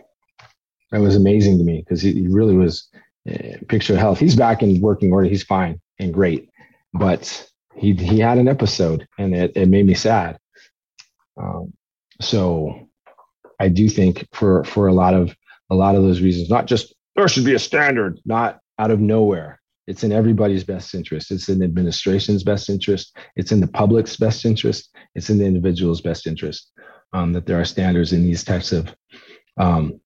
that 0.91 0.99
was 0.99 1.15
amazing 1.15 1.57
to 1.57 1.63
me 1.63 1.79
because 1.79 2.01
he, 2.01 2.13
he, 2.13 2.27
really 2.27 2.55
was 2.55 2.89
uh, 3.29 3.57
picture 3.69 3.93
of 3.93 3.99
health. 3.99 4.19
He's 4.19 4.35
back 4.35 4.61
in 4.61 4.81
working 4.81 5.13
order. 5.13 5.29
He's 5.29 5.43
fine 5.43 5.79
and 5.99 6.13
great, 6.13 6.49
but 6.93 7.49
he 7.75 7.93
he 7.93 8.19
had 8.19 8.37
an 8.37 8.47
episode 8.47 9.07
and 9.17 9.33
it, 9.35 9.53
it 9.55 9.69
made 9.69 9.85
me 9.85 9.93
sad. 9.93 10.37
Um, 11.41 11.73
so 12.19 12.89
I 13.59 13.69
do 13.69 13.87
think 13.87 14.27
for 14.33 14.63
for 14.65 14.87
a 14.87 14.93
lot 14.93 15.13
of 15.13 15.35
a 15.69 15.75
lot 15.75 15.95
of 15.95 16.03
those 16.03 16.21
reasons, 16.21 16.49
not 16.49 16.65
just 16.65 16.93
there 17.15 17.27
should 17.27 17.45
be 17.45 17.55
a 17.55 17.59
standard, 17.59 18.19
not 18.25 18.59
out 18.79 18.91
of 18.91 18.99
nowhere. 18.99 19.59
It's 19.87 20.03
in 20.03 20.11
everybody's 20.11 20.63
best 20.63 20.93
interest. 20.93 21.31
It's 21.31 21.49
in 21.49 21.59
the 21.59 21.65
administration's 21.65 22.43
best 22.43 22.69
interest. 22.69 23.17
It's 23.35 23.51
in 23.51 23.59
the 23.59 23.67
public's 23.67 24.15
best 24.15 24.45
interest. 24.45 24.95
It's 25.15 25.29
in 25.29 25.37
the 25.37 25.45
individual's 25.45 26.01
best 26.01 26.27
interest 26.27 26.71
um, 27.13 27.33
that 27.33 27.45
there 27.45 27.59
are 27.59 27.65
standards 27.65 28.13
in 28.13 28.23
these 28.23 28.43
types 28.43 28.71
of 28.71 28.93
um, 29.57 29.99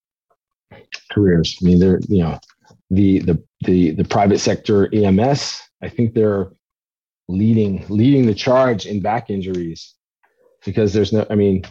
careers. 1.11 1.57
I 1.61 1.65
mean, 1.65 1.79
they're 1.79 1.99
you 2.07 2.23
know 2.23 2.39
the 2.89 3.19
the 3.19 3.43
the 3.65 3.91
the 3.91 4.03
private 4.03 4.39
sector 4.39 4.93
EMS. 4.93 5.61
I 5.81 5.89
think 5.89 6.13
they're 6.13 6.51
leading 7.27 7.85
leading 7.89 8.25
the 8.25 8.33
charge 8.33 8.85
in 8.85 9.01
back 9.01 9.29
injuries 9.29 9.93
because 10.65 10.93
there's 10.93 11.13
no. 11.13 11.25
I 11.29 11.35
mean, 11.35 11.63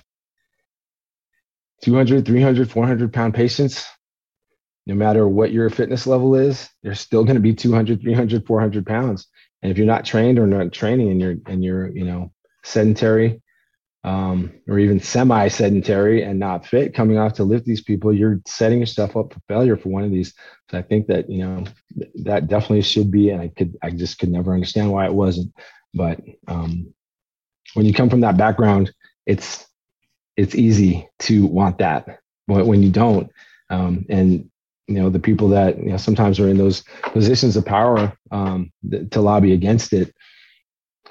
200, 1.82 2.24
300, 2.24 2.70
400 2.70 3.12
pound 3.12 3.34
patients. 3.34 3.86
No 4.86 4.94
matter 4.94 5.26
what 5.26 5.50
your 5.50 5.70
fitness 5.70 6.06
level 6.06 6.34
is, 6.34 6.68
they're 6.82 6.94
still 6.94 7.24
going 7.24 7.36
to 7.36 7.40
be 7.40 7.54
200, 7.54 8.02
300, 8.02 8.46
400 8.46 8.86
pounds. 8.86 9.26
And 9.62 9.72
if 9.72 9.78
you're 9.78 9.86
not 9.86 10.04
trained 10.04 10.38
or 10.38 10.46
not 10.46 10.72
training 10.72 11.10
and 11.10 11.20
you're 11.20 11.36
and 11.46 11.64
you're 11.64 11.88
you 11.88 12.04
know 12.04 12.32
sedentary 12.64 13.42
um, 14.04 14.52
or 14.68 14.78
even 14.78 15.00
semi 15.00 15.48
sedentary 15.48 16.22
and 16.22 16.38
not 16.38 16.66
fit 16.66 16.94
coming 16.94 17.16
off 17.16 17.32
to 17.34 17.44
lift 17.44 17.64
these 17.64 17.82
people, 17.82 18.12
you're 18.12 18.40
setting 18.46 18.78
yourself 18.78 19.16
up 19.16 19.32
for 19.32 19.40
failure 19.48 19.76
for 19.76 19.88
one 19.88 20.04
of 20.04 20.10
these. 20.10 20.34
So 20.70 20.78
I 20.78 20.82
think 20.82 21.06
that, 21.06 21.28
you 21.30 21.38
know, 21.38 21.64
that 22.16 22.46
definitely 22.46 22.82
should 22.82 23.10
be, 23.10 23.30
and 23.30 23.40
I 23.40 23.48
could, 23.48 23.76
I 23.82 23.90
just 23.90 24.18
could 24.18 24.30
never 24.30 24.52
understand 24.52 24.92
why 24.92 25.06
it 25.06 25.14
wasn't. 25.14 25.54
But 25.94 26.20
um, 26.46 26.92
when 27.72 27.86
you 27.86 27.94
come 27.94 28.10
from 28.10 28.20
that 28.20 28.36
background, 28.36 28.92
it's, 29.24 29.66
it's 30.36 30.54
easy 30.54 31.08
to 31.20 31.46
want 31.46 31.78
that. 31.78 32.18
But 32.46 32.66
when 32.66 32.82
you 32.82 32.90
don't, 32.90 33.30
um, 33.70 34.04
and 34.10 34.50
you 34.86 34.96
know 34.96 35.08
the 35.08 35.18
people 35.18 35.48
that 35.48 35.78
you 35.78 35.90
know 35.90 35.96
sometimes 35.96 36.38
are 36.38 36.48
in 36.48 36.58
those 36.58 36.84
positions 37.04 37.56
of 37.56 37.64
power 37.64 38.12
um, 38.30 38.70
th- 38.90 39.08
to 39.10 39.22
lobby 39.22 39.54
against 39.54 39.94
it 39.94 40.14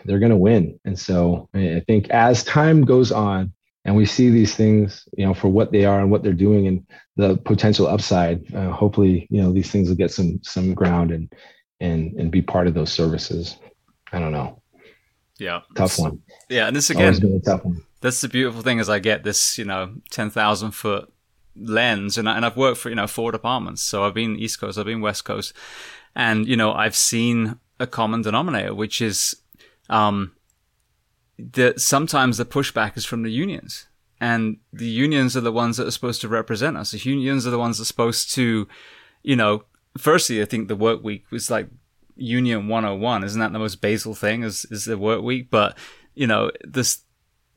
they're 0.05 0.19
going 0.19 0.31
to 0.31 0.37
win. 0.37 0.79
And 0.85 0.97
so 0.97 1.49
i 1.53 1.81
think 1.87 2.09
as 2.09 2.43
time 2.43 2.83
goes 2.83 3.11
on 3.11 3.53
and 3.85 3.95
we 3.95 4.05
see 4.05 4.29
these 4.29 4.55
things 4.55 5.07
you 5.17 5.25
know 5.25 5.33
for 5.33 5.49
what 5.49 5.71
they 5.71 5.85
are 5.85 5.99
and 5.99 6.09
what 6.09 6.23
they're 6.23 6.33
doing 6.33 6.67
and 6.67 6.85
the 7.17 7.37
potential 7.37 7.87
upside 7.87 8.53
uh, 8.55 8.71
hopefully 8.71 9.27
you 9.29 9.41
know 9.41 9.51
these 9.51 9.71
things 9.71 9.89
will 9.89 9.95
get 9.95 10.11
some 10.11 10.39
some 10.43 10.73
ground 10.73 11.11
and 11.11 11.33
and 11.79 12.13
and 12.19 12.31
be 12.31 12.41
part 12.41 12.67
of 12.67 12.73
those 12.73 12.91
services. 12.91 13.57
I 14.11 14.19
don't 14.19 14.31
know. 14.31 14.61
Yeah. 15.39 15.61
Tough 15.75 15.99
one. 15.99 16.21
Yeah 16.49 16.67
and 16.67 16.75
this 16.75 16.89
again 16.89 17.41
tough 17.41 17.65
one. 17.65 17.83
that's 18.01 18.21
the 18.21 18.29
beautiful 18.29 18.61
thing 18.61 18.79
is 18.79 18.89
i 18.89 18.99
get 18.99 19.23
this 19.23 19.57
you 19.57 19.65
know 19.65 19.95
10,000 20.11 20.71
foot 20.71 21.13
lens. 21.55 22.17
And, 22.17 22.27
I, 22.27 22.35
and 22.35 22.45
I've 22.45 22.57
worked 22.57 22.79
for, 22.79 22.89
you 22.89 22.95
know, 22.95 23.07
four 23.07 23.31
departments. 23.31 23.81
So 23.81 24.03
I've 24.03 24.13
been 24.13 24.37
East 24.37 24.59
Coast, 24.59 24.77
I've 24.77 24.85
been 24.85 25.01
West 25.01 25.25
Coast. 25.25 25.53
And, 26.15 26.47
you 26.47 26.55
know, 26.55 26.73
I've 26.73 26.95
seen 26.95 27.59
a 27.79 27.87
common 27.87 28.21
denominator, 28.21 28.73
which 28.73 29.01
is, 29.01 29.35
um, 29.89 30.33
that 31.37 31.79
sometimes 31.79 32.37
the 32.37 32.45
pushback 32.45 32.97
is 32.97 33.05
from 33.05 33.23
the 33.23 33.31
unions 33.31 33.87
and 34.23 34.57
the 34.71 34.87
unions 34.87 35.35
are 35.35 35.41
the 35.41 35.51
ones 35.51 35.75
that 35.75 35.85
are 35.85 35.91
supposed 35.91 36.21
to 36.21 36.29
represent 36.29 36.77
us. 36.77 36.91
The 36.91 36.97
unions 36.97 37.45
are 37.45 37.49
the 37.49 37.59
ones 37.59 37.77
that 37.77 37.83
are 37.83 37.85
supposed 37.85 38.33
to, 38.35 38.67
you 39.21 39.35
know, 39.35 39.65
firstly, 39.97 40.41
I 40.41 40.45
think 40.45 40.69
the 40.69 40.77
work 40.77 41.03
week 41.03 41.25
was 41.29 41.51
like 41.51 41.67
union 42.15 42.69
101. 42.69 43.25
Isn't 43.25 43.39
that 43.41 43.51
the 43.51 43.59
most 43.59 43.81
basal 43.81 44.15
thing 44.15 44.43
is, 44.43 44.65
is 44.71 44.85
the 44.85 44.97
work 44.97 45.21
week? 45.21 45.49
But, 45.49 45.77
you 46.15 46.25
know, 46.25 46.51
this, 46.63 47.01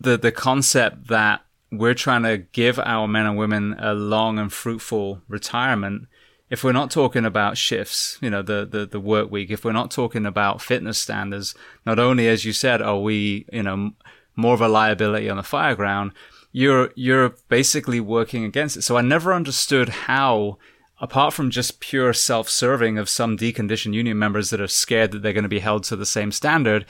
the, 0.01 0.18
the 0.18 0.33
concept 0.33 1.07
that 1.07 1.43
we're 1.70 1.95
trying 1.95 2.24
to 2.24 2.39
give 2.39 2.81
our 2.81 3.07
men 3.07 3.27
and 3.27 3.37
women 3.37 3.77
a 3.79 3.95
long 3.95 4.39
and 4.39 4.53
fruitful 4.53 5.22
retirement. 5.29 6.09
If 6.49 6.62
we're 6.62 6.72
not 6.72 6.90
talking 6.92 7.24
about 7.24 7.59
shifts, 7.59 8.18
you 8.20 8.30
know, 8.30 8.42
the, 8.42 8.64
the, 8.64 8.86
the 8.86 9.01
work 9.01 9.30
week, 9.30 9.51
if 9.51 9.64
we're 9.64 9.72
not 9.72 9.90
talking 9.90 10.24
about 10.24 10.62
fitness 10.62 10.99
standards, 10.99 11.55
not 11.84 11.99
only, 11.99 12.28
as 12.28 12.44
you 12.44 12.53
said, 12.53 12.80
are 12.80 13.01
we, 13.01 13.47
you 13.53 13.64
know, 13.64 13.92
more 14.36 14.55
of 14.55 14.61
a 14.61 14.68
liability 14.68 15.28
on 15.28 15.38
the 15.38 15.42
fire 15.42 15.74
ground, 15.74 16.12
you're, 16.53 16.92
you're 16.94 17.34
basically 17.49 18.01
working 18.01 18.44
against 18.44 18.76
it. 18.76 18.82
So 18.82 18.97
I 18.97 19.03
never 19.03 19.34
understood 19.34 19.88
how, 19.88 20.59
apart 21.01 21.34
from 21.34 21.51
just 21.51 21.80
pure 21.80 22.12
self-serving 22.12 22.97
of 22.97 23.09
some 23.09 23.36
deconditioned 23.36 23.94
union 23.94 24.18
members 24.18 24.51
that 24.51 24.61
are 24.61 24.68
scared 24.68 25.11
that 25.11 25.22
they're 25.22 25.32
going 25.32 25.42
to 25.42 25.49
be 25.49 25.59
held 25.59 25.84
to 25.84 25.97
the 25.97 26.07
same 26.07 26.30
standard, 26.30 26.86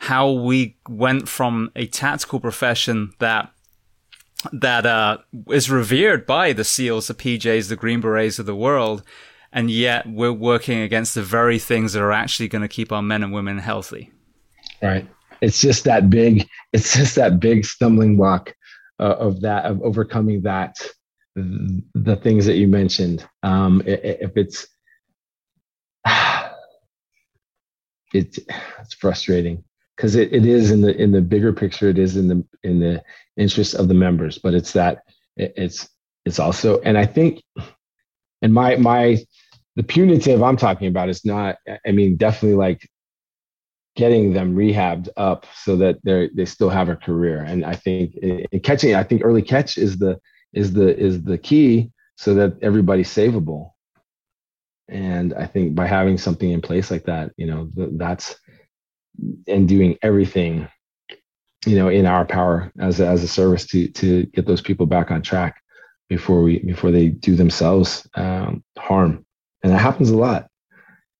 how 0.00 0.30
we 0.30 0.76
went 0.88 1.28
from 1.28 1.70
a 1.76 1.86
tactical 1.86 2.40
profession 2.40 3.12
that 3.18 3.50
that 4.52 4.86
uh, 4.86 5.18
is 5.48 5.70
revered 5.70 6.26
by 6.26 6.52
the 6.52 6.64
SEALs, 6.64 7.08
the 7.08 7.14
PJs, 7.14 7.68
the 7.68 7.76
Green 7.76 8.00
Berets 8.00 8.38
of 8.38 8.46
the 8.46 8.54
world, 8.54 9.02
and 9.52 9.70
yet 9.70 10.06
we're 10.06 10.32
working 10.32 10.80
against 10.80 11.14
the 11.14 11.22
very 11.22 11.58
things 11.58 11.92
that 11.92 12.02
are 12.02 12.12
actually 12.12 12.48
going 12.48 12.62
to 12.62 12.68
keep 12.68 12.92
our 12.92 13.02
men 13.02 13.22
and 13.22 13.32
women 13.32 13.58
healthy. 13.58 14.12
Right. 14.82 15.08
It's 15.40 15.60
just 15.60 15.84
that 15.84 16.10
big. 16.10 16.48
It's 16.72 16.94
just 16.94 17.16
that 17.16 17.40
big 17.40 17.64
stumbling 17.64 18.16
block 18.16 18.54
uh, 18.98 19.16
of 19.16 19.40
that 19.42 19.64
of 19.64 19.82
overcoming 19.82 20.42
that 20.42 20.76
the 21.36 22.16
things 22.22 22.46
that 22.46 22.56
you 22.56 22.68
mentioned. 22.68 23.26
Um, 23.42 23.82
if 23.86 24.36
it's 24.36 24.66
it's 28.12 28.38
it's 28.38 28.94
frustrating 28.94 29.64
because 29.96 30.16
it, 30.16 30.32
it 30.32 30.46
is 30.46 30.70
in 30.70 30.80
the 30.80 30.96
in 31.00 31.12
the 31.12 31.20
bigger 31.20 31.52
picture 31.52 31.88
it 31.88 31.98
is 31.98 32.16
in 32.16 32.28
the 32.28 32.44
in 32.62 32.80
the 32.80 33.02
interest 33.36 33.74
of 33.74 33.88
the 33.88 33.94
members 33.94 34.38
but 34.38 34.54
it's 34.54 34.72
that 34.72 35.02
it, 35.36 35.52
it's 35.56 35.88
it's 36.24 36.38
also 36.38 36.80
and 36.80 36.96
i 36.98 37.06
think 37.06 37.42
and 38.42 38.52
my 38.52 38.76
my 38.76 39.18
the 39.76 39.82
punitive 39.82 40.42
i'm 40.42 40.56
talking 40.56 40.88
about 40.88 41.08
is 41.08 41.24
not 41.24 41.56
i 41.86 41.92
mean 41.92 42.16
definitely 42.16 42.56
like 42.56 42.88
getting 43.96 44.32
them 44.32 44.56
rehabbed 44.56 45.08
up 45.16 45.46
so 45.54 45.76
that 45.76 45.98
they 46.04 46.28
they 46.34 46.44
still 46.44 46.70
have 46.70 46.88
a 46.88 46.96
career. 46.96 47.42
And 47.42 47.64
i 47.64 47.74
think 47.74 48.14
in 48.16 48.60
catching 48.60 48.94
i 48.94 49.02
think 49.02 49.22
early 49.24 49.42
catch 49.42 49.78
is 49.78 49.98
the 49.98 50.20
is 50.52 50.72
the 50.72 50.96
is 50.98 51.22
the 51.22 51.38
key 51.38 51.90
so 52.16 52.34
that 52.34 52.56
everybody's 52.62 53.08
savable. 53.08 53.70
And 54.88 55.32
i 55.34 55.46
think 55.46 55.74
by 55.74 55.86
having 55.86 56.18
something 56.18 56.50
in 56.50 56.60
place 56.60 56.90
like 56.90 57.04
that 57.04 57.32
you 57.36 57.46
know 57.46 57.68
that's 57.92 58.36
and 59.46 59.68
doing 59.68 59.96
everything 60.02 60.68
you 61.66 61.76
know 61.76 61.88
in 61.88 62.06
our 62.06 62.24
power 62.24 62.72
as 62.78 63.00
a, 63.00 63.06
as 63.06 63.22
a 63.22 63.28
service 63.28 63.66
to 63.66 63.88
to 63.88 64.24
get 64.26 64.46
those 64.46 64.60
people 64.60 64.86
back 64.86 65.10
on 65.10 65.22
track 65.22 65.62
before 66.08 66.42
we 66.42 66.58
before 66.60 66.90
they 66.90 67.08
do 67.08 67.34
themselves 67.34 68.08
um, 68.14 68.62
harm. 68.78 69.24
And 69.62 69.72
that 69.72 69.78
happens 69.78 70.10
a 70.10 70.16
lot 70.16 70.48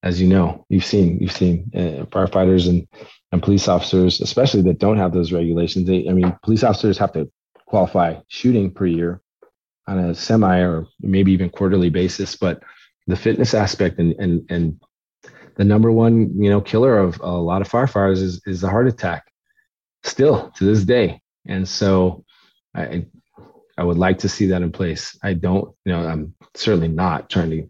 as 0.03 0.20
you 0.20 0.28
know. 0.28 0.66
You've 0.68 0.84
seen 0.84 1.18
you've 1.20 1.32
seen 1.32 1.70
uh, 1.74 2.05
firefighters 2.07 2.68
and 2.68 2.86
and 3.32 3.42
police 3.42 3.68
officers 3.68 4.20
especially 4.20 4.62
that 4.62 4.78
don't 4.78 4.99
have 4.99 5.12
those 5.12 5.32
regulations. 5.32 5.86
They 5.86 6.09
i 6.09 6.12
mean 6.12 6.36
police 6.42 6.62
officers 6.62 6.99
have 6.99 7.12
to 7.12 7.30
qualify 7.66 8.16
shooting 8.28 8.70
per 8.70 8.86
year 8.86 9.20
on 9.86 9.99
a 9.99 10.14
semi 10.14 10.61
or 10.61 10.86
maybe 11.01 11.32
even 11.32 11.51
quarterly 11.51 11.90
basis 11.90 12.36
but 12.36 12.62
the 13.07 13.16
fitness 13.16 13.55
aspect 13.55 13.99
and 13.99 14.14
and 14.18 14.47
and 14.51 14.80
the 15.57 15.64
number 15.64 15.90
one 15.92 16.30
you 16.42 16.50
know 16.50 16.61
killer 16.61 16.98
of 16.98 17.20
a 17.20 17.30
lot 17.30 17.62
of 17.62 17.68
firefighters 17.68 18.22
is 18.22 18.40
is 18.46 18.61
the 18.61 18.68
heart 18.68 18.88
attack 18.88 19.24
still 20.02 20.50
to 20.57 20.64
this 20.64 20.84
day. 20.84 21.20
And 21.46 21.68
so 21.68 22.24
i 22.74 23.07
i 23.76 23.84
would 23.84 23.98
like 23.98 24.18
to 24.18 24.28
see 24.28 24.46
that 24.46 24.62
in 24.62 24.72
place. 24.72 25.16
I 25.22 25.34
don't 25.34 25.74
you 25.84 25.92
know 25.92 26.07
i'm 26.07 26.34
certainly 26.55 26.88
not 26.88 27.30
trying 27.30 27.50
to 27.50 27.68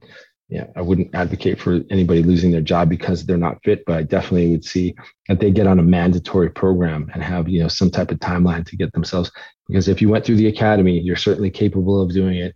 yeah 0.48 0.66
i 0.76 0.80
wouldn't 0.82 1.14
advocate 1.14 1.58
for 1.58 1.80
anybody 1.90 2.22
losing 2.22 2.50
their 2.50 2.60
job 2.60 2.88
because 2.88 3.24
they're 3.24 3.36
not 3.36 3.62
fit 3.64 3.82
but 3.86 3.96
i 3.96 4.02
definitely 4.02 4.50
would 4.50 4.64
see 4.64 4.94
that 5.28 5.40
they 5.40 5.50
get 5.50 5.66
on 5.66 5.78
a 5.78 5.82
mandatory 5.82 6.50
program 6.50 7.10
and 7.14 7.22
have 7.22 7.48
you 7.48 7.60
know 7.60 7.68
some 7.68 7.90
type 7.90 8.10
of 8.10 8.18
timeline 8.18 8.64
to 8.66 8.76
get 8.76 8.92
themselves 8.92 9.30
because 9.68 9.88
if 9.88 10.02
you 10.02 10.10
went 10.10 10.24
through 10.24 10.36
the 10.36 10.46
academy 10.46 11.00
you're 11.00 11.16
certainly 11.16 11.50
capable 11.50 12.00
of 12.00 12.12
doing 12.12 12.36
it. 12.36 12.54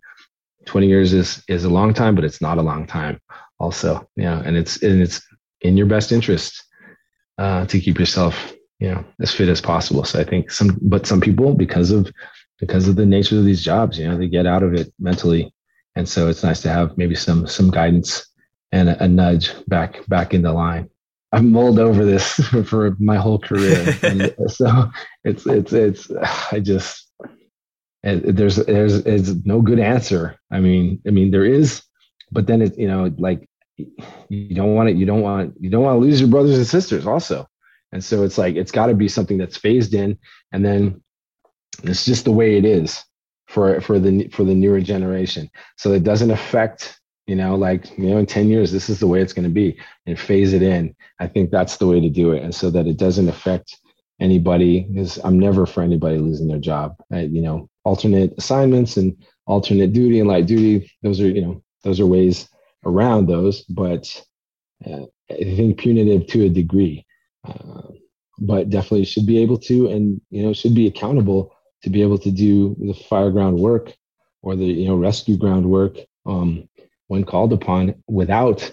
20 0.65 0.87
years 0.87 1.13
is 1.13 1.43
is 1.47 1.63
a 1.63 1.69
long 1.69 1.93
time 1.93 2.13
but 2.13 2.23
it's 2.23 2.41
not 2.41 2.59
a 2.59 2.61
long 2.61 2.85
time 2.85 3.19
also 3.59 4.07
yeah 4.15 4.41
and 4.45 4.57
it's 4.57 4.81
and 4.81 5.01
it's 5.01 5.21
in 5.61 5.77
your 5.77 5.85
best 5.85 6.11
interest 6.11 6.63
uh, 7.37 7.65
to 7.65 7.79
keep 7.79 7.99
yourself 7.99 8.53
you 8.79 8.89
know 8.89 9.03
as 9.21 9.33
fit 9.33 9.49
as 9.49 9.61
possible. 9.61 10.03
So 10.03 10.19
i 10.19 10.23
think 10.23 10.51
some 10.51 10.77
but 10.81 11.05
some 11.05 11.21
people 11.21 11.53
because 11.53 11.91
of 11.91 12.11
because 12.59 12.87
of 12.87 12.95
the 12.95 13.05
nature 13.05 13.37
of 13.37 13.45
these 13.45 13.63
jobs 13.63 13.97
you 13.97 14.07
know 14.07 14.17
they 14.17 14.27
get 14.27 14.45
out 14.45 14.63
of 14.63 14.73
it 14.73 14.93
mentally. 14.99 15.53
And 15.95 16.07
so 16.07 16.29
it's 16.29 16.43
nice 16.43 16.61
to 16.61 16.69
have 16.69 16.97
maybe 16.97 17.15
some 17.15 17.47
some 17.47 17.71
guidance 17.71 18.25
and 18.71 18.89
a, 18.89 19.03
a 19.03 19.07
nudge 19.07 19.51
back 19.67 20.05
back 20.07 20.33
in 20.33 20.43
the 20.43 20.53
line. 20.53 20.89
I've 21.31 21.43
mulled 21.43 21.79
over 21.79 22.05
this 22.05 22.33
for, 22.65 22.95
my 22.99 23.17
whole 23.17 23.39
career. 23.39 23.97
And 24.03 24.33
so 24.47 24.89
it's 25.23 25.45
it's 25.45 25.73
it's 25.73 26.11
i 26.51 26.59
just 26.59 27.11
it, 28.03 28.35
there's 28.35 28.55
there's 28.57 29.45
no 29.45 29.61
good 29.61 29.79
answer. 29.79 30.39
I 30.51 30.59
mean 30.59 31.01
i 31.07 31.09
mean 31.09 31.31
there 31.31 31.45
is 31.45 31.83
but 32.31 32.47
then 32.47 32.61
it 32.61 32.77
you 32.77 32.87
know 32.87 33.13
like 33.17 33.48
you 34.29 34.55
don't 34.55 34.75
want 34.75 34.89
it 34.89 34.95
you 34.95 35.05
don't 35.05 35.21
want 35.21 35.53
you 35.59 35.69
don't 35.69 35.83
want 35.83 35.95
to 35.95 35.99
lose 35.99 36.19
your 36.19 36.29
brothers 36.29 36.57
and 36.57 36.67
sisters 36.67 37.05
also. 37.05 37.47
And 37.91 38.03
so 38.03 38.23
it's 38.23 38.37
like 38.37 38.55
it's 38.55 38.71
got 38.71 38.87
to 38.87 38.93
be 38.93 39.07
something 39.07 39.37
that's 39.37 39.57
phased 39.57 39.93
in. 39.93 40.17
And 40.51 40.63
then 40.63 41.01
it's 41.83 42.05
just 42.05 42.25
the 42.25 42.31
way 42.31 42.57
it 42.57 42.65
is 42.65 43.03
for 43.47 43.81
for 43.81 43.99
the 43.99 44.27
for 44.29 44.43
the 44.43 44.53
newer 44.55 44.81
generation. 44.81 45.49
So 45.77 45.91
it 45.93 46.03
doesn't 46.03 46.31
affect 46.31 46.99
you 47.27 47.35
know 47.35 47.55
like 47.55 47.97
you 47.97 48.09
know 48.09 48.17
in 48.17 48.25
10 48.25 48.49
years 48.49 48.71
this 48.71 48.89
is 48.89 48.99
the 48.99 49.07
way 49.07 49.21
it's 49.21 49.33
going 49.33 49.47
to 49.47 49.53
be 49.53 49.77
and 50.05 50.19
phase 50.19 50.53
it 50.53 50.61
in. 50.61 50.95
I 51.19 51.27
think 51.27 51.51
that's 51.51 51.77
the 51.77 51.87
way 51.87 51.99
to 51.99 52.09
do 52.09 52.31
it. 52.31 52.43
And 52.43 52.53
so 52.53 52.69
that 52.71 52.87
it 52.87 52.97
doesn't 52.97 53.29
affect 53.29 53.79
anybody 54.21 54.81
because 54.81 55.17
i'm 55.23 55.39
never 55.39 55.65
for 55.65 55.81
anybody 55.81 56.17
losing 56.17 56.47
their 56.47 56.59
job. 56.59 56.95
I, 57.11 57.21
you 57.21 57.41
know 57.41 57.69
alternate 57.85 58.33
assignments 58.37 58.97
and 58.97 59.15
alternate 59.47 59.93
duty 59.93 60.19
and 60.19 60.27
light 60.27 60.45
duty 60.45 60.91
those 61.01 61.21
are 61.21 61.29
you 61.29 61.41
know 61.41 61.63
those 61.83 61.99
are 61.99 62.05
ways 62.05 62.49
around 62.85 63.27
those, 63.27 63.63
but 63.63 64.23
uh, 64.85 65.05
I 65.29 65.35
think 65.35 65.79
punitive 65.79 66.27
to 66.27 66.45
a 66.45 66.49
degree. 66.49 67.05
Uh, 67.47 67.81
but 68.41 68.69
definitely 68.69 69.05
should 69.05 69.25
be 69.25 69.41
able 69.41 69.57
to, 69.57 69.87
and 69.87 70.21
you 70.29 70.43
know, 70.43 70.53
should 70.53 70.73
be 70.73 70.87
accountable 70.87 71.53
to 71.83 71.89
be 71.89 72.01
able 72.01 72.17
to 72.19 72.31
do 72.31 72.75
the 72.79 72.93
fire 72.93 73.31
ground 73.31 73.57
work 73.57 73.93
or 74.41 74.55
the 74.55 74.65
you 74.65 74.87
know 74.87 74.95
rescue 74.95 75.37
ground 75.37 75.65
work 75.65 75.97
um, 76.25 76.67
when 77.07 77.23
called 77.23 77.53
upon 77.53 77.95
without 78.07 78.71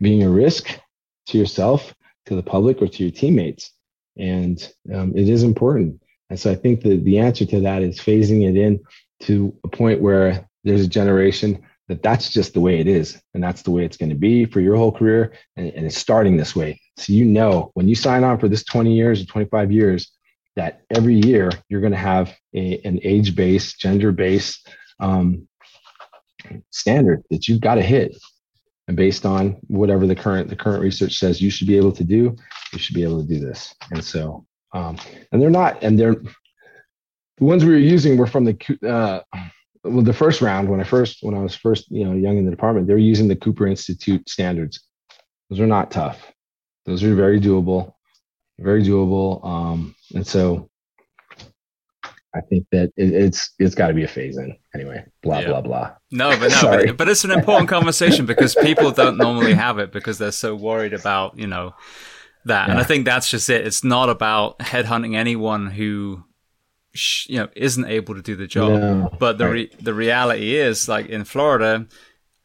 being 0.00 0.22
a 0.22 0.30
risk 0.30 0.78
to 1.26 1.38
yourself, 1.38 1.94
to 2.26 2.34
the 2.34 2.42
public, 2.42 2.80
or 2.80 2.88
to 2.88 3.02
your 3.02 3.12
teammates. 3.12 3.72
And 4.16 4.72
um, 4.94 5.12
it 5.16 5.28
is 5.28 5.42
important. 5.42 6.00
And 6.30 6.38
so 6.38 6.50
I 6.50 6.54
think 6.54 6.82
that 6.82 7.04
the 7.04 7.18
answer 7.18 7.44
to 7.46 7.60
that 7.60 7.82
is 7.82 7.98
phasing 7.98 8.48
it 8.48 8.56
in 8.56 8.80
to 9.20 9.54
a 9.64 9.68
point 9.68 10.00
where 10.00 10.48
there's 10.64 10.84
a 10.84 10.88
generation 10.88 11.62
that 11.90 12.02
that's 12.02 12.30
just 12.30 12.54
the 12.54 12.60
way 12.60 12.78
it 12.78 12.86
is 12.86 13.20
and 13.34 13.42
that's 13.42 13.62
the 13.62 13.70
way 13.70 13.84
it's 13.84 13.96
going 13.96 14.08
to 14.08 14.16
be 14.16 14.44
for 14.44 14.60
your 14.60 14.76
whole 14.76 14.92
career 14.92 15.32
and, 15.56 15.66
and, 15.74 15.84
it's 15.84 15.98
starting 15.98 16.36
this 16.36 16.54
way 16.54 16.80
so 16.96 17.12
you 17.12 17.24
know 17.24 17.72
when 17.74 17.88
you 17.88 17.96
sign 17.96 18.22
on 18.22 18.38
for 18.38 18.48
this 18.48 18.62
20 18.64 18.94
years 18.94 19.20
or 19.20 19.26
25 19.26 19.72
years 19.72 20.12
that 20.56 20.82
every 20.94 21.14
year 21.14 21.50
you're 21.68 21.80
going 21.80 21.92
to 21.92 21.98
have 21.98 22.34
a, 22.54 22.80
an 22.84 23.00
age-based 23.02 23.80
gender-based 23.80 24.68
um, 25.00 25.48
standard 26.70 27.22
that 27.30 27.48
you've 27.48 27.60
got 27.60 27.76
to 27.76 27.82
hit. 27.82 28.16
And 28.88 28.96
based 28.96 29.24
on 29.24 29.56
whatever 29.68 30.06
the 30.06 30.16
current 30.16 30.48
the 30.48 30.56
current 30.56 30.82
research 30.82 31.16
says 31.16 31.40
you 31.40 31.50
should 31.50 31.68
be 31.68 31.76
able 31.76 31.92
to 31.92 32.04
do, 32.04 32.36
you 32.72 32.78
should 32.78 32.94
be 32.94 33.04
able 33.04 33.22
to 33.22 33.28
do 33.28 33.38
this. 33.38 33.72
And 33.92 34.04
so, 34.04 34.46
um, 34.72 34.96
and 35.30 35.40
they're 35.40 35.50
not, 35.50 35.82
and 35.82 35.98
they're 35.98 36.16
the 36.16 37.44
ones 37.44 37.64
we 37.64 37.70
were 37.70 37.78
using 37.78 38.18
were 38.18 38.26
from 38.26 38.44
the 38.44 38.78
uh, 38.86 39.20
well, 39.84 40.02
the 40.02 40.12
first 40.12 40.40
round 40.40 40.68
when 40.68 40.80
I 40.80 40.84
first 40.84 41.18
when 41.22 41.34
I 41.34 41.40
was 41.40 41.54
first 41.54 41.90
you 41.90 42.04
know 42.04 42.12
young 42.12 42.38
in 42.38 42.44
the 42.44 42.50
department, 42.50 42.86
they 42.86 42.92
were 42.92 42.98
using 42.98 43.28
the 43.28 43.36
Cooper 43.36 43.66
Institute 43.66 44.28
standards. 44.28 44.80
Those 45.48 45.60
are 45.60 45.66
not 45.66 45.90
tough. 45.90 46.32
Those 46.86 47.02
are 47.02 47.14
very 47.14 47.40
doable, 47.40 47.92
very 48.58 48.82
doable. 48.82 49.44
Um, 49.44 49.94
and 50.14 50.26
so 50.26 50.70
I 52.34 52.40
think 52.42 52.66
that 52.72 52.92
it, 52.96 53.12
it's 53.12 53.54
it's 53.58 53.74
got 53.74 53.88
to 53.88 53.94
be 53.94 54.04
a 54.04 54.08
phase 54.08 54.36
in 54.36 54.56
anyway. 54.74 55.04
Blah 55.22 55.40
yeah. 55.40 55.48
blah 55.48 55.60
blah. 55.62 55.90
No, 56.10 56.30
but 56.38 56.50
no, 56.62 56.62
but, 56.86 56.96
but, 56.96 57.08
it's 57.08 57.24
an 57.24 57.30
important 57.30 57.68
conversation 57.68 58.26
because 58.26 58.54
people 58.54 58.90
don't 58.92 59.16
normally 59.16 59.54
have 59.54 59.78
it 59.78 59.92
because 59.92 60.18
they're 60.18 60.30
so 60.30 60.54
worried 60.54 60.92
about 60.92 61.38
you 61.38 61.46
know 61.46 61.74
that, 62.44 62.66
yeah. 62.66 62.72
and 62.72 62.80
I 62.80 62.84
think 62.84 63.04
that's 63.04 63.30
just 63.30 63.50
it. 63.50 63.66
It's 63.66 63.82
not 63.82 64.10
about 64.10 64.58
headhunting 64.60 65.16
anyone 65.16 65.66
who 65.66 66.24
you 67.28 67.38
know 67.38 67.48
isn't 67.54 67.86
able 67.86 68.14
to 68.14 68.22
do 68.22 68.36
the 68.36 68.46
job. 68.46 68.80
No. 68.80 69.10
But 69.18 69.38
the 69.38 69.48
re- 69.48 69.72
the 69.80 69.94
reality 69.94 70.56
is, 70.56 70.88
like 70.88 71.06
in 71.06 71.24
Florida, 71.24 71.86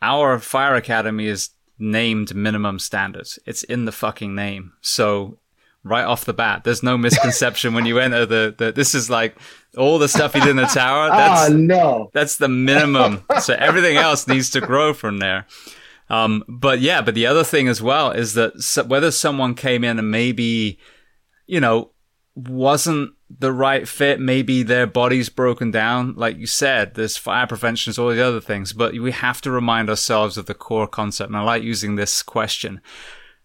our 0.01 0.39
fire 0.39 0.75
academy 0.75 1.27
is 1.27 1.49
named 1.77 2.35
minimum 2.35 2.79
standards. 2.79 3.39
It's 3.45 3.63
in 3.63 3.85
the 3.85 3.91
fucking 3.91 4.33
name. 4.35 4.73
So 4.81 5.39
right 5.85 6.03
off 6.03 6.25
the 6.25 6.33
bat. 6.33 6.63
There's 6.63 6.83
no 6.83 6.97
misconception 6.97 7.73
when 7.73 7.85
you 7.85 7.99
enter 7.99 8.25
the, 8.25 8.55
the 8.57 8.71
this 8.71 8.95
is 8.95 9.09
like 9.09 9.37
all 9.77 9.99
the 9.99 10.09
stuff 10.09 10.35
you 10.35 10.41
did 10.41 10.49
in 10.49 10.55
the 10.57 10.65
tower. 10.65 11.09
That's, 11.11 11.51
oh, 11.51 11.53
no. 11.55 12.09
That's 12.11 12.37
the 12.37 12.49
minimum. 12.49 13.23
so 13.41 13.53
everything 13.53 13.95
else 13.95 14.27
needs 14.27 14.49
to 14.51 14.61
grow 14.61 14.93
from 14.93 15.19
there. 15.19 15.45
Um, 16.09 16.43
but 16.47 16.81
yeah, 16.81 17.01
but 17.01 17.15
the 17.15 17.27
other 17.27 17.43
thing 17.43 17.67
as 17.67 17.81
well 17.81 18.11
is 18.11 18.33
that 18.33 18.61
so, 18.61 18.83
whether 18.83 19.11
someone 19.11 19.55
came 19.55 19.83
in 19.83 19.97
and 19.99 20.11
maybe, 20.11 20.79
you 21.47 21.59
know, 21.59 21.91
wasn't 22.35 23.11
the 23.29 23.51
right 23.51 23.87
fit, 23.87 24.19
maybe 24.19 24.63
their 24.63 24.87
body's 24.87 25.29
broken 25.29 25.71
down. 25.71 26.13
Like 26.15 26.37
you 26.37 26.47
said, 26.47 26.93
there's 26.93 27.17
fire 27.17 27.47
prevention, 27.47 27.93
all 27.97 28.09
the 28.09 28.21
other 28.21 28.41
things, 28.41 28.73
but 28.73 28.93
we 28.93 29.11
have 29.11 29.41
to 29.41 29.51
remind 29.51 29.89
ourselves 29.89 30.37
of 30.37 30.45
the 30.45 30.53
core 30.53 30.87
concept. 30.87 31.29
And 31.29 31.37
I 31.37 31.41
like 31.41 31.63
using 31.63 31.95
this 31.95 32.21
question. 32.21 32.81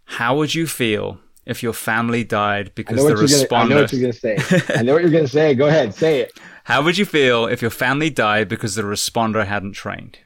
How 0.05 0.37
would 0.37 0.55
you 0.55 0.67
feel 0.67 1.21
if 1.47 1.63
your 1.63 1.73
family 1.73 2.23
died 2.25 2.73
because 2.75 3.05
the 3.05 3.15
responder. 3.15 3.51
Gonna, 3.51 3.63
I 3.63 3.69
know 3.69 3.81
what 3.81 3.93
you're 3.93 4.01
going 4.01 4.13
to 4.13 4.19
say. 4.19 4.75
I 4.75 4.83
know 4.83 4.93
what 4.93 5.03
you're 5.03 5.11
going 5.11 5.25
to 5.25 5.31
say. 5.31 5.55
Go 5.55 5.67
ahead, 5.67 5.95
say 5.95 6.21
it. 6.21 6.39
How 6.65 6.83
would 6.83 6.99
you 6.99 7.05
feel 7.05 7.47
if 7.47 7.63
your 7.63 7.73
family 7.73 8.11
died 8.11 8.49
because 8.49 8.75
the 8.75 8.83
responder 8.83 9.45
hadn't 9.45 9.73
trained? 9.73 10.19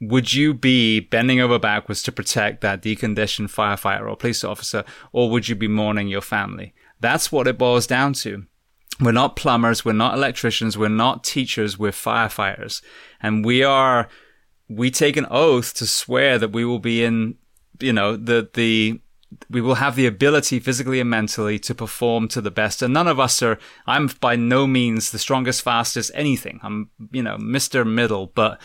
Would 0.00 0.32
you 0.32 0.52
be 0.52 0.98
bending 0.98 1.40
over 1.40 1.58
backwards 1.60 2.02
to 2.02 2.12
protect 2.12 2.60
that 2.62 2.82
deconditioned 2.82 3.52
firefighter 3.52 4.10
or 4.10 4.16
police 4.16 4.42
officer, 4.42 4.84
or 5.12 5.30
would 5.30 5.48
you 5.48 5.54
be 5.54 5.68
mourning 5.68 6.08
your 6.08 6.20
family? 6.20 6.74
That's 6.98 7.30
what 7.30 7.46
it 7.46 7.58
boils 7.58 7.86
down 7.86 8.14
to. 8.14 8.46
We're 9.00 9.12
not 9.12 9.36
plumbers, 9.36 9.84
we're 9.84 9.92
not 9.92 10.14
electricians, 10.14 10.76
we're 10.76 10.88
not 10.88 11.24
teachers, 11.24 11.78
we're 11.78 11.92
firefighters. 11.92 12.82
And 13.20 13.44
we 13.44 13.64
are, 13.64 14.08
we 14.68 14.90
take 14.90 15.16
an 15.16 15.26
oath 15.30 15.74
to 15.74 15.86
swear 15.86 16.38
that 16.38 16.52
we 16.52 16.64
will 16.64 16.78
be 16.78 17.02
in, 17.02 17.36
you 17.80 17.92
know, 17.92 18.16
the, 18.16 18.48
the, 18.54 19.00
we 19.50 19.60
will 19.60 19.76
have 19.76 19.96
the 19.96 20.06
ability 20.06 20.60
physically 20.60 21.00
and 21.00 21.08
mentally 21.08 21.58
to 21.60 21.74
perform 21.74 22.28
to 22.28 22.40
the 22.40 22.50
best. 22.50 22.82
And 22.82 22.92
none 22.92 23.08
of 23.08 23.18
us 23.18 23.42
are, 23.42 23.58
I'm 23.86 24.10
by 24.20 24.36
no 24.36 24.66
means 24.66 25.10
the 25.10 25.18
strongest, 25.18 25.62
fastest, 25.62 26.10
anything. 26.14 26.60
I'm, 26.62 26.90
you 27.10 27.22
know, 27.22 27.36
Mr. 27.38 27.86
Middle, 27.86 28.26
but 28.34 28.60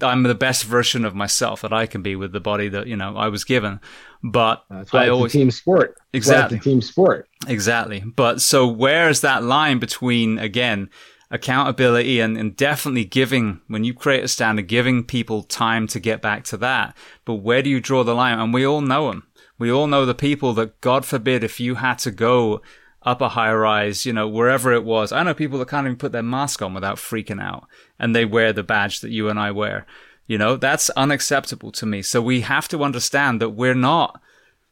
I'm 0.00 0.22
the 0.22 0.34
best 0.34 0.64
version 0.64 1.04
of 1.04 1.14
myself 1.14 1.62
that 1.62 1.72
I 1.72 1.86
can 1.86 2.02
be 2.02 2.16
with 2.16 2.32
the 2.32 2.40
body 2.40 2.68
that, 2.68 2.86
you 2.86 2.96
know, 2.96 3.16
I 3.16 3.28
was 3.28 3.44
given. 3.44 3.80
But 4.22 4.64
that's 4.70 4.92
why 4.92 5.06
I 5.06 5.08
always, 5.08 5.32
team 5.32 5.50
sport. 5.50 5.96
Exactly. 6.12 6.60
team 6.60 6.80
sport. 6.80 7.28
Exactly. 7.48 8.00
But 8.00 8.40
so 8.40 8.68
where's 8.68 9.20
that 9.22 9.42
line 9.42 9.78
between, 9.78 10.38
again, 10.38 10.90
accountability 11.30 12.20
and, 12.20 12.36
and 12.36 12.56
definitely 12.56 13.04
giving, 13.04 13.60
when 13.66 13.82
you 13.82 13.94
create 13.94 14.22
a 14.22 14.28
standard, 14.28 14.68
giving 14.68 15.02
people 15.02 15.42
time 15.42 15.86
to 15.88 15.98
get 15.98 16.22
back 16.22 16.44
to 16.44 16.56
that. 16.58 16.96
But 17.24 17.36
where 17.36 17.62
do 17.62 17.70
you 17.70 17.80
draw 17.80 18.04
the 18.04 18.14
line? 18.14 18.38
And 18.38 18.54
we 18.54 18.64
all 18.64 18.80
know 18.80 19.08
them 19.08 19.26
we 19.62 19.70
all 19.70 19.86
know 19.86 20.04
the 20.04 20.12
people 20.12 20.54
that, 20.54 20.80
God 20.80 21.04
forbid, 21.04 21.44
if 21.44 21.60
you 21.60 21.76
had 21.76 22.00
to 22.00 22.10
go 22.10 22.62
up 23.02 23.20
a 23.20 23.28
high 23.28 23.54
rise, 23.54 24.04
you 24.04 24.12
know, 24.12 24.26
wherever 24.26 24.72
it 24.72 24.82
was. 24.82 25.12
I 25.12 25.22
know 25.22 25.34
people 25.34 25.60
that 25.60 25.68
can't 25.68 25.86
even 25.86 25.96
put 25.96 26.10
their 26.10 26.20
mask 26.20 26.60
on 26.62 26.74
without 26.74 26.96
freaking 26.96 27.40
out 27.40 27.68
and 27.96 28.12
they 28.12 28.24
wear 28.24 28.52
the 28.52 28.64
badge 28.64 29.00
that 29.02 29.12
you 29.12 29.28
and 29.28 29.38
I 29.38 29.52
wear. 29.52 29.86
You 30.26 30.38
know, 30.38 30.56
that's 30.56 30.90
unacceptable 30.90 31.72
to 31.72 31.86
me. 31.86 32.02
So 32.02 32.22
we 32.22 32.42
have 32.42 32.68
to 32.68 32.84
understand 32.84 33.40
that 33.40 33.50
we're 33.50 33.74
not, 33.74 34.20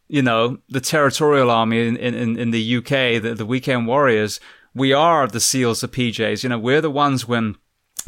you 0.08 0.22
know, 0.22 0.58
the 0.68 0.80
territorial 0.80 1.50
army 1.50 1.86
in, 1.86 1.96
in, 1.96 2.38
in 2.38 2.50
the 2.50 2.76
UK, 2.76 3.22
the, 3.22 3.34
the 3.36 3.46
weekend 3.46 3.86
warriors. 3.86 4.40
We 4.74 4.92
are 4.92 5.26
the 5.26 5.40
SEALs, 5.40 5.80
the 5.80 5.88
PJs. 5.88 6.42
You 6.42 6.50
know, 6.50 6.58
we're 6.58 6.80
the 6.80 6.90
ones 6.90 7.26
when 7.26 7.56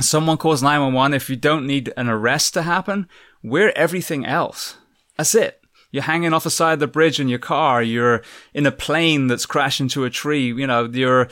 someone 0.01 0.39
calls 0.39 0.62
911, 0.62 1.14
if 1.14 1.28
you 1.28 1.36
don't 1.36 1.66
need 1.66 1.93
an 1.97 2.09
arrest 2.09 2.55
to 2.55 2.62
happen, 2.62 3.09
we're 3.43 3.73
everything 3.74 4.24
else. 4.24 4.77
That's 5.16 5.35
it. 5.35 5.60
You're 5.90 6.05
hanging 6.05 6.32
off 6.32 6.44
the 6.44 6.51
side 6.51 6.74
of 6.74 6.78
the 6.81 6.86
bridge 6.86 7.20
in 7.20 7.28
your 7.28 7.39
car. 7.39 7.82
You're 7.82 8.23
in 8.55 8.64
a 8.64 8.73
plane 8.73 9.27
that's 9.27 9.44
crashed 9.44 9.81
into 9.81 10.05
a 10.05 10.10
tree. 10.10 10.47
You 10.47 10.66
know, 10.66 10.85
your, 10.86 11.28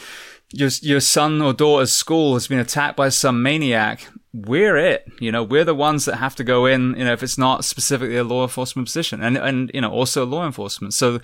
your, 0.52 0.68
your 0.82 1.00
son 1.00 1.40
or 1.40 1.54
daughter's 1.54 1.92
school 1.92 2.34
has 2.34 2.46
been 2.46 2.58
attacked 2.58 2.96
by 2.96 3.08
some 3.08 3.42
maniac. 3.42 4.06
We're 4.32 4.76
it. 4.76 5.10
You 5.18 5.32
know, 5.32 5.42
we're 5.42 5.64
the 5.64 5.74
ones 5.74 6.04
that 6.04 6.16
have 6.16 6.36
to 6.36 6.44
go 6.44 6.66
in, 6.66 6.94
you 6.96 7.04
know, 7.04 7.12
if 7.12 7.22
it's 7.22 7.36
not 7.36 7.64
specifically 7.64 8.16
a 8.16 8.22
law 8.22 8.42
enforcement 8.42 8.86
position 8.86 9.22
and, 9.22 9.36
and, 9.36 9.70
you 9.74 9.80
know, 9.80 9.90
also 9.90 10.24
law 10.24 10.46
enforcement. 10.46 10.94
So 10.94 11.20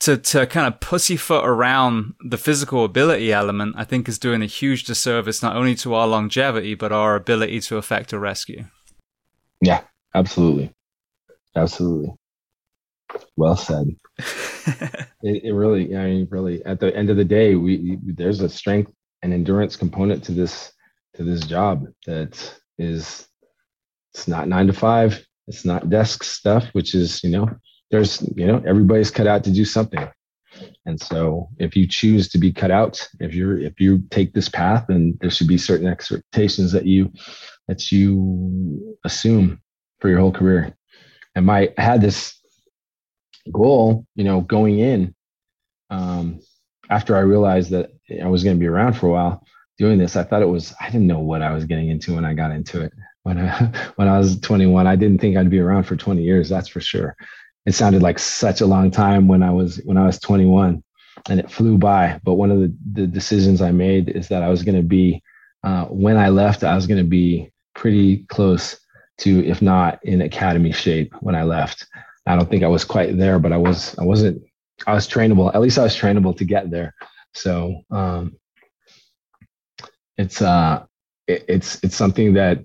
to, 0.00 0.16
to 0.16 0.46
kind 0.46 0.66
of 0.66 0.80
pussyfoot 0.80 1.44
around 1.44 2.14
the 2.20 2.38
physical 2.38 2.84
ability 2.84 3.30
element, 3.30 3.74
I 3.76 3.84
think 3.84 4.08
is 4.08 4.18
doing 4.18 4.42
a 4.42 4.46
huge 4.46 4.84
disservice, 4.84 5.42
not 5.42 5.54
only 5.54 5.74
to 5.76 5.92
our 5.92 6.06
longevity, 6.06 6.74
but 6.74 6.92
our 6.92 7.14
ability 7.14 7.60
to 7.60 7.76
effect 7.76 8.14
a 8.14 8.18
rescue. 8.18 8.64
Yeah, 9.60 9.82
absolutely. 10.14 10.72
Absolutely. 11.54 12.14
Well 13.36 13.56
said. 13.56 13.88
it, 15.22 15.44
it, 15.44 15.52
really, 15.52 15.96
I 15.96 16.06
mean, 16.06 16.28
really, 16.30 16.64
at 16.64 16.80
the 16.80 16.94
end 16.94 17.10
of 17.10 17.16
the 17.16 17.24
day, 17.24 17.54
we 17.54 17.98
there's 18.02 18.40
a 18.40 18.48
strength 18.48 18.92
and 19.22 19.32
endurance 19.32 19.76
component 19.76 20.24
to 20.24 20.32
this 20.32 20.72
to 21.16 21.24
this 21.24 21.44
job 21.46 21.86
that 22.06 22.54
is 22.78 23.26
it's 24.14 24.28
not 24.28 24.48
nine 24.48 24.66
to 24.66 24.72
five. 24.72 25.26
It's 25.48 25.64
not 25.64 25.90
desk 25.90 26.24
stuff, 26.24 26.66
which 26.72 26.94
is 26.94 27.22
you 27.22 27.30
know 27.30 27.48
there's 27.90 28.22
you 28.34 28.46
know 28.46 28.62
everybody's 28.66 29.10
cut 29.10 29.26
out 29.26 29.44
to 29.44 29.50
do 29.50 29.64
something. 29.64 30.08
And 30.86 30.98
so 30.98 31.48
if 31.58 31.76
you 31.76 31.86
choose 31.86 32.28
to 32.30 32.38
be 32.38 32.52
cut 32.52 32.70
out, 32.70 33.06
if 33.20 33.34
you're 33.34 33.58
if 33.58 33.80
you 33.80 34.02
take 34.10 34.32
this 34.32 34.48
path, 34.48 34.86
then 34.88 35.18
there 35.20 35.30
should 35.30 35.48
be 35.48 35.58
certain 35.58 35.86
expectations 35.86 36.72
that 36.72 36.86
you 36.86 37.12
that 37.68 37.92
you 37.92 38.96
assume 39.04 39.60
for 40.00 40.08
your 40.08 40.20
whole 40.20 40.32
career. 40.32 40.74
And 41.34 41.46
my 41.46 41.72
I 41.76 41.82
had 41.82 42.00
this 42.00 42.38
goal, 43.52 44.06
you 44.14 44.24
know, 44.24 44.40
going 44.40 44.78
in, 44.78 45.14
um, 45.90 46.40
after 46.90 47.16
I 47.16 47.20
realized 47.20 47.70
that 47.70 47.90
I 48.22 48.28
was 48.28 48.42
going 48.42 48.56
to 48.56 48.60
be 48.60 48.66
around 48.66 48.94
for 48.94 49.08
a 49.08 49.12
while 49.12 49.46
doing 49.78 49.98
this, 49.98 50.16
I 50.16 50.24
thought 50.24 50.42
it 50.42 50.48
was, 50.48 50.74
I 50.80 50.86
didn't 50.86 51.06
know 51.06 51.20
what 51.20 51.42
I 51.42 51.52
was 51.52 51.64
getting 51.64 51.90
into 51.90 52.14
when 52.14 52.24
I 52.24 52.34
got 52.34 52.50
into 52.50 52.82
it. 52.82 52.92
When 53.22 53.38
I, 53.38 53.64
when 53.96 54.08
I 54.08 54.18
was 54.18 54.38
21, 54.40 54.86
I 54.86 54.96
didn't 54.96 55.20
think 55.20 55.36
I'd 55.36 55.50
be 55.50 55.60
around 55.60 55.84
for 55.84 55.96
20 55.96 56.22
years. 56.22 56.48
That's 56.48 56.68
for 56.68 56.80
sure. 56.80 57.16
It 57.66 57.74
sounded 57.74 58.02
like 58.02 58.18
such 58.18 58.60
a 58.60 58.66
long 58.66 58.90
time 58.90 59.28
when 59.28 59.42
I 59.42 59.50
was, 59.50 59.80
when 59.84 59.96
I 59.96 60.06
was 60.06 60.20
21 60.20 60.82
and 61.28 61.40
it 61.40 61.50
flew 61.50 61.78
by. 61.78 62.20
But 62.22 62.34
one 62.34 62.50
of 62.50 62.60
the, 62.60 62.74
the 62.92 63.06
decisions 63.06 63.60
I 63.60 63.72
made 63.72 64.08
is 64.08 64.28
that 64.28 64.42
I 64.42 64.48
was 64.48 64.62
going 64.62 64.76
to 64.76 64.86
be, 64.86 65.22
uh, 65.64 65.86
when 65.86 66.16
I 66.16 66.28
left, 66.28 66.62
I 66.62 66.76
was 66.76 66.86
going 66.86 67.02
to 67.02 67.08
be 67.08 67.50
pretty 67.74 68.18
close 68.28 68.78
to, 69.18 69.44
if 69.46 69.62
not 69.62 70.04
in 70.04 70.20
academy 70.20 70.72
shape 70.72 71.14
when 71.20 71.34
I 71.34 71.42
left. 71.42 71.86
I 72.26 72.36
don't 72.36 72.50
think 72.50 72.64
I 72.64 72.68
was 72.68 72.84
quite 72.84 73.16
there, 73.16 73.38
but 73.38 73.52
I 73.52 73.56
was 73.56 73.96
I 73.98 74.04
wasn't 74.04 74.42
I 74.86 74.94
was 74.94 75.08
trainable. 75.08 75.54
At 75.54 75.60
least 75.60 75.78
I 75.78 75.84
was 75.84 75.96
trainable 75.96 76.36
to 76.36 76.44
get 76.44 76.70
there. 76.70 76.94
So 77.34 77.82
um, 77.90 78.36
it's 80.18 80.42
uh 80.42 80.84
it, 81.26 81.44
it's 81.48 81.82
it's 81.82 81.96
something 81.96 82.34
that 82.34 82.64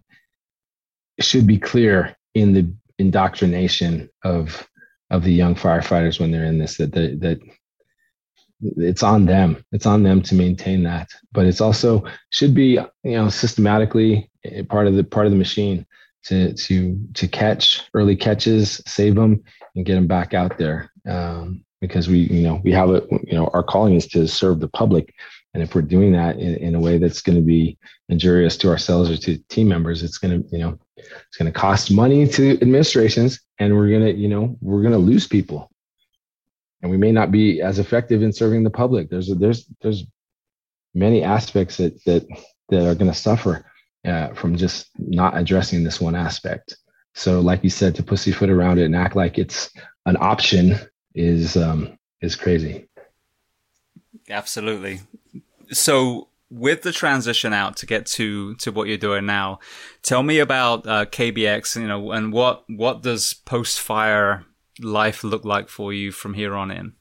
should 1.20 1.46
be 1.46 1.58
clear 1.58 2.16
in 2.34 2.54
the 2.54 2.74
indoctrination 2.98 4.10
of 4.24 4.68
of 5.10 5.24
the 5.24 5.34
young 5.34 5.56
firefighters 5.56 6.20
when 6.20 6.32
they're 6.32 6.46
in 6.46 6.58
this 6.58 6.78
that 6.78 6.92
the, 6.94 7.16
that 7.16 7.40
it's 8.78 9.04
on 9.04 9.26
them 9.26 9.64
it's 9.72 9.88
on 9.88 10.04
them 10.04 10.22
to 10.22 10.36
maintain 10.36 10.84
that 10.84 11.10
but 11.32 11.46
it's 11.46 11.62
also 11.62 12.04
should 12.30 12.54
be 12.54 12.80
you 13.04 13.12
know 13.12 13.28
systematically 13.28 14.30
part 14.70 14.88
of 14.88 14.96
the 14.96 15.04
part 15.04 15.26
of 15.26 15.32
the 15.32 15.38
machine 15.38 15.86
to 16.24 16.54
to 16.54 17.00
to 17.14 17.28
catch 17.28 17.84
early 17.94 18.16
catches, 18.16 18.82
save 18.86 19.16
them, 19.16 19.44
and 19.76 19.86
get 19.86 19.96
them 19.96 20.08
back 20.08 20.34
out 20.34 20.58
there. 20.58 20.92
Um, 21.08 21.64
because 21.80 22.08
we, 22.08 22.20
you 22.20 22.44
know, 22.44 22.62
we 22.64 22.72
have 22.72 22.92
it. 22.92 23.08
You 23.24 23.34
know, 23.34 23.50
our 23.54 23.64
calling 23.64 23.96
is 23.96 24.06
to 24.08 24.28
serve 24.28 24.60
the 24.60 24.68
public, 24.68 25.16
and 25.54 25.62
if 25.62 25.76
we're 25.76 25.82
doing 25.82 26.14
that 26.14 26.38
in, 26.38 26.56
in 26.56 26.76
a 26.76 26.80
way 26.80 26.98
that's 26.98 27.22
going 27.22 27.36
to 27.36 27.42
be 27.42 27.78
injurious 28.10 28.56
to 28.58 28.70
ourselves 28.70 29.10
or 29.10 29.18
to 29.18 29.38
team 29.50 29.68
members, 29.68 30.02
it's 30.02 30.18
going 30.18 30.44
to, 30.44 30.50
you 30.50 30.60
know, 30.60 30.80
it's 30.96 31.38
going 31.38 31.52
to 31.52 31.60
cost 31.60 31.92
money 31.92 32.28
to 32.28 32.52
administrations 32.62 33.42
and 33.60 33.76
we're 33.76 33.90
going 33.90 34.02
to 34.02 34.14
you 34.14 34.28
know 34.28 34.58
we're 34.62 34.82
going 34.82 34.94
to 34.94 34.98
lose 34.98 35.28
people. 35.28 35.70
And 36.82 36.90
we 36.90 36.98
may 36.98 37.12
not 37.12 37.32
be 37.32 37.62
as 37.62 37.80
effective 37.80 38.24
in 38.24 38.34
serving 38.34 38.64
the 38.64 38.70
public. 38.70 39.10
There's 39.10 39.28
there's 39.36 39.66
there's 39.82 40.06
many 40.94 41.24
aspects 41.24 41.78
that 41.78 42.04
that 42.06 42.26
that 42.70 42.90
are 42.90 42.96
going 42.96 43.12
to 43.12 43.18
suffer 43.18 43.66
uh, 44.06 44.30
from 44.34 44.56
just 44.56 44.90
not 44.98 45.38
addressing 45.38 45.84
this 45.84 46.00
one 46.00 46.16
aspect. 46.16 46.78
So 47.14 47.42
like 47.42 47.64
you 47.64 47.70
said 47.70 47.96
to 47.96 48.04
pussyfoot 48.04 48.50
around 48.50 48.80
it 48.80 48.86
and 48.86 48.96
act 48.96 49.16
like 49.16 49.38
it's 49.38 49.70
an 50.06 50.18
option 50.20 50.80
is 51.14 51.58
um 51.58 51.98
is 52.22 52.36
crazy. 52.36 52.88
Absolutely 54.30 55.02
so 55.72 56.28
with 56.52 56.82
the 56.82 56.92
transition 56.92 57.54
out 57.54 57.78
to 57.78 57.86
get 57.86 58.06
to 58.06 58.56
to 58.56 58.72
what 58.72 58.88
you're 58.88 58.98
doing 58.98 59.26
now, 59.26 59.60
tell 60.04 60.22
me 60.22 60.40
about 60.40 60.86
uh, 60.86 61.06
KBX. 61.06 61.80
You 61.80 61.88
know, 61.88 62.12
and 62.12 62.32
what 62.34 62.66
what 62.70 63.02
does 63.02 63.34
post 63.34 63.80
fire 63.80 64.46
life 64.80 65.24
look 65.24 65.46
like 65.46 65.70
for 65.70 65.94
you 65.94 66.12
from 66.12 66.34
here 66.34 66.56
on 66.56 66.70
in? 66.70 66.94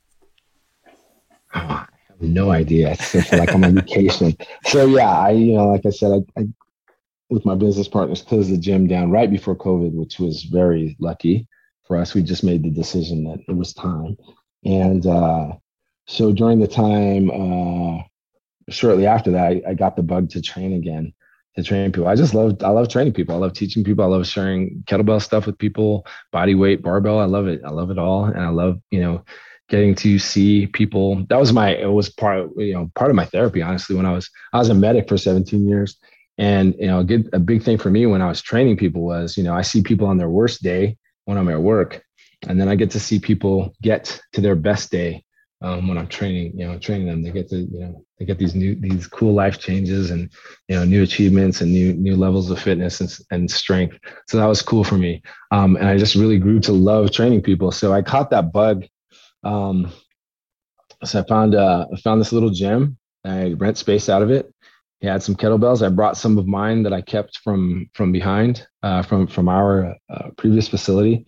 Oh, 1.55 1.61
I 1.61 1.87
have 2.09 2.23
no 2.23 2.51
idea. 2.51 2.93
I 2.93 2.95
feel 2.95 3.39
like 3.39 3.53
I'm 3.53 3.65
on 3.65 3.75
vacation. 3.75 4.37
So 4.67 4.87
yeah, 4.87 5.11
I 5.11 5.31
you 5.31 5.55
know, 5.55 5.69
like 5.69 5.85
I 5.85 5.91
said, 5.91 6.13
I, 6.13 6.41
I 6.41 6.49
with 7.29 7.45
my 7.45 7.55
business 7.55 7.89
partners 7.89 8.23
closed 8.23 8.53
the 8.53 8.59
gym 8.59 8.87
down 8.87 9.11
right 9.11 9.31
before 9.31 9.57
COVID, 9.57 9.93
which 9.93 10.19
was 10.19 10.45
very 10.45 10.97
lucky 11.01 11.47
for 11.87 11.97
us. 11.97 12.15
We 12.15 12.23
just 12.23 12.45
made 12.45 12.63
the 12.63 12.71
decision 12.71 13.25
that 13.25 13.41
it 13.49 13.57
was 13.57 13.75
time, 13.75 14.17
and 14.65 15.05
uh, 15.07 15.53
so 16.07 16.33
during 16.33 16.61
the 16.61 16.69
time. 16.69 17.31
Uh, 17.31 18.05
shortly 18.69 19.07
after 19.07 19.31
that, 19.33 19.53
I, 19.53 19.63
I, 19.69 19.75
got 19.75 19.97
the 19.97 20.03
bug 20.03 20.31
to 20.31 20.43
train 20.43 20.73
again, 20.73 21.13
to 21.57 21.63
train 21.63 21.93
people. 21.93 22.09
I 22.09 22.15
just 22.15 22.35
love, 22.35 22.63
I 22.63 22.69
love 22.69 22.89
training 22.89 23.13
people. 23.13 23.35
I 23.35 23.39
love 23.39 23.53
teaching 23.53 23.85
people. 23.85 24.05
I 24.05 24.09
love 24.09 24.27
sharing 24.27 24.83
kettlebell 24.87 25.23
stuff 25.23 25.47
with 25.47 25.59
people, 25.59 26.07
body 26.33 26.55
weight, 26.55 26.83
barbell. 26.83 27.19
I 27.19 27.25
love 27.25 27.47
it. 27.47 27.61
I 27.65 27.71
love 27.71 27.91
it 27.91 27.99
all. 27.99 28.25
And 28.25 28.41
I 28.41 28.49
love, 28.49 28.81
you 28.91 29.01
know, 29.01 29.25
getting 29.69 29.95
to 29.95 30.19
see 30.19 30.67
people. 30.67 31.25
That 31.29 31.39
was 31.39 31.53
my, 31.53 31.75
it 31.75 31.93
was 31.93 32.11
part 32.11 32.51
you 32.57 32.75
know, 32.75 32.91
part 32.95 33.11
of 33.11 33.17
my 33.17 33.25
therapy, 33.25 33.63
honestly, 33.63 33.97
when 33.97 34.07
I 34.07 34.13
was, 34.13 34.29
I 34.53 34.59
was 34.59 34.69
a 34.69 34.75
medic 34.75 35.09
for 35.09 35.17
17 35.17 35.67
years. 35.67 35.97
And, 36.39 36.75
you 36.79 36.87
know, 36.87 37.01
a 37.33 37.39
big 37.39 37.63
thing 37.63 37.77
for 37.77 37.91
me 37.91 38.07
when 38.07 38.23
I 38.23 38.29
was 38.29 38.41
training 38.41 38.79
people 38.79 39.03
was, 39.03 39.37
you 39.37 39.45
know, 39.45 39.55
I 39.55 39.63
see 39.63 39.83
people 39.83 40.07
on 40.07 40.17
their 40.17 40.31
worst 40.31 40.63
day 40.63 40.97
when 41.27 41.37
I'm 41.37 41.49
at 41.49 41.61
work. 41.61 42.03
And 42.49 42.59
then 42.59 42.69
I 42.69 42.77
get 42.77 42.91
to 42.93 43.01
see 43.01 43.19
people 43.19 43.75
get 43.83 44.21
to 44.33 44.41
their 44.41 44.57
best 44.57 44.91
day 44.91 45.23
um, 45.63 45.89
when 45.89 45.99
I'm 45.99 46.09
training, 46.09 46.59
you 46.59 46.67
know, 46.67 46.79
training 46.79 47.07
them. 47.07 47.23
They 47.23 47.31
get 47.31 47.49
to, 47.51 47.59
you 47.59 47.81
know, 47.81 48.05
they 48.19 48.25
get 48.25 48.39
these 48.39 48.55
new, 48.55 48.75
these 48.75 49.07
cool 49.07 49.35
life 49.35 49.59
changes 49.59 50.11
and, 50.11 50.31
you 50.69 50.77
know, 50.77 50.85
new 50.85 51.03
achievements 51.03 51.61
and 51.61 51.71
new, 51.71 51.93
new 51.93 52.17
levels 52.17 52.51
of 52.51 52.61
fitness 52.61 53.01
and, 53.01 53.19
and 53.31 53.51
strength. 53.51 53.99
So 54.29 54.39
that 54.39 54.47
was 54.47 54.63
cool 54.63 54.85
for 54.85 54.97
me. 54.97 55.23
Um, 55.51 55.77
and 55.77 55.87
I 55.87 55.99
just 55.99 56.15
really 56.15 56.39
grew 56.39 56.61
to 56.61 56.73
love 56.73 57.13
training 57.13 57.43
people. 57.43 57.73
So 57.73 57.93
I 57.93 58.03
caught 58.03 58.31
that 58.31 58.53
bug. 58.53 58.87
Um, 59.45 59.93
so 61.05 61.21
I 61.21 61.25
found, 61.27 61.55
uh, 61.55 61.87
I 61.93 61.97
found 62.01 62.21
this 62.21 62.33
little 62.33 62.51
gym. 62.51 62.97
I 63.25 63.53
rent 63.53 63.77
space 63.77 64.09
out 64.09 64.23
of 64.23 64.31
it. 64.31 64.53
He 65.01 65.07
had 65.07 65.23
some 65.23 65.35
kettlebells. 65.35 65.85
I 65.85 65.89
brought 65.89 66.17
some 66.17 66.39
of 66.39 66.47
mine 66.47 66.83
that 66.83 66.93
I 66.93 67.01
kept 67.01 67.39
from, 67.39 67.89
from 67.95 68.13
behind, 68.13 68.67
uh, 68.83 69.03
from, 69.03 69.27
from 69.27 69.49
our 69.49 69.97
uh, 70.11 70.31
previous 70.37 70.69
facility. 70.69 71.27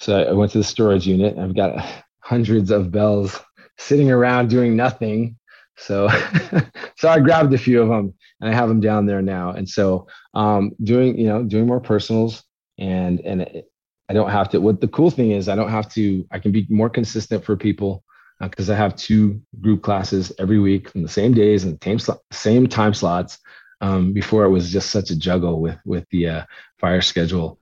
So 0.00 0.22
I 0.22 0.32
went 0.32 0.52
to 0.52 0.58
the 0.58 0.64
storage 0.64 1.06
unit. 1.06 1.38
I've 1.38 1.56
got 1.56 1.84
hundreds 2.28 2.70
of 2.70 2.90
bells 2.90 3.40
sitting 3.78 4.10
around 4.10 4.50
doing 4.50 4.76
nothing. 4.76 5.34
So, 5.78 6.10
so 6.98 7.08
I 7.08 7.20
grabbed 7.20 7.54
a 7.54 7.58
few 7.58 7.80
of 7.80 7.88
them 7.88 8.12
and 8.40 8.50
I 8.50 8.54
have 8.54 8.68
them 8.68 8.80
down 8.80 9.06
there 9.06 9.22
now. 9.22 9.52
And 9.52 9.66
so, 9.66 10.06
um, 10.34 10.72
doing, 10.82 11.18
you 11.18 11.26
know, 11.26 11.42
doing 11.42 11.66
more 11.66 11.80
personals 11.80 12.44
and, 12.78 13.20
and 13.20 13.40
it, 13.40 13.70
I 14.10 14.12
don't 14.12 14.28
have 14.28 14.50
to, 14.50 14.60
what 14.60 14.82
the 14.82 14.88
cool 14.88 15.10
thing 15.10 15.30
is, 15.30 15.48
I 15.48 15.56
don't 15.56 15.70
have 15.70 15.90
to, 15.94 16.26
I 16.30 16.38
can 16.38 16.52
be 16.52 16.66
more 16.68 16.90
consistent 16.90 17.46
for 17.46 17.56
people 17.56 18.04
because 18.40 18.68
uh, 18.68 18.74
I 18.74 18.76
have 18.76 18.94
two 18.94 19.40
group 19.62 19.82
classes 19.82 20.30
every 20.38 20.58
week 20.58 20.94
on 20.94 21.02
the 21.02 21.08
same 21.08 21.32
days 21.32 21.64
and 21.64 21.82
same, 21.82 21.98
same 22.30 22.66
time 22.66 22.92
slots. 22.92 23.38
Um, 23.80 24.12
before 24.12 24.44
it 24.44 24.50
was 24.50 24.70
just 24.70 24.90
such 24.90 25.10
a 25.10 25.16
juggle 25.16 25.60
with, 25.60 25.78
with 25.86 26.04
the 26.10 26.28
uh, 26.28 26.44
fire 26.78 27.00
schedule. 27.00 27.60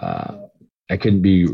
Uh, 0.00 0.46
I 0.90 0.96
couldn't 0.96 1.20
be 1.20 1.46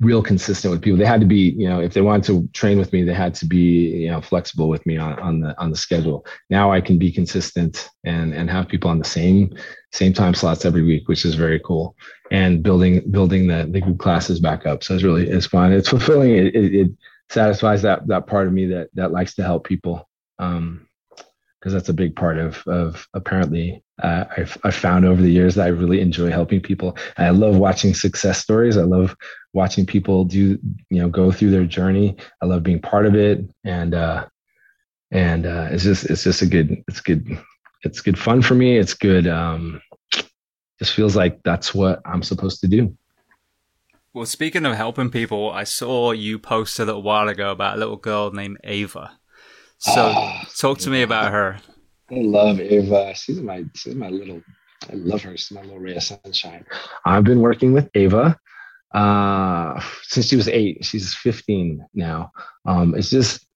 real 0.00 0.22
consistent 0.22 0.70
with 0.70 0.82
people. 0.82 0.98
They 0.98 1.06
had 1.06 1.20
to 1.20 1.26
be, 1.26 1.54
you 1.56 1.68
know, 1.68 1.80
if 1.80 1.94
they 1.94 2.02
wanted 2.02 2.24
to 2.24 2.48
train 2.52 2.78
with 2.78 2.92
me, 2.92 3.02
they 3.02 3.14
had 3.14 3.34
to 3.36 3.46
be, 3.46 4.02
you 4.02 4.10
know, 4.10 4.20
flexible 4.20 4.68
with 4.68 4.84
me 4.84 4.98
on, 4.98 5.18
on 5.20 5.40
the 5.40 5.58
on 5.58 5.70
the 5.70 5.76
schedule. 5.76 6.26
Now 6.50 6.70
I 6.70 6.80
can 6.82 6.98
be 6.98 7.10
consistent 7.10 7.88
and 8.04 8.34
and 8.34 8.50
have 8.50 8.68
people 8.68 8.90
on 8.90 8.98
the 8.98 9.04
same 9.04 9.54
same 9.92 10.12
time 10.12 10.34
slots 10.34 10.66
every 10.66 10.82
week, 10.82 11.08
which 11.08 11.24
is 11.24 11.34
very 11.34 11.60
cool. 11.60 11.96
And 12.30 12.62
building 12.62 13.10
building 13.10 13.46
the 13.46 13.66
the 13.70 13.80
group 13.80 13.98
classes 13.98 14.38
back 14.38 14.66
up. 14.66 14.84
So 14.84 14.94
it's 14.94 15.04
really 15.04 15.28
it's 15.30 15.46
fun. 15.46 15.72
It's 15.72 15.88
fulfilling. 15.88 16.32
It, 16.32 16.54
it, 16.54 16.74
it 16.74 16.90
satisfies 17.30 17.80
that 17.82 18.06
that 18.08 18.26
part 18.26 18.46
of 18.46 18.52
me 18.52 18.66
that 18.66 18.90
that 18.94 19.12
likes 19.12 19.34
to 19.36 19.42
help 19.42 19.66
people. 19.66 20.06
Um, 20.38 20.83
because 21.64 21.72
that's 21.72 21.88
a 21.88 21.94
big 21.94 22.14
part 22.14 22.36
of 22.36 22.62
of 22.66 23.08
apparently 23.14 23.82
uh, 24.02 24.26
I've, 24.36 24.58
I've 24.64 24.74
found 24.74 25.06
over 25.06 25.22
the 25.22 25.30
years 25.30 25.54
that 25.54 25.64
I 25.64 25.68
really 25.68 26.00
enjoy 26.00 26.30
helping 26.30 26.60
people. 26.60 26.98
I 27.16 27.30
love 27.30 27.56
watching 27.56 27.94
success 27.94 28.38
stories. 28.38 28.76
I 28.76 28.82
love 28.82 29.16
watching 29.54 29.86
people 29.86 30.26
do 30.26 30.58
you 30.90 31.00
know 31.00 31.08
go 31.08 31.32
through 31.32 31.52
their 31.52 31.64
journey. 31.64 32.16
I 32.42 32.46
love 32.46 32.64
being 32.64 32.80
part 32.80 33.06
of 33.06 33.14
it, 33.14 33.48
and 33.64 33.94
uh, 33.94 34.26
and 35.10 35.46
uh, 35.46 35.68
it's 35.70 35.84
just 35.84 36.04
it's 36.04 36.24
just 36.24 36.42
a 36.42 36.46
good 36.46 36.84
it's 36.86 37.00
good 37.00 37.26
it's 37.82 38.02
good 38.02 38.18
fun 38.18 38.42
for 38.42 38.54
me. 38.54 38.76
It's 38.76 38.94
good. 38.94 39.26
Um, 39.26 39.80
just 40.78 40.92
feels 40.92 41.16
like 41.16 41.42
that's 41.44 41.74
what 41.74 42.02
I'm 42.04 42.22
supposed 42.22 42.60
to 42.60 42.68
do. 42.68 42.94
Well, 44.12 44.26
speaking 44.26 44.66
of 44.66 44.76
helping 44.76 45.10
people, 45.10 45.50
I 45.50 45.64
saw 45.64 46.12
you 46.12 46.38
post 46.38 46.78
a 46.78 46.84
little 46.84 47.02
while 47.02 47.28
ago 47.28 47.50
about 47.50 47.76
a 47.76 47.78
little 47.78 47.96
girl 47.96 48.32
named 48.32 48.58
Ava. 48.64 49.18
So 49.84 50.14
oh, 50.16 50.40
talk 50.56 50.78
to 50.78 50.90
me 50.90 51.02
about 51.02 51.30
her. 51.30 51.58
I 52.10 52.14
love 52.14 52.58
Ava. 52.58 53.14
She's 53.14 53.40
my 53.40 53.64
she's 53.74 53.94
my 53.94 54.08
little 54.08 54.40
I 54.90 54.94
love 54.94 55.22
her. 55.22 55.36
She's 55.36 55.50
my 55.50 55.60
little 55.60 55.78
ray 55.78 55.94
of 55.94 56.02
sunshine. 56.02 56.64
I've 57.04 57.24
been 57.24 57.40
working 57.40 57.74
with 57.74 57.90
Ava 57.94 58.38
uh, 58.94 59.78
since 60.04 60.26
she 60.26 60.36
was 60.36 60.48
eight. 60.48 60.86
She's 60.86 61.14
15 61.14 61.84
now. 61.92 62.32
Um, 62.64 62.94
it's 62.94 63.10
just 63.10 63.46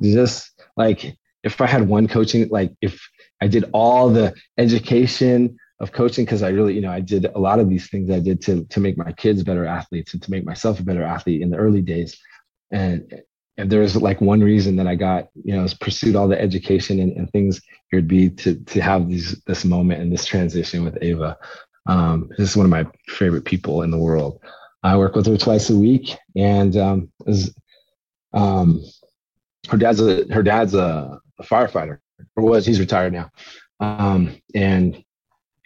just 0.00 0.52
like 0.76 1.16
if 1.42 1.60
I 1.60 1.66
had 1.66 1.88
one 1.88 2.06
coaching, 2.06 2.48
like 2.48 2.72
if 2.80 3.00
I 3.40 3.48
did 3.48 3.64
all 3.72 4.08
the 4.08 4.34
education 4.58 5.56
of 5.80 5.90
coaching, 5.90 6.24
because 6.24 6.44
I 6.44 6.50
really, 6.50 6.74
you 6.74 6.80
know, 6.80 6.92
I 6.92 7.00
did 7.00 7.24
a 7.24 7.40
lot 7.40 7.58
of 7.58 7.68
these 7.68 7.90
things 7.90 8.08
I 8.08 8.20
did 8.20 8.40
to 8.42 8.64
to 8.66 8.78
make 8.78 8.96
my 8.96 9.10
kids 9.10 9.42
better 9.42 9.66
athletes 9.66 10.14
and 10.14 10.22
to 10.22 10.30
make 10.30 10.44
myself 10.44 10.78
a 10.78 10.84
better 10.84 11.02
athlete 11.02 11.42
in 11.42 11.50
the 11.50 11.56
early 11.56 11.82
days. 11.82 12.16
And 12.70 13.20
if 13.56 13.68
there's 13.68 13.96
like 13.96 14.20
one 14.20 14.40
reason 14.40 14.76
that 14.76 14.86
I 14.86 14.94
got, 14.94 15.28
you 15.44 15.54
know, 15.54 15.66
pursued 15.80 16.16
all 16.16 16.28
the 16.28 16.40
education 16.40 17.00
and, 17.00 17.12
and 17.12 17.30
things, 17.30 17.60
it 17.90 17.96
would 17.96 18.08
be 18.08 18.30
to 18.30 18.54
to 18.54 18.80
have 18.80 19.08
these 19.08 19.40
this 19.46 19.64
moment 19.64 20.00
and 20.00 20.12
this 20.12 20.24
transition 20.24 20.84
with 20.84 20.98
Ava. 21.02 21.36
Um, 21.86 22.30
this 22.38 22.50
is 22.50 22.56
one 22.56 22.66
of 22.66 22.70
my 22.70 22.86
favorite 23.08 23.44
people 23.44 23.82
in 23.82 23.90
the 23.90 23.98
world. 23.98 24.40
I 24.82 24.96
work 24.96 25.14
with 25.14 25.26
her 25.26 25.36
twice 25.36 25.70
a 25.70 25.76
week, 25.76 26.16
and 26.34 26.76
um, 26.76 27.12
um, 28.32 28.82
her 29.68 29.76
dad's 29.76 30.00
a 30.00 30.24
her 30.32 30.42
dad's 30.42 30.74
a, 30.74 31.20
a, 31.38 31.44
firefighter, 31.44 31.98
or 32.36 32.44
was 32.44 32.66
he's 32.66 32.80
retired 32.80 33.12
now, 33.12 33.30
um, 33.80 34.34
and 34.54 35.04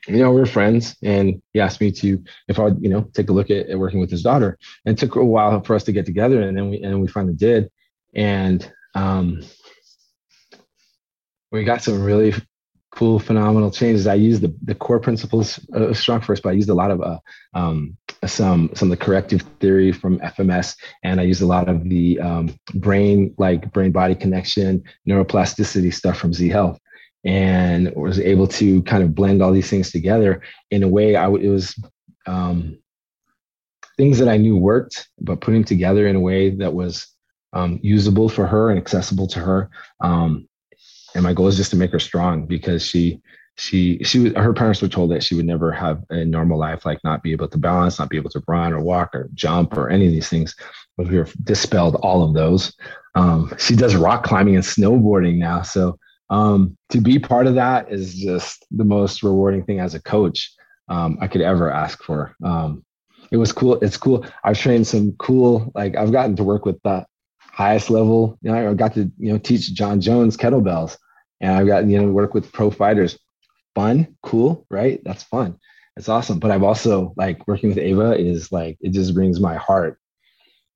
you 0.07 0.19
know 0.19 0.33
we're 0.33 0.47
friends. 0.47 0.97
And 1.03 1.41
he 1.53 1.61
asked 1.61 1.81
me 1.81 1.91
to 1.93 2.23
if 2.49 2.59
I 2.59 2.65
would 2.65 2.83
you 2.83 2.89
know 2.89 3.03
take 3.15 3.31
a 3.31 3.33
look 3.33 3.51
at, 3.51 3.69
at 3.69 3.79
working 3.79 4.01
with 4.01 4.11
his 4.11 4.23
daughter. 4.23 4.59
And 4.85 4.97
it 4.97 5.01
took 5.01 5.17
a 5.17 5.25
while 5.25 5.63
for 5.63 5.75
us 5.75 5.85
to 5.85 5.93
get 5.93 6.07
together, 6.07 6.41
and 6.43 6.57
then 6.57 6.71
we 6.71 6.83
and 6.83 7.01
we 7.01 7.09
finally 7.09 7.35
did 7.35 7.71
and 8.17 8.73
um, 8.95 9.43
we 11.53 11.63
got 11.63 11.83
some 11.83 12.03
really 12.03 12.35
cool, 12.91 13.19
phenomenal 13.19 13.71
changes. 13.71 14.07
I 14.07 14.15
used 14.15 14.41
the, 14.41 14.57
the 14.65 14.75
core 14.75 14.99
principles 14.99 15.59
of 15.75 15.91
StrongFirst, 15.91 16.43
but 16.43 16.49
I 16.49 16.53
used 16.53 16.71
a 16.71 16.75
lot 16.75 16.91
of 16.91 17.03
uh, 17.03 17.19
um, 17.53 17.97
some 18.25 18.71
some 18.75 18.91
of 18.91 18.99
the 18.99 19.05
corrective 19.05 19.43
theory 19.61 19.93
from 19.93 20.19
FMS, 20.21 20.75
and 21.05 21.21
I 21.21 21.25
used 21.25 21.43
a 21.43 21.47
lot 21.47 21.69
of 21.69 21.85
the 21.85 22.19
um, 22.21 22.59
brain 22.75 23.35
like 23.37 23.71
brain 23.73 23.93
body 23.93 24.15
connection, 24.15 24.83
neuroplasticity 25.07 25.93
stuff 25.93 26.17
from 26.17 26.33
Z 26.33 26.49
Health, 26.49 26.81
and 27.27 27.93
was 27.97 28.21
able 28.21 28.47
to 28.47 28.83
kind 28.85 29.03
of 29.03 29.15
blend 29.15 29.43
all 29.43 29.53
these 29.53 29.69
things 29.69 29.91
together 29.91 30.41
in 30.71 30.85
a 30.85 30.89
way. 30.89 31.17
I 31.17 31.27
it 31.27 31.49
was 31.49 31.79
um, 32.27 32.79
things 33.97 34.19
that 34.19 34.29
I 34.29 34.37
knew 34.37 34.57
worked, 34.57 35.09
but 35.21 35.41
putting 35.41 35.65
together 35.65 36.07
in 36.07 36.17
a 36.17 36.21
way 36.21 36.51
that 36.51 36.73
was 36.73 37.09
um, 37.53 37.81
usable 37.83 38.29
for 38.29 38.47
her 38.47 38.71
and 38.71 38.79
accessible 38.79 39.27
to 39.29 39.41
her. 39.41 39.71
Um, 40.01 40.49
and 41.15 41.25
my 41.25 41.33
goal 41.33 41.49
is 41.49 41.57
just 41.57 41.71
to 41.71 41.77
make 41.77 41.93
her 41.93 41.99
strong 41.99 42.47
because 42.47 42.85
she 42.85 43.21
she 43.57 43.99
she 44.05 44.33
her 44.35 44.53
parents 44.53 44.83
were 44.83 44.89
told 44.89 45.11
that 45.11 45.23
she 45.23 45.35
would 45.35 45.47
never 45.47 45.73
have 45.73 46.05
a 46.11 46.25
normal 46.25 46.59
life, 46.59 46.85
like 46.87 47.03
not 47.03 47.23
be 47.23 47.33
able 47.33 47.49
to 47.49 47.59
balance, 47.59 47.99
not 47.99 48.11
be 48.11 48.19
able 48.19 48.31
to 48.31 48.43
run 48.47 48.73
or 48.73 48.81
walk 48.81 49.15
or 49.15 49.31
jump 49.35 49.77
or 49.77 49.91
any 49.91 50.07
of 50.07 50.13
these 50.13 50.29
things. 50.29 50.55
But 50.97 51.09
we 51.09 51.19
were 51.19 51.29
dispelled 51.43 51.97
all 51.97 52.23
of 52.23 52.35
those. 52.35 52.73
Um, 53.17 53.53
she 53.59 53.75
does 53.75 53.97
rock 53.97 54.25
climbing 54.25 54.55
and 54.55 54.65
snowboarding 54.65 55.39
now, 55.39 55.63
so 55.63 55.99
um, 56.31 56.77
to 56.91 57.01
be 57.01 57.19
part 57.19 57.47
of 57.47 57.55
that 57.55 57.93
is 57.93 58.15
just 58.15 58.67
the 58.71 58.85
most 58.85 59.23
rewarding 59.23 59.65
thing 59.65 59.81
as 59.81 59.95
a 59.95 60.03
coach. 60.03 60.53
um, 60.89 61.19
I 61.21 61.27
could 61.27 61.41
ever 61.41 61.71
ask 61.71 62.03
for. 62.03 62.35
Um, 62.45 62.85
it 63.31 63.37
was 63.39 63.53
cool. 63.53 63.79
It's 63.81 63.97
cool. 63.97 64.25
I've 64.45 64.59
trained 64.59 64.87
some 64.87 65.13
cool, 65.13 65.73
like 65.75 65.97
I've 65.97 66.13
gotten 66.13 66.37
to 66.37 66.45
work 66.45 66.65
with 66.65 66.81
the 66.83 67.05
highest 67.41 67.91
level. 67.91 68.39
You 68.43 68.53
know, 68.53 68.71
I 68.71 68.75
got 68.75 68.95
to, 68.95 69.11
you 69.19 69.33
know, 69.33 69.39
teach 69.39 69.73
Jon 69.75 70.01
Jones 70.01 70.37
kettlebells 70.37 70.97
and 71.41 71.53
I've 71.53 71.67
got, 71.67 71.87
you 71.87 72.01
know, 72.01 72.09
work 72.09 72.35
with 72.35 72.53
pro 72.53 72.71
fighters. 72.71 73.19
Fun, 73.75 74.17
cool, 74.23 74.65
right? 74.71 75.03
That's 75.05 75.25
fun. 75.25 75.59
It's 75.97 76.09
awesome. 76.09 76.39
But 76.39 76.51
I've 76.51 76.63
also 76.63 77.13
like 77.17 77.47
working 77.49 77.71
with 77.71 77.79
Ava 77.79 78.13
is 78.13 78.53
like, 78.53 78.79
it 78.81 78.93
just 78.93 79.15
brings 79.15 79.41
my 79.41 79.57
heart 79.57 79.99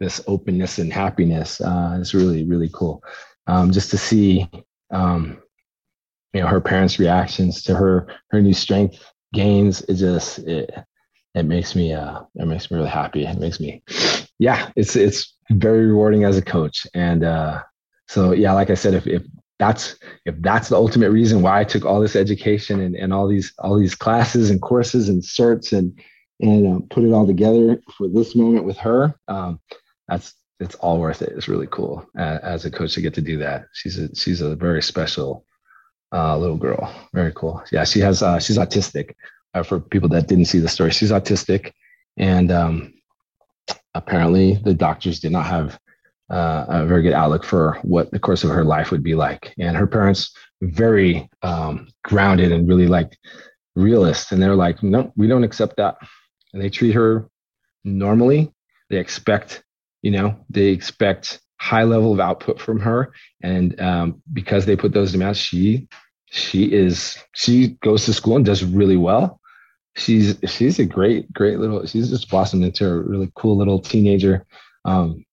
this 0.00 0.20
openness 0.26 0.78
and 0.78 0.92
happiness. 0.92 1.60
Uh, 1.60 1.98
it's 2.00 2.14
really, 2.14 2.44
really 2.44 2.70
cool. 2.72 3.02
Um, 3.46 3.70
just 3.70 3.90
to 3.90 3.98
see, 3.98 4.48
um, 4.90 5.38
you 6.32 6.40
know, 6.40 6.46
her 6.46 6.60
parents' 6.60 6.98
reactions 6.98 7.62
to 7.64 7.74
her, 7.74 8.06
her 8.30 8.40
new 8.40 8.54
strength 8.54 9.04
gains. 9.32 9.82
It 9.82 9.94
just, 9.94 10.38
it, 10.40 10.70
it 11.34 11.44
makes 11.44 11.74
me, 11.74 11.92
uh, 11.92 12.20
it 12.34 12.46
makes 12.46 12.70
me 12.70 12.76
really 12.76 12.90
happy. 12.90 13.24
It 13.24 13.38
makes 13.38 13.60
me, 13.60 13.82
yeah, 14.38 14.70
it's, 14.76 14.96
it's 14.96 15.34
very 15.50 15.86
rewarding 15.86 16.24
as 16.24 16.36
a 16.36 16.42
coach. 16.42 16.86
And, 16.94 17.24
uh, 17.24 17.62
so 18.08 18.32
yeah, 18.32 18.52
like 18.52 18.70
I 18.70 18.74
said, 18.74 18.94
if, 18.94 19.06
if 19.06 19.22
that's, 19.58 19.96
if 20.24 20.34
that's 20.40 20.68
the 20.68 20.76
ultimate 20.76 21.10
reason 21.10 21.42
why 21.42 21.60
I 21.60 21.64
took 21.64 21.84
all 21.84 22.00
this 22.00 22.16
education 22.16 22.80
and, 22.80 22.96
and 22.96 23.12
all 23.12 23.28
these, 23.28 23.52
all 23.58 23.78
these 23.78 23.94
classes 23.94 24.50
and 24.50 24.62
courses 24.62 25.08
and 25.08 25.22
certs 25.22 25.76
and, 25.76 26.00
and 26.40 26.66
uh, 26.66 26.86
put 26.90 27.04
it 27.04 27.12
all 27.12 27.26
together 27.26 27.80
for 27.96 28.08
this 28.08 28.34
moment 28.34 28.64
with 28.64 28.78
her. 28.78 29.14
Um, 29.28 29.60
that's 30.08 30.34
it's 30.60 30.74
all 30.76 30.98
worth 30.98 31.22
it. 31.22 31.32
It's 31.34 31.48
really 31.48 31.66
cool 31.66 32.06
uh, 32.18 32.38
as 32.42 32.64
a 32.64 32.70
coach 32.70 32.94
to 32.94 33.00
get 33.00 33.14
to 33.14 33.22
do 33.22 33.38
that. 33.38 33.66
She's 33.72 33.98
a 33.98 34.14
she's 34.14 34.40
a 34.42 34.54
very 34.54 34.82
special 34.82 35.44
uh, 36.12 36.36
little 36.38 36.56
girl. 36.56 36.94
Very 37.12 37.32
cool. 37.34 37.62
Yeah, 37.72 37.84
she 37.84 38.00
has 38.00 38.22
uh, 38.22 38.38
she's 38.38 38.58
autistic. 38.58 39.14
Uh, 39.52 39.64
for 39.64 39.80
people 39.80 40.08
that 40.08 40.28
didn't 40.28 40.44
see 40.44 40.60
the 40.60 40.68
story, 40.68 40.92
she's 40.92 41.10
autistic, 41.10 41.72
and 42.16 42.52
um, 42.52 42.94
apparently 43.94 44.54
the 44.62 44.74
doctors 44.74 45.18
did 45.18 45.32
not 45.32 45.46
have 45.46 45.76
uh, 46.30 46.66
a 46.68 46.86
very 46.86 47.02
good 47.02 47.14
outlook 47.14 47.42
for 47.42 47.76
what 47.82 48.12
the 48.12 48.18
course 48.20 48.44
of 48.44 48.50
her 48.50 48.64
life 48.64 48.92
would 48.92 49.02
be 49.02 49.16
like. 49.16 49.52
And 49.58 49.76
her 49.76 49.88
parents 49.88 50.32
very 50.62 51.28
um, 51.42 51.88
grounded 52.04 52.52
and 52.52 52.68
really 52.68 52.86
like 52.86 53.18
realist, 53.74 54.30
and 54.30 54.40
they're 54.40 54.54
like, 54.54 54.84
no, 54.84 55.12
we 55.16 55.26
don't 55.26 55.42
accept 55.42 55.78
that. 55.78 55.96
And 56.52 56.62
they 56.62 56.70
treat 56.70 56.94
her 56.94 57.28
normally. 57.82 58.52
They 58.88 58.98
expect 58.98 59.64
you 60.02 60.10
know 60.10 60.36
they 60.48 60.68
expect 60.68 61.40
high 61.60 61.84
level 61.84 62.12
of 62.12 62.20
output 62.20 62.58
from 62.58 62.80
her. 62.80 63.12
And 63.42 63.78
um, 63.80 64.22
because 64.32 64.64
they 64.64 64.76
put 64.76 64.92
those 64.92 65.12
demands 65.12 65.38
she 65.38 65.86
she 66.32 66.72
is 66.72 67.18
she 67.34 67.76
goes 67.82 68.04
to 68.06 68.14
school 68.14 68.36
and 68.36 68.44
does 68.44 68.64
really 68.64 68.96
well. 68.96 69.40
She's 69.96 70.38
she's 70.46 70.78
a 70.78 70.86
great 70.86 71.30
great 71.32 71.58
little 71.58 71.84
she's 71.86 72.08
just 72.08 72.30
blossomed 72.30 72.64
into 72.64 72.88
a 72.88 72.98
really 72.98 73.30
cool 73.34 73.56
little 73.56 73.78
teenager. 73.78 74.46
Um 74.84 75.24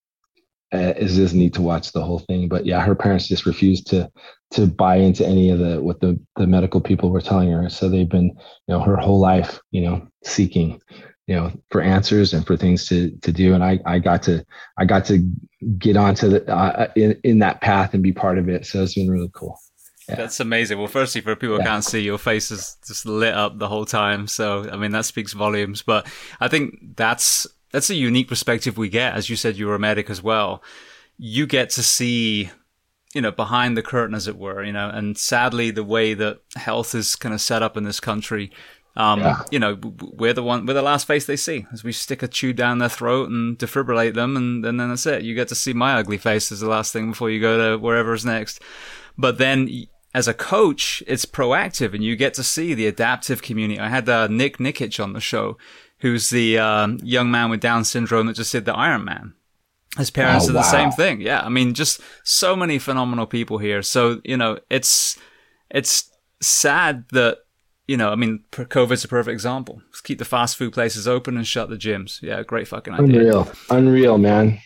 it's 0.70 1.16
just 1.16 1.34
neat 1.34 1.54
to 1.54 1.62
watch 1.62 1.94
the 1.94 2.04
whole 2.04 2.20
thing. 2.20 2.50
But 2.50 2.66
yeah 2.66 2.82
her 2.84 2.96
parents 2.96 3.28
just 3.28 3.46
refused 3.46 3.88
to 3.88 4.12
to 4.52 4.68
buy 4.68 4.98
into 4.98 5.26
any 5.26 5.50
of 5.50 5.60
the 5.60 5.82
what 5.82 6.02
the 6.02 6.20
the 6.36 6.48
medical 6.48 6.82
people 6.82 7.10
were 7.10 7.22
telling 7.22 7.52
her. 7.52 7.70
So 7.70 7.88
they've 7.88 8.10
been 8.10 8.26
you 8.26 8.36
know 8.68 8.82
her 8.82 8.98
whole 8.98 9.20
life 9.20 9.62
you 9.72 9.82
know 9.82 10.06
seeking 10.26 10.82
you 11.28 11.36
know 11.36 11.52
for 11.70 11.82
answers 11.82 12.34
and 12.34 12.48
for 12.48 12.58
things 12.58 12.88
to 12.88 13.12
to 13.22 13.32
do 13.32 13.54
and 13.54 13.64
i 13.64 13.80
i 13.86 14.00
got 14.00 14.24
to 14.24 14.44
i 14.78 14.86
got 14.86 15.06
to 15.06 15.20
get 15.78 15.98
onto 15.98 16.30
the 16.30 16.48
uh, 16.54 16.88
in, 16.96 17.20
in 17.24 17.40
that 17.40 17.62
path 17.62 17.94
and 17.94 18.02
be 18.02 18.14
part 18.14 18.38
of 18.38 18.50
it 18.50 18.66
so 18.66 18.82
it's 18.82 18.96
been 18.96 19.10
really 19.10 19.30
cool 19.34 19.60
yeah. 20.10 20.16
That's 20.16 20.40
amazing. 20.40 20.78
Well, 20.78 20.88
firstly, 20.88 21.22
for 21.22 21.36
people 21.36 21.58
who 21.58 21.62
yeah. 21.62 21.68
can't 21.68 21.84
see, 21.84 22.00
your 22.00 22.18
face 22.18 22.50
is 22.50 22.78
just 22.88 23.06
lit 23.06 23.34
up 23.34 23.60
the 23.60 23.68
whole 23.68 23.86
time. 23.86 24.28
So, 24.28 24.70
I 24.72 24.78
mean, 24.78 24.92
that 24.92 25.04
speaks 25.04 25.34
volumes. 25.34 25.82
But 25.82 26.08
I 26.40 26.48
think 26.48 26.96
that's 26.96 27.46
that's 27.72 27.90
a 27.90 27.96
unique 27.96 28.30
perspective 28.30 28.78
we 28.78 28.88
get. 28.88 29.16
As 29.16 29.30
you 29.30 29.36
said, 29.36 29.58
you 29.58 29.68
were 29.68 29.76
a 29.76 29.80
medic 29.80 30.10
as 30.10 30.24
well. 30.24 30.64
You 31.18 31.46
get 31.46 31.70
to 31.72 31.84
see, 31.84 32.52
you 33.14 33.22
know, 33.22 33.32
behind 33.32 33.76
the 33.76 33.82
curtain, 33.82 34.16
as 34.16 34.30
it 34.30 34.38
were. 34.38 34.64
You 34.64 34.72
know, 34.72 34.90
and 34.90 35.18
sadly, 35.18 35.72
the 35.72 35.84
way 35.84 36.14
that 36.14 36.40
health 36.56 36.96
is 36.96 37.18
kind 37.18 37.36
of 37.36 37.42
set 37.42 37.62
up 37.62 37.76
in 37.76 37.84
this 37.84 38.00
country, 38.00 38.50
um, 38.98 39.20
yeah. 39.20 39.44
You 39.52 39.60
know, 39.60 39.78
we're 40.02 40.34
the 40.34 40.42
one, 40.42 40.66
we're 40.66 40.74
the 40.74 40.82
last 40.82 41.06
face 41.06 41.28
they 41.28 41.36
see 41.36 41.68
as 41.72 41.84
we 41.84 41.92
stick 41.92 42.24
a 42.24 42.28
tube 42.28 42.58
down 42.58 42.80
their 42.80 42.90
throat 42.90 43.30
and 43.30 43.58
defibrillate 43.58 44.16
them, 44.16 44.36
and, 44.36 44.66
and 44.66 44.80
then 44.80 44.90
that's 44.90 45.06
it. 45.06 45.22
You 45.22 45.36
get 45.36 45.48
to 45.50 45.56
see 45.56 45.72
my 45.72 45.94
ugly 45.94 46.18
face 46.18 46.52
as 46.52 46.62
the 46.62 46.68
last 46.68 46.94
thing 46.94 47.12
before 47.12 47.30
you 47.30 47.40
go 47.40 47.58
to 47.58 47.78
wherever 47.78 48.16
is 48.16 48.26
next. 48.26 48.60
But 49.16 49.38
then 49.38 49.86
as 50.16 50.28
a 50.28 50.34
coach, 50.34 51.04
it's 51.06 51.26
proactive, 51.26 51.94
and 51.94 52.04
you 52.04 52.16
get 52.16 52.34
to 52.34 52.44
see 52.44 52.74
the 52.74 52.88
adaptive 52.88 53.44
community. 53.44 53.80
I 53.80 53.90
had 53.90 54.10
uh, 54.10 54.28
Nick 54.28 54.58
Nikic 54.58 55.02
on 55.02 55.14
the 55.14 55.22
show, 55.22 55.60
who's 56.00 56.32
the 56.32 56.58
uh, 56.58 56.88
young 57.04 57.30
man 57.30 57.52
with 57.52 57.60
Down 57.60 57.86
syndrome 57.86 58.26
that 58.26 58.36
just 58.36 58.52
did 58.52 58.66
the 58.66 58.74
Ironman. 58.74 59.34
His 59.96 60.10
parents 60.10 60.46
oh, 60.46 60.50
are 60.50 60.54
the 60.54 60.60
wow. 60.60 60.72
same 60.72 60.92
thing. 60.92 61.22
Yeah, 61.22 61.42
I 61.42 61.50
mean, 61.50 61.76
just 61.76 62.02
so 62.24 62.56
many 62.56 62.80
phenomenal 62.80 63.28
people 63.28 63.60
here. 63.60 63.84
So 63.84 64.22
you 64.24 64.38
know, 64.38 64.58
it's 64.72 65.20
it's 65.70 66.10
sad 66.42 67.06
that 67.12 67.38
you 67.88 67.96
know, 67.96 68.12
I 68.12 68.16
mean, 68.16 68.44
COVID's 68.52 69.06
a 69.06 69.08
perfect 69.08 69.34
example. 69.34 69.82
Just 69.92 70.04
keep 70.04 70.20
the 70.20 70.26
fast 70.26 70.58
food 70.58 70.74
places 70.74 71.08
open 71.08 71.38
and 71.38 71.48
shut 71.48 71.70
the 71.70 71.78
gyms. 71.78 72.22
Yeah, 72.22 72.44
great 72.44 72.68
fucking 72.68 72.94
idea. 72.94 73.06
Unreal, 73.06 73.52
unreal, 73.70 74.18
man. 74.18 74.60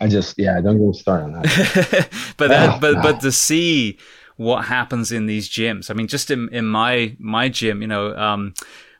I 0.00 0.08
just, 0.08 0.34
yeah, 0.36 0.60
don't 0.60 0.78
get 0.78 0.86
me 0.86 0.92
started 0.92 1.24
on 1.24 1.32
that. 1.42 2.08
but 2.36 2.48
that, 2.48 2.76
oh, 2.76 2.78
but 2.80 3.02
but 3.02 3.20
to 3.20 3.32
see 3.32 3.98
what 4.36 4.66
happens 4.66 5.12
in 5.12 5.26
these 5.26 5.48
gyms, 5.48 5.90
I 5.90 5.94
mean, 5.94 6.08
just 6.08 6.30
in 6.30 6.48
in 6.52 6.66
my 6.66 7.16
my 7.18 7.48
gym, 7.48 7.82
you 7.82 7.88
know, 7.88 8.16
um, 8.16 8.54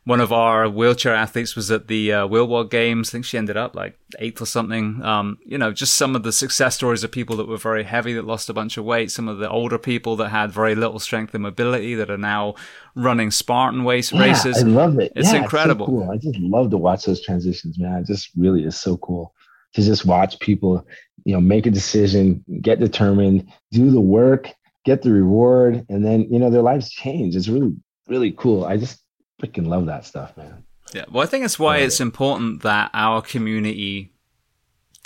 one 0.06 0.20
of 0.20 0.32
our 0.32 0.68
wheelchair 0.68 1.12
athletes 1.12 1.56
was 1.56 1.68
at 1.68 1.88
the 1.88 2.12
uh, 2.12 2.28
WheelWOD 2.28 2.70
Games. 2.70 3.10
I 3.10 3.12
think 3.12 3.24
she 3.24 3.36
ended 3.36 3.56
up 3.56 3.74
like 3.74 3.98
eighth 4.20 4.40
or 4.40 4.46
something. 4.46 5.02
Um, 5.02 5.38
you 5.44 5.58
know, 5.58 5.72
just 5.72 5.96
some 5.96 6.14
of 6.14 6.22
the 6.22 6.30
success 6.30 6.76
stories 6.76 7.02
of 7.02 7.10
people 7.10 7.36
that 7.38 7.48
were 7.48 7.56
very 7.56 7.82
heavy 7.82 8.12
that 8.14 8.24
lost 8.24 8.48
a 8.48 8.54
bunch 8.54 8.76
of 8.76 8.84
weight. 8.84 9.10
Some 9.10 9.26
of 9.26 9.38
the 9.38 9.50
older 9.50 9.78
people 9.78 10.14
that 10.16 10.28
had 10.28 10.52
very 10.52 10.76
little 10.76 11.00
strength 11.00 11.34
and 11.34 11.42
mobility 11.42 11.96
that 11.96 12.08
are 12.08 12.16
now 12.16 12.54
running 12.96 13.30
Spartan 13.30 13.84
race 13.84 14.12
yeah, 14.12 14.22
races. 14.22 14.58
I 14.58 14.66
love 14.66 14.98
it. 14.98 15.12
It's 15.14 15.32
yeah, 15.32 15.42
incredible. 15.42 15.86
It's 15.86 15.92
so 15.92 16.00
cool. 16.00 16.10
I 16.10 16.16
just 16.16 16.38
love 16.38 16.70
to 16.70 16.76
watch 16.76 17.04
those 17.04 17.22
transitions, 17.22 17.78
man. 17.78 18.00
It 18.00 18.06
just 18.06 18.30
really 18.36 18.64
is 18.64 18.80
so 18.80 18.96
cool 18.96 19.32
to 19.74 19.82
just 19.82 20.06
watch 20.06 20.40
people, 20.40 20.86
you 21.24 21.34
know, 21.34 21.40
make 21.40 21.66
a 21.66 21.70
decision, 21.70 22.44
get 22.62 22.80
determined, 22.80 23.52
do 23.70 23.90
the 23.90 24.00
work, 24.00 24.50
get 24.84 25.02
the 25.02 25.12
reward, 25.12 25.84
and 25.88 26.04
then 26.04 26.22
you 26.32 26.38
know 26.38 26.50
their 26.50 26.62
lives 26.62 26.90
change. 26.90 27.36
It's 27.36 27.48
really 27.48 27.76
really 28.08 28.32
cool. 28.32 28.64
I 28.64 28.76
just 28.76 29.00
freaking 29.40 29.66
love 29.66 29.86
that 29.86 30.04
stuff, 30.04 30.36
man. 30.36 30.64
Yeah, 30.94 31.04
well, 31.10 31.22
I 31.22 31.26
think 31.26 31.44
that's 31.44 31.58
why 31.58 31.78
it's 31.78 32.00
important 32.00 32.62
that 32.62 32.90
our 32.94 33.20
community 33.20 34.12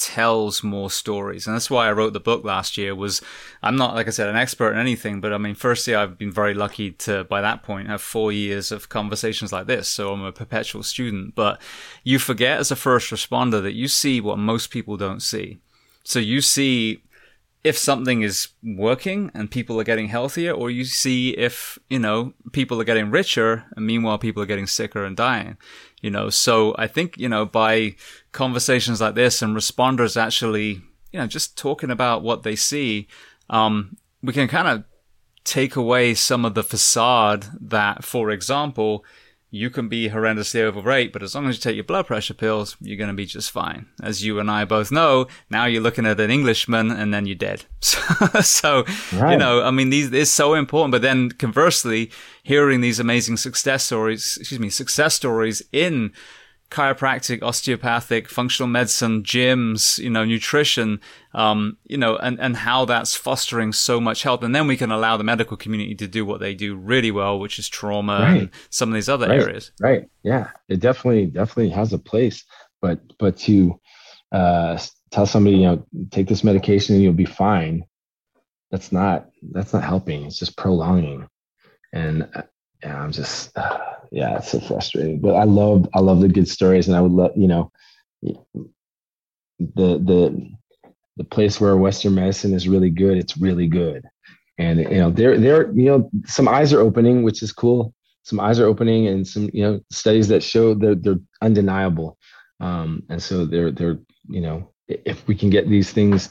tells 0.00 0.64
more 0.64 0.90
stories, 0.90 1.46
and 1.46 1.54
that's 1.54 1.70
why 1.70 1.86
I 1.86 1.92
wrote 1.92 2.14
the 2.14 2.20
book 2.20 2.42
last 2.42 2.78
year. 2.78 2.94
Was 2.94 3.20
I'm 3.62 3.76
not, 3.76 3.94
like 3.94 4.08
I 4.08 4.10
said, 4.10 4.28
an 4.28 4.36
expert 4.36 4.72
in 4.72 4.78
anything, 4.78 5.20
but 5.20 5.32
I 5.32 5.38
mean, 5.38 5.54
firstly, 5.54 5.94
I've 5.94 6.16
been 6.18 6.32
very 6.32 6.54
lucky 6.54 6.92
to, 6.92 7.24
by 7.24 7.42
that 7.42 7.62
point, 7.62 7.88
have 7.88 8.00
four 8.00 8.32
years 8.32 8.72
of 8.72 8.88
conversations 8.88 9.52
like 9.52 9.66
this, 9.66 9.88
so 9.88 10.12
I'm 10.12 10.24
a 10.24 10.32
perpetual 10.32 10.82
student. 10.82 11.34
But 11.34 11.60
you 12.02 12.18
forget 12.18 12.58
as 12.58 12.70
a 12.70 12.76
first 12.76 13.10
responder 13.10 13.62
that 13.62 13.74
you 13.74 13.86
see 13.86 14.20
what 14.20 14.38
most 14.38 14.70
people 14.70 14.96
don't 14.96 15.20
see. 15.20 15.60
So 16.02 16.18
you 16.18 16.40
see 16.40 17.02
if 17.62 17.76
something 17.76 18.22
is 18.22 18.48
working 18.62 19.30
and 19.34 19.50
people 19.50 19.78
are 19.78 19.84
getting 19.84 20.08
healthier, 20.08 20.50
or 20.50 20.70
you 20.70 20.84
see 20.84 21.30
if, 21.36 21.78
you 21.90 21.98
know, 21.98 22.32
people 22.52 22.80
are 22.80 22.84
getting 22.84 23.10
richer 23.10 23.66
and 23.76 23.86
meanwhile 23.86 24.16
people 24.16 24.42
are 24.42 24.46
getting 24.46 24.66
sicker 24.66 25.04
and 25.04 25.14
dying, 25.14 25.58
you 26.00 26.10
know. 26.10 26.30
So 26.30 26.74
I 26.78 26.86
think, 26.86 27.18
you 27.18 27.28
know, 27.28 27.44
by 27.44 27.94
conversations 28.32 29.00
like 29.00 29.14
this 29.14 29.42
and 29.42 29.56
responders 29.56 30.20
actually, 30.20 30.82
you 31.12 31.20
know, 31.20 31.26
just 31.26 31.56
talking 31.58 31.90
about 31.90 32.22
what 32.22 32.42
they 32.42 32.56
see, 32.56 33.08
um, 33.48 33.96
we 34.22 34.32
can 34.32 34.48
kind 34.48 34.68
of 34.68 34.84
take 35.44 35.76
away 35.76 36.14
some 36.14 36.44
of 36.44 36.54
the 36.54 36.62
facade 36.62 37.46
that, 37.60 38.04
for 38.04 38.30
example, 38.30 39.04
you 39.50 39.68
can 39.68 39.88
be 39.88 40.08
horrendously 40.08 40.60
overweight, 40.60 41.12
but 41.12 41.22
as 41.22 41.34
long 41.34 41.48
as 41.48 41.56
you 41.56 41.60
take 41.60 41.74
your 41.74 41.84
blood 41.84 42.06
pressure 42.06 42.34
pills, 42.34 42.76
you're 42.80 42.96
going 42.96 43.08
to 43.08 43.14
be 43.14 43.26
just 43.26 43.50
fine. 43.50 43.86
As 44.02 44.24
you 44.24 44.38
and 44.38 44.50
I 44.50 44.64
both 44.64 44.92
know, 44.92 45.26
now 45.50 45.64
you're 45.64 45.82
looking 45.82 46.06
at 46.06 46.20
an 46.20 46.30
Englishman 46.30 46.90
and 46.90 47.12
then 47.12 47.26
you're 47.26 47.36
dead. 47.36 47.64
So, 48.42 48.84
right. 49.14 49.32
you 49.32 49.38
know, 49.38 49.62
I 49.62 49.70
mean, 49.70 49.90
these 49.90 50.12
is 50.12 50.30
so 50.30 50.54
important. 50.54 50.92
But 50.92 51.02
then 51.02 51.30
conversely, 51.30 52.10
hearing 52.42 52.80
these 52.80 53.00
amazing 53.00 53.38
success 53.38 53.84
stories, 53.84 54.36
excuse 54.38 54.60
me, 54.60 54.68
success 54.68 55.14
stories 55.14 55.62
in 55.72 56.12
chiropractic, 56.70 57.42
osteopathic, 57.42 58.28
functional 58.28 58.68
medicine, 58.68 59.22
gyms, 59.22 59.98
you 59.98 60.08
know, 60.08 60.24
nutrition, 60.24 61.00
um, 61.34 61.76
you 61.84 61.96
know, 61.96 62.16
and, 62.16 62.38
and 62.40 62.56
how 62.56 62.84
that's 62.84 63.16
fostering 63.16 63.72
so 63.72 64.00
much 64.00 64.22
health. 64.22 64.42
And 64.42 64.54
then 64.54 64.66
we 64.68 64.76
can 64.76 64.92
allow 64.92 65.16
the 65.16 65.24
medical 65.24 65.56
community 65.56 65.94
to 65.96 66.06
do 66.06 66.24
what 66.24 66.40
they 66.40 66.54
do 66.54 66.76
really 66.76 67.10
well, 67.10 67.38
which 67.40 67.58
is 67.58 67.68
trauma 67.68 68.20
right. 68.20 68.40
and 68.42 68.50
some 68.70 68.88
of 68.88 68.94
these 68.94 69.08
other 69.08 69.28
right. 69.28 69.40
areas. 69.40 69.72
Right. 69.80 70.08
Yeah. 70.22 70.50
It 70.68 70.80
definitely, 70.80 71.26
definitely 71.26 71.70
has 71.70 71.92
a 71.92 71.98
place. 71.98 72.44
But, 72.80 73.00
but 73.18 73.36
to 73.38 73.78
uh, 74.32 74.78
tell 75.10 75.26
somebody, 75.26 75.56
you 75.56 75.66
know, 75.66 75.86
take 76.10 76.28
this 76.28 76.44
medication 76.44 76.94
and 76.94 77.02
you'll 77.04 77.12
be 77.12 77.24
fine. 77.24 77.84
That's 78.70 78.92
not, 78.92 79.28
that's 79.50 79.72
not 79.72 79.82
helping. 79.82 80.24
It's 80.24 80.38
just 80.38 80.56
prolonging. 80.56 81.28
And 81.92 82.28
yeah, 82.82 83.02
I'm 83.02 83.10
just 83.10 83.58
uh, 83.58 83.78
yeah, 84.10 84.38
it's 84.38 84.50
so 84.50 84.60
frustrating. 84.60 85.20
But 85.20 85.34
I 85.34 85.44
love 85.44 85.88
I 85.94 86.00
love 86.00 86.20
the 86.20 86.28
good 86.28 86.48
stories, 86.48 86.88
and 86.88 86.96
I 86.96 87.00
would 87.00 87.12
love 87.12 87.32
you 87.36 87.48
know 87.48 87.72
the 88.22 89.98
the 89.98 90.50
the 91.16 91.24
place 91.24 91.60
where 91.60 91.76
Western 91.76 92.14
medicine 92.14 92.54
is 92.54 92.68
really 92.68 92.90
good. 92.90 93.18
It's 93.18 93.36
really 93.36 93.66
good, 93.66 94.04
and 94.58 94.80
you 94.80 94.98
know 94.98 95.10
there 95.10 95.38
there 95.38 95.70
you 95.72 95.84
know 95.84 96.10
some 96.26 96.48
eyes 96.48 96.72
are 96.72 96.80
opening, 96.80 97.22
which 97.22 97.42
is 97.42 97.52
cool. 97.52 97.94
Some 98.22 98.40
eyes 98.40 98.58
are 98.58 98.66
opening, 98.66 99.06
and 99.06 99.26
some 99.26 99.48
you 99.52 99.62
know 99.62 99.80
studies 99.90 100.28
that 100.28 100.42
show 100.42 100.74
that 100.74 101.02
they're 101.02 101.20
undeniable. 101.40 102.18
Um, 102.58 103.04
and 103.08 103.22
so 103.22 103.46
they're 103.46 103.70
they're 103.70 103.98
you 104.28 104.40
know 104.40 104.72
if 104.88 105.26
we 105.28 105.36
can 105.36 105.50
get 105.50 105.68
these 105.68 105.92
things 105.92 106.30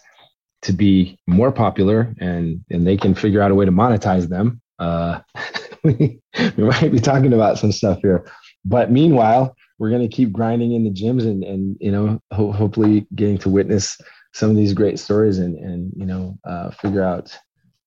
to 0.61 0.73
be 0.73 1.17
more 1.27 1.51
popular 1.51 2.13
and 2.19 2.63
and 2.69 2.85
they 2.85 2.97
can 2.97 3.15
figure 3.15 3.41
out 3.41 3.51
a 3.51 3.55
way 3.55 3.65
to 3.65 3.71
monetize 3.71 4.27
them 4.27 4.61
uh, 4.79 5.19
we, 5.83 6.19
might 6.57 6.91
be 6.91 6.99
talking 6.99 7.33
about 7.33 7.57
some 7.57 7.71
stuff 7.71 7.99
here. 8.01 8.25
But 8.65 8.91
meanwhile 8.91 9.55
we're 9.79 9.89
going 9.89 10.07
to 10.07 10.15
keep 10.15 10.31
grinding 10.31 10.73
in 10.73 10.83
the 10.83 10.91
gyms 10.91 11.23
and 11.23 11.43
and 11.43 11.77
you 11.79 11.91
know 11.91 12.21
ho- 12.31 12.51
hopefully 12.51 13.07
getting 13.15 13.37
to 13.39 13.49
witness 13.49 13.97
some 14.33 14.49
of 14.49 14.55
these 14.55 14.73
great 14.73 14.99
stories 14.99 15.39
and 15.39 15.57
and 15.57 15.91
you 15.95 16.05
know 16.05 16.37
uh, 16.45 16.69
figure 16.71 17.03
out 17.03 17.35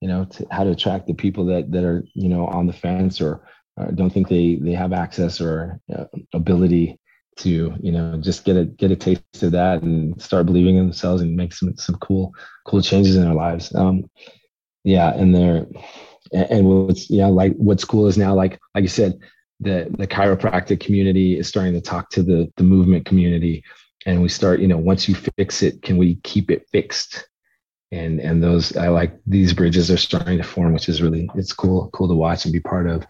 you 0.00 0.08
know 0.08 0.24
to, 0.24 0.46
how 0.50 0.64
to 0.64 0.70
attract 0.70 1.06
the 1.06 1.14
people 1.14 1.44
that 1.46 1.70
that 1.70 1.84
are 1.84 2.04
you 2.14 2.28
know 2.28 2.46
on 2.46 2.66
the 2.66 2.72
fence 2.72 3.20
or 3.20 3.46
uh, 3.80 3.86
don't 3.92 4.10
think 4.10 4.28
they 4.28 4.56
they 4.56 4.72
have 4.72 4.92
access 4.92 5.40
or 5.40 5.78
uh, 5.96 6.04
ability 6.34 6.98
to 7.36 7.74
you 7.80 7.92
know 7.92 8.18
just 8.20 8.44
get 8.44 8.56
a 8.56 8.64
get 8.64 8.90
a 8.90 8.96
taste 8.96 9.42
of 9.42 9.52
that 9.52 9.82
and 9.82 10.20
start 10.20 10.46
believing 10.46 10.76
in 10.76 10.84
themselves 10.84 11.22
and 11.22 11.36
make 11.36 11.52
some 11.52 11.76
some 11.76 11.96
cool 11.96 12.32
cool 12.66 12.82
changes 12.82 13.16
in 13.16 13.22
their 13.22 13.34
lives. 13.34 13.74
Um 13.74 14.10
yeah 14.84 15.12
and 15.14 15.34
they're 15.34 15.66
and 16.32 16.66
what's 16.66 17.10
you 17.10 17.18
know 17.18 17.30
like 17.30 17.54
what's 17.56 17.84
cool 17.84 18.06
is 18.06 18.18
now 18.18 18.34
like 18.34 18.58
like 18.74 18.82
you 18.82 18.88
said 18.88 19.18
the 19.60 19.88
the 19.98 20.06
chiropractic 20.06 20.80
community 20.80 21.38
is 21.38 21.48
starting 21.48 21.72
to 21.72 21.80
talk 21.80 22.10
to 22.10 22.22
the 22.22 22.50
the 22.56 22.62
movement 22.62 23.04
community 23.04 23.62
and 24.06 24.22
we 24.22 24.28
start 24.28 24.60
you 24.60 24.68
know 24.68 24.78
once 24.78 25.08
you 25.08 25.14
fix 25.14 25.62
it 25.62 25.82
can 25.82 25.96
we 25.96 26.16
keep 26.16 26.50
it 26.50 26.66
fixed 26.70 27.28
and 27.90 28.20
and 28.20 28.42
those 28.42 28.76
i 28.76 28.88
like 28.88 29.18
these 29.26 29.52
bridges 29.52 29.90
are 29.90 29.96
starting 29.96 30.38
to 30.38 30.44
form 30.44 30.72
which 30.72 30.88
is 30.88 31.02
really 31.02 31.30
it's 31.34 31.52
cool 31.52 31.90
cool 31.92 32.08
to 32.08 32.14
watch 32.14 32.44
and 32.44 32.52
be 32.52 32.60
part 32.60 32.86
of 32.86 33.06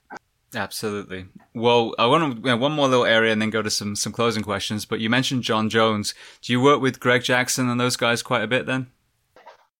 Absolutely. 0.54 1.26
Well, 1.54 1.94
I 1.98 2.06
want 2.06 2.34
to 2.34 2.40
you 2.40 2.46
know, 2.48 2.58
one 2.58 2.72
more 2.72 2.86
little 2.86 3.06
area 3.06 3.32
and 3.32 3.40
then 3.40 3.48
go 3.48 3.62
to 3.62 3.70
some 3.70 3.96
some 3.96 4.12
closing 4.12 4.42
questions. 4.42 4.84
But 4.84 5.00
you 5.00 5.08
mentioned 5.08 5.44
Jon 5.44 5.70
Jones. 5.70 6.14
Do 6.42 6.52
you 6.52 6.60
work 6.60 6.80
with 6.80 7.00
Greg 7.00 7.22
Jackson 7.22 7.70
and 7.70 7.80
those 7.80 7.96
guys 7.96 8.22
quite 8.22 8.42
a 8.42 8.46
bit 8.46 8.66
then? 8.66 8.88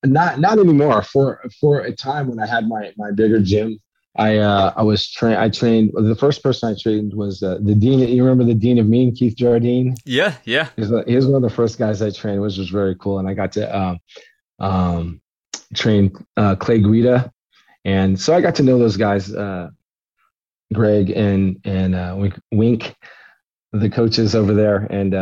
Not 0.04 0.40
not 0.40 0.58
anymore. 0.58 1.02
For 1.02 1.40
for 1.60 1.80
a 1.80 1.92
time 1.92 2.28
when 2.28 2.40
I 2.40 2.46
had 2.46 2.66
my 2.66 2.92
my 2.96 3.12
bigger 3.12 3.40
gym, 3.40 3.78
I 4.16 4.38
uh, 4.38 4.72
I 4.76 4.82
was 4.82 5.08
trained. 5.10 5.38
I 5.38 5.48
trained. 5.48 5.92
The 5.94 6.16
first 6.16 6.42
person 6.42 6.74
I 6.74 6.76
trained 6.80 7.14
was 7.14 7.42
uh, 7.42 7.58
the 7.62 7.74
dean. 7.74 8.00
You 8.00 8.24
remember 8.24 8.44
the 8.44 8.54
dean 8.54 8.78
of 8.78 8.86
Mean, 8.86 9.14
Keith 9.14 9.36
Jardine? 9.36 9.94
Yeah, 10.04 10.34
yeah. 10.44 10.68
He 10.76 10.82
was, 10.82 11.04
he 11.06 11.14
was 11.14 11.26
one 11.26 11.36
of 11.36 11.48
the 11.48 11.54
first 11.54 11.78
guys 11.78 12.02
I 12.02 12.10
trained, 12.10 12.40
which 12.42 12.58
was 12.58 12.68
very 12.68 12.96
cool. 12.96 13.18
And 13.20 13.28
I 13.28 13.34
got 13.34 13.52
to 13.52 13.78
um, 13.78 13.98
um, 14.58 15.20
train 15.74 16.12
uh, 16.36 16.56
Clay 16.56 16.80
Guida, 16.80 17.32
and 17.84 18.20
so 18.20 18.34
I 18.34 18.40
got 18.40 18.56
to 18.56 18.62
know 18.62 18.78
those 18.78 18.96
guys. 18.96 19.32
Uh, 19.32 19.70
Greg 20.72 21.10
and 21.10 21.60
and 21.64 21.94
uh, 21.94 22.14
Wink, 22.16 22.40
Wink, 22.50 22.96
the 23.72 23.90
coaches 23.90 24.34
over 24.34 24.52
there, 24.54 24.86
and 24.90 25.14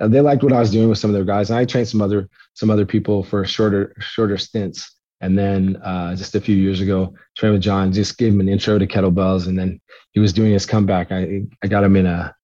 uh, 0.00 0.08
they 0.08 0.20
liked 0.20 0.42
what 0.42 0.52
I 0.52 0.60
was 0.60 0.70
doing 0.70 0.88
with 0.88 0.98
some 0.98 1.10
of 1.10 1.14
their 1.14 1.24
guys. 1.24 1.50
And 1.50 1.58
I 1.58 1.64
trained 1.64 1.88
some 1.88 2.00
other 2.00 2.28
some 2.54 2.70
other 2.70 2.86
people 2.86 3.22
for 3.22 3.44
shorter 3.44 3.94
shorter 4.00 4.38
stints. 4.38 4.94
And 5.20 5.36
then 5.36 5.76
uh, 5.82 6.14
just 6.14 6.36
a 6.36 6.40
few 6.40 6.54
years 6.54 6.80
ago, 6.80 7.12
trained 7.36 7.54
with 7.54 7.62
Jon, 7.62 7.92
just 7.92 8.18
gave 8.18 8.32
him 8.32 8.40
an 8.40 8.48
intro 8.48 8.78
to 8.78 8.86
kettlebells, 8.86 9.48
and 9.48 9.58
then 9.58 9.80
he 10.12 10.20
was 10.20 10.32
doing 10.32 10.52
his 10.52 10.66
comeback. 10.66 11.10
I 11.10 11.42
I 11.62 11.66
got 11.66 11.82
him 11.82 11.96
in 11.96 12.06
a 12.06 12.34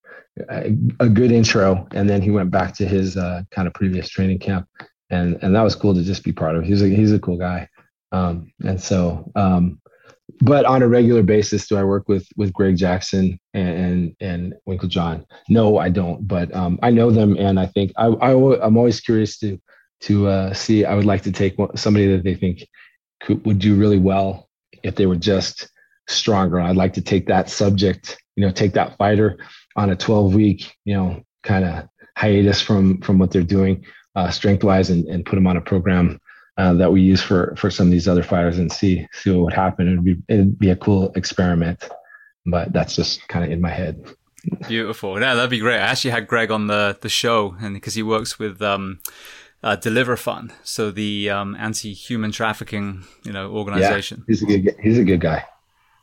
a, 0.50 0.76
a 1.00 1.08
good 1.08 1.30
intro, 1.30 1.86
and 1.92 2.10
then 2.10 2.20
he 2.20 2.30
went 2.30 2.50
back 2.50 2.74
to 2.74 2.86
his 2.86 3.16
uh, 3.16 3.42
kind 3.52 3.68
of 3.68 3.74
previous 3.74 4.08
training 4.08 4.40
camp, 4.40 4.68
and 5.10 5.38
and 5.42 5.54
that 5.54 5.62
was 5.62 5.76
cool 5.76 5.94
to 5.94 6.02
just 6.02 6.24
be 6.24 6.32
part 6.32 6.56
of. 6.56 6.64
He's 6.64 6.82
a 6.82 6.88
he's 6.88 7.12
a 7.12 7.20
cool 7.20 7.38
guy, 7.38 7.68
um, 8.10 8.52
and 8.64 8.80
so 8.80 9.30
um, 9.36 9.80
but 10.40 10.64
on 10.64 10.82
a 10.82 10.88
regular 10.88 11.22
basis, 11.22 11.66
do 11.66 11.76
I 11.76 11.84
work 11.84 12.08
with 12.08 12.26
with 12.36 12.52
Greg 12.52 12.76
Jackson 12.76 13.38
and 13.52 14.14
and, 14.20 14.54
Winkeljohn? 14.68 15.24
No, 15.48 15.78
I 15.78 15.88
don't. 15.88 16.26
But 16.26 16.54
um, 16.54 16.78
I 16.82 16.90
know 16.90 17.10
them, 17.10 17.36
and 17.36 17.58
I 17.58 17.66
think 17.66 17.92
I, 17.96 18.06
I 18.06 18.30
am 18.30 18.76
always 18.76 19.00
curious 19.00 19.38
to 19.38 19.60
to 20.02 20.28
uh, 20.28 20.54
see. 20.54 20.84
I 20.84 20.94
would 20.94 21.04
like 21.04 21.22
to 21.22 21.32
take 21.32 21.56
somebody 21.76 22.14
that 22.14 22.24
they 22.24 22.34
think 22.34 22.66
could, 23.22 23.44
would 23.46 23.58
do 23.58 23.74
really 23.74 23.98
well 23.98 24.48
if 24.82 24.96
they 24.96 25.06
were 25.06 25.16
just 25.16 25.68
stronger. 26.08 26.60
I'd 26.60 26.76
like 26.76 26.92
to 26.94 27.02
take 27.02 27.26
that 27.28 27.48
subject, 27.48 28.18
you 28.36 28.44
know, 28.44 28.52
take 28.52 28.72
that 28.74 28.96
fighter 28.98 29.38
on 29.76 29.90
a 29.90 29.96
12 29.96 30.34
week, 30.34 30.74
you 30.84 30.94
know, 30.94 31.22
kind 31.42 31.64
of 31.64 31.88
hiatus 32.16 32.60
from 32.60 33.00
from 33.00 33.18
what 33.18 33.30
they're 33.30 33.42
doing 33.42 33.84
uh, 34.16 34.30
strength 34.30 34.64
wise, 34.64 34.90
and, 34.90 35.06
and 35.06 35.24
put 35.24 35.36
them 35.36 35.46
on 35.46 35.56
a 35.56 35.60
program 35.60 36.20
uh, 36.56 36.74
that 36.74 36.92
we 36.92 37.00
use 37.00 37.22
for 37.22 37.54
for 37.56 37.70
some 37.70 37.86
of 37.86 37.90
these 37.90 38.08
other 38.08 38.22
fighters 38.22 38.58
and 38.58 38.70
see 38.70 39.06
see 39.12 39.30
what 39.30 39.44
would 39.44 39.52
happen. 39.52 39.88
It'd 39.88 40.04
be 40.04 40.16
it'd 40.28 40.58
be 40.58 40.70
a 40.70 40.76
cool 40.76 41.12
experiment, 41.16 41.88
but 42.46 42.72
that's 42.72 42.94
just 42.94 43.26
kind 43.28 43.44
of 43.44 43.50
in 43.50 43.60
my 43.60 43.70
head. 43.70 44.04
Beautiful. 44.68 45.18
Yeah, 45.20 45.34
that'd 45.34 45.50
be 45.50 45.58
great. 45.58 45.78
I 45.78 45.86
actually 45.86 46.10
had 46.10 46.26
Greg 46.26 46.50
on 46.50 46.66
the 46.66 46.96
the 47.00 47.08
show, 47.08 47.56
and 47.60 47.74
because 47.74 47.94
he 47.94 48.02
works 48.02 48.38
with 48.38 48.60
um, 48.62 49.00
uh, 49.62 49.76
DeliverFund, 49.76 50.52
so 50.62 50.90
the 50.90 51.30
um, 51.30 51.56
anti-human 51.58 52.30
trafficking, 52.30 53.04
you 53.24 53.32
know, 53.32 53.50
organization. 53.50 54.18
Yeah, 54.18 54.24
he's 54.28 54.42
a 54.42 54.46
good 54.46 54.76
he's 54.82 54.98
a 54.98 55.04
good 55.04 55.20
guy. 55.20 55.44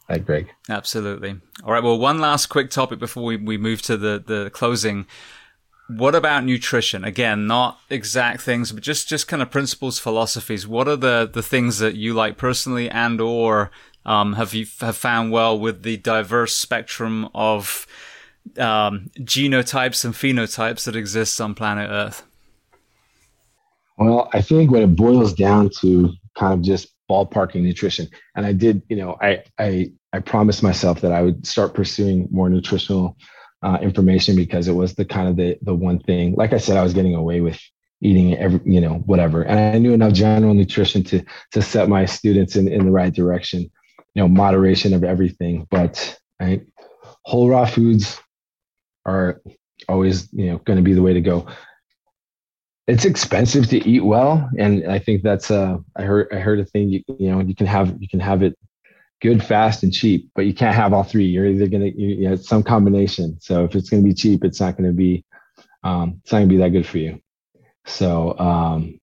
Like 0.09 0.25
Greg. 0.25 0.49
Absolutely. 0.67 1.39
All 1.63 1.71
right. 1.71 1.83
Well, 1.83 1.97
one 1.97 2.19
last 2.19 2.47
quick 2.47 2.69
topic 2.69 2.99
before 2.99 3.23
we, 3.23 3.37
we 3.37 3.57
move 3.57 3.81
to 3.83 3.95
the 3.95 4.21
the 4.25 4.49
closing 4.49 5.05
what 5.97 6.15
about 6.15 6.45
nutrition? 6.45 7.03
Again, 7.03 7.47
not 7.47 7.79
exact 7.89 8.41
things, 8.41 8.71
but 8.71 8.83
just 8.83 9.07
just 9.07 9.27
kind 9.27 9.41
of 9.41 9.51
principles, 9.51 9.99
philosophies. 9.99 10.67
What 10.67 10.87
are 10.87 10.95
the 10.95 11.29
the 11.31 11.43
things 11.43 11.79
that 11.79 11.95
you 11.95 12.13
like 12.13 12.37
personally, 12.37 12.89
and 12.89 13.19
or 13.19 13.71
um, 14.05 14.33
have 14.33 14.53
you 14.53 14.65
have 14.79 14.97
found 14.97 15.31
well 15.31 15.59
with 15.59 15.83
the 15.83 15.97
diverse 15.97 16.55
spectrum 16.55 17.29
of 17.33 17.85
um, 18.57 19.09
genotypes 19.19 20.05
and 20.05 20.13
phenotypes 20.13 20.85
that 20.85 20.95
exists 20.95 21.39
on 21.39 21.53
planet 21.53 21.89
Earth? 21.89 22.23
Well, 23.97 24.29
I 24.33 24.41
think 24.41 24.71
when 24.71 24.83
it 24.83 24.95
boils 24.95 25.33
down 25.33 25.69
to 25.81 26.13
kind 26.35 26.53
of 26.53 26.61
just 26.61 26.87
ballparking 27.09 27.61
nutrition, 27.61 28.07
and 28.35 28.45
I 28.45 28.53
did, 28.53 28.81
you 28.89 28.95
know, 28.95 29.17
I 29.21 29.43
I 29.59 29.91
I 30.13 30.19
promised 30.19 30.63
myself 30.63 31.01
that 31.01 31.11
I 31.11 31.21
would 31.21 31.45
start 31.45 31.73
pursuing 31.73 32.27
more 32.31 32.49
nutritional 32.49 33.17
uh, 33.63 33.77
information 33.81 34.35
because 34.35 34.67
it 34.67 34.73
was 34.73 34.95
the 34.95 35.05
kind 35.05 35.27
of 35.27 35.35
the 35.35 35.57
the 35.61 35.75
one 35.75 35.99
thing. 35.99 36.33
Like 36.35 36.53
I 36.53 36.57
said, 36.57 36.77
I 36.77 36.83
was 36.83 36.93
getting 36.93 37.15
away 37.15 37.41
with 37.41 37.59
eating 38.01 38.35
every 38.37 38.59
you 38.65 38.81
know 38.81 38.95
whatever, 39.05 39.43
and 39.43 39.59
I 39.59 39.77
knew 39.77 39.93
enough 39.93 40.13
general 40.13 40.53
nutrition 40.53 41.03
to 41.05 41.23
to 41.51 41.61
set 41.61 41.89
my 41.89 42.05
students 42.05 42.55
in 42.55 42.67
in 42.67 42.85
the 42.85 42.91
right 42.91 43.13
direction. 43.13 43.69
You 44.13 44.23
know, 44.23 44.27
moderation 44.27 44.93
of 44.93 45.03
everything, 45.03 45.67
but 45.69 46.19
right, 46.39 46.65
whole 47.23 47.49
raw 47.49 47.65
foods 47.65 48.19
are 49.05 49.41
always 49.87 50.31
you 50.33 50.47
know 50.47 50.57
going 50.59 50.77
to 50.77 50.83
be 50.83 50.93
the 50.93 51.01
way 51.01 51.13
to 51.13 51.21
go. 51.21 51.47
It's 52.87 53.05
expensive 53.05 53.69
to 53.69 53.87
eat 53.87 54.03
well, 54.03 54.49
and 54.57 54.91
I 54.91 54.99
think 54.99 55.21
that's 55.21 55.51
uh 55.51 55.77
I 55.95 56.01
heard 56.01 56.27
I 56.33 56.37
heard 56.37 56.59
a 56.59 56.65
thing 56.65 56.89
you, 56.89 57.03
you 57.19 57.31
know 57.31 57.41
you 57.41 57.55
can 57.55 57.67
have 57.67 57.95
you 57.99 58.07
can 58.07 58.19
have 58.19 58.41
it 58.41 58.57
good, 59.21 59.43
fast, 59.43 59.83
and 59.83 59.93
cheap, 59.93 60.29
but 60.35 60.45
you 60.45 60.53
can't 60.53 60.75
have 60.75 60.93
all 60.93 61.03
three. 61.03 61.25
You're 61.25 61.45
either 61.45 61.67
gonna 61.67 61.85
you, 61.85 62.07
you 62.07 62.29
know, 62.29 62.35
some 62.35 62.63
combination. 62.63 63.37
So 63.39 63.63
if 63.63 63.75
it's 63.75 63.89
gonna 63.89 64.03
be 64.03 64.13
cheap, 64.13 64.43
it's 64.43 64.59
not 64.59 64.75
gonna 64.75 64.91
be 64.91 65.23
um, 65.83 66.19
it's 66.23 66.31
not 66.31 66.39
gonna 66.39 66.49
be 66.49 66.57
that 66.57 66.69
good 66.69 66.85
for 66.85 66.97
you. 66.97 67.21
So 67.85 68.37
um, 68.37 68.99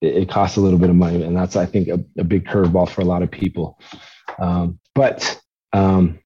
it, 0.00 0.22
it, 0.22 0.28
costs 0.28 0.56
a 0.56 0.60
little 0.60 0.78
bit 0.78 0.90
of 0.90 0.96
money, 0.96 1.22
and 1.22 1.36
that's 1.36 1.56
I 1.56 1.66
think 1.66 1.88
a, 1.88 2.04
a 2.18 2.24
big 2.24 2.46
curveball 2.46 2.88
for 2.88 3.02
a 3.02 3.04
lot 3.04 3.22
of 3.22 3.30
people. 3.30 3.78
Um, 4.38 4.78
but 4.94 5.40
um, 5.72 6.18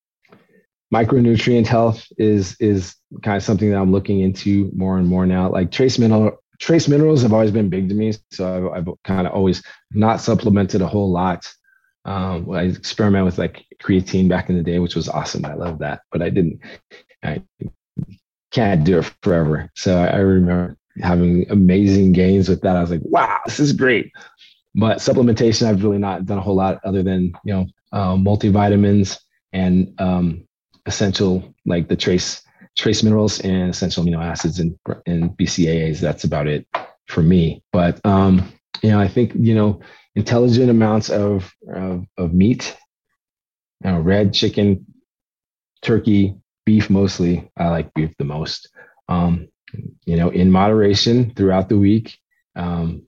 micronutrient 0.93 1.67
health 1.67 2.07
is 2.19 2.57
is 2.61 2.95
kind 3.23 3.37
of 3.37 3.43
something 3.43 3.71
that 3.71 3.79
I'm 3.79 3.93
looking 3.93 4.21
into 4.21 4.71
more 4.75 4.99
and 4.99 5.07
more 5.07 5.27
now. 5.27 5.51
Like 5.51 5.71
trace 5.71 5.99
mineral 5.99 6.39
trace 6.59 6.89
minerals 6.89 7.23
have 7.23 7.33
always 7.33 7.51
been 7.51 7.71
big 7.71 7.89
to 7.89 7.95
me, 7.95 8.13
so 8.31 8.71
I've, 8.73 8.89
I've 8.89 8.95
kind 9.05 9.27
of 9.27 9.33
always 9.33 9.63
not 9.93 10.21
supplemented 10.21 10.83
a 10.83 10.87
whole 10.87 11.11
lot 11.11 11.51
um, 12.05 12.51
I 12.51 12.63
experimented 12.63 13.27
with 13.27 13.39
like 13.39 13.67
creatine 13.83 14.29
back 14.29 14.49
in 14.49 14.57
the 14.57 14.63
day, 14.63 14.79
which 14.79 14.97
was 14.97 15.09
awesome. 15.09 15.45
I 15.45 15.55
love 15.55 15.79
that, 15.81 16.03
but 16.11 16.23
I 16.23 16.31
didn't. 16.31 16.61
I 17.23 17.43
can't 18.51 18.85
do 18.85 18.99
it 18.99 19.13
forever. 19.23 19.71
So 19.75 19.99
I 19.99 20.17
remember 20.17 20.77
having 21.03 21.51
amazing 21.51 22.13
gains 22.13 22.49
with 22.49 22.63
that. 22.63 22.77
I 22.77 22.81
was 22.81 22.91
like, 22.91 23.03
wow, 23.05 23.39
this 23.47 23.61
is 23.61 23.73
great. 23.73 24.11
But 24.75 24.99
supplementation, 24.99 25.67
I've 25.67 25.85
really 25.85 25.99
not 25.99 26.27
done 26.27 26.39
a 26.39 26.43
whole 26.43 26.55
lot 26.55 26.81
other 26.85 27.03
than 27.03 27.33
you 27.45 27.55
know 27.55 27.67
uh, 27.93 28.15
multivitamins 28.15 29.19
and 29.53 29.93
um, 30.01 30.47
essential 30.87 31.55
like 31.67 31.89
the 31.89 31.97
trace 31.97 32.43
trace 32.79 33.03
minerals 33.03 33.41
and 33.41 33.71
essential 33.71 34.05
amino 34.05 34.25
acids 34.25 34.59
and 34.59 34.79
and 35.07 35.31
BCAAs. 35.31 36.01
That's 36.01 36.25
about 36.25 36.47
it 36.47 36.67
for 37.09 37.23
me. 37.23 37.63
But 37.73 38.05
um, 38.07 38.53
you 38.83 38.91
know, 38.91 39.01
I 39.01 39.09
think 39.09 39.33
you 39.35 39.55
know 39.55 39.81
intelligent 40.15 40.71
amounts 40.71 41.11
of 41.11 41.53
of, 41.73 42.05
of 42.19 42.35
meat, 42.35 42.77
you 43.85 43.91
know, 43.91 44.01
red 44.01 44.35
chicken, 44.35 44.87
turkey, 45.83 46.35
beef 46.67 46.91
mostly. 46.91 47.51
I 47.57 47.69
like 47.69 47.95
beef 47.95 48.11
the 48.19 48.25
most. 48.25 48.69
Um, 49.09 49.49
you 50.05 50.17
know, 50.17 50.31
in 50.31 50.51
moderation 50.51 51.33
throughout 51.35 51.69
the 51.69 51.79
week. 51.79 52.19
Um, 52.57 53.07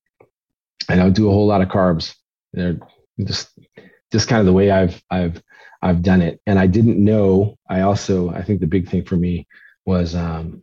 I 0.88 0.96
don't 0.96 1.12
do 1.14 1.28
a 1.28 1.32
whole 1.32 1.46
lot 1.46 1.62
of 1.62 1.68
carbs. 1.68 2.14
They're 2.52 2.78
just 3.24 3.50
just 4.12 4.28
kind 4.28 4.40
of 4.40 4.46
the 4.46 4.52
way 4.52 4.70
I've 4.70 5.02
I've 5.10 5.42
I've 5.80 6.02
done 6.02 6.22
it. 6.22 6.40
And 6.46 6.58
I 6.58 6.66
didn't 6.66 7.02
know. 7.02 7.58
I 7.68 7.80
also 7.80 8.30
I 8.30 8.42
think 8.42 8.60
the 8.60 8.66
big 8.66 8.88
thing 8.88 9.04
for 9.04 9.16
me 9.16 9.46
was 9.84 10.14
um, 10.14 10.62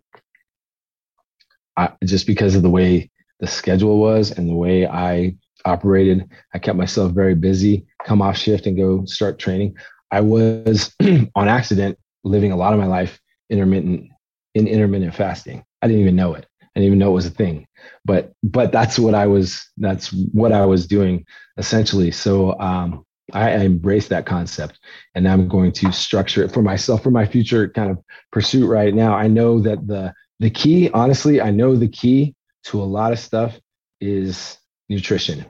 I, 1.76 1.92
just 2.06 2.28
because 2.28 2.56
of 2.56 2.62
the 2.62 2.70
way 2.70 3.10
the 3.40 3.48
schedule 3.48 4.00
was 4.00 4.32
and 4.32 4.50
the 4.50 4.56
way 4.56 4.88
I 4.88 5.36
operated. 5.66 6.28
I 6.54 6.60
kept 6.60 6.78
myself 6.78 7.12
very 7.12 7.36
busy. 7.36 7.86
Come 8.06 8.22
off 8.22 8.38
shift 8.38 8.66
and 8.66 8.78
go 8.78 9.06
start 9.06 9.40
training. 9.40 9.76
I 10.12 10.22
was 10.22 10.94
on 11.36 11.48
accident 11.48 11.98
living 12.24 12.52
a 12.52 12.58
lot 12.58 12.74
of 12.74 12.80
my 12.80 12.88
life 12.88 13.20
intermittent 13.50 14.10
in 14.56 14.68
intermittent 14.68 15.16
fasting. 15.16 15.64
I 15.82 15.88
didn't 15.88 16.02
even 16.02 16.16
know 16.16 16.34
it. 16.34 16.46
I 16.62 16.66
didn't 16.76 16.88
even 16.88 17.00
know 17.00 17.12
it 17.12 17.16
was 17.16 17.26
a 17.26 17.32
thing. 17.32 17.68
But 18.06 18.34
but 18.44 18.72
that's 18.72 19.00
what 19.00 19.16
I 19.16 19.28
was 19.28 19.66
that's 19.78 20.14
what 20.34 20.52
I 20.52 20.66
was 20.66 20.88
doing 20.88 21.26
essentially. 21.58 22.12
So 22.12 22.60
um, 22.60 23.06
I 23.34 23.52
embrace 23.52 24.08
that 24.08 24.26
concept 24.26 24.80
and 25.16 25.28
I'm 25.28 25.48
going 25.48 25.72
to 25.74 25.92
structure 25.92 26.44
it 26.44 26.52
for 26.52 26.62
myself 26.62 27.04
for 27.04 27.12
my 27.12 27.26
future 27.26 27.70
kind 27.70 27.92
of 27.92 28.00
pursuit 28.32 28.68
right 28.68 28.94
now. 28.94 29.14
I 29.14 29.28
know 29.28 29.60
that 29.60 29.88
the 29.88 30.14
the 30.40 30.50
key, 30.50 30.90
honestly, 30.92 31.42
I 31.42 31.52
know 31.52 31.76
the 31.76 31.88
key 31.88 32.36
to 32.66 32.82
a 32.82 32.84
lot 32.84 33.12
of 33.12 33.20
stuff 33.20 33.60
is 34.02 34.58
nutrition, 34.90 35.46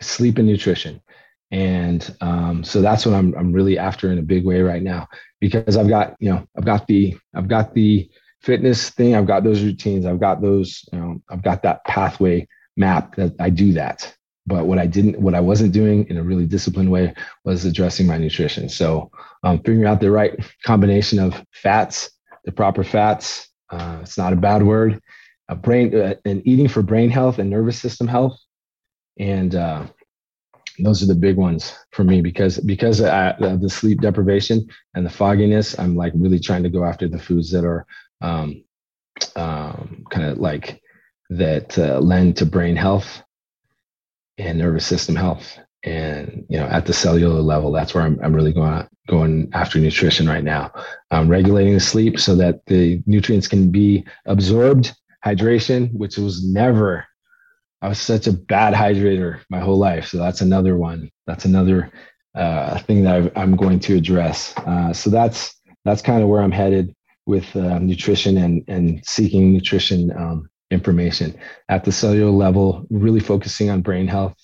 sleep 0.00 0.38
and 0.38 0.48
nutrition. 0.48 1.00
And 1.50 2.14
um, 2.20 2.62
so 2.62 2.82
that's 2.82 3.06
what 3.06 3.14
I'm 3.14 3.34
I'm 3.34 3.52
really 3.52 3.78
after 3.78 4.12
in 4.12 4.18
a 4.18 4.22
big 4.22 4.44
way 4.44 4.60
right 4.60 4.82
now 4.82 5.08
because 5.40 5.76
I've 5.76 5.88
got, 5.88 6.14
you 6.20 6.30
know, 6.30 6.46
I've 6.56 6.64
got 6.64 6.86
the 6.86 7.16
I've 7.34 7.48
got 7.48 7.74
the 7.74 8.08
fitness 8.40 8.90
thing, 8.90 9.14
I've 9.14 9.26
got 9.26 9.44
those 9.44 9.62
routines, 9.62 10.06
I've 10.06 10.20
got 10.20 10.42
those, 10.42 10.84
you 10.92 10.98
know, 10.98 11.22
I've 11.28 11.42
got 11.42 11.62
that 11.62 11.84
pathway 11.84 12.46
map 12.76 13.16
that 13.16 13.34
I 13.40 13.50
do 13.50 13.72
that. 13.74 14.14
But 14.46 14.66
what 14.66 14.78
I 14.78 14.86
didn't, 14.86 15.20
what 15.20 15.34
I 15.34 15.40
wasn't 15.40 15.72
doing 15.72 16.06
in 16.08 16.16
a 16.16 16.22
really 16.22 16.46
disciplined 16.46 16.90
way 16.90 17.12
was 17.44 17.64
addressing 17.64 18.06
my 18.06 18.16
nutrition. 18.16 18.68
So 18.68 19.10
um, 19.42 19.58
figuring 19.58 19.86
out 19.86 20.00
the 20.00 20.10
right 20.10 20.38
combination 20.64 21.18
of 21.18 21.44
fats, 21.52 22.10
the 22.44 22.52
proper 22.52 22.82
fats. 22.82 23.48
Uh, 23.70 23.98
it's 24.00 24.16
not 24.16 24.32
a 24.32 24.36
bad 24.36 24.62
word. 24.62 25.00
A 25.50 25.54
brain 25.54 25.94
uh, 25.94 26.14
and 26.24 26.46
eating 26.46 26.68
for 26.68 26.82
brain 26.82 27.10
health 27.10 27.38
and 27.38 27.50
nervous 27.50 27.78
system 27.78 28.06
health, 28.08 28.38
and 29.18 29.54
uh, 29.54 29.86
those 30.78 31.02
are 31.02 31.06
the 31.06 31.14
big 31.14 31.36
ones 31.36 31.74
for 31.90 32.04
me 32.04 32.20
because 32.20 32.58
because 32.58 33.00
of 33.00 33.60
the 33.60 33.68
sleep 33.68 34.00
deprivation 34.00 34.66
and 34.94 35.04
the 35.04 35.10
fogginess. 35.10 35.78
I'm 35.78 35.96
like 35.96 36.12
really 36.14 36.38
trying 36.38 36.62
to 36.62 36.68
go 36.68 36.84
after 36.84 37.08
the 37.08 37.18
foods 37.18 37.50
that 37.50 37.64
are 37.64 37.86
um, 38.20 38.64
um, 39.36 40.04
kind 40.10 40.26
of 40.26 40.38
like 40.38 40.80
that 41.30 41.78
uh, 41.78 41.98
lend 41.98 42.36
to 42.38 42.46
brain 42.46 42.76
health 42.76 43.22
and 44.38 44.58
nervous 44.58 44.86
system 44.86 45.16
health. 45.16 45.58
And 45.84 46.44
you 46.48 46.58
know, 46.58 46.66
at 46.66 46.86
the 46.86 46.92
cellular 46.92 47.40
level, 47.40 47.70
that's 47.72 47.94
where 47.94 48.04
I'm, 48.04 48.18
I'm 48.22 48.34
really 48.34 48.52
going 48.52 48.86
going 49.08 49.48
after 49.52 49.78
nutrition 49.78 50.28
right 50.28 50.44
now. 50.44 50.72
Um, 51.10 51.28
regulating 51.28 51.74
the 51.74 51.80
sleep 51.80 52.18
so 52.18 52.34
that 52.36 52.64
the 52.66 53.02
nutrients 53.06 53.48
can 53.48 53.70
be 53.70 54.04
absorbed. 54.26 54.94
Hydration, 55.24 55.92
which 55.94 56.16
was 56.16 56.44
never, 56.44 57.04
I 57.80 57.88
was 57.88 58.00
such 58.00 58.26
a 58.26 58.32
bad 58.32 58.74
hydrator 58.74 59.40
my 59.50 59.60
whole 59.60 59.78
life. 59.78 60.06
So 60.06 60.18
that's 60.18 60.40
another 60.40 60.76
one. 60.76 61.10
That's 61.26 61.44
another 61.44 61.92
uh, 62.34 62.78
thing 62.80 63.04
that 63.04 63.32
i 63.36 63.42
am 63.42 63.56
going 63.56 63.80
to 63.80 63.96
address. 63.96 64.56
Uh, 64.58 64.92
so 64.92 65.10
that's 65.10 65.54
that's 65.84 66.02
kind 66.02 66.22
of 66.22 66.28
where 66.28 66.42
I'm 66.42 66.52
headed 66.52 66.94
with 67.26 67.54
uh, 67.56 67.78
nutrition 67.78 68.36
and 68.36 68.64
and 68.68 69.04
seeking 69.04 69.52
nutrition 69.52 70.10
um, 70.16 70.48
information 70.70 71.38
at 71.68 71.84
the 71.84 71.92
cellular 71.92 72.30
level, 72.30 72.86
really 72.90 73.20
focusing 73.20 73.70
on 73.70 73.80
brain 73.80 74.06
health 74.06 74.34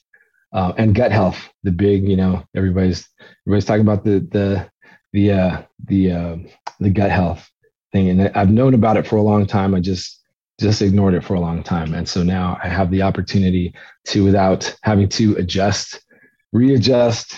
uh, 0.52 0.72
and 0.78 0.94
gut 0.94 1.12
health. 1.12 1.48
The 1.62 1.72
big, 1.72 2.08
you 2.08 2.16
know, 2.16 2.44
everybody's 2.56 3.08
everybody's 3.46 3.64
talking 3.64 3.82
about 3.82 4.04
the 4.04 4.20
the 4.20 4.70
the 5.12 5.32
uh, 5.32 5.62
the 5.86 6.12
uh, 6.12 6.36
the 6.80 6.90
gut 6.90 7.10
health 7.10 7.50
thing, 7.92 8.08
and 8.08 8.28
I've 8.36 8.50
known 8.50 8.74
about 8.74 8.96
it 8.96 9.06
for 9.06 9.16
a 9.16 9.22
long 9.22 9.46
time. 9.46 9.74
I 9.74 9.80
just 9.80 10.23
just 10.60 10.82
ignored 10.82 11.14
it 11.14 11.24
for 11.24 11.34
a 11.34 11.40
long 11.40 11.62
time, 11.62 11.94
and 11.94 12.08
so 12.08 12.22
now 12.22 12.58
I 12.62 12.68
have 12.68 12.90
the 12.90 13.02
opportunity 13.02 13.74
to, 14.06 14.24
without 14.24 14.74
having 14.82 15.08
to 15.10 15.36
adjust, 15.36 16.00
readjust, 16.52 17.34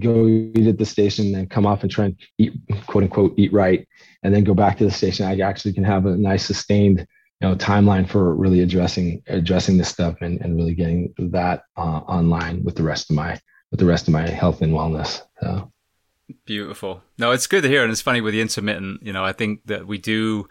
go 0.00 0.26
eat 0.26 0.66
at 0.66 0.78
the 0.78 0.86
station, 0.86 1.34
and 1.34 1.50
come 1.50 1.66
off 1.66 1.82
and 1.82 1.90
try 1.90 2.06
and 2.06 2.16
eat, 2.38 2.54
quote 2.86 3.04
unquote, 3.04 3.34
eat 3.36 3.52
right, 3.52 3.86
and 4.22 4.34
then 4.34 4.44
go 4.44 4.54
back 4.54 4.78
to 4.78 4.84
the 4.84 4.90
station. 4.90 5.26
I 5.26 5.38
actually 5.40 5.74
can 5.74 5.84
have 5.84 6.06
a 6.06 6.16
nice 6.16 6.46
sustained 6.46 7.06
you 7.40 7.48
know 7.48 7.54
timeline 7.54 8.08
for 8.08 8.34
really 8.34 8.60
addressing 8.60 9.22
addressing 9.26 9.76
this 9.76 9.88
stuff 9.88 10.16
and, 10.20 10.40
and 10.40 10.56
really 10.56 10.74
getting 10.74 11.12
that 11.18 11.64
uh, 11.76 12.00
online 12.08 12.64
with 12.64 12.76
the 12.76 12.82
rest 12.82 13.10
of 13.10 13.16
my 13.16 13.38
with 13.70 13.80
the 13.80 13.86
rest 13.86 14.08
of 14.08 14.12
my 14.12 14.28
health 14.28 14.62
and 14.62 14.72
wellness 14.72 15.22
so. 15.40 15.70
Beautiful. 16.44 17.02
No 17.18 17.30
it's 17.30 17.46
good 17.46 17.62
to 17.62 17.68
hear 17.68 17.82
and 17.82 17.92
it's 17.92 18.00
funny 18.00 18.20
with 18.20 18.32
the 18.32 18.40
intermittent 18.40 19.02
you 19.02 19.12
know 19.12 19.24
i 19.24 19.32
think 19.32 19.60
that 19.66 19.86
we 19.86 19.98
do 19.98 20.48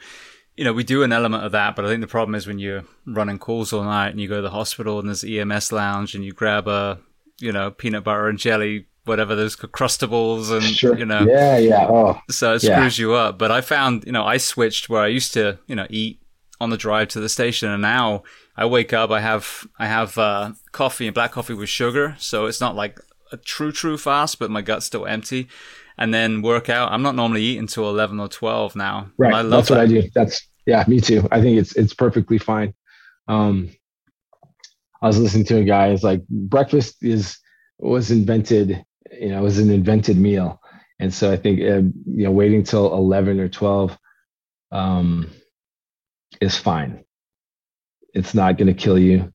you 0.55 0.63
know 0.63 0.73
we 0.73 0.83
do 0.83 1.03
an 1.03 1.11
element 1.11 1.43
of 1.43 1.51
that 1.51 1.75
but 1.75 1.85
i 1.85 1.87
think 1.87 2.01
the 2.01 2.07
problem 2.07 2.35
is 2.35 2.47
when 2.47 2.59
you're 2.59 2.83
running 3.05 3.39
calls 3.39 3.73
all 3.73 3.83
night 3.83 4.09
and 4.09 4.19
you 4.19 4.27
go 4.27 4.37
to 4.37 4.41
the 4.41 4.49
hospital 4.51 4.99
and 4.99 5.07
there's 5.07 5.23
ems 5.23 5.71
lounge 5.71 6.15
and 6.15 6.23
you 6.23 6.33
grab 6.33 6.67
a 6.67 6.99
you 7.39 7.51
know 7.51 7.71
peanut 7.71 8.03
butter 8.03 8.27
and 8.27 8.39
jelly 8.39 8.87
whatever 9.05 9.35
those 9.35 9.55
crustables 9.55 10.51
and 10.51 10.63
sure. 10.63 10.97
you 10.97 11.05
know 11.05 11.21
yeah 11.21 11.57
yeah 11.57 11.87
oh 11.87 12.19
so 12.29 12.55
it 12.55 12.59
screws 12.59 12.97
yeah. 12.97 13.03
you 13.05 13.13
up 13.13 13.37
but 13.37 13.51
i 13.51 13.61
found 13.61 14.03
you 14.05 14.11
know 14.11 14.23
i 14.23 14.37
switched 14.37 14.89
where 14.89 15.01
i 15.01 15.07
used 15.07 15.33
to 15.33 15.59
you 15.67 15.75
know 15.75 15.85
eat 15.89 16.19
on 16.59 16.69
the 16.69 16.77
drive 16.77 17.09
to 17.09 17.19
the 17.19 17.29
station. 17.29 17.69
And 17.69 17.81
now 17.81 18.23
I 18.55 18.65
wake 18.65 18.93
up, 18.93 19.11
I 19.11 19.21
have 19.21 19.67
I 19.77 19.87
have 19.87 20.17
uh, 20.17 20.53
coffee 20.71 21.07
and 21.07 21.13
black 21.13 21.31
coffee 21.31 21.53
with 21.53 21.69
sugar, 21.69 22.15
so 22.17 22.45
it's 22.45 22.61
not 22.61 22.75
like 22.75 22.99
a 23.31 23.37
true 23.37 23.71
true 23.71 23.97
fast, 23.97 24.39
but 24.39 24.51
my 24.51 24.61
gut's 24.61 24.85
still 24.85 25.05
empty. 25.05 25.47
And 25.97 26.13
then 26.13 26.41
work 26.41 26.69
out. 26.69 26.91
I'm 26.91 27.01
not 27.01 27.15
normally 27.15 27.41
eating 27.41 27.67
till 27.67 27.89
eleven 27.89 28.19
or 28.19 28.27
twelve 28.27 28.75
now. 28.75 29.09
Right, 29.17 29.33
I 29.33 29.41
love 29.41 29.51
that's 29.51 29.69
that. 29.69 29.75
what 29.75 29.83
I 29.83 29.87
do. 29.87 30.03
That's 30.13 30.47
yeah, 30.65 30.83
me 30.87 30.99
too. 30.99 31.27
I 31.31 31.41
think 31.41 31.57
it's 31.57 31.75
it's 31.75 31.93
perfectly 31.93 32.37
fine. 32.37 32.73
Um, 33.27 33.69
I 35.01 35.07
was 35.07 35.17
listening 35.17 35.45
to 35.45 35.57
a 35.57 35.63
guy. 35.63 35.87
It's 35.87 36.03
like 36.03 36.27
breakfast 36.27 36.97
is 37.01 37.37
was 37.79 38.11
invented. 38.11 38.83
You 39.11 39.29
know, 39.29 39.39
it 39.39 39.43
was 39.43 39.59
an 39.59 39.71
invented 39.71 40.17
meal, 40.17 40.61
and 40.99 41.13
so 41.13 41.31
I 41.31 41.37
think 41.37 41.61
uh, 41.61 41.87
you 42.05 42.25
know 42.25 42.31
waiting 42.31 42.63
till 42.63 42.93
eleven 42.93 43.39
or 43.39 43.47
twelve. 43.47 43.97
Um, 44.71 45.29
is 46.41 46.57
fine. 46.57 47.03
It's 48.13 48.33
not 48.33 48.57
going 48.57 48.67
to 48.67 48.73
kill 48.73 48.99
you. 48.99 49.31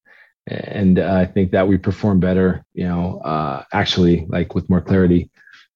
And 0.46 0.98
uh, 0.98 1.14
I 1.14 1.26
think 1.26 1.52
that 1.52 1.68
we 1.68 1.78
perform 1.78 2.18
better, 2.20 2.64
you 2.72 2.86
know, 2.86 3.20
uh, 3.20 3.64
actually 3.72 4.26
like 4.28 4.54
with 4.54 4.68
more 4.68 4.80
clarity 4.80 5.29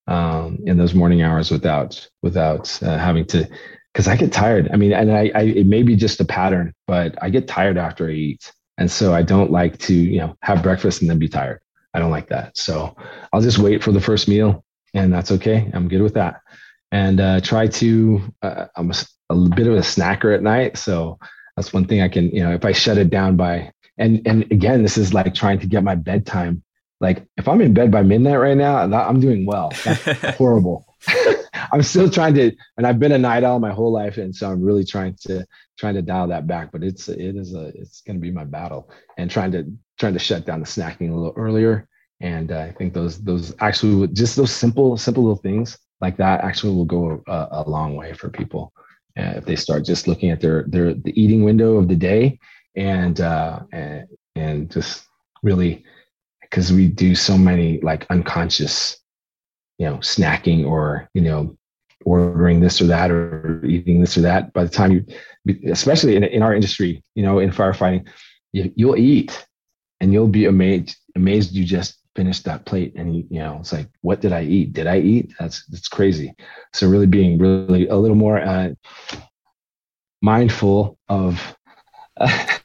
um, 0.07 0.59
in 0.67 0.77
those 0.77 0.95
morning 0.95 1.23
hours 1.23 1.51
without, 1.51 2.09
without 2.23 2.83
uh, 2.83 2.99
having 2.99 3.25
to, 3.27 3.49
cause 3.95 4.09
I 4.09 4.17
get 4.17 4.33
tired. 4.33 4.69
I 4.73 4.77
mean, 4.77 4.93
and 4.93 5.11
I, 5.11 5.31
I, 5.35 5.43
it 5.43 5.67
may 5.67 5.83
be 5.83 5.97
just 5.97 6.21
a 6.21 6.25
pattern, 6.25 6.75
but 6.87 7.15
I 7.23 7.31
get 7.31 7.49
tired 7.49 7.79
after 7.79 8.09
I 8.09 8.13
eat. 8.13 8.53
And 8.77 8.91
so 8.91 9.15
I 9.15 9.23
don't 9.23 9.53
like 9.53 9.79
to, 9.79 9.95
you 9.95 10.19
know, 10.19 10.37
have 10.43 10.63
breakfast 10.63 11.01
and 11.01 11.09
then 11.09 11.19
be 11.19 11.29
tired. 11.29 11.61
I 11.95 12.01
don't 12.01 12.11
like 12.11 12.29
that. 12.29 12.59
So 12.59 12.97
I'll 13.33 13.41
just 13.41 13.59
wait 13.59 13.85
for 13.85 13.93
the 13.93 14.01
first 14.01 14.27
meal 14.27 14.65
and 14.95 15.13
that's 15.13 15.31
okay. 15.31 15.71
I'm 15.73 15.89
good 15.89 16.03
with 16.03 16.15
that. 16.15 16.41
And 16.91 17.21
uh, 17.21 17.41
try 17.41 17.69
to, 17.69 18.21
uh, 18.43 18.67
I'm 18.75 18.91
a, 18.91 18.95
a 19.31 19.37
bit 19.51 19.69
of 19.69 19.75
a 19.75 19.81
snacker 19.81 20.35
at 20.35 20.43
night. 20.43 20.77
So 20.77 21.21
that's 21.57 21.73
one 21.73 21.85
thing 21.85 22.01
I 22.01 22.09
can, 22.09 22.31
you 22.31 22.43
know, 22.43 22.53
if 22.53 22.65
I 22.65 22.73
shut 22.73 22.99
it 22.99 23.11
down 23.11 23.37
by, 23.37 23.71
and, 23.97 24.27
and 24.27 24.43
again, 24.51 24.83
this 24.83 24.99
is 24.99 25.15
like 25.15 25.35
trying 25.35 25.61
to 25.61 25.69
get 25.69 25.85
my 25.85 25.95
bedtime. 25.95 26.64
Like 27.01 27.27
if 27.37 27.49
I'm 27.49 27.61
in 27.61 27.75
bed 27.75 27.91
by 27.91 28.03
midnight 28.03 28.37
right 28.37 28.57
now, 28.57 28.77
I'm 28.79 29.21
doing 29.21 29.47
well. 29.47 29.73
That's 29.85 30.37
horrible. 30.39 30.87
I'm 31.73 31.83
still 31.83 32.09
trying 32.09 32.35
to, 32.35 32.53
and 32.77 32.87
I've 32.87 32.99
been 32.99 33.13
a 33.13 33.19
night 33.19 33.45
owl 33.45 33.59
my 33.59 33.73
whole 33.73 33.93
life. 33.93 34.17
And 34.17 34.35
so 34.35 34.51
I'm 34.51 34.63
really 34.63 34.85
trying 34.85 35.17
to, 35.23 35.45
trying 35.79 35.95
to 35.95 36.03
dial 36.03 36.29
that 36.29 36.47
back, 36.47 36.71
but 36.73 36.83
it's, 36.85 37.09
it 37.09 37.37
is 37.37 37.55
a, 37.55 37.73
it's 37.75 38.01
going 38.03 38.17
to 38.17 38.21
be 38.21 38.31
my 38.31 38.45
battle 38.45 38.91
and 39.19 39.31
trying 39.31 39.53
to, 39.53 39.71
trying 39.99 40.13
to 40.13 40.19
shut 40.19 40.47
down 40.47 40.61
the 40.61 40.67
snacking 40.67 41.11
a 41.11 41.15
little 41.15 41.35
earlier. 41.37 41.89
And 42.21 42.53
uh, 42.53 42.61
I 42.61 42.73
think 42.73 42.95
those, 42.95 43.21
those 43.23 43.55
actually 43.61 44.07
just 44.09 44.37
those 44.37 44.53
simple, 44.53 44.97
simple 44.97 45.25
little 45.25 45.43
things 45.43 45.77
like 46.01 46.17
that 46.19 46.43
actually 46.43 46.75
will 46.75 46.85
go 46.85 47.23
a, 47.27 47.49
a 47.51 47.69
long 47.69 47.97
way 47.97 48.13
for 48.13 48.29
people 48.29 48.73
uh, 49.19 49.35
if 49.37 49.45
they 49.45 49.57
start 49.57 49.85
just 49.85 50.09
looking 50.09 50.31
at 50.31 50.41
their 50.41 50.65
their 50.69 50.95
the 50.95 51.21
eating 51.21 51.45
window 51.45 51.77
of 51.77 51.89
the 51.89 51.97
day 51.97 52.39
and 52.77 53.21
uh, 53.21 53.61
and, 53.73 54.07
and 54.35 54.71
just 54.71 55.07
really 55.43 55.85
because 56.55 56.73
we 56.73 56.87
do 56.87 57.17
so 57.17 57.37
many 57.37 57.81
like 57.81 58.07
unconscious 58.11 58.97
you 59.79 59.87
know 59.87 59.97
snacking 59.97 60.65
or 60.65 61.11
you 61.13 61.21
know 61.21 61.57
ordering 62.05 62.61
this 62.61 62.81
or 62.81 62.87
that 62.87 63.11
or 63.11 63.65
eating 63.65 64.01
this 64.01 64.17
or 64.17 64.21
that. 64.21 64.53
By 64.53 64.63
the 64.63 64.71
time 64.71 64.93
you 64.93 65.05
especially 65.73 66.15
in, 66.15 66.23
in 66.23 66.43
our 66.43 66.55
industry 66.55 67.03
you 67.17 67.25
know 67.25 67.41
in 67.41 67.51
firefighting 67.51 68.09
you, 68.53 68.73
you'll 68.77 68.97
eat 68.97 69.45
and 70.01 70.13
you'll 70.13 70.29
be 70.29 70.45
amazed 70.45 70.97
amazed 71.17 71.53
you 71.55 71.65
just 71.65 71.99
finished 72.15 72.45
that 72.45 72.65
plate 72.65 72.93
and 72.95 73.13
he, 73.13 73.27
you 73.31 73.41
know 73.41 73.57
it's 73.59 73.73
like 73.73 73.89
what 74.03 74.21
did 74.21 74.33
i 74.33 74.45
eat? 74.45 74.75
Did 74.75 74.87
i 74.87 75.01
eat? 75.01 75.35
That's 75.41 75.67
that's 75.67 75.89
crazy. 75.89 76.35
So 76.73 76.89
really 76.89 77.09
being 77.09 77.37
really 77.37 77.89
a 77.89 77.97
little 77.97 78.17
more 78.17 78.41
uh, 78.41 78.71
mindful 80.23 80.99
of 81.09 81.57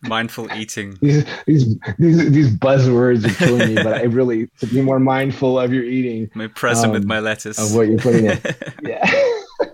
mindful 0.04 0.52
eating 0.54 0.96
these, 1.02 1.26
these 1.48 1.80
these 1.98 2.32
these 2.32 2.56
buzzwords 2.56 3.26
are 3.26 3.34
killing 3.36 3.76
me 3.76 3.82
but 3.82 3.96
i 3.96 4.04
really 4.04 4.48
to 4.60 4.68
be 4.68 4.82
more 4.82 5.00
mindful 5.00 5.60
of 5.60 5.74
your 5.74 5.84
eating 5.84 6.30
my 6.36 6.48
present 6.48 6.88
um, 6.88 6.92
with 6.92 7.04
my 7.04 7.20
lettuce 7.20 7.58
of 7.58 7.76
what 7.76 7.88
you're 7.88 7.98
putting 7.98 8.26
in 8.26 8.40
yeah 8.84 9.12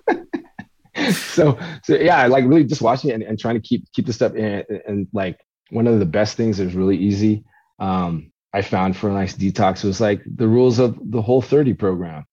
so 1.12 1.60
so 1.84 1.94
yeah 1.96 2.26
like 2.28 2.46
really 2.46 2.64
just 2.64 2.82
watching 2.82 3.10
it 3.10 3.14
and, 3.14 3.24
and 3.24 3.38
trying 3.38 3.56
to 3.56 3.62
keep 3.62 3.84
keep 3.92 4.06
the 4.06 4.14
stuff 4.14 4.34
in 4.34 4.64
and 4.88 5.08
like 5.12 5.38
one 5.72 5.88
of 5.88 6.00
the 6.00 6.06
best 6.06 6.38
things 6.38 6.60
is 6.60 6.74
really 6.74 6.98
easy 6.98 7.44
um 7.80 8.32
I 8.56 8.62
found 8.62 8.96
for 8.96 9.10
a 9.10 9.14
nice 9.14 9.36
detox 9.36 9.84
was 9.84 10.00
like 10.00 10.22
the 10.26 10.48
rules 10.48 10.80
of 10.80 10.98
the 11.12 11.22
whole 11.22 11.42
30 11.42 11.74
program. 11.74 12.24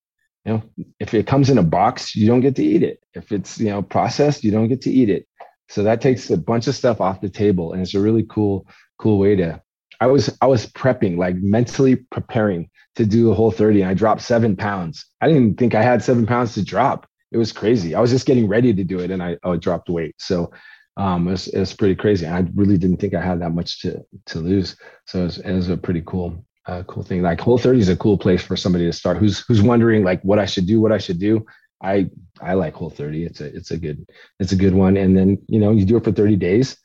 You 0.45 0.53
know, 0.53 0.63
if 1.01 1.15
it 1.15 1.27
comes 1.27 1.51
in 1.51 1.59
a 1.59 1.65
box, 1.65 2.15
you 2.15 2.29
don't 2.29 2.41
get 2.41 2.55
to 2.57 2.65
eat 2.65 2.85
it. 2.85 3.01
If 3.13 3.33
it's, 3.33 3.59
you 3.59 3.71
know, 3.71 3.83
processed, 3.83 4.45
you 4.45 4.53
don't 4.53 4.69
get 4.69 4.83
to 4.83 4.91
eat 4.91 5.11
it. 5.11 5.27
So 5.73 5.83
that 5.85 6.03
takes 6.03 6.29
a 6.29 6.37
bunch 6.37 6.67
of 6.67 6.75
stuff 6.75 7.01
off 7.01 7.23
the 7.23 7.31
table. 7.31 7.73
And 7.73 7.81
it's 7.81 7.95
a 7.95 8.01
really 8.01 8.25
cool, 8.29 8.67
cool 8.99 9.19
way 9.19 9.37
to 9.37 9.63
I 10.01 10.07
was 10.07 10.37
I 10.43 10.47
was 10.47 10.67
prepping, 10.67 11.17
like 11.17 11.37
mentally 11.37 11.97
preparing 11.97 12.69
to 12.97 13.07
do 13.07 13.31
a 13.31 13.35
whole 13.35 13.51
30. 13.51 13.81
And 13.81 13.91
I 13.91 13.95
dropped 13.95 14.21
seven 14.21 14.55
pounds. 14.55 15.07
I 15.23 15.29
didn't 15.29 15.59
think 15.59 15.75
I 15.75 15.83
had 15.83 16.03
seven 16.03 16.27
pounds 16.27 16.53
to 16.55 16.65
drop. 16.65 17.07
It 17.31 17.39
was 17.39 17.53
crazy. 17.53 17.95
I 17.95 18.01
was 18.01 18.11
just 18.11 18.27
getting 18.27 18.49
ready 18.49 18.75
to 18.75 18.85
do 18.85 18.99
it 18.99 19.11
and 19.11 19.23
I, 19.23 19.39
I 19.43 19.57
dropped 19.57 19.89
weight. 19.89 20.15
So 20.19 20.53
um, 20.99 21.27
it 21.27 21.31
was, 21.31 21.49
it 21.49 21.61
was 21.61 21.73
pretty 21.73 21.95
crazy. 21.95 22.27
I 22.27 22.45
really 22.55 22.77
didn't 22.77 22.99
think 22.99 23.15
I 23.15 23.23
had 23.23 23.41
that 23.41 23.55
much 23.55 23.81
to 23.81 24.03
to 24.27 24.41
lose. 24.41 24.77
So 25.07 25.21
it 25.21 25.25
was, 25.25 25.39
it 25.39 25.53
was 25.55 25.69
a 25.71 25.77
pretty 25.79 26.03
cool 26.05 26.45
uh, 26.67 26.83
cool 26.83 27.03
thing. 27.03 27.23
Like 27.23 27.41
Whole 27.41 27.57
30 27.57 27.79
is 27.81 27.89
a 27.89 27.97
cool 27.97 28.19
place 28.19 28.43
for 28.43 28.57
somebody 28.57 28.85
to 28.85 28.93
start 28.93 29.17
who's 29.17 29.41
who's 29.47 29.63
wondering 29.63 30.05
like 30.05 30.21
what 30.23 30.39
I 30.39 30.45
should 30.45 30.67
do, 30.67 30.83
what 30.83 30.93
I 30.93 30.99
should 30.99 31.19
do. 31.19 31.47
I 31.83 32.11
I 32.41 32.55
like 32.55 32.75
Whole 32.75 32.91
30. 32.91 33.25
It's 33.25 33.41
a 33.41 33.55
it's 33.55 33.71
a 33.71 33.79
good 33.79 34.07
it's 34.39 34.53
a 34.53 34.57
good 34.57 34.75
one. 34.75 34.97
And 34.97 35.17
then 35.17 35.39
you 35.49 35.59
know 35.59 35.73
you 35.73 35.85
do 35.85 35.97
it 35.97 36.05
for 36.05 36.13
30 36.13 36.37
days 36.37 36.77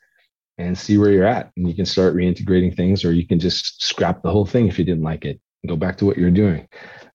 and 0.58 0.76
see 0.76 0.98
where 0.98 1.12
you're 1.12 1.26
at, 1.26 1.52
and 1.56 1.68
you 1.68 1.74
can 1.74 1.86
start 1.86 2.16
reintegrating 2.16 2.76
things, 2.76 3.04
or 3.04 3.12
you 3.12 3.26
can 3.26 3.38
just 3.38 3.82
scrap 3.82 4.22
the 4.22 4.30
whole 4.30 4.46
thing 4.46 4.66
if 4.66 4.78
you 4.78 4.84
didn't 4.84 5.04
like 5.04 5.24
it 5.24 5.40
and 5.62 5.70
go 5.70 5.76
back 5.76 5.96
to 5.98 6.06
what 6.06 6.18
you're 6.18 6.30
doing. 6.30 6.68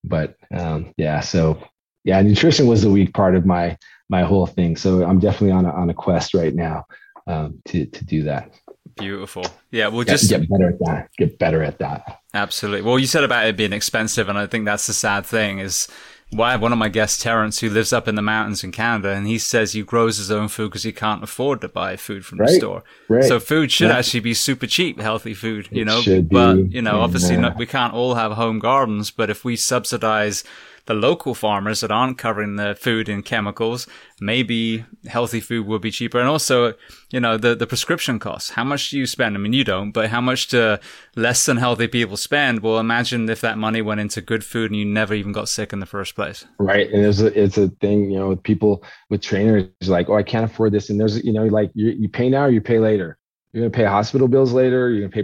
But 0.04 0.36
um, 0.56 0.94
yeah, 0.98 1.20
so 1.20 1.62
yeah, 2.04 2.22
nutrition 2.22 2.68
was 2.68 2.82
the 2.82 2.90
weak 2.90 3.14
part 3.14 3.36
of 3.36 3.46
my 3.46 3.78
my 4.10 4.24
whole 4.24 4.48
thing. 4.48 4.76
So 4.78 5.04
I'm 5.04 5.20
definitely 5.20 5.52
on 5.52 5.66
a, 5.66 5.72
on 5.72 5.90
a 5.90 5.94
quest 5.94 6.34
right 6.34 6.54
now 6.54 6.86
um, 7.28 7.62
to 7.66 7.86
to 7.86 8.06
do 8.06 8.24
that. 8.24 8.54
Beautiful. 8.96 9.46
Yeah, 9.72 9.88
we'll 9.88 10.04
just 10.04 10.30
get 10.30 10.48
better 10.50 10.70
at 10.70 10.80
that. 10.80 11.10
Get 11.18 11.40
better 11.40 11.64
at 11.64 11.80
that. 11.80 12.20
Absolutely. 12.34 12.84
Well, 12.84 13.00
you 13.00 13.08
said 13.08 13.24
about 13.24 13.48
it 13.48 13.58
being 13.58 13.74
expensive, 13.74 14.30
and 14.30 14.38
I 14.38 14.46
think 14.46 14.66
that's 14.66 14.88
the 14.88 14.94
sad 14.94 15.26
thing 15.26 15.60
is 15.60 15.88
why 16.34 16.56
one 16.56 16.72
of 16.72 16.80
my 16.80 16.90
guests, 16.90 17.22
Terrence, 17.22 17.60
who 17.60 17.70
lives 17.70 17.94
up 17.94 18.08
in 18.08 18.16
the 18.16 18.22
mountains 18.22 18.64
in 18.64 18.72
Canada, 18.72 19.10
and 19.10 19.28
he 19.28 19.38
says 19.38 19.74
he 19.74 19.84
grows 19.84 20.18
his 20.18 20.32
own 20.32 20.48
food 20.48 20.70
because 20.70 20.84
he 20.84 20.92
can't 20.92 21.24
afford 21.24 21.62
to 21.62 21.68
buy 21.68 21.96
food 21.96 22.26
from 22.26 22.40
right, 22.40 22.50
the 22.50 22.56
store. 22.56 22.84
Right. 23.08 23.24
So 23.24 23.40
food 23.40 23.72
should 23.72 23.92
actually 23.92 24.22
be 24.22 24.34
super 24.34 24.68
cheap, 24.68 25.00
healthy 25.00 25.34
food, 25.34 25.68
you 25.72 25.84
it 25.84 25.86
know. 25.86 26.02
But 26.30 26.72
you 26.72 26.82
know, 26.82 27.02
obviously, 27.02 27.36
yeah. 27.36 27.42
not, 27.42 27.58
we 27.58 27.66
can't 27.66 27.94
all 27.94 28.16
have 28.16 28.34
home 28.34 28.60
gardens. 28.60 29.12
But 29.12 29.30
if 29.30 29.46
we 29.46 29.56
subsidize 29.56 30.44
the 30.86 30.94
local 30.94 31.34
farmers 31.34 31.80
that 31.80 31.92
aren't 31.92 32.18
covering 32.18 32.58
the 32.58 32.76
food 32.76 33.08
in 33.08 33.24
chemicals, 33.24 33.88
maybe 34.20 34.86
healthy 35.08 35.40
food 35.40 35.66
would 35.66 35.82
be 35.82 35.92
cheaper. 35.92 36.20
And 36.20 36.28
also, 36.28 36.74
you 37.10 37.20
know, 37.20 37.38
the, 37.38 37.56
the 37.56 37.66
prescription 37.66 38.20
costs. 38.20 38.52
How 38.52 38.64
much 38.64 38.90
do 38.90 38.98
you 38.98 39.06
spend? 39.06 39.36
I 39.36 39.40
mean, 39.40 39.54
you 39.54 39.64
don't, 39.64 39.92
but 39.92 40.10
how 40.10 40.20
much 40.20 40.48
do 40.48 40.78
less 41.16 41.46
than 41.46 41.58
healthy 41.58 41.88
people 41.88 42.18
spend? 42.18 42.60
Well, 42.60 42.80
imagine 42.80 43.30
if 43.30 43.40
that 43.42 43.58
money 43.58 43.82
went 43.82 44.02
into 44.02 44.22
good 44.22 44.44
food 44.44 44.72
and 44.72 44.80
you 44.80 44.86
never 44.86 45.14
even 45.14 45.32
got 45.32 45.48
sick 45.48 45.72
in 45.72 45.80
the 45.80 45.86
first 45.86 46.16
place. 46.16 46.46
Right. 46.60 46.92
And 46.92 47.04
there's 47.04 47.22
a, 47.22 47.42
it's 47.42 47.58
a 47.58 47.70
thing, 47.70 48.12
you 48.12 48.20
know, 48.20 48.30
with 48.30 48.44
people, 48.44 48.84
with 49.10 49.22
trainers, 49.22 49.70
like, 49.86 50.10
oh, 50.10 50.16
I 50.16 50.24
can't 50.24 50.46
afford 50.46 50.74
this. 50.74 50.90
And 50.90 51.00
there's, 51.00 51.24
you 51.24 51.32
know, 51.32 51.46
like 51.46 51.72
you, 51.74 51.92
you 51.92 52.10
pay 52.10 52.30
now 52.30 52.46
or 52.46 52.50
you 52.50 52.62
pay 52.62 52.80
later. 52.80 53.18
You're 53.54 53.62
going 53.62 53.72
to 53.72 53.78
pay 53.78 53.86
hospital 53.86 54.28
bills 54.28 54.52
later. 54.52 54.90
You're 54.90 55.08
going 55.08 55.12
to 55.12 55.16
pay 55.16 55.24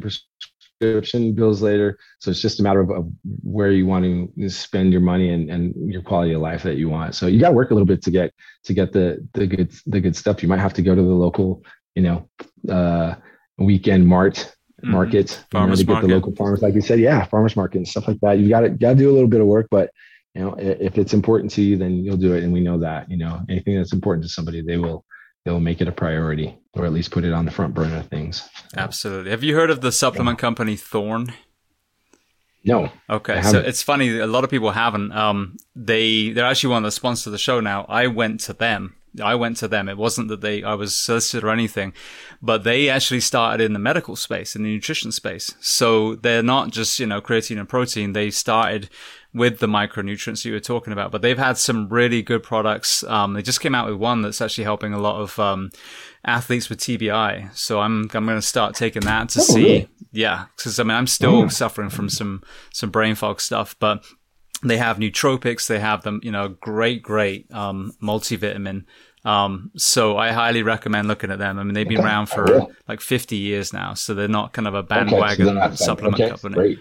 prescription 0.80 1.34
bills 1.34 1.62
later. 1.62 1.98
So 2.20 2.32
it's 2.32 2.42
just 2.42 2.60
a 2.60 2.64
matter 2.64 2.80
of, 2.80 2.90
of, 2.90 3.12
where 3.44 3.72
you 3.72 3.86
want 3.86 4.06
to 4.38 4.50
spend 4.50 4.92
your 4.92 5.02
money 5.02 5.34
and, 5.34 5.50
and 5.50 5.92
your 5.92 6.02
quality 6.02 6.34
of 6.34 6.42
life 6.42 6.64
that 6.64 6.78
you 6.78 6.90
want. 6.90 7.16
So 7.16 7.28
you 7.28 7.40
got 7.40 7.50
to 7.50 7.56
work 7.56 7.72
a 7.72 7.74
little 7.74 7.88
bit 7.88 8.02
to 8.04 8.12
get 8.12 8.34
to 8.64 8.74
get 8.74 8.92
the 8.92 9.26
the 9.34 9.48
good 9.48 9.74
the 9.86 10.00
good 10.00 10.16
stuff. 10.16 10.42
You 10.42 10.50
might 10.50 10.60
have 10.60 10.74
to 10.76 10.82
go 10.82 10.96
to 10.96 11.02
the 11.02 11.08
local, 11.08 11.64
you 11.96 12.04
know, 12.04 12.30
uh, 12.70 13.16
weekend 13.58 14.08
mart 14.08 14.36
mm-hmm. 14.82 14.92
market 14.92 15.44
farmers 15.52 15.80
you 15.80 15.86
know, 15.86 15.94
to 15.94 16.02
get 16.02 16.08
market. 16.08 16.08
the 16.08 16.14
local 16.14 16.36
farmers, 16.36 16.62
like 16.62 16.74
you 16.74 16.82
said, 16.82 17.00
yeah, 17.00 17.26
farmers 17.26 17.56
market 17.56 17.78
and 17.80 17.88
stuff 17.88 18.08
like 18.08 18.20
that. 18.22 18.40
You 18.40 18.50
got 18.50 18.62
to 18.62 18.70
got 18.70 18.92
to 18.92 18.96
do 18.96 19.10
a 19.10 19.14
little 19.14 19.28
bit 19.28 19.42
of 19.42 19.48
work, 19.48 19.68
but 19.70 19.92
you 20.36 20.42
know, 20.42 20.56
if 20.60 20.98
it's 20.98 21.14
important 21.14 21.52
to 21.52 21.62
you, 21.62 21.76
then 21.76 22.04
you'll 22.04 22.18
do 22.18 22.34
it, 22.34 22.44
and 22.44 22.54
we 22.54 22.62
know 22.62 22.80
that. 22.80 23.10
You 23.10 23.18
know, 23.18 23.42
anything 23.50 23.76
that's 23.76 23.94
important 23.94 24.24
to 24.24 24.30
somebody, 24.30 24.62
they 24.62 24.78
will 24.78 25.06
they'll 25.46 25.60
make 25.60 25.82
it 25.82 25.88
a 25.88 25.92
priority 25.92 26.58
or 26.74 26.86
at 26.86 26.94
least 26.94 27.12
put 27.12 27.24
it 27.24 27.34
on 27.34 27.46
the 27.46 27.52
front 27.52 27.74
burner 27.74 27.98
of 27.98 28.08
things. 28.08 28.48
Absolutely. 28.78 29.32
Have 29.32 29.44
you 29.44 29.56
heard 29.56 29.70
of 29.70 29.82
the 29.82 29.92
supplement 29.92 30.38
yeah. 30.38 30.42
company 30.42 30.76
Thorne? 30.76 31.34
No. 32.64 32.92
Okay, 33.10 33.42
so 33.42 33.60
it's 33.60 33.82
funny. 33.82 34.20
A 34.20 34.28
lot 34.28 34.44
of 34.44 34.50
people 34.50 34.72
haven't. 34.72 35.12
Um, 35.14 35.58
they 35.76 36.32
they're 36.32 36.46
actually 36.46 36.72
one 36.72 36.84
of 36.84 36.88
the 36.88 36.92
sponsors 36.92 37.28
of 37.28 37.32
the 37.32 37.38
show 37.38 37.60
now. 37.62 37.86
I 37.88 38.08
went 38.08 38.42
to 38.42 38.54
them. 38.54 38.96
I 39.24 39.36
went 39.36 39.58
to 39.58 39.68
them. 39.68 39.90
It 39.90 39.98
wasn't 39.98 40.28
that 40.28 40.42
they 40.42 40.62
I 40.62 40.74
was 40.74 40.96
solicited 40.96 41.44
or 41.44 41.52
anything, 41.52 41.94
but 42.42 42.64
they 42.64 42.90
actually 42.90 43.22
started 43.22 43.64
in 43.64 43.74
the 43.74 43.80
medical 43.80 44.16
space, 44.16 44.56
in 44.56 44.64
the 44.64 44.74
nutrition 44.74 45.12
space. 45.12 45.56
So 45.62 46.16
they're 46.16 46.44
not 46.44 46.72
just 46.72 47.00
you 47.00 47.08
know 47.08 47.22
creatine 47.22 47.60
and 47.60 47.68
protein. 47.68 48.14
They 48.14 48.30
started 48.30 48.90
with 49.34 49.60
the 49.60 49.68
micronutrients 49.68 50.44
you 50.44 50.54
were 50.54 50.60
talking 50.60 50.92
about. 50.92 51.12
But 51.12 51.22
they've 51.22 51.38
had 51.38 51.58
some 51.58 51.88
really 51.90 52.22
good 52.22 52.44
products. 52.44 53.04
Um, 53.04 53.34
they 53.34 53.42
just 53.42 53.62
came 53.62 53.76
out 53.76 53.88
with 53.88 53.98
one 53.98 54.22
that's 54.22 54.42
actually 54.42 54.64
helping 54.64 54.94
a 54.94 55.00
lot 55.00 55.22
of 55.22 55.38
um, 55.40 55.72
athletes 56.26 56.70
with 56.70 56.80
TBI. 56.80 57.56
So 57.56 57.80
I'm 57.80 58.10
I'm 58.14 58.26
going 58.26 58.38
to 58.38 58.42
start 58.42 58.76
taking 58.76 59.04
that 59.04 59.30
to 59.30 59.40
oh, 59.40 59.44
see. 59.44 59.64
Really? 59.64 59.90
Yeah, 60.12 60.46
because 60.56 60.80
I 60.80 60.84
mean 60.84 60.98
I'm 60.98 61.08
still 61.08 61.44
mm. 61.44 61.52
suffering 61.52 61.90
from 61.90 62.10
some 62.10 62.42
some 62.74 62.90
brain 62.90 63.16
fog 63.16 63.40
stuff, 63.42 63.76
but 63.80 64.04
they 64.64 64.78
have 64.78 64.98
nootropics. 64.98 65.68
They 65.68 65.80
have 65.80 66.04
them, 66.04 66.20
you 66.24 66.32
know, 66.32 66.50
great, 66.50 67.04
great 67.04 67.52
um, 67.54 67.94
multivitamin. 68.02 68.86
Um, 69.26 69.72
so 69.76 70.18
I 70.18 70.32
highly 70.32 70.64
recommend 70.64 71.08
looking 71.08 71.32
at 71.32 71.40
them. 71.40 71.60
I 71.60 71.64
mean, 71.64 71.74
they've 71.74 71.88
been 71.88 72.00
okay. 72.00 72.08
around 72.08 72.28
for 72.28 72.68
like 72.88 73.02
50 73.02 73.36
years 73.36 73.74
now, 73.74 73.94
so 73.94 74.14
they're 74.14 74.28
not 74.28 74.54
kind 74.54 74.68
of 74.68 74.76
a 74.76 74.84
bandwagon 74.84 75.58
okay, 75.58 75.76
so 75.76 75.86
supplement 75.86 76.22
okay, 76.22 76.30
company. 76.30 76.56
Great. 76.56 76.80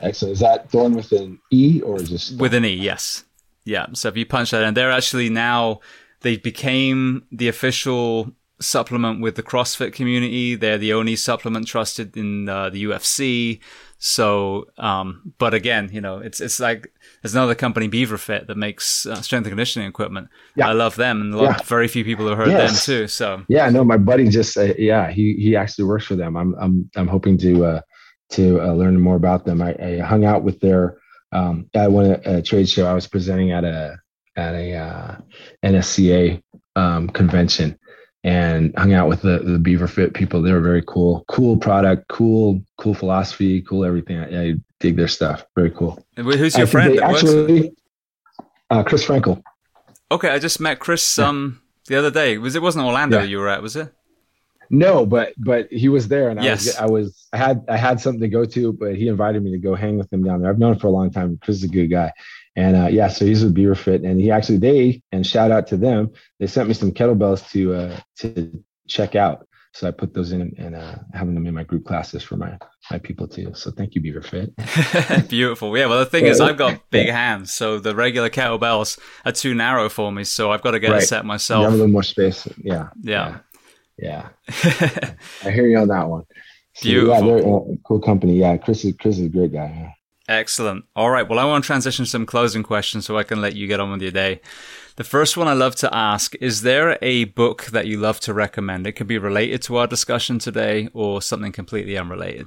Excellent. 0.00 0.32
Is 0.32 0.40
that 0.40 0.70
Thorne 0.70 0.94
with 0.94 1.12
an 1.12 1.38
E 1.50 1.80
or 1.82 1.98
just 1.98 2.38
with 2.38 2.54
an 2.54 2.64
E? 2.64 2.74
Yes. 2.74 3.24
Yeah. 3.64 3.86
So 3.92 4.08
if 4.08 4.16
you 4.16 4.26
punch 4.26 4.50
that 4.50 4.62
in, 4.62 4.74
they're 4.74 4.90
actually 4.90 5.28
now 5.28 5.80
they 6.20 6.36
became 6.36 7.24
the 7.30 7.48
official 7.48 8.32
supplement 8.60 9.20
with 9.20 9.36
the 9.36 9.42
CrossFit 9.42 9.92
community. 9.92 10.54
They're 10.54 10.78
the 10.78 10.92
only 10.92 11.16
supplement 11.16 11.66
trusted 11.66 12.16
in 12.16 12.48
uh, 12.48 12.70
the 12.70 12.84
UFC. 12.84 13.60
So, 13.98 14.68
um, 14.78 15.34
but 15.38 15.52
again, 15.52 15.90
you 15.92 16.00
know, 16.00 16.18
it's 16.18 16.40
it's 16.40 16.58
like 16.58 16.90
there's 17.22 17.34
another 17.34 17.54
company, 17.54 17.86
BeaverFit, 17.88 18.46
that 18.46 18.56
makes 18.56 19.04
uh, 19.04 19.20
strength 19.20 19.44
and 19.44 19.52
conditioning 19.52 19.88
equipment. 19.88 20.28
Yeah. 20.56 20.68
I 20.68 20.72
love 20.72 20.96
them, 20.96 21.20
and 21.20 21.38
yeah. 21.38 21.58
very 21.64 21.86
few 21.86 22.02
people 22.04 22.26
have 22.28 22.38
heard 22.38 22.48
yes. 22.48 22.86
them 22.86 22.94
too. 22.94 23.08
So, 23.08 23.42
yeah, 23.48 23.68
no, 23.68 23.84
my 23.84 23.98
buddy 23.98 24.28
just, 24.28 24.56
uh, 24.56 24.72
yeah, 24.78 25.10
he 25.10 25.34
he 25.34 25.54
actually 25.54 25.84
works 25.84 26.06
for 26.06 26.16
them. 26.16 26.34
I'm 26.34 26.54
I'm 26.54 26.90
I'm 26.96 27.08
hoping 27.08 27.36
to 27.38 27.64
uh, 27.66 27.80
to 28.30 28.60
uh, 28.60 28.72
learn 28.72 28.98
more 29.00 29.16
about 29.16 29.44
them. 29.44 29.62
I, 29.62 29.74
I, 29.74 29.98
hung 29.98 30.24
out 30.24 30.42
with 30.42 30.60
their 30.60 30.98
um, 31.32 31.68
at 31.74 31.90
one 31.90 32.06
a 32.24 32.42
trade 32.42 32.68
show. 32.68 32.86
I 32.86 32.94
was 32.94 33.06
presenting 33.06 33.52
at 33.52 33.64
a 33.64 33.98
at 34.36 34.54
a 34.54 34.74
uh, 34.74 35.16
NSCA 35.64 36.42
um, 36.76 37.08
convention 37.08 37.78
and 38.22 38.74
hung 38.76 38.92
out 38.92 39.08
with 39.08 39.22
the 39.22 39.38
the 39.38 39.58
Beaver 39.58 39.88
Fit 39.88 40.14
people. 40.14 40.42
They 40.42 40.52
were 40.52 40.60
very 40.60 40.82
cool, 40.86 41.24
cool 41.28 41.56
product, 41.56 42.08
cool 42.08 42.62
cool 42.78 42.94
philosophy, 42.94 43.62
cool 43.62 43.84
everything. 43.84 44.18
I, 44.18 44.50
I 44.50 44.54
dig 44.78 44.96
their 44.96 45.08
stuff. 45.08 45.44
Very 45.56 45.70
cool. 45.70 46.04
Who's 46.16 46.56
your 46.56 46.66
friend? 46.66 46.98
Actually, 47.00 47.72
uh, 48.70 48.82
Chris 48.82 49.04
Frankel. 49.04 49.42
Okay, 50.10 50.30
I 50.30 50.38
just 50.38 50.60
met 50.60 50.78
Chris 50.78 51.18
um 51.18 51.60
the 51.86 51.96
other 51.96 52.10
day. 52.10 52.38
Was 52.38 52.56
it 52.56 52.62
wasn't 52.62 52.84
Orlando 52.84 53.18
yeah. 53.18 53.24
you 53.24 53.38
were 53.38 53.48
at? 53.48 53.62
Was 53.62 53.76
it? 53.76 53.92
No, 54.72 55.04
but 55.04 55.34
but 55.36 55.66
he 55.72 55.88
was 55.88 56.06
there, 56.06 56.30
and 56.30 56.40
yes. 56.40 56.78
I 56.78 56.86
was 56.86 56.90
I 56.90 56.92
was 56.92 57.28
I 57.32 57.36
had 57.36 57.64
I 57.68 57.76
had 57.76 58.00
something 58.00 58.20
to 58.20 58.28
go 58.28 58.44
to, 58.44 58.72
but 58.72 58.94
he 58.94 59.08
invited 59.08 59.42
me 59.42 59.50
to 59.50 59.58
go 59.58 59.74
hang 59.74 59.98
with 59.98 60.12
him 60.12 60.22
down 60.22 60.40
there. 60.40 60.50
I've 60.50 60.60
known 60.60 60.74
him 60.74 60.78
for 60.78 60.86
a 60.86 60.90
long 60.90 61.10
time. 61.10 61.38
Chris 61.42 61.56
is 61.56 61.64
a 61.64 61.68
good 61.68 61.88
guy, 61.88 62.12
and 62.54 62.76
uh, 62.76 62.86
yeah, 62.86 63.08
so 63.08 63.26
he's 63.26 63.42
with 63.42 63.52
Beaver 63.52 63.74
Fit, 63.74 64.02
and 64.02 64.20
he 64.20 64.30
actually 64.30 64.58
they 64.58 65.02
and 65.10 65.26
shout 65.26 65.50
out 65.50 65.66
to 65.68 65.76
them. 65.76 66.10
They 66.38 66.46
sent 66.46 66.68
me 66.68 66.74
some 66.74 66.92
kettlebells 66.92 67.50
to 67.50 67.74
uh, 67.74 68.00
to 68.18 68.62
check 68.86 69.16
out. 69.16 69.46
So 69.72 69.86
I 69.86 69.92
put 69.92 70.14
those 70.14 70.32
in 70.32 70.52
and 70.58 70.74
uh, 70.74 70.96
having 71.14 71.34
them 71.34 71.46
in 71.46 71.54
my 71.54 71.62
group 71.62 71.84
classes 71.84 72.22
for 72.22 72.36
my 72.36 72.56
my 72.92 72.98
people 72.98 73.26
too. 73.26 73.52
So 73.54 73.72
thank 73.72 73.94
you, 73.94 74.00
Beaver 74.00 74.22
Fit. 74.22 74.52
Beautiful. 75.28 75.76
Yeah. 75.76 75.86
Well, 75.86 76.00
the 76.00 76.06
thing 76.06 76.26
is, 76.26 76.40
I've 76.40 76.56
got 76.56 76.90
big 76.90 77.08
hands, 77.08 77.52
so 77.52 77.80
the 77.80 77.94
regular 77.94 78.30
kettlebells 78.30 79.00
are 79.24 79.32
too 79.32 79.54
narrow 79.54 79.88
for 79.88 80.12
me. 80.12 80.24
So 80.24 80.52
I've 80.52 80.62
got 80.62 80.72
to 80.72 80.80
get 80.80 80.90
right. 80.90 81.02
a 81.02 81.06
set 81.06 81.24
myself. 81.24 81.60
You 81.60 81.64
have 81.64 81.72
a 81.72 81.76
little 81.76 81.92
more 81.92 82.02
space. 82.04 82.46
Yeah. 82.58 82.88
Yeah. 83.02 83.28
yeah. 83.28 83.38
Yeah, 84.00 84.28
I 85.44 85.50
hear 85.50 85.68
you 85.68 85.78
on 85.78 85.88
that 85.88 86.08
one. 86.08 86.24
So, 86.74 86.88
Beautiful. 86.88 87.38
Yeah, 87.38 87.74
uh, 87.74 87.76
cool 87.84 88.00
company. 88.00 88.38
Yeah, 88.38 88.56
Chris 88.56 88.84
is 88.84 88.94
Chris 88.98 89.18
is 89.18 89.26
a 89.26 89.28
great 89.28 89.52
guy. 89.52 89.94
Excellent. 90.28 90.84
All 90.94 91.10
right. 91.10 91.28
Well, 91.28 91.40
I 91.40 91.44
want 91.44 91.64
to 91.64 91.66
transition 91.66 92.04
to 92.04 92.10
some 92.10 92.24
closing 92.24 92.62
questions 92.62 93.04
so 93.04 93.18
I 93.18 93.24
can 93.24 93.40
let 93.40 93.56
you 93.56 93.66
get 93.66 93.80
on 93.80 93.90
with 93.90 94.00
your 94.00 94.12
day. 94.12 94.40
The 94.94 95.04
first 95.04 95.36
one 95.36 95.48
I 95.48 95.54
love 95.54 95.74
to 95.76 95.92
ask 95.94 96.34
is 96.36 96.62
there 96.62 96.98
a 97.02 97.24
book 97.24 97.64
that 97.66 97.86
you 97.86 97.98
love 97.98 98.20
to 98.20 98.34
recommend? 98.34 98.86
It 98.86 98.92
could 98.92 99.08
be 99.08 99.18
related 99.18 99.60
to 99.62 99.76
our 99.76 99.88
discussion 99.88 100.38
today 100.38 100.88
or 100.92 101.20
something 101.20 101.52
completely 101.52 101.98
unrelated. 101.98 102.46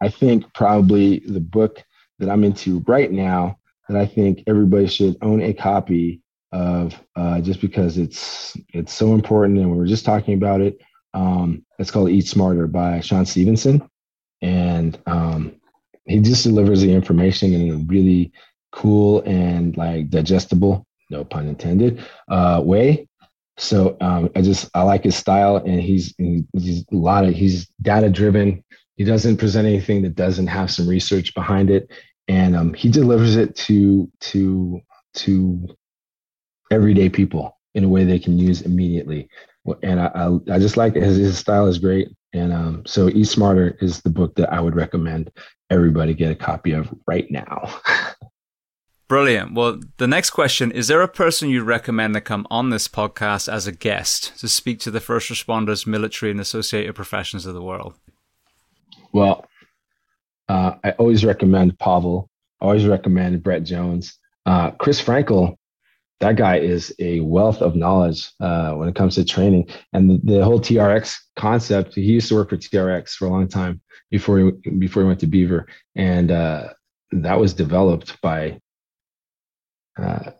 I 0.00 0.08
think 0.08 0.52
probably 0.54 1.20
the 1.20 1.40
book 1.40 1.84
that 2.18 2.28
I'm 2.28 2.42
into 2.42 2.80
right 2.88 3.12
now 3.12 3.58
that 3.88 3.96
I 3.96 4.06
think 4.06 4.42
everybody 4.46 4.88
should 4.88 5.16
own 5.22 5.40
a 5.40 5.52
copy 5.52 6.20
of 6.52 6.98
uh, 7.16 7.40
just 7.40 7.60
because 7.60 7.98
it's 7.98 8.56
it's 8.72 8.92
so 8.92 9.14
important 9.14 9.58
and 9.58 9.70
we 9.70 9.76
were 9.76 9.86
just 9.86 10.04
talking 10.04 10.34
about 10.34 10.60
it. 10.60 10.80
Um, 11.14 11.64
it's 11.78 11.90
called 11.90 12.10
Eat 12.10 12.26
Smarter 12.26 12.66
by 12.66 13.00
Shawn 13.00 13.26
Stevenson. 13.26 13.88
And 14.40 14.98
um, 15.06 15.60
he 16.06 16.20
just 16.20 16.44
delivers 16.44 16.80
the 16.80 16.92
information 16.92 17.52
in 17.52 17.70
a 17.70 17.76
really 17.86 18.32
cool 18.72 19.20
and 19.22 19.76
like 19.76 20.10
digestible, 20.10 20.86
no 21.10 21.24
pun 21.24 21.48
intended, 21.48 22.04
uh, 22.28 22.60
way. 22.64 23.08
So 23.56 23.96
um, 24.00 24.30
I 24.36 24.42
just 24.42 24.70
I 24.74 24.82
like 24.82 25.02
his 25.04 25.16
style, 25.16 25.56
and 25.56 25.80
he's 25.80 26.14
he's 26.16 26.84
a 26.92 26.96
lot 26.96 27.24
of 27.24 27.34
he's 27.34 27.66
data 27.82 28.08
driven. 28.08 28.62
He 28.96 29.04
doesn't 29.04 29.36
present 29.38 29.66
anything 29.66 30.02
that 30.02 30.14
doesn't 30.14 30.46
have 30.46 30.70
some 30.70 30.88
research 30.88 31.34
behind 31.34 31.70
it, 31.70 31.90
and 32.28 32.54
um, 32.54 32.72
he 32.74 32.88
delivers 32.88 33.34
it 33.34 33.56
to 33.56 34.10
to 34.20 34.80
to 35.14 35.76
everyday 36.70 37.08
people 37.08 37.56
in 37.74 37.84
a 37.84 37.88
way 37.88 38.04
they 38.04 38.18
can 38.18 38.38
use 38.38 38.62
immediately. 38.62 39.28
And 39.82 40.00
I 40.00 40.06
I, 40.14 40.54
I 40.54 40.58
just 40.58 40.76
like 40.76 40.96
it. 40.96 41.02
His, 41.02 41.16
his 41.16 41.38
style 41.38 41.66
is 41.66 41.78
great, 41.78 42.08
and 42.32 42.52
um, 42.52 42.82
so 42.86 43.08
Eat 43.08 43.24
Smarter 43.24 43.76
is 43.80 44.00
the 44.00 44.10
book 44.10 44.34
that 44.36 44.52
I 44.52 44.60
would 44.60 44.74
recommend 44.74 45.30
everybody 45.70 46.14
get 46.14 46.30
a 46.30 46.34
copy 46.34 46.72
of 46.72 46.92
right 47.06 47.30
now. 47.30 47.80
Brilliant. 49.08 49.54
Well, 49.54 49.80
the 49.96 50.06
next 50.06 50.30
question 50.30 50.70
is 50.70 50.88
there 50.88 51.00
a 51.00 51.08
person 51.08 51.48
you'd 51.48 51.64
recommend 51.64 52.14
that 52.14 52.22
come 52.22 52.46
on 52.50 52.68
this 52.68 52.88
podcast 52.88 53.50
as 53.50 53.66
a 53.66 53.72
guest 53.72 54.38
to 54.40 54.48
speak 54.48 54.80
to 54.80 54.90
the 54.90 55.00
first 55.00 55.30
responders, 55.30 55.86
military, 55.86 56.30
and 56.30 56.40
associated 56.40 56.94
professions 56.94 57.46
of 57.46 57.54
the 57.54 57.62
world? 57.62 57.94
Well, 59.12 59.46
uh, 60.48 60.74
I 60.84 60.90
always 60.92 61.24
recommend 61.24 61.78
Pavel. 61.78 62.28
I 62.60 62.66
always 62.66 62.86
recommend 62.86 63.42
Brett 63.42 63.64
Jones. 63.64 64.18
Uh, 64.44 64.72
Chris 64.72 65.02
Frankel, 65.02 65.56
that 66.20 66.36
guy 66.36 66.58
is 66.58 66.94
a 66.98 67.20
wealth 67.20 67.60
of 67.62 67.76
knowledge 67.76 68.30
uh, 68.40 68.72
when 68.72 68.88
it 68.88 68.94
comes 68.94 69.14
to 69.14 69.24
training 69.24 69.68
and 69.92 70.10
the, 70.10 70.20
the, 70.24 70.44
whole 70.44 70.58
TRX 70.58 71.16
concept. 71.36 71.94
He 71.94 72.02
used 72.02 72.28
to 72.28 72.34
work 72.34 72.50
for 72.50 72.56
TRX 72.56 73.10
for 73.10 73.26
a 73.26 73.30
long 73.30 73.48
time 73.48 73.80
before 74.10 74.38
he 74.38 74.70
before 74.70 75.02
he 75.02 75.06
went 75.06 75.20
to 75.20 75.26
Beaver, 75.26 75.66
and 75.94 76.30
uh, 76.30 76.70
that 77.12 77.38
was 77.38 77.54
developed 77.54 78.20
by 78.20 78.60
uh, 80.00 80.30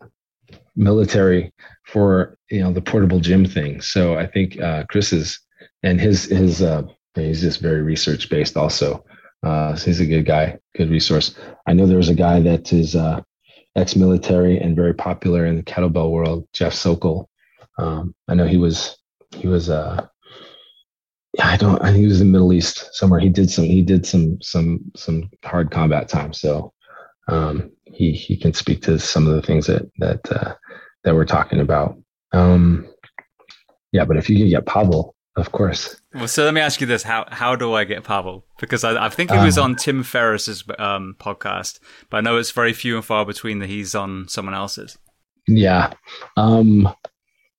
military 0.75 1.53
for 1.85 2.37
you 2.49 2.61
know 2.61 2.73
the 2.73 2.81
portable 2.81 3.19
gym 3.19 3.45
thing. 3.45 3.81
So 3.81 4.17
I 4.17 4.27
think 4.27 4.59
uh, 4.59 4.83
Chris 4.89 5.13
is 5.13 5.39
and 5.83 5.99
his 5.99 6.25
his 6.25 6.61
uh, 6.61 6.83
he's 7.15 7.41
just 7.41 7.61
very 7.61 7.81
research 7.81 8.29
based 8.29 8.57
also. 8.57 9.05
Uh, 9.43 9.73
so 9.75 9.85
he's 9.85 10.01
a 10.01 10.05
good 10.05 10.25
guy, 10.25 10.59
good 10.75 10.89
resource. 10.89 11.35
I 11.65 11.71
know 11.71 11.85
there 11.85 11.95
was 11.95 12.09
a 12.09 12.15
guy 12.15 12.41
that 12.41 12.73
is 12.73 12.95
ex-military 13.79 14.59
and 14.59 14.75
very 14.75 14.93
popular 14.93 15.45
in 15.45 15.55
the 15.55 15.63
kettlebell 15.63 16.11
world, 16.11 16.47
Jeff 16.53 16.73
Sokol. 16.73 17.29
Um, 17.77 18.13
I 18.27 18.35
know 18.35 18.45
he 18.45 18.57
was 18.57 18.97
he 19.35 19.47
was 19.47 19.69
uh, 19.69 20.05
I 21.41 21.57
don't 21.57 21.81
I 21.81 21.91
think 21.91 22.01
he 22.01 22.07
was 22.07 22.21
in 22.21 22.27
the 22.27 22.31
Middle 22.33 22.53
East 22.53 22.93
somewhere. 22.93 23.19
He 23.19 23.29
did 23.29 23.49
some 23.49 23.65
he 23.65 23.81
did 23.81 24.05
some 24.05 24.41
some 24.41 24.79
some 24.95 25.29
hard 25.45 25.71
combat 25.71 26.09
time. 26.09 26.33
So 26.33 26.73
um, 27.27 27.71
he 27.85 28.11
he 28.11 28.35
can 28.35 28.53
speak 28.53 28.81
to 28.83 28.99
some 28.99 29.27
of 29.27 29.35
the 29.35 29.41
things 29.41 29.67
that 29.67 29.89
that 29.97 30.31
uh, 30.31 30.55
that 31.03 31.15
we're 31.15 31.25
talking 31.25 31.59
about. 31.59 31.97
Um, 32.33 32.87
yeah, 33.91 34.05
but 34.05 34.17
if 34.17 34.29
you 34.29 34.37
can 34.37 34.49
get 34.49 34.65
Pavel, 34.65 35.15
of 35.35 35.51
course. 35.51 35.99
Well, 36.13 36.27
so 36.27 36.43
let 36.43 36.53
me 36.53 36.61
ask 36.61 36.81
you 36.81 36.87
this: 36.87 37.03
how 37.03 37.25
how 37.29 37.55
do 37.55 37.73
I 37.73 37.83
get 37.83 38.03
Pavel? 38.03 38.45
Because 38.59 38.83
I, 38.83 39.05
I 39.05 39.09
think 39.09 39.31
he 39.31 39.37
was 39.37 39.57
uh, 39.57 39.63
on 39.63 39.75
Tim 39.75 40.03
Ferriss's 40.03 40.63
um, 40.77 41.15
podcast, 41.19 41.79
but 42.09 42.17
I 42.17 42.21
know 42.21 42.37
it's 42.37 42.51
very 42.51 42.73
few 42.73 42.95
and 42.95 43.05
far 43.05 43.25
between 43.25 43.59
that 43.59 43.69
he's 43.69 43.95
on 43.95 44.27
someone 44.27 44.55
else's. 44.55 44.97
Yeah. 45.47 45.93
Um, 46.37 46.83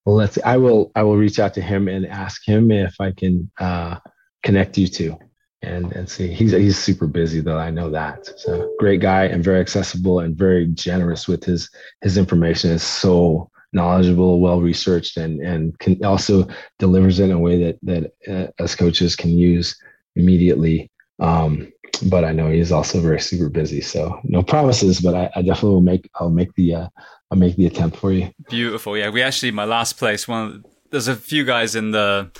well, 0.05 0.15
let's. 0.15 0.37
I 0.43 0.57
will. 0.57 0.91
I 0.95 1.03
will 1.03 1.17
reach 1.17 1.39
out 1.39 1.53
to 1.55 1.61
him 1.61 1.87
and 1.87 2.05
ask 2.07 2.47
him 2.47 2.71
if 2.71 2.95
I 2.99 3.11
can 3.11 3.51
uh, 3.59 3.97
connect 4.43 4.77
you 4.77 4.87
to, 4.87 5.17
and 5.61 5.91
and 5.93 6.09
see. 6.09 6.27
He's 6.33 6.51
he's 6.51 6.77
super 6.77 7.07
busy 7.07 7.41
though. 7.41 7.59
I 7.59 7.69
know 7.69 7.89
that. 7.91 8.27
So 8.39 8.73
great 8.79 9.01
guy 9.01 9.25
and 9.25 9.43
very 9.43 9.59
accessible 9.59 10.19
and 10.19 10.35
very 10.35 10.67
generous 10.67 11.27
with 11.27 11.43
his 11.43 11.69
his 12.01 12.17
information. 12.17 12.71
is 12.71 12.83
so 12.83 13.50
knowledgeable, 13.73 14.39
well 14.39 14.61
researched, 14.61 15.17
and 15.17 15.41
and 15.41 15.77
can 15.79 16.03
also 16.03 16.47
delivers 16.79 17.19
it 17.19 17.25
in 17.25 17.31
a 17.31 17.39
way 17.39 17.63
that 17.63 17.77
that 17.83 18.13
uh, 18.27 18.63
us 18.63 18.75
coaches 18.75 19.15
can 19.15 19.31
use 19.37 19.75
immediately. 20.15 20.91
Um, 21.19 21.71
but 22.09 22.25
I 22.25 22.31
know 22.31 22.49
he's 22.49 22.71
also 22.71 22.99
very 22.99 23.19
super 23.19 23.49
busy, 23.49 23.81
so 23.81 24.19
no 24.23 24.41
promises. 24.41 25.01
But 25.01 25.15
I, 25.15 25.31
I 25.35 25.41
definitely 25.41 25.71
will 25.71 25.81
make 25.81 26.09
I'll 26.15 26.29
make 26.29 26.53
the 26.55 26.75
uh, 26.75 26.87
I'll 27.29 27.37
make 27.37 27.55
the 27.55 27.67
attempt 27.67 27.97
for 27.97 28.11
you. 28.11 28.31
Beautiful, 28.49 28.97
yeah. 28.97 29.09
We 29.09 29.21
actually 29.21 29.51
my 29.51 29.65
last 29.65 29.97
place. 29.97 30.27
One 30.27 30.63
there's 30.91 31.07
a 31.07 31.15
few 31.15 31.43
guys 31.43 31.75
in 31.75 31.91
the 31.91 32.31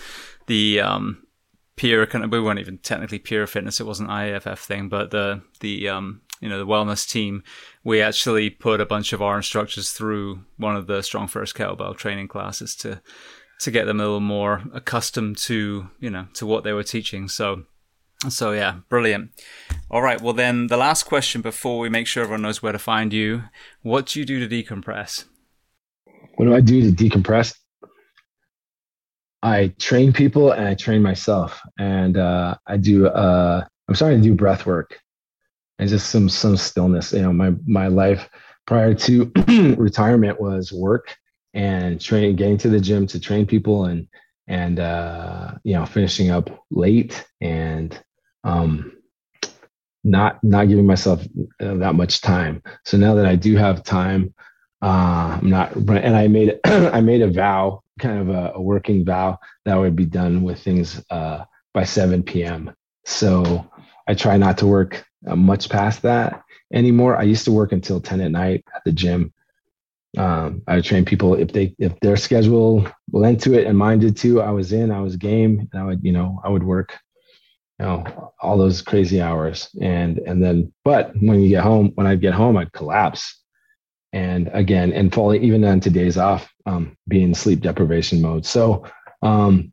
the 0.47 0.81
um 0.81 1.23
peer 1.75 2.07
we 2.29 2.39
weren't 2.39 2.59
even 2.59 2.77
technically 2.77 3.17
peer 3.17 3.47
fitness 3.47 3.79
it 3.79 3.87
wasn't 3.87 4.09
IAFF 4.09 4.59
thing 4.59 4.89
but 4.89 5.09
the 5.09 5.41
the 5.61 5.89
um 5.89 6.21
you 6.39 6.49
know 6.49 6.59
the 6.59 6.67
wellness 6.67 7.09
team 7.09 7.43
we 7.83 8.01
actually 8.01 8.49
put 8.49 8.81
a 8.81 8.85
bunch 8.85 9.13
of 9.13 9.21
our 9.21 9.37
instructors 9.37 9.91
through 9.91 10.43
one 10.57 10.75
of 10.75 10.87
the 10.87 10.99
StrongFirst 10.99 11.55
kettlebell 11.55 11.95
training 11.97 12.27
classes 12.27 12.75
to 12.77 13.01
to 13.59 13.69
get 13.69 13.85
them 13.85 13.99
a 13.99 14.03
little 14.03 14.19
more 14.19 14.63
accustomed 14.73 15.37
to 15.37 15.89
you 15.99 16.09
know 16.09 16.27
to 16.33 16.45
what 16.45 16.63
they 16.63 16.73
were 16.73 16.83
teaching. 16.83 17.27
So 17.27 17.63
so 18.29 18.51
yeah 18.51 18.79
brilliant. 18.89 19.31
All 19.89 20.01
right 20.01 20.21
well 20.21 20.33
then 20.33 20.67
the 20.67 20.77
last 20.77 21.03
question 21.03 21.41
before 21.41 21.79
we 21.79 21.89
make 21.89 22.07
sure 22.07 22.23
everyone 22.23 22.43
knows 22.43 22.61
where 22.61 22.71
to 22.71 22.79
find 22.79 23.13
you 23.13 23.43
what 23.81 24.07
do 24.07 24.19
you 24.19 24.25
do 24.25 24.45
to 24.45 24.63
decompress? 24.63 25.25
What 26.35 26.45
do 26.45 26.55
i 26.55 26.61
do 26.61 26.81
to 26.81 26.91
decompress? 26.91 27.55
I 29.43 29.73
train 29.79 30.13
people 30.13 30.51
and 30.51 30.67
I 30.67 30.75
train 30.75 31.01
myself, 31.01 31.59
and 31.79 32.15
uh, 32.15 32.55
I 32.67 32.77
do. 32.77 33.07
Uh, 33.07 33.65
I'm 33.87 33.95
starting 33.95 34.21
to 34.21 34.27
do 34.27 34.35
breath 34.35 34.65
work 34.65 34.99
and 35.81 35.89
just 35.89 36.11
some 36.11 36.29
some 36.29 36.55
stillness. 36.55 37.11
You 37.11 37.23
know, 37.23 37.33
my 37.33 37.53
my 37.65 37.87
life 37.87 38.29
prior 38.65 38.93
to 38.93 39.31
retirement 39.77 40.39
was 40.39 40.71
work 40.71 41.17
and 41.53 41.99
train, 41.99 42.37
getting 42.37 42.57
to 42.59 42.69
the 42.69 42.79
gym 42.79 43.07
to 43.07 43.19
train 43.19 43.45
people, 43.45 43.85
and 43.85 44.07
and 44.47 44.79
uh, 44.79 45.55
you 45.63 45.73
know, 45.73 45.85
finishing 45.85 46.29
up 46.29 46.49
late 46.69 47.25
and 47.41 47.99
um, 48.43 48.93
not 50.03 50.41
not 50.43 50.69
giving 50.69 50.85
myself 50.85 51.25
uh, 51.59 51.73
that 51.75 51.95
much 51.95 52.21
time. 52.21 52.61
So 52.85 52.95
now 52.97 53.15
that 53.15 53.25
I 53.25 53.35
do 53.35 53.57
have 53.57 53.83
time, 53.83 54.33
uh, 54.83 55.39
I'm 55.41 55.49
not. 55.49 55.75
And 55.75 56.15
I 56.15 56.27
made 56.27 56.59
I 56.65 57.01
made 57.01 57.23
a 57.23 57.31
vow 57.31 57.81
kind 57.99 58.19
of 58.19 58.29
a, 58.29 58.51
a 58.53 58.61
working 58.61 59.03
vow 59.03 59.39
that 59.65 59.75
I 59.75 59.79
would 59.79 59.95
be 59.95 60.05
done 60.05 60.43
with 60.43 60.61
things 60.63 61.03
uh, 61.09 61.43
by 61.73 61.85
7 61.85 62.21
p.m. 62.21 62.71
So 63.05 63.67
I 64.07 64.13
try 64.13 64.37
not 64.37 64.59
to 64.59 64.67
work 64.67 65.05
uh, 65.27 65.35
much 65.35 65.69
past 65.69 66.01
that 66.01 66.43
anymore. 66.73 67.17
I 67.17 67.23
used 67.23 67.45
to 67.45 67.51
work 67.51 67.71
until 67.71 67.99
10 67.99 68.21
at 68.21 68.31
night 68.31 68.65
at 68.75 68.83
the 68.83 68.91
gym. 68.91 69.33
Um, 70.17 70.61
I 70.67 70.81
train 70.81 71.05
people 71.05 71.35
if 71.35 71.53
they 71.53 71.73
if 71.79 71.97
their 72.01 72.17
schedule 72.17 72.85
lent 73.13 73.41
to 73.43 73.53
it 73.53 73.65
and 73.65 73.77
mine 73.77 73.99
did 73.99 74.17
too. 74.17 74.41
I 74.41 74.51
was 74.51 74.73
in, 74.73 74.91
I 74.91 74.99
was 74.99 75.15
game, 75.15 75.69
and 75.71 75.81
I 75.81 75.85
would 75.85 76.03
you 76.03 76.11
know 76.11 76.41
I 76.43 76.49
would 76.49 76.63
work, 76.63 76.97
you 77.79 77.85
know, 77.85 78.33
all 78.41 78.57
those 78.57 78.81
crazy 78.81 79.21
hours, 79.21 79.69
and 79.79 80.17
and 80.19 80.43
then 80.43 80.73
but 80.83 81.13
when 81.21 81.39
you 81.39 81.47
get 81.47 81.63
home, 81.63 81.91
when 81.95 82.07
I 82.07 82.15
get 82.15 82.33
home, 82.33 82.57
I'd 82.57 82.73
collapse 82.73 83.41
and 84.13 84.49
again 84.53 84.91
and 84.93 85.13
falling 85.13 85.43
even 85.43 85.63
on 85.63 85.79
to 85.79 85.89
days 85.89 86.17
off 86.17 86.51
um, 86.65 86.97
sleep 87.33 87.61
deprivation 87.61 88.21
mode 88.21 88.45
so 88.45 88.85
um, 89.21 89.70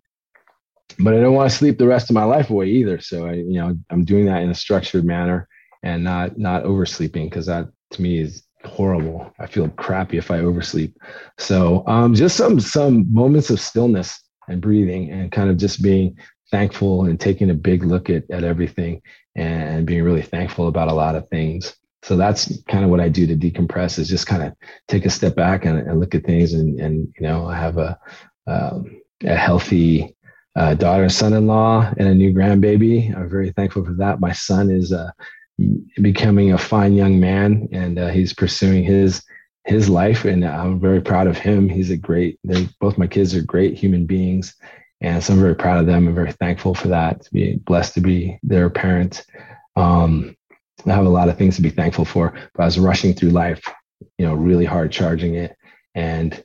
but 0.99 1.15
i 1.15 1.21
don't 1.21 1.35
want 1.35 1.51
to 1.51 1.57
sleep 1.57 1.79
the 1.79 1.87
rest 1.87 2.11
of 2.11 2.15
my 2.15 2.25
life 2.25 2.51
away 2.51 2.67
either. 2.67 3.01
So 3.01 3.27
i 3.27 3.33
you 3.35 3.61
know 3.61 3.77
i'm 3.91 4.05
doing 4.05 4.27
that 4.27 4.43
in 4.43 4.51
a 4.51 4.55
structured 4.55 5.05
manner 5.05 5.49
and 5.83 6.03
not 6.05 6.39
not 6.39 6.65
oversleeping 6.65 7.29
because 7.29 7.47
that 7.47 7.69
to 7.93 8.03
me 8.03 8.19
is 8.19 8.43
horrible. 8.65 9.33
I 9.39 9.47
feel 9.47 9.69
crappy 9.71 10.19
if 10.19 10.31
i 10.31 10.39
oversleep. 10.41 10.97
So 11.39 11.85
um, 11.87 12.15
just 12.15 12.37
some 12.37 12.61
some 12.61 13.13
moments 13.13 13.51
of 13.51 13.61
stillness 13.61 14.21
and 14.49 14.61
breathing 14.61 15.11
and 15.11 15.31
kind 15.31 15.51
of 15.51 15.57
just 15.57 15.83
being 15.83 16.17
thankful 16.51 17.05
and 17.05 17.21
taking 17.21 17.51
a 17.51 17.55
big 17.55 17.85
look 17.85 18.11
at, 18.11 18.25
at 18.31 18.45
everything 18.45 19.03
and 19.37 19.87
being 19.87 20.03
really 20.03 20.23
thankful 20.23 20.69
about 20.69 20.89
a 20.89 20.95
lot 20.95 21.15
of 21.15 21.29
things. 21.29 21.77
So 22.03 22.17
that's 22.17 22.63
kind 22.65 22.85
of 22.85 22.91
what 22.91 23.01
I 23.01 23.09
do 23.09 23.27
to 23.27 23.37
decompress 23.37 23.99
is 23.99 24.09
just 24.09 24.27
kind 24.27 24.43
of 24.43 24.55
take 24.87 25.05
a 25.05 25.11
step 25.11 25.35
back 25.35 25.65
and, 25.65 25.79
and 25.79 26.01
look 26.01 26.15
at 26.15 26.25
things 26.25 26.55
and, 26.55 26.81
and, 26.81 27.13
you 27.19 27.27
know, 27.27 27.47
have 27.49 27.77
a, 27.77 27.99
um, 28.47 29.01
a 29.25 29.37
healthy 29.37 30.17
daughter, 30.57 31.09
son-in-law, 31.09 31.95
and 31.97 32.09
a 32.09 32.15
new 32.15 32.33
grandbaby. 32.33 33.15
I'm 33.17 33.29
very 33.29 33.53
thankful 33.53 33.85
for 33.85 33.93
that. 33.95 34.21
My 34.21 34.33
son 34.33 34.71
is 34.71 34.93
uh, 34.93 35.11
becoming 36.01 36.53
a 36.53 36.59
fine 36.59 36.95
young 36.95 37.21
man, 37.21 37.69
and 37.73 37.99
uh, 37.99 38.09
he's 38.09 38.33
pursuing 38.33 38.85
his 38.85 39.23
his 39.65 39.89
life, 39.89 40.25
and 40.25 40.45
I'm 40.45 40.81
very 40.81 41.01
proud 41.01 41.27
of 41.27 41.37
him. 41.37 41.69
He's 41.69 41.91
a 41.91 41.97
great. 41.97 42.39
Both 42.81 42.99
my 42.99 43.07
kids 43.07 43.35
are 43.35 43.43
great 43.43 43.77
human 43.77 44.07
beings, 44.07 44.55
and 45.01 45.23
so 45.23 45.35
I'm 45.35 45.41
very 45.41 45.55
proud 45.55 45.81
of 45.81 45.87
them. 45.87 46.09
I'm 46.09 46.15
very 46.15 46.33
thankful 46.33 46.75
for 46.75 46.89
that. 46.89 47.23
To 47.23 47.33
be 47.33 47.57
blessed 47.57 47.95
to 47.95 48.01
be 48.01 48.39
their 48.43 48.71
parent. 48.71 49.25
Um, 49.77 50.37
I 50.87 50.93
have 50.93 51.07
a 51.07 51.11
lot 51.11 51.29
of 51.29 51.37
things 51.37 51.57
to 51.57 51.63
be 51.63 51.71
thankful 51.71 52.05
for, 52.05 52.33
but 52.55 52.63
I 52.63 52.67
was 52.67 52.79
rushing 52.79 53.13
through 53.13 53.31
life, 53.31 53.63
you 54.17 54.27
know, 54.27 54.35
really 54.35 54.65
hard 54.65 54.91
charging 54.91 55.35
it, 55.35 55.57
and 55.95 56.43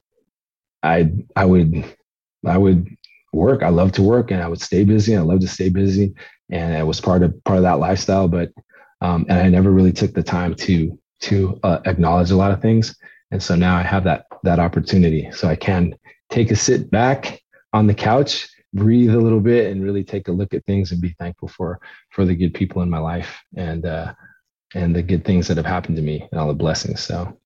I 0.82 1.12
I 1.36 1.46
would 1.46 1.86
I 2.46 2.58
would 2.58 2.90
work. 3.34 3.64
I 3.64 3.70
love 3.70 3.92
to 3.94 4.02
work, 4.02 4.32
and 4.32 4.42
I 4.42 4.48
would 4.48 4.62
stay 4.62 4.84
busy. 4.84 5.16
I 5.16 5.22
love 5.22 5.40
to 5.42 5.48
stay 5.48 5.70
busy, 5.70 6.14
and 6.50 6.76
it 6.76 6.86
was 6.86 7.02
part 7.02 7.24
of 7.24 7.44
part 7.44 7.58
of 7.58 7.64
that 7.64 7.80
lifestyle. 7.80 8.28
But 8.28 8.52
um, 9.02 9.26
and 9.30 9.40
I 9.40 9.50
never 9.50 9.72
really 9.72 9.92
took 9.92 10.14
the 10.14 10.24
time 10.24 10.56
to 10.56 10.98
to 11.22 11.60
uh, 11.64 11.80
acknowledge 11.86 12.32
a 12.32 12.36
lot 12.36 12.52
of 12.52 12.62
things. 12.62 12.96
And 13.32 13.42
so 13.42 13.56
now 13.56 13.76
I 13.78 13.82
have 13.82 14.04
that 14.06 14.26
that 14.44 14.60
opportunity, 14.60 15.30
so 15.32 15.48
I 15.48 15.56
can 15.56 15.96
take 16.30 16.52
a 16.52 16.56
sit 16.56 16.90
back 16.90 17.42
on 17.74 17.88
the 17.88 17.94
couch, 17.94 18.48
breathe 18.74 19.14
a 19.14 19.20
little 19.20 19.40
bit, 19.40 19.72
and 19.72 19.84
really 19.84 20.04
take 20.04 20.28
a 20.28 20.32
look 20.32 20.54
at 20.54 20.66
things 20.66 20.92
and 20.92 21.02
be 21.02 21.16
thankful 21.20 21.48
for 21.48 21.80
for 22.12 22.26
the 22.26 22.36
good 22.36 22.54
people 22.54 22.82
in 22.82 22.90
my 22.90 23.00
life 23.00 23.42
and 23.58 23.86
uh, 23.86 24.14
and 24.76 24.96
the 24.96 25.04
good 25.04 25.26
things 25.26 25.48
that 25.48 25.58
have 25.58 25.66
happened 25.66 25.96
to 25.96 26.02
me 26.02 26.28
and 26.32 26.40
all 26.40 26.48
the 26.48 26.54
blessings. 26.54 27.02
So 27.02 27.38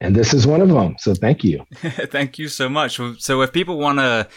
and 0.00 0.16
this 0.16 0.32
is 0.32 0.46
one 0.46 0.60
of 0.62 0.68
them. 0.68 0.96
So 0.98 1.14
thank 1.14 1.44
you. 1.44 1.64
thank 1.74 2.38
you 2.38 2.48
so 2.48 2.68
much. 2.68 2.98
So 3.18 3.42
if 3.42 3.52
people 3.52 3.78
want 3.78 3.98
to 3.98 4.28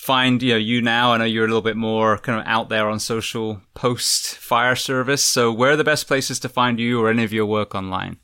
find 0.00 0.42
you 0.42 0.52
know 0.52 0.58
you 0.58 0.80
now, 0.80 1.12
I 1.12 1.18
know 1.18 1.24
you're 1.24 1.44
a 1.44 1.48
little 1.48 1.60
bit 1.60 1.76
more 1.76 2.16
kind 2.18 2.40
of 2.40 2.46
out 2.46 2.70
there 2.70 2.88
on 2.88 2.98
social 2.98 3.60
post 3.74 4.36
fire 4.36 4.74
service. 4.74 5.22
So 5.22 5.52
where 5.52 5.72
are 5.72 5.76
the 5.76 5.84
best 5.84 6.06
places 6.06 6.38
to 6.40 6.48
find 6.48 6.80
you 6.80 7.02
or 7.02 7.10
any 7.10 7.22
of 7.22 7.32
your 7.34 7.44
work 7.44 7.74
online? 7.74 8.16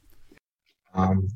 Um, 0.95 1.29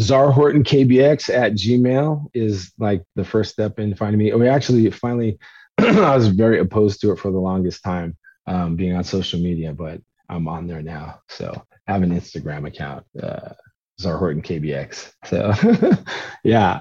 Zar 0.00 0.32
Horton 0.32 0.64
KBX 0.64 1.32
at 1.32 1.52
Gmail 1.52 2.26
is 2.34 2.72
like 2.78 3.04
the 3.14 3.24
first 3.24 3.52
step 3.52 3.78
in 3.78 3.94
finding 3.94 4.18
me. 4.18 4.34
We 4.34 4.48
actually 4.48 4.90
finally, 4.90 5.38
I 5.78 6.16
was 6.16 6.26
very 6.26 6.58
opposed 6.58 7.00
to 7.02 7.12
it 7.12 7.18
for 7.20 7.30
the 7.30 7.38
longest 7.38 7.84
time, 7.84 8.16
um, 8.48 8.74
being 8.74 8.96
on 8.96 9.04
social 9.04 9.38
media, 9.38 9.72
but 9.72 10.00
I'm 10.28 10.48
on 10.48 10.66
there 10.66 10.82
now. 10.82 11.20
So 11.28 11.54
I 11.86 11.92
have 11.92 12.02
an 12.02 12.10
Instagram 12.10 12.66
account. 12.66 13.06
Uh, 13.22 13.50
Zar 14.00 14.18
Horton 14.18 14.42
KBX. 14.42 15.12
So 15.24 15.54
yeah, 16.44 16.80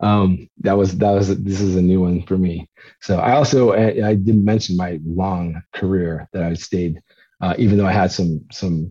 um, 0.00 0.48
that 0.60 0.76
was 0.76 0.96
that 0.98 1.10
was 1.10 1.28
this 1.42 1.60
is 1.60 1.76
a 1.76 1.82
new 1.82 2.00
one 2.00 2.22
for 2.22 2.36
me. 2.36 2.68
So 3.00 3.18
I 3.18 3.32
also 3.32 3.72
I, 3.72 4.08
I 4.08 4.14
didn't 4.14 4.44
mention 4.44 4.76
my 4.76 5.00
long 5.04 5.62
career 5.72 6.28
that 6.32 6.42
I 6.42 6.54
stayed, 6.54 7.00
uh, 7.40 7.54
even 7.58 7.78
though 7.78 7.86
I 7.86 7.92
had 7.92 8.12
some 8.12 8.44
some 8.50 8.90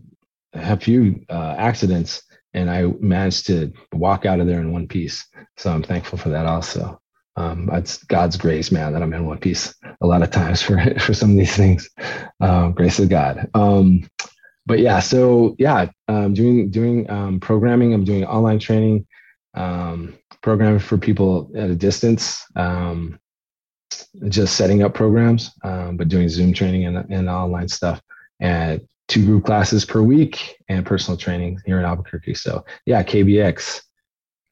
a 0.54 0.76
few 0.78 1.24
uh, 1.28 1.54
accidents, 1.58 2.22
and 2.54 2.70
I 2.70 2.84
managed 3.00 3.46
to 3.48 3.72
walk 3.92 4.24
out 4.24 4.40
of 4.40 4.46
there 4.46 4.60
in 4.60 4.72
one 4.72 4.88
piece. 4.88 5.24
So 5.56 5.72
I'm 5.72 5.82
thankful 5.82 6.18
for 6.18 6.30
that 6.30 6.46
also. 6.46 7.00
Um, 7.36 7.68
it's 7.72 8.02
God's 8.04 8.36
grace, 8.36 8.70
man, 8.70 8.92
that 8.92 9.02
I'm 9.02 9.12
in 9.12 9.26
one 9.26 9.38
piece 9.38 9.74
a 10.00 10.06
lot 10.06 10.22
of 10.22 10.30
times 10.30 10.62
for 10.62 10.78
for 11.00 11.14
some 11.14 11.32
of 11.32 11.36
these 11.36 11.56
things. 11.56 11.88
Um, 12.40 12.72
grace 12.72 12.98
of 12.98 13.08
God. 13.08 13.50
Um, 13.54 14.08
but 14.66 14.78
yeah, 14.78 15.00
so 15.00 15.56
yeah, 15.58 15.90
um, 16.08 16.34
doing 16.34 16.70
doing 16.70 17.10
um, 17.10 17.40
programming. 17.40 17.92
I'm 17.92 18.04
doing 18.04 18.24
online 18.24 18.58
training, 18.58 19.06
um, 19.54 20.14
programming 20.44 20.78
for 20.78 20.98
people 20.98 21.50
at 21.56 21.70
a 21.70 21.74
distance. 21.74 22.44
Um, 22.54 23.18
just 24.28 24.56
setting 24.56 24.82
up 24.82 24.92
programs, 24.92 25.50
um, 25.64 25.96
but 25.96 26.08
doing 26.08 26.28
Zoom 26.28 26.52
training 26.52 26.84
and, 26.84 26.98
and 27.10 27.30
online 27.30 27.68
stuff, 27.68 28.02
and 28.40 28.86
two 29.08 29.24
group 29.24 29.46
classes 29.46 29.86
per 29.86 30.02
week, 30.02 30.56
and 30.68 30.84
personal 30.84 31.16
training 31.16 31.60
here 31.64 31.78
in 31.78 31.84
Albuquerque. 31.86 32.34
So 32.34 32.62
yeah, 32.84 33.02
KBX, 33.02 33.80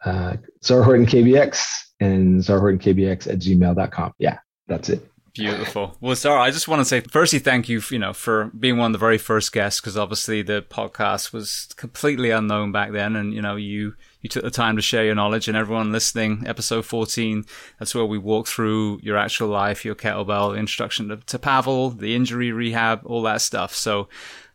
uh, 0.07 0.37
Zar 0.65 0.83
Horton 0.83 1.05
KBX, 1.05 1.63
and 2.01 2.43
Zar 2.43 2.59
Horton 2.59 2.79
KBX 2.79 3.31
at 3.31 3.39
gmail.com. 3.41 4.15
Yeah, 4.19 4.39
that's 4.69 4.89
it. 4.89 5.07
Beautiful. 5.35 5.97
Well, 6.01 6.15
Zar, 6.15 6.39
I 6.39 6.51
just 6.51 6.69
want 6.69 6.81
to 6.81 6.85
say, 6.85 7.01
firstly, 7.01 7.39
thank 7.39 7.69
you, 7.69 7.81
you 7.91 7.99
know, 7.99 8.13
for 8.13 8.51
being 8.59 8.79
one 8.79 8.87
of 8.87 8.93
the 8.93 8.99
very 8.99 9.19
first 9.19 9.53
guests, 9.53 9.81
because 9.81 9.97
obviously 9.97 10.43
the 10.43 10.63
podcast 10.63 11.33
was 11.33 11.69
completely 11.77 12.31
unknown 12.31 12.73
back 12.73 12.93
then, 12.93 13.17
and 13.17 13.35
you 13.35 13.43
know, 13.43 13.57
you 13.57 13.95
you 14.23 14.29
took 14.29 14.45
the 14.45 14.51
time 14.51 14.77
to 14.77 14.83
share 14.83 15.05
your 15.05 15.15
knowledge, 15.15 15.49
and 15.49 15.57
everyone 15.57 15.93
listening, 15.93 16.45
episode 16.47 16.87
fourteen, 16.87 17.45
that's 17.79 17.95
where 17.95 18.07
we 18.07 18.19
walk 18.19 18.47
through 18.47 19.01
your 19.03 19.17
actual 19.17 19.49
life, 19.49 19.85
your 19.85 19.95
kettlebell 19.97 20.57
introduction 20.57 21.09
to, 21.09 21.17
to 21.17 21.39
Pavel, 21.39 21.91
the 21.91 22.15
injury 22.15 22.53
rehab, 22.53 23.03
all 23.05 23.23
that 23.23 23.41
stuff. 23.41 23.75
So, 23.75 24.09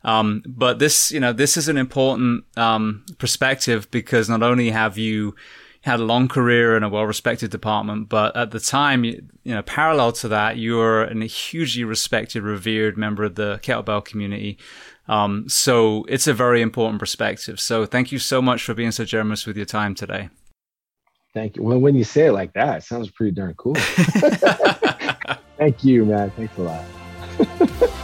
um, 0.03 0.41
but 0.47 0.79
this, 0.79 1.11
you 1.11 1.19
know, 1.19 1.33
this 1.33 1.57
is 1.57 1.67
an 1.67 1.77
important 1.77 2.45
um, 2.55 3.05
perspective 3.17 3.91
because 3.91 4.29
not 4.29 4.41
only 4.41 4.71
have 4.71 4.97
you 4.97 5.35
had 5.81 5.99
a 5.99 6.03
long 6.03 6.27
career 6.27 6.75
in 6.75 6.83
a 6.83 6.89
well-respected 6.89 7.49
department, 7.49 8.09
but 8.09 8.35
at 8.35 8.51
the 8.51 8.59
time, 8.59 9.05
you, 9.05 9.21
know, 9.45 9.61
parallel 9.61 10.11
to 10.11 10.27
that, 10.27 10.57
you 10.57 10.75
were 10.75 11.03
a 11.03 11.25
hugely 11.25 11.83
respected, 11.83 12.43
revered 12.43 12.97
member 12.97 13.23
of 13.23 13.35
the 13.35 13.59
kettlebell 13.63 14.03
community. 14.03 14.57
Um, 15.07 15.47
so 15.47 16.05
it's 16.09 16.27
a 16.27 16.33
very 16.33 16.61
important 16.61 16.99
perspective. 16.99 17.59
So 17.59 17.85
thank 17.85 18.11
you 18.11 18.19
so 18.19 18.41
much 18.41 18.63
for 18.63 18.73
being 18.73 18.91
so 18.91 19.05
generous 19.05 19.45
with 19.45 19.57
your 19.57 19.65
time 19.65 19.95
today. 19.95 20.29
Thank 21.33 21.55
you. 21.55 21.63
Well, 21.63 21.79
when 21.79 21.95
you 21.95 22.03
say 22.03 22.27
it 22.27 22.31
like 22.31 22.53
that, 22.53 22.77
it 22.77 22.83
sounds 22.83 23.09
pretty 23.11 23.31
darn 23.31 23.53
cool. 23.55 23.75
thank 25.57 25.83
you, 25.83 26.05
man. 26.05 26.31
Thanks 26.31 26.57
a 26.57 26.61
lot. 26.61 28.03